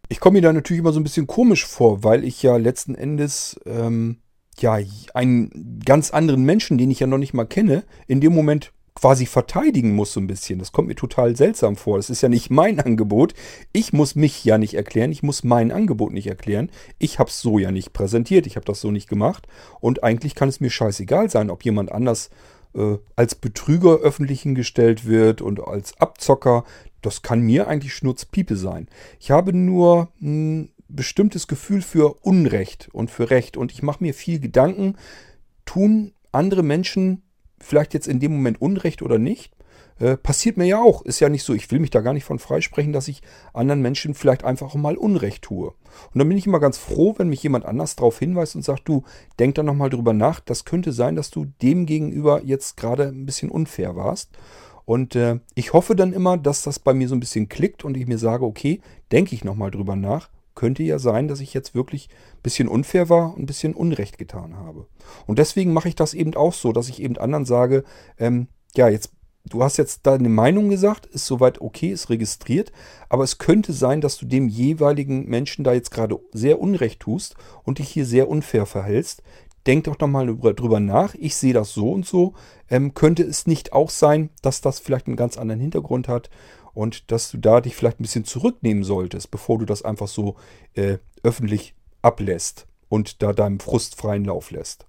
Ich 0.09 0.19
komme 0.19 0.39
mir 0.39 0.43
da 0.43 0.53
natürlich 0.53 0.81
immer 0.81 0.93
so 0.93 0.99
ein 0.99 1.05
bisschen 1.05 1.29
komisch 1.29 1.65
vor, 1.65 2.03
weil 2.03 2.25
ich 2.25 2.43
ja 2.43 2.57
letzten 2.57 2.97
Endes 2.97 3.61
ähm, 3.67 4.19
ja 4.63 4.79
einen 5.15 5.81
ganz 5.85 6.11
anderen 6.11 6.45
Menschen, 6.45 6.79
den 6.79 6.91
ich 6.91 7.01
ja 7.01 7.07
noch 7.07 7.19
nicht 7.19 7.35
mal 7.35 7.47
kenne, 7.47 7.85
in 8.07 8.21
dem 8.21 8.35
Moment 8.35 8.73
quasi 8.97 9.27
verteidigen 9.27 9.95
muss 9.95 10.13
so 10.13 10.21
ein 10.21 10.27
bisschen. 10.27 10.59
Das 10.59 10.73
kommt 10.73 10.89
mir 10.89 10.95
total 10.95 11.37
seltsam 11.37 11.77
vor. 11.77 11.99
Das 11.99 12.11
ist 12.11 12.23
ja 12.23 12.29
nicht 12.29 12.51
mein 12.51 12.81
Angebot. 12.87 13.35
Ich 13.73 13.93
muss 13.93 14.17
mich 14.17 14.45
ja 14.45 14.59
nicht 14.59 14.75
erklären. 14.75 15.13
Ich 15.13 15.23
muss 15.23 15.45
mein 15.45 15.71
Angebot 15.71 16.13
nicht 16.13 16.27
erklären. 16.27 16.71
Ich 16.99 17.19
habe 17.19 17.31
es 17.31 17.41
so 17.41 17.59
ja 17.59 17.71
nicht 17.71 17.93
präsentiert. 17.93 18.47
Ich 18.47 18.57
habe 18.57 18.67
das 18.67 18.81
so 18.81 18.91
nicht 18.91 19.09
gemacht. 19.09 19.47
Und 19.81 20.03
eigentlich 20.03 20.35
kann 20.35 20.49
es 20.49 20.61
mir 20.61 20.71
scheißegal 20.71 21.31
sein, 21.31 21.51
ob 21.51 21.65
jemand 21.65 21.93
anders 21.93 22.31
äh, 22.75 22.97
als 23.15 23.35
Betrüger 23.35 23.99
öffentlich 23.99 24.43
hingestellt 24.43 25.07
wird 25.07 25.43
und 25.43 25.61
als 25.61 26.01
Abzocker. 26.01 26.65
Das 27.03 27.23
kann 27.23 27.41
mir 27.41 27.69
eigentlich 27.69 27.95
Schnurzpiepe 27.95 28.57
sein. 28.57 28.89
Ich 29.21 29.31
habe 29.31 29.53
nur 29.53 30.09
ein 30.21 30.71
bestimmtes 30.89 31.47
Gefühl 31.47 31.83
für 31.83 32.17
Unrecht 32.23 32.89
und 32.93 33.11
für 33.11 33.31
Recht. 33.31 33.57
Und 33.57 33.73
ich 33.73 33.83
mache 33.83 34.03
mir 34.03 34.15
viel 34.15 34.41
Gedanken. 34.41 34.97
Tun 35.65 36.13
andere 36.33 36.63
Menschen 36.63 37.23
vielleicht 37.59 37.95
jetzt 37.95 38.09
in 38.09 38.21
dem 38.21 38.33
Moment 38.33 38.61
Unrecht 38.61 39.03
oder 39.03 39.19
nicht. 39.19 39.53
Äh, 39.99 40.19
passiert 40.19 40.59
mir 40.59 40.67
ja 40.67 40.79
auch. 40.79 41.03
Ist 41.03 41.21
ja 41.21 41.29
nicht 41.29 41.43
so, 41.43 41.55
ich 41.55 41.71
will 41.71 41.81
mich 41.81 41.91
da 41.91 42.01
gar 42.01 42.13
nicht 42.13 42.25
von 42.25 42.39
freisprechen, 42.39 42.93
dass 42.93 43.09
ich 43.09 43.23
anderen 43.55 43.81
Menschen 43.81 44.15
vielleicht 44.15 44.45
einfach 44.45 44.75
mal 44.75 44.97
Unrecht 44.97 45.43
tue. 45.43 45.69
Und 45.69 46.19
dann 46.19 46.29
bin 46.29 46.37
ich 46.37 46.47
immer 46.47 46.61
ganz 46.61 46.77
froh, 46.77 47.15
wenn 47.17 47.31
mich 47.31 47.43
jemand 47.43 47.65
anders 47.65 47.97
darauf 47.97 48.19
hinweist 48.19 48.57
und 48.57 48.63
sagt, 48.63 48.87
du, 48.89 49.05
denk 49.39 49.55
da 49.55 49.63
nochmal 49.63 49.89
drüber 49.89 50.13
nach. 50.13 50.41
Das 50.41 50.67
könnte 50.67 50.93
sein, 50.93 51.17
dass 51.17 51.31
du 51.31 51.47
dem 51.63 51.87
gegenüber 51.87 52.43
jetzt 52.45 52.77
gerade 52.77 53.05
ein 53.09 53.25
bisschen 53.25 53.51
unfair 53.51 53.97
warst. 53.97 54.31
Und 54.85 55.17
äh, 55.17 55.41
ich 55.55 55.73
hoffe 55.73 55.97
dann 55.97 56.13
immer, 56.13 56.37
dass 56.37 56.63
das 56.63 56.79
bei 56.79 56.93
mir 56.93 57.09
so 57.09 57.17
ein 57.17 57.21
bisschen 57.21 57.49
klickt 57.49 57.85
und 57.85 57.97
ich 57.97 58.07
mir 58.07 58.19
sage, 58.19 58.45
okay, 58.45 58.81
denke 59.11 59.35
ich 59.35 59.45
nochmal 59.45 59.71
drüber 59.71 59.97
nach 59.97 60.29
könnte 60.57 60.83
ja 60.83 60.99
sein, 60.99 61.29
dass 61.29 61.39
ich 61.39 61.55
jetzt 61.55 61.77
wirklich 61.77 62.09
ein 62.35 62.43
bisschen 62.43 62.67
unfair 62.67 63.09
war 63.09 63.35
und 63.35 63.43
ein 63.43 63.47
bisschen 63.47 63.75
Unrecht 63.75 64.19
getan 64.19 64.57
habe. 64.57 64.89
Und 65.27 65.39
deswegen 65.39 65.73
mache 65.73 65.89
ich 65.89 65.95
das 65.95 66.15
eben 66.15 66.35
auch 66.35 66.53
so, 66.53 66.73
dass 66.73 66.89
ich 66.89 67.01
eben 67.01 67.17
anderen 67.17 67.45
sage, 67.45 67.85
ähm, 68.19 68.49
ja, 68.75 68.89
jetzt, 68.89 69.13
du 69.45 69.63
hast 69.63 69.77
jetzt 69.77 70.07
deine 70.07 70.29
Meinung 70.29 70.69
gesagt, 70.69 71.07
ist 71.07 71.27
soweit 71.27 71.61
okay, 71.61 71.91
ist 71.91 72.11
registriert, 72.11 72.73
aber 73.09 73.23
es 73.23 73.39
könnte 73.39 73.73
sein, 73.73 74.01
dass 74.01 74.17
du 74.17 74.27
dem 74.27 74.49
jeweiligen 74.49 75.29
Menschen 75.29 75.63
da 75.63 75.73
jetzt 75.73 75.93
gerade 75.93 76.19
sehr 76.33 76.59
Unrecht 76.61 77.01
tust 77.01 77.37
und 77.63 77.79
dich 77.79 77.89
hier 77.89 78.07
sehr 78.07 78.29
unfair 78.29 78.67
verhältst. 78.67 79.23
Denk 79.67 79.85
doch 79.85 79.99
nochmal 79.99 80.27
drüber 80.27 80.79
nach. 80.79 81.15
Ich 81.17 81.35
sehe 81.37 81.53
das 81.53 81.73
so 81.73 81.91
und 81.91 82.07
so. 82.07 82.35
Ähm, 82.71 82.95
könnte 82.95 83.25
es 83.25 83.49
nicht 83.49 83.73
auch 83.73 83.91
sein, 83.91 84.31
dass 84.41 84.61
das 84.61 84.79
vielleicht 84.79 85.09
einen 85.09 85.17
ganz 85.17 85.37
anderen 85.37 85.61
Hintergrund 85.61 86.07
hat 86.07 86.31
und 86.77 87.11
dass 87.11 87.31
du 87.31 87.39
da 87.39 87.63
dich 87.63 87.75
vielleicht 87.75 87.99
ein 87.99 88.03
bisschen 88.03 88.27
zurücknehmen 88.27 88.85
solltest, 88.85 89.31
bevor 89.31 89.59
du 89.59 89.65
das 89.65 89.83
einfach 89.83 90.09
so 90.09 90.37
äh, 90.75 90.99
öffentlich 91.23 91.75
ablässt 92.03 92.67
und 92.91 93.23
da 93.23 93.33
deinem 93.33 93.61
Frust 93.61 93.97
freien 93.97 94.27
Lauf 94.27 94.51
lässt. 94.51 94.85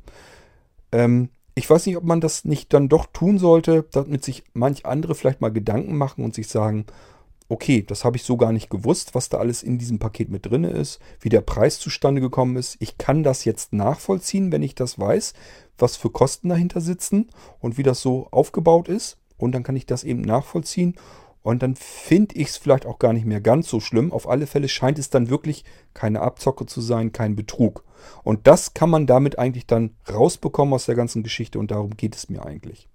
Ähm, 0.92 1.30
ich 1.56 1.70
weiß 1.70 1.86
nicht, 1.86 1.96
ob 1.96 2.04
man 2.04 2.20
das 2.20 2.44
nicht 2.44 2.74
dann 2.74 2.90
doch 2.90 3.06
tun 3.06 3.40
sollte, 3.40 3.86
damit 3.92 4.26
sich 4.26 4.44
manch 4.54 4.86
andere 4.86 5.16
vielleicht 5.16 5.40
mal 5.40 5.52
Gedanken 5.52 5.96
machen 5.96 6.26
und 6.26 6.36
sich 6.36 6.50
sagen, 6.50 6.86
okay, 7.48 7.84
das 7.84 8.04
habe 8.04 8.18
ich 8.18 8.24
so 8.24 8.36
gar 8.36 8.52
nicht 8.52 8.70
gewusst, 8.70 9.16
was 9.16 9.30
da 9.30 9.38
alles 9.38 9.64
in 9.64 9.78
diesem 9.78 9.98
Paket 9.98 10.30
mit 10.30 10.46
drin 10.46 10.66
ist, 10.66 11.00
wie 11.22 11.30
der 11.30 11.40
Preis 11.40 11.80
zustande 11.80 12.20
gekommen 12.20 12.58
ist. 12.58 12.76
Ich 12.80 12.98
kann 12.98 13.24
das 13.24 13.46
jetzt 13.46 13.72
nachvollziehen, 13.72 14.52
wenn 14.52 14.62
ich 14.62 14.76
das 14.76 15.00
weiß, 15.00 15.34
was 15.78 15.96
für 15.96 16.10
Kosten 16.10 16.50
dahinter 16.50 16.82
sitzen 16.82 17.30
und 17.62 17.78
wie 17.78 17.84
das 17.84 18.02
so 18.02 18.28
aufgebaut 18.32 18.90
ist. 18.90 19.18
Und 19.38 19.54
dann 19.54 19.64
kann 19.64 19.78
ich 19.78 19.86
das 19.86 20.04
eben 20.04 20.22
nachvollziehen 20.22 20.96
und 21.48 21.64
dann 21.64 21.76
finde 21.78 22.36
ich 22.36 22.50
es 22.50 22.58
vielleicht 22.58 22.86
auch 22.86 23.00
gar 23.00 23.14
nicht 23.14 23.26
mehr 23.26 23.40
ganz 23.40 23.70
so 23.70 23.80
schlimm. 23.80 24.12
Auf 24.12 24.28
alle 24.28 24.48
Fälle 24.48 24.68
scheint 24.68 25.00
es 25.00 25.10
dann 25.10 25.30
wirklich 25.30 25.64
keine 25.94 26.20
Abzocke 26.20 26.66
zu 26.66 26.82
sein, 26.82 27.14
kein 27.14 27.38
Betrug. 27.38 27.86
Und 28.26 28.48
das 28.48 28.74
kann 28.74 28.90
man 28.90 29.08
damit 29.08 29.40
eigentlich 29.40 29.66
dann 29.66 29.96
rausbekommen 30.12 30.74
aus 30.74 30.88
der 30.88 30.96
ganzen 30.96 31.24
Geschichte 31.24 31.58
und 31.58 31.72
darum 31.72 31.92
geht 31.96 32.18
es 32.18 32.28
mir 32.28 32.46
eigentlich. 32.46 32.90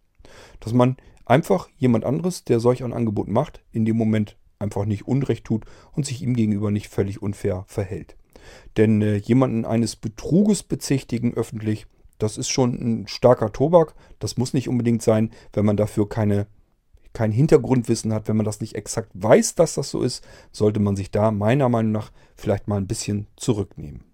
Dass 0.61 0.75
man 0.75 0.99
einfach 1.25 1.71
jemand 1.79 2.05
anderes, 2.05 2.45
der 2.45 2.61
solch 2.61 2.85
ein 2.85 2.93
Angebot 2.93 3.29
macht, 3.29 3.63
in 3.73 3.87
dem 3.87 3.97
Moment 3.97 4.37
einfach 4.59 4.85
nicht 4.85 5.09
Unrecht 5.09 5.45
tut 5.45 5.65
und 5.93 6.05
sich 6.05 6.21
ihm 6.21 6.35
gegenüber 6.35 6.71
nicht 6.71 6.89
völlig 6.89 7.23
unfair 7.23 7.65
verhält. 7.69 8.17
Denn 8.77 9.01
äh, 9.01 9.17
jemanden 9.17 9.65
eines 9.65 9.97
Betruges 9.97 10.63
bezichtigen 10.63 11.33
öffentlich, 11.33 11.87
das 12.19 12.37
ist 12.37 12.51
schon 12.51 12.75
ein 12.75 13.09
starker 13.09 13.51
Tobak. 13.51 13.95
Das 14.19 14.37
muss 14.37 14.53
nicht 14.53 14.69
unbedingt 14.69 15.01
sein, 15.01 15.31
wenn 15.55 15.65
man 15.65 15.79
dafür 15.79 16.07
keine 16.07 16.49
kein 17.13 17.33
Hintergrundwissen 17.33 18.13
hat, 18.13 18.29
wenn 18.29 18.37
man 18.37 18.47
das 18.47 18.61
nicht 18.61 18.75
exakt 18.75 19.11
weiß, 19.15 19.55
dass 19.55 19.75
das 19.75 19.91
so 19.91 20.03
ist, 20.03 20.25
sollte 20.51 20.81
man 20.81 20.97
sich 20.97 21.11
da 21.11 21.31
meiner 21.31 21.69
Meinung 21.69 21.93
nach 21.93 22.11
vielleicht 22.37 22.69
mal 22.69 22.77
ein 22.77 22.87
bisschen 22.87 23.27
zurücknehmen. 23.37 24.05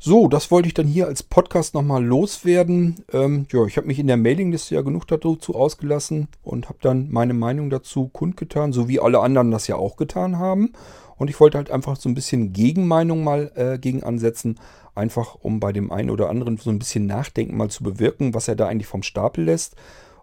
So, 0.00 0.28
das 0.28 0.52
wollte 0.52 0.68
ich 0.68 0.74
dann 0.74 0.86
hier 0.86 1.08
als 1.08 1.24
Podcast 1.24 1.74
nochmal 1.74 2.04
loswerden. 2.04 3.04
Ähm, 3.12 3.46
ja, 3.52 3.64
ich 3.64 3.76
habe 3.76 3.88
mich 3.88 3.98
in 3.98 4.06
der 4.06 4.16
Mailingliste 4.16 4.76
ja 4.76 4.82
genug 4.82 5.08
dazu 5.08 5.56
ausgelassen 5.56 6.28
und 6.42 6.68
habe 6.68 6.78
dann 6.80 7.10
meine 7.10 7.34
Meinung 7.34 7.68
dazu 7.68 8.06
kundgetan, 8.06 8.72
so 8.72 8.86
wie 8.86 9.00
alle 9.00 9.18
anderen 9.18 9.50
das 9.50 9.66
ja 9.66 9.74
auch 9.74 9.96
getan 9.96 10.38
haben. 10.38 10.72
Und 11.16 11.30
ich 11.30 11.40
wollte 11.40 11.58
halt 11.58 11.72
einfach 11.72 11.96
so 11.96 12.08
ein 12.08 12.14
bisschen 12.14 12.52
Gegenmeinung 12.52 13.24
mal 13.24 13.50
äh, 13.56 13.78
gegen 13.80 14.04
ansetzen, 14.04 14.60
einfach 14.94 15.34
um 15.34 15.58
bei 15.58 15.72
dem 15.72 15.90
einen 15.90 16.10
oder 16.10 16.30
anderen 16.30 16.58
so 16.58 16.70
ein 16.70 16.78
bisschen 16.78 17.06
Nachdenken 17.06 17.56
mal 17.56 17.68
zu 17.68 17.82
bewirken, 17.82 18.34
was 18.34 18.46
er 18.46 18.54
da 18.54 18.68
eigentlich 18.68 18.86
vom 18.86 19.02
Stapel 19.02 19.44
lässt. 19.44 19.74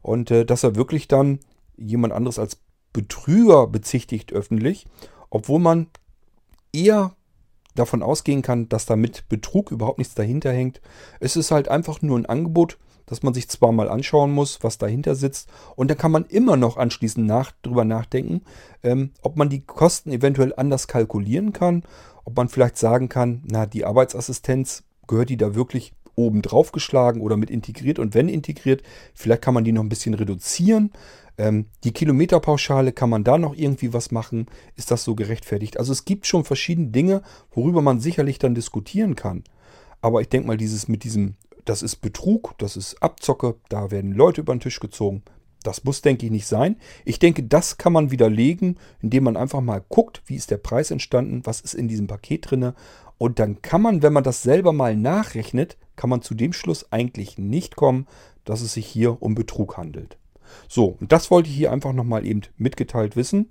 Und 0.05 0.29
äh, 0.29 0.45
dass 0.45 0.63
er 0.63 0.75
wirklich 0.75 1.07
dann 1.07 1.39
jemand 1.77 2.13
anderes 2.13 2.37
als 2.37 2.59
Betrüger 2.93 3.65
bezichtigt 3.65 4.31
öffentlich, 4.31 4.85
obwohl 5.31 5.59
man 5.59 5.87
eher 6.71 7.15
davon 7.73 8.03
ausgehen 8.03 8.43
kann, 8.43 8.69
dass 8.69 8.85
da 8.85 8.95
mit 8.95 9.27
Betrug 9.29 9.71
überhaupt 9.71 9.97
nichts 9.97 10.13
dahinter 10.13 10.53
hängt. 10.53 10.79
Es 11.19 11.35
ist 11.35 11.49
halt 11.49 11.69
einfach 11.69 12.03
nur 12.03 12.19
ein 12.19 12.27
Angebot, 12.27 12.77
das 13.07 13.23
man 13.23 13.33
sich 13.33 13.49
zwar 13.49 13.71
mal 13.71 13.89
anschauen 13.89 14.31
muss, 14.31 14.59
was 14.61 14.77
dahinter 14.77 15.15
sitzt, 15.15 15.49
und 15.75 15.89
dann 15.89 15.97
kann 15.97 16.11
man 16.11 16.25
immer 16.25 16.55
noch 16.55 16.77
anschließend 16.77 17.25
nach, 17.25 17.51
drüber 17.63 17.83
nachdenken, 17.83 18.41
ähm, 18.83 19.09
ob 19.23 19.37
man 19.37 19.49
die 19.49 19.65
Kosten 19.65 20.11
eventuell 20.11 20.53
anders 20.55 20.87
kalkulieren 20.87 21.51
kann, 21.51 21.81
ob 22.25 22.37
man 22.37 22.47
vielleicht 22.47 22.77
sagen 22.77 23.09
kann, 23.09 23.41
na, 23.45 23.65
die 23.65 23.85
Arbeitsassistenz, 23.85 24.83
gehört 25.07 25.29
die 25.29 25.37
da 25.37 25.55
wirklich 25.55 25.93
oben 26.15 26.41
drauf 26.41 26.71
geschlagen 26.71 27.21
oder 27.21 27.37
mit 27.37 27.49
integriert 27.49 27.99
und 27.99 28.13
wenn 28.13 28.29
integriert, 28.29 28.83
vielleicht 29.13 29.41
kann 29.41 29.53
man 29.53 29.63
die 29.63 29.71
noch 29.71 29.83
ein 29.83 29.89
bisschen 29.89 30.13
reduzieren. 30.13 30.91
Ähm, 31.37 31.65
die 31.83 31.91
Kilometerpauschale, 31.91 32.93
kann 32.93 33.09
man 33.09 33.23
da 33.23 33.37
noch 33.37 33.55
irgendwie 33.55 33.93
was 33.93 34.11
machen? 34.11 34.47
Ist 34.75 34.91
das 34.91 35.03
so 35.03 35.15
gerechtfertigt? 35.15 35.77
Also 35.77 35.91
es 35.91 36.05
gibt 36.05 36.25
schon 36.27 36.45
verschiedene 36.45 36.87
Dinge, 36.87 37.21
worüber 37.51 37.81
man 37.81 37.99
sicherlich 37.99 38.39
dann 38.39 38.55
diskutieren 38.55 39.15
kann. 39.15 39.43
Aber 40.01 40.21
ich 40.21 40.29
denke 40.29 40.47
mal, 40.47 40.57
dieses 40.57 40.87
mit 40.87 41.03
diesem, 41.03 41.35
das 41.65 41.81
ist 41.81 41.97
Betrug, 41.97 42.57
das 42.57 42.77
ist 42.77 43.01
Abzocke, 43.01 43.55
da 43.69 43.91
werden 43.91 44.13
Leute 44.13 44.41
über 44.41 44.55
den 44.55 44.61
Tisch 44.61 44.79
gezogen. 44.79 45.23
Das 45.63 45.83
muss, 45.83 46.01
denke 46.01 46.27
ich, 46.27 46.31
nicht 46.31 46.45
sein. 46.45 46.77
Ich 47.05 47.17
denke, 47.17 47.41
das 47.41 47.77
kann 47.77 47.91
man 47.91 48.11
widerlegen, 48.11 48.77
indem 49.01 49.23
man 49.23 49.35
einfach 49.35 49.61
mal 49.61 49.83
guckt, 49.89 50.21
wie 50.27 50.35
ist 50.35 50.51
der 50.51 50.57
Preis 50.57 50.91
entstanden, 50.91 51.41
was 51.43 51.59
ist 51.59 51.73
in 51.73 51.87
diesem 51.87 52.05
Paket 52.05 52.51
drin. 52.51 52.73
Und 53.17 53.39
dann 53.39 53.63
kann 53.63 53.81
man, 53.81 54.03
wenn 54.03 54.13
man 54.13 54.23
das 54.23 54.43
selber 54.43 54.73
mal 54.73 54.95
nachrechnet, 54.95 55.75
kann 55.95 56.09
man 56.09 56.21
zu 56.21 56.33
dem 56.33 56.53
Schluss 56.53 56.91
eigentlich 56.91 57.37
nicht 57.37 57.75
kommen, 57.75 58.07
dass 58.43 58.61
es 58.61 58.73
sich 58.73 58.85
hier 58.85 59.21
um 59.21 59.35
Betrug 59.35 59.77
handelt. 59.77 60.17
So, 60.67 60.97
und 60.99 61.11
das 61.11 61.31
wollte 61.31 61.49
ich 61.49 61.55
hier 61.55 61.71
einfach 61.71 61.93
nochmal 61.93 62.25
eben 62.25 62.41
mitgeteilt 62.57 63.15
wissen. 63.15 63.49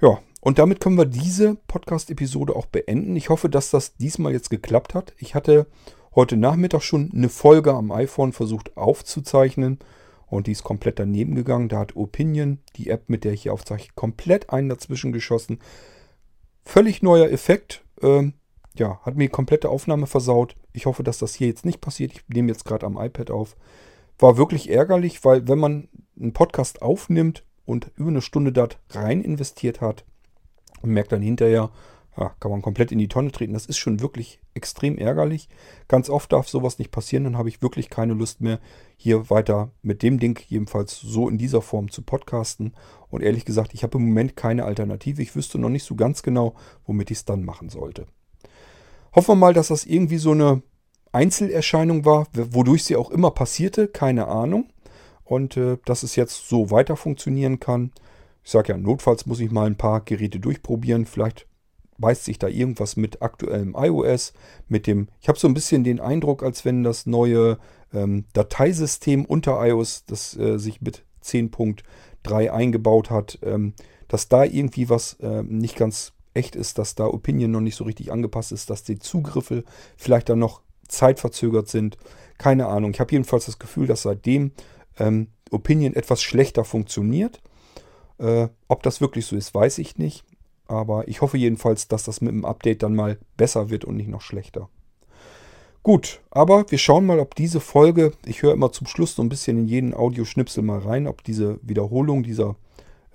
Ja, 0.00 0.18
und 0.40 0.58
damit 0.58 0.80
können 0.80 0.98
wir 0.98 1.06
diese 1.06 1.54
Podcast-Episode 1.68 2.56
auch 2.56 2.66
beenden. 2.66 3.14
Ich 3.14 3.28
hoffe, 3.28 3.48
dass 3.48 3.70
das 3.70 3.96
diesmal 3.96 4.32
jetzt 4.32 4.50
geklappt 4.50 4.94
hat. 4.94 5.14
Ich 5.18 5.34
hatte 5.34 5.66
heute 6.14 6.36
Nachmittag 6.36 6.82
schon 6.82 7.10
eine 7.14 7.28
Folge 7.28 7.72
am 7.72 7.92
iPhone 7.92 8.32
versucht 8.32 8.76
aufzuzeichnen 8.76 9.78
und 10.26 10.46
die 10.46 10.52
ist 10.52 10.64
komplett 10.64 10.98
daneben 10.98 11.34
gegangen. 11.34 11.68
Da 11.68 11.78
hat 11.78 11.94
Opinion, 11.94 12.58
die 12.76 12.90
App, 12.90 13.08
mit 13.08 13.22
der 13.22 13.32
ich 13.32 13.42
hier 13.42 13.52
aufzeichne, 13.52 13.92
komplett 13.94 14.50
einen 14.50 14.68
dazwischen 14.68 15.12
geschossen. 15.12 15.60
Völlig 16.64 17.02
neuer 17.02 17.30
Effekt. 17.30 17.84
Ähm, 18.02 18.34
ja, 18.74 19.00
hat 19.02 19.16
mir 19.16 19.24
die 19.24 19.32
komplette 19.32 19.68
Aufnahme 19.68 20.06
versaut. 20.06 20.56
Ich 20.72 20.86
hoffe, 20.86 21.02
dass 21.02 21.18
das 21.18 21.34
hier 21.34 21.48
jetzt 21.48 21.64
nicht 21.64 21.80
passiert. 21.80 22.12
Ich 22.12 22.22
nehme 22.28 22.48
jetzt 22.48 22.64
gerade 22.64 22.86
am 22.86 22.96
iPad 22.96 23.30
auf. 23.30 23.56
War 24.18 24.36
wirklich 24.36 24.70
ärgerlich, 24.70 25.24
weil 25.24 25.48
wenn 25.48 25.58
man 25.58 25.88
einen 26.18 26.32
Podcast 26.32 26.82
aufnimmt 26.82 27.44
und 27.64 27.90
über 27.96 28.10
eine 28.10 28.22
Stunde 28.22 28.52
dort 28.52 28.78
rein 28.90 29.22
investiert 29.22 29.80
hat 29.80 30.04
und 30.82 30.90
merkt 30.90 31.12
dann 31.12 31.22
hinterher, 31.22 31.70
ja, 32.16 32.34
kann 32.40 32.50
man 32.50 32.60
komplett 32.60 32.92
in 32.92 32.98
die 32.98 33.08
Tonne 33.08 33.32
treten. 33.32 33.54
Das 33.54 33.66
ist 33.66 33.78
schon 33.78 34.00
wirklich 34.00 34.40
extrem 34.54 34.98
ärgerlich. 34.98 35.48
Ganz 35.88 36.10
oft 36.10 36.30
darf 36.32 36.48
sowas 36.48 36.78
nicht 36.78 36.90
passieren, 36.90 37.24
dann 37.24 37.38
habe 37.38 37.48
ich 37.48 37.62
wirklich 37.62 37.88
keine 37.88 38.12
Lust 38.12 38.42
mehr, 38.42 38.60
hier 38.96 39.30
weiter 39.30 39.70
mit 39.80 40.02
dem 40.02 40.18
Ding 40.18 40.38
jedenfalls 40.48 41.00
so 41.00 41.28
in 41.28 41.38
dieser 41.38 41.62
Form 41.62 41.90
zu 41.90 42.02
podcasten. 42.02 42.74
Und 43.08 43.22
ehrlich 43.22 43.44
gesagt, 43.44 43.72
ich 43.72 43.82
habe 43.82 43.96
im 43.96 44.06
Moment 44.06 44.36
keine 44.36 44.64
Alternative. 44.64 45.22
Ich 45.22 45.34
wüsste 45.34 45.58
noch 45.58 45.70
nicht 45.70 45.84
so 45.84 45.94
ganz 45.94 46.22
genau, 46.22 46.54
womit 46.86 47.10
ich 47.10 47.18
es 47.18 47.24
dann 47.24 47.44
machen 47.44 47.70
sollte. 47.70 48.06
Hoffen 49.14 49.32
wir 49.32 49.36
mal, 49.36 49.54
dass 49.54 49.68
das 49.68 49.84
irgendwie 49.84 50.18
so 50.18 50.30
eine 50.32 50.62
Einzelerscheinung 51.12 52.04
war, 52.04 52.26
wodurch 52.32 52.84
sie 52.84 52.96
auch 52.96 53.10
immer 53.10 53.30
passierte, 53.30 53.88
keine 53.88 54.28
Ahnung. 54.28 54.70
Und 55.24 55.56
äh, 55.56 55.78
dass 55.84 56.02
es 56.02 56.16
jetzt 56.16 56.48
so 56.48 56.70
weiter 56.70 56.96
funktionieren 56.96 57.60
kann. 57.60 57.92
Ich 58.44 58.50
sage 58.50 58.72
ja, 58.72 58.78
notfalls 58.78 59.26
muss 59.26 59.40
ich 59.40 59.50
mal 59.50 59.66
ein 59.66 59.76
paar 59.76 60.00
Geräte 60.00 60.40
durchprobieren. 60.40 61.06
Vielleicht 61.06 61.46
beißt 61.98 62.24
sich 62.24 62.38
da 62.38 62.48
irgendwas 62.48 62.96
mit 62.96 63.22
aktuellem 63.22 63.74
iOS, 63.78 64.32
mit 64.68 64.86
dem, 64.86 65.08
ich 65.20 65.28
habe 65.28 65.38
so 65.38 65.46
ein 65.46 65.54
bisschen 65.54 65.84
den 65.84 66.00
Eindruck, 66.00 66.42
als 66.42 66.64
wenn 66.64 66.82
das 66.82 67.06
neue 67.06 67.58
ähm, 67.94 68.24
Dateisystem 68.32 69.24
unter 69.24 69.64
iOS, 69.64 70.04
das 70.06 70.36
äh, 70.36 70.58
sich 70.58 70.80
mit 70.80 71.04
10.3 71.24 72.50
eingebaut 72.50 73.10
hat, 73.10 73.38
ähm, 73.42 73.74
dass 74.08 74.28
da 74.28 74.44
irgendwie 74.44 74.88
was 74.88 75.14
äh, 75.20 75.42
nicht 75.42 75.76
ganz 75.76 76.12
echt 76.34 76.56
ist, 76.56 76.78
dass 76.78 76.94
da 76.94 77.06
Opinion 77.06 77.50
noch 77.50 77.60
nicht 77.60 77.76
so 77.76 77.84
richtig 77.84 78.12
angepasst 78.12 78.52
ist, 78.52 78.70
dass 78.70 78.82
die 78.82 78.98
Zugriffe 78.98 79.64
vielleicht 79.96 80.28
dann 80.28 80.38
noch 80.38 80.62
zeitverzögert 80.88 81.68
sind. 81.68 81.96
Keine 82.38 82.66
Ahnung. 82.66 82.92
Ich 82.92 83.00
habe 83.00 83.12
jedenfalls 83.12 83.46
das 83.46 83.58
Gefühl, 83.58 83.86
dass 83.86 84.02
seitdem 84.02 84.52
ähm, 84.98 85.28
Opinion 85.50 85.94
etwas 85.94 86.22
schlechter 86.22 86.64
funktioniert. 86.64 87.40
Äh, 88.18 88.48
ob 88.68 88.82
das 88.82 89.00
wirklich 89.00 89.26
so 89.26 89.36
ist, 89.36 89.54
weiß 89.54 89.78
ich 89.78 89.98
nicht. 89.98 90.24
Aber 90.66 91.08
ich 91.08 91.20
hoffe 91.20 91.36
jedenfalls, 91.36 91.88
dass 91.88 92.04
das 92.04 92.20
mit 92.20 92.32
dem 92.32 92.44
Update 92.44 92.82
dann 92.82 92.94
mal 92.94 93.18
besser 93.36 93.70
wird 93.70 93.84
und 93.84 93.96
nicht 93.96 94.08
noch 94.08 94.22
schlechter. 94.22 94.68
Gut, 95.82 96.20
aber 96.30 96.70
wir 96.70 96.78
schauen 96.78 97.04
mal, 97.04 97.18
ob 97.18 97.34
diese 97.34 97.58
Folge, 97.58 98.12
ich 98.24 98.42
höre 98.42 98.52
immer 98.52 98.70
zum 98.70 98.86
Schluss 98.86 99.16
so 99.16 99.22
ein 99.22 99.28
bisschen 99.28 99.58
in 99.58 99.66
jeden 99.66 99.94
Audioschnipsel 99.94 100.62
mal 100.62 100.78
rein, 100.78 101.08
ob 101.08 101.24
diese 101.24 101.58
Wiederholung, 101.62 102.22
dieser 102.22 102.54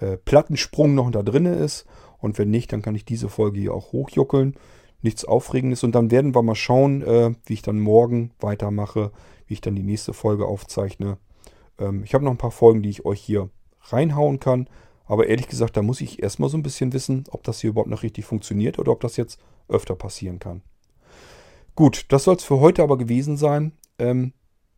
äh, 0.01 0.17
Plattensprung 0.17 0.93
noch 0.93 1.09
da 1.09 1.23
drin 1.23 1.45
ist. 1.45 1.85
Und 2.19 2.37
wenn 2.37 2.49
nicht, 2.49 2.73
dann 2.73 2.81
kann 2.81 2.95
ich 2.95 3.05
diese 3.05 3.29
Folge 3.29 3.59
hier 3.59 3.73
auch 3.73 3.91
hochjuckeln. 3.91 4.55
Nichts 5.01 5.25
Aufregendes. 5.25 5.83
Und 5.83 5.93
dann 5.93 6.11
werden 6.11 6.35
wir 6.35 6.41
mal 6.41 6.55
schauen, 6.55 7.01
äh, 7.03 7.33
wie 7.45 7.53
ich 7.53 7.61
dann 7.61 7.79
morgen 7.79 8.31
weitermache, 8.39 9.11
wie 9.45 9.53
ich 9.53 9.61
dann 9.61 9.75
die 9.75 9.83
nächste 9.83 10.13
Folge 10.13 10.45
aufzeichne. 10.45 11.17
Ähm, 11.79 12.03
ich 12.03 12.13
habe 12.13 12.25
noch 12.25 12.31
ein 12.31 12.37
paar 12.37 12.51
Folgen, 12.51 12.81
die 12.81 12.89
ich 12.89 13.05
euch 13.05 13.21
hier 13.21 13.49
reinhauen 13.81 14.39
kann. 14.39 14.67
Aber 15.05 15.27
ehrlich 15.27 15.47
gesagt, 15.47 15.77
da 15.77 15.81
muss 15.81 16.01
ich 16.01 16.21
erstmal 16.21 16.49
so 16.49 16.57
ein 16.57 16.63
bisschen 16.63 16.91
wissen, 16.93 17.23
ob 17.29 17.43
das 17.43 17.61
hier 17.61 17.69
überhaupt 17.69 17.89
noch 17.89 18.03
richtig 18.03 18.25
funktioniert 18.25 18.77
oder 18.77 18.91
ob 18.91 18.99
das 18.99 19.15
jetzt 19.15 19.39
öfter 19.69 19.95
passieren 19.95 20.39
kann. 20.39 20.61
Gut, 21.75 22.05
das 22.09 22.23
soll 22.23 22.35
es 22.35 22.43
für 22.43 22.59
heute 22.59 22.83
aber 22.83 22.97
gewesen 22.97 23.37
sein. 23.37 23.71
Ähm, 23.99 24.33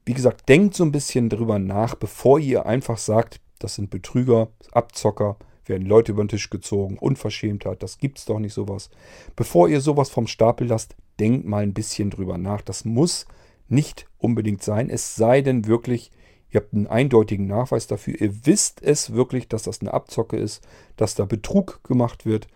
wie 0.06 0.14
gesagt, 0.14 0.50
denkt 0.50 0.76
so 0.76 0.84
ein 0.84 0.92
bisschen 0.92 1.30
drüber 1.30 1.60
nach, 1.60 1.96
bevor 1.96 2.40
ihr 2.40 2.66
einfach 2.66 2.98
sagt, 2.98 3.40
das 3.60 3.76
sind 3.76 3.90
Betrüger, 3.90 4.50
Abzocker, 4.72 5.38
werden 5.70 5.88
Leute 5.88 6.11
über 6.11 6.24
den 6.24 6.30
Tisch 6.30 6.49
gezogen, 6.49 6.97
Unverschämtheit, 6.97 7.82
das 7.84 7.97
gibt's 7.97 8.26
doch 8.26 8.39
nicht 8.39 8.53
sowas. 8.53 8.89
Bevor 9.36 9.70
ihr 9.70 9.82
sowas 9.82 10.09
vom 10.09 10.28
Stapel 10.28 10.67
lasst, 10.67 10.95
denkt 11.20 11.45
mal 11.45 11.63
ein 11.63 11.74
bisschen 11.74 12.09
drüber 12.09 12.38
nach. 12.38 12.61
Das 12.61 12.86
muss 12.86 13.26
nicht 13.67 14.07
unbedingt 14.17 14.63
sein, 14.63 14.89
es 14.89 15.15
sei 15.15 15.41
denn 15.41 15.67
wirklich, 15.67 16.11
Ihr 16.51 16.61
habt 16.61 16.74
einen 16.74 16.88
eindeutigen 16.88 17.47
Nachweis 17.47 17.88
dafür. 17.88 18.20
Ihr 18.20 18.45
wisst 18.45 18.82
es 18.82 19.13
wirklich, 19.13 19.47
dass 19.47 19.63
das 19.63 19.82
eine 19.82 19.93
Abzocke 19.93 20.38
ist, 20.38 20.67
dass 20.95 21.15
da 21.15 21.26
Betrug 21.26 21.84
gemacht 21.84 22.26
wird. 22.26 22.47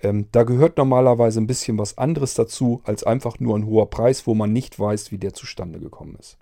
Ähm, 0.00 0.26
da 0.32 0.42
gehört 0.42 0.76
normalerweise 0.76 1.40
ein 1.40 1.46
bisschen 1.46 1.78
was 1.78 1.96
anderes 1.96 2.34
dazu, 2.34 2.82
als 2.84 3.04
einfach 3.04 3.40
nur 3.40 3.56
ein 3.56 3.66
hoher 3.66 3.88
Preis, 3.90 4.26
wo 4.26 4.34
man 4.34 4.52
nicht 4.52 4.78
weiß, 4.78 5.10
wie 5.12 5.18
der 5.18 5.32
zustande 5.32 5.80
gekommen 5.80 6.16
ist. 6.20 6.36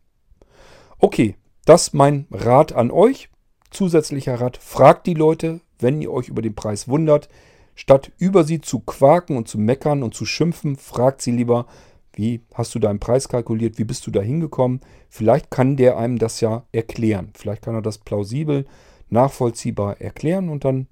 Okay, 0.99 1.37
das 1.65 1.93
mein 1.93 2.27
Rat 2.31 2.73
an 2.73 2.91
euch. 2.91 3.31
Zusätzlicher 3.71 4.41
Rat, 4.41 4.57
fragt 4.57 5.07
die 5.07 5.15
Leute, 5.15 5.61
wenn 5.79 6.01
ihr 6.01 6.13
euch 6.13 6.29
über 6.29 6.43
den 6.43 6.55
Preis 6.55 6.89
wundert. 6.89 7.29
Statt 7.75 8.11
über 8.19 8.45
sie 8.45 8.61
zu 8.61 8.81
quaken 8.81 9.37
und 9.37 9.49
zu 9.49 9.59
meckern 9.59 10.03
und 10.03 10.15
zu 10.15 10.25
schimpfen, 10.25 10.77
fragt 10.77 11.21
sie 11.21 11.33
lieber, 11.33 11.67
wie 12.15 12.41
hast 12.55 12.75
du 12.75 12.79
deinen 12.79 12.99
Preis 12.99 13.29
kalkuliert? 13.29 13.79
Wie 13.79 13.85
bist 13.85 14.07
du 14.07 14.11
da 14.11 14.23
hingekommen? 14.23 14.81
Vielleicht 15.11 15.51
kann 15.51 15.77
der 15.77 15.99
einem 15.99 16.19
das 16.19 16.41
ja 16.41 16.65
erklären. 16.73 17.31
Vielleicht 17.35 17.63
kann 17.63 17.75
er 17.75 17.83
das 17.83 17.99
plausibel, 17.99 18.65
nachvollziehbar 19.11 20.01
erklären 20.01 20.49
und 20.49 20.65
dann 20.65 20.89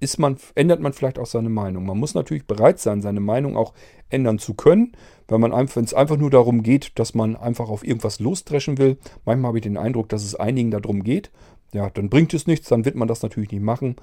ist 0.00 0.18
man, 0.18 0.36
ändert 0.54 0.80
man 0.80 0.92
vielleicht 0.92 1.18
auch 1.18 1.26
seine 1.26 1.48
Meinung. 1.48 1.86
Man 1.86 1.98
muss 1.98 2.14
natürlich 2.14 2.46
bereit 2.46 2.78
sein, 2.78 3.00
seine 3.00 3.20
Meinung 3.20 3.56
auch 3.56 3.72
ändern 4.10 4.38
zu 4.38 4.54
können, 4.54 4.92
wenn 5.28 5.40
man 5.40 5.52
wenn 5.52 5.84
es 5.84 5.94
einfach 5.94 6.16
nur 6.16 6.30
darum 6.30 6.62
geht, 6.62 6.98
dass 6.98 7.14
man 7.14 7.36
einfach 7.36 7.68
auf 7.68 7.84
irgendwas 7.84 8.20
losdreschen 8.20 8.78
will. 8.78 8.98
Manchmal 9.24 9.48
habe 9.48 9.58
ich 9.58 9.62
den 9.62 9.76
Eindruck, 9.76 10.08
dass 10.08 10.24
es 10.24 10.34
einigen 10.34 10.70
darum 10.70 11.02
geht. 11.02 11.30
Ja, 11.74 11.90
dann 11.90 12.08
bringt 12.08 12.32
es 12.34 12.46
nichts, 12.46 12.68
dann 12.68 12.84
wird 12.84 12.94
man 12.94 13.08
das 13.08 13.22
natürlich 13.22 13.50
nicht 13.50 13.60
machen. 13.60 13.96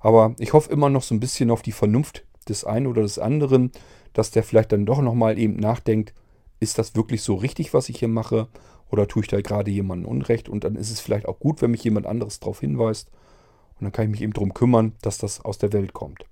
Aber 0.00 0.34
ich 0.38 0.54
hoffe 0.54 0.72
immer 0.72 0.88
noch 0.88 1.02
so 1.02 1.14
ein 1.14 1.20
bisschen 1.20 1.50
auf 1.50 1.60
die 1.60 1.72
Vernunft 1.72 2.24
des 2.48 2.64
einen 2.64 2.86
oder 2.86 3.02
des 3.02 3.18
anderen, 3.18 3.70
dass 4.14 4.30
der 4.30 4.42
vielleicht 4.42 4.72
dann 4.72 4.86
doch 4.86 5.02
nochmal 5.02 5.38
eben 5.38 5.56
nachdenkt, 5.56 6.14
ist 6.58 6.78
das 6.78 6.96
wirklich 6.96 7.22
so 7.22 7.34
richtig, 7.34 7.74
was 7.74 7.90
ich 7.90 7.98
hier 7.98 8.08
mache? 8.08 8.48
Oder 8.90 9.06
tue 9.06 9.22
ich 9.22 9.28
da 9.28 9.42
gerade 9.42 9.70
jemandem 9.70 10.10
Unrecht? 10.10 10.48
Und 10.48 10.64
dann 10.64 10.74
ist 10.74 10.90
es 10.90 11.00
vielleicht 11.00 11.28
auch 11.28 11.38
gut, 11.38 11.60
wenn 11.60 11.70
mich 11.70 11.84
jemand 11.84 12.06
anderes 12.06 12.40
darauf 12.40 12.60
hinweist. 12.60 13.10
Und 13.78 13.84
dann 13.84 13.92
kann 13.92 14.06
ich 14.06 14.10
mich 14.10 14.22
eben 14.22 14.32
darum 14.32 14.54
kümmern, 14.54 14.94
dass 15.02 15.18
das 15.18 15.44
aus 15.44 15.58
der 15.58 15.74
Welt 15.74 15.92
kommt. 15.92 16.24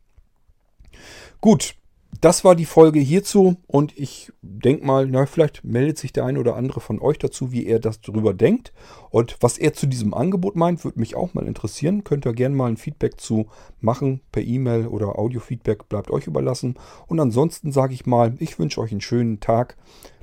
Gut, 1.43 1.75
das 2.21 2.45
war 2.45 2.55
die 2.55 2.65
Folge 2.65 3.01
hierzu 3.01 3.57
und 3.67 3.97
ich 3.99 4.33
denke 4.43 4.87
mal, 4.87 5.07
na, 5.07 5.27
vielleicht 5.27 5.65
meldet 5.65 5.99
sich 5.99 6.13
der 6.13 6.25
eine 6.25 6.41
oder 6.41 6.57
andere 6.57 6.81
von 6.81 7.01
euch 7.01 7.19
dazu, 7.19 7.53
wie 7.53 7.67
er 7.67 7.79
das 7.79 8.01
darüber 8.01 8.33
denkt. 8.33 8.73
Und 9.11 9.37
was 9.41 9.59
er 9.59 9.73
zu 9.75 9.87
diesem 9.87 10.15
Angebot 10.15 10.57
meint, 10.57 10.85
würde 10.85 10.99
mich 10.99 11.15
auch 11.15 11.35
mal 11.35 11.47
interessieren. 11.47 12.05
Könnt 12.05 12.27
ihr 12.27 12.33
gerne 12.33 12.57
mal 12.57 12.69
ein 12.69 12.77
Feedback 12.77 13.21
zu 13.21 13.47
machen 13.81 14.21
per 14.33 14.43
E-Mail 14.43 14.87
oder 14.87 15.19
Audio-Feedback, 15.19 15.89
bleibt 15.89 16.11
euch 16.11 16.27
überlassen. 16.27 16.77
Und 17.07 17.21
ansonsten 17.21 17.73
sage 17.73 17.95
ich 17.95 18.07
mal, 18.07 18.35
ich 18.39 18.59
wünsche 18.59 18.81
euch 18.81 18.93
einen 18.93 19.01
schönen 19.01 19.41
Tag. 19.41 19.77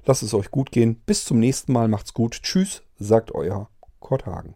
Lasst 0.05 0.23
es 0.23 0.33
euch 0.33 0.51
gut 0.51 0.71
gehen. 0.71 1.01
Bis 1.05 1.25
zum 1.25 1.39
nächsten 1.39 1.73
Mal. 1.73 1.87
Macht's 1.87 2.13
gut. 2.13 2.41
Tschüss, 2.43 2.83
sagt 2.97 3.33
euer 3.33 3.69
Kurt 3.99 4.25
Hagen. 4.25 4.55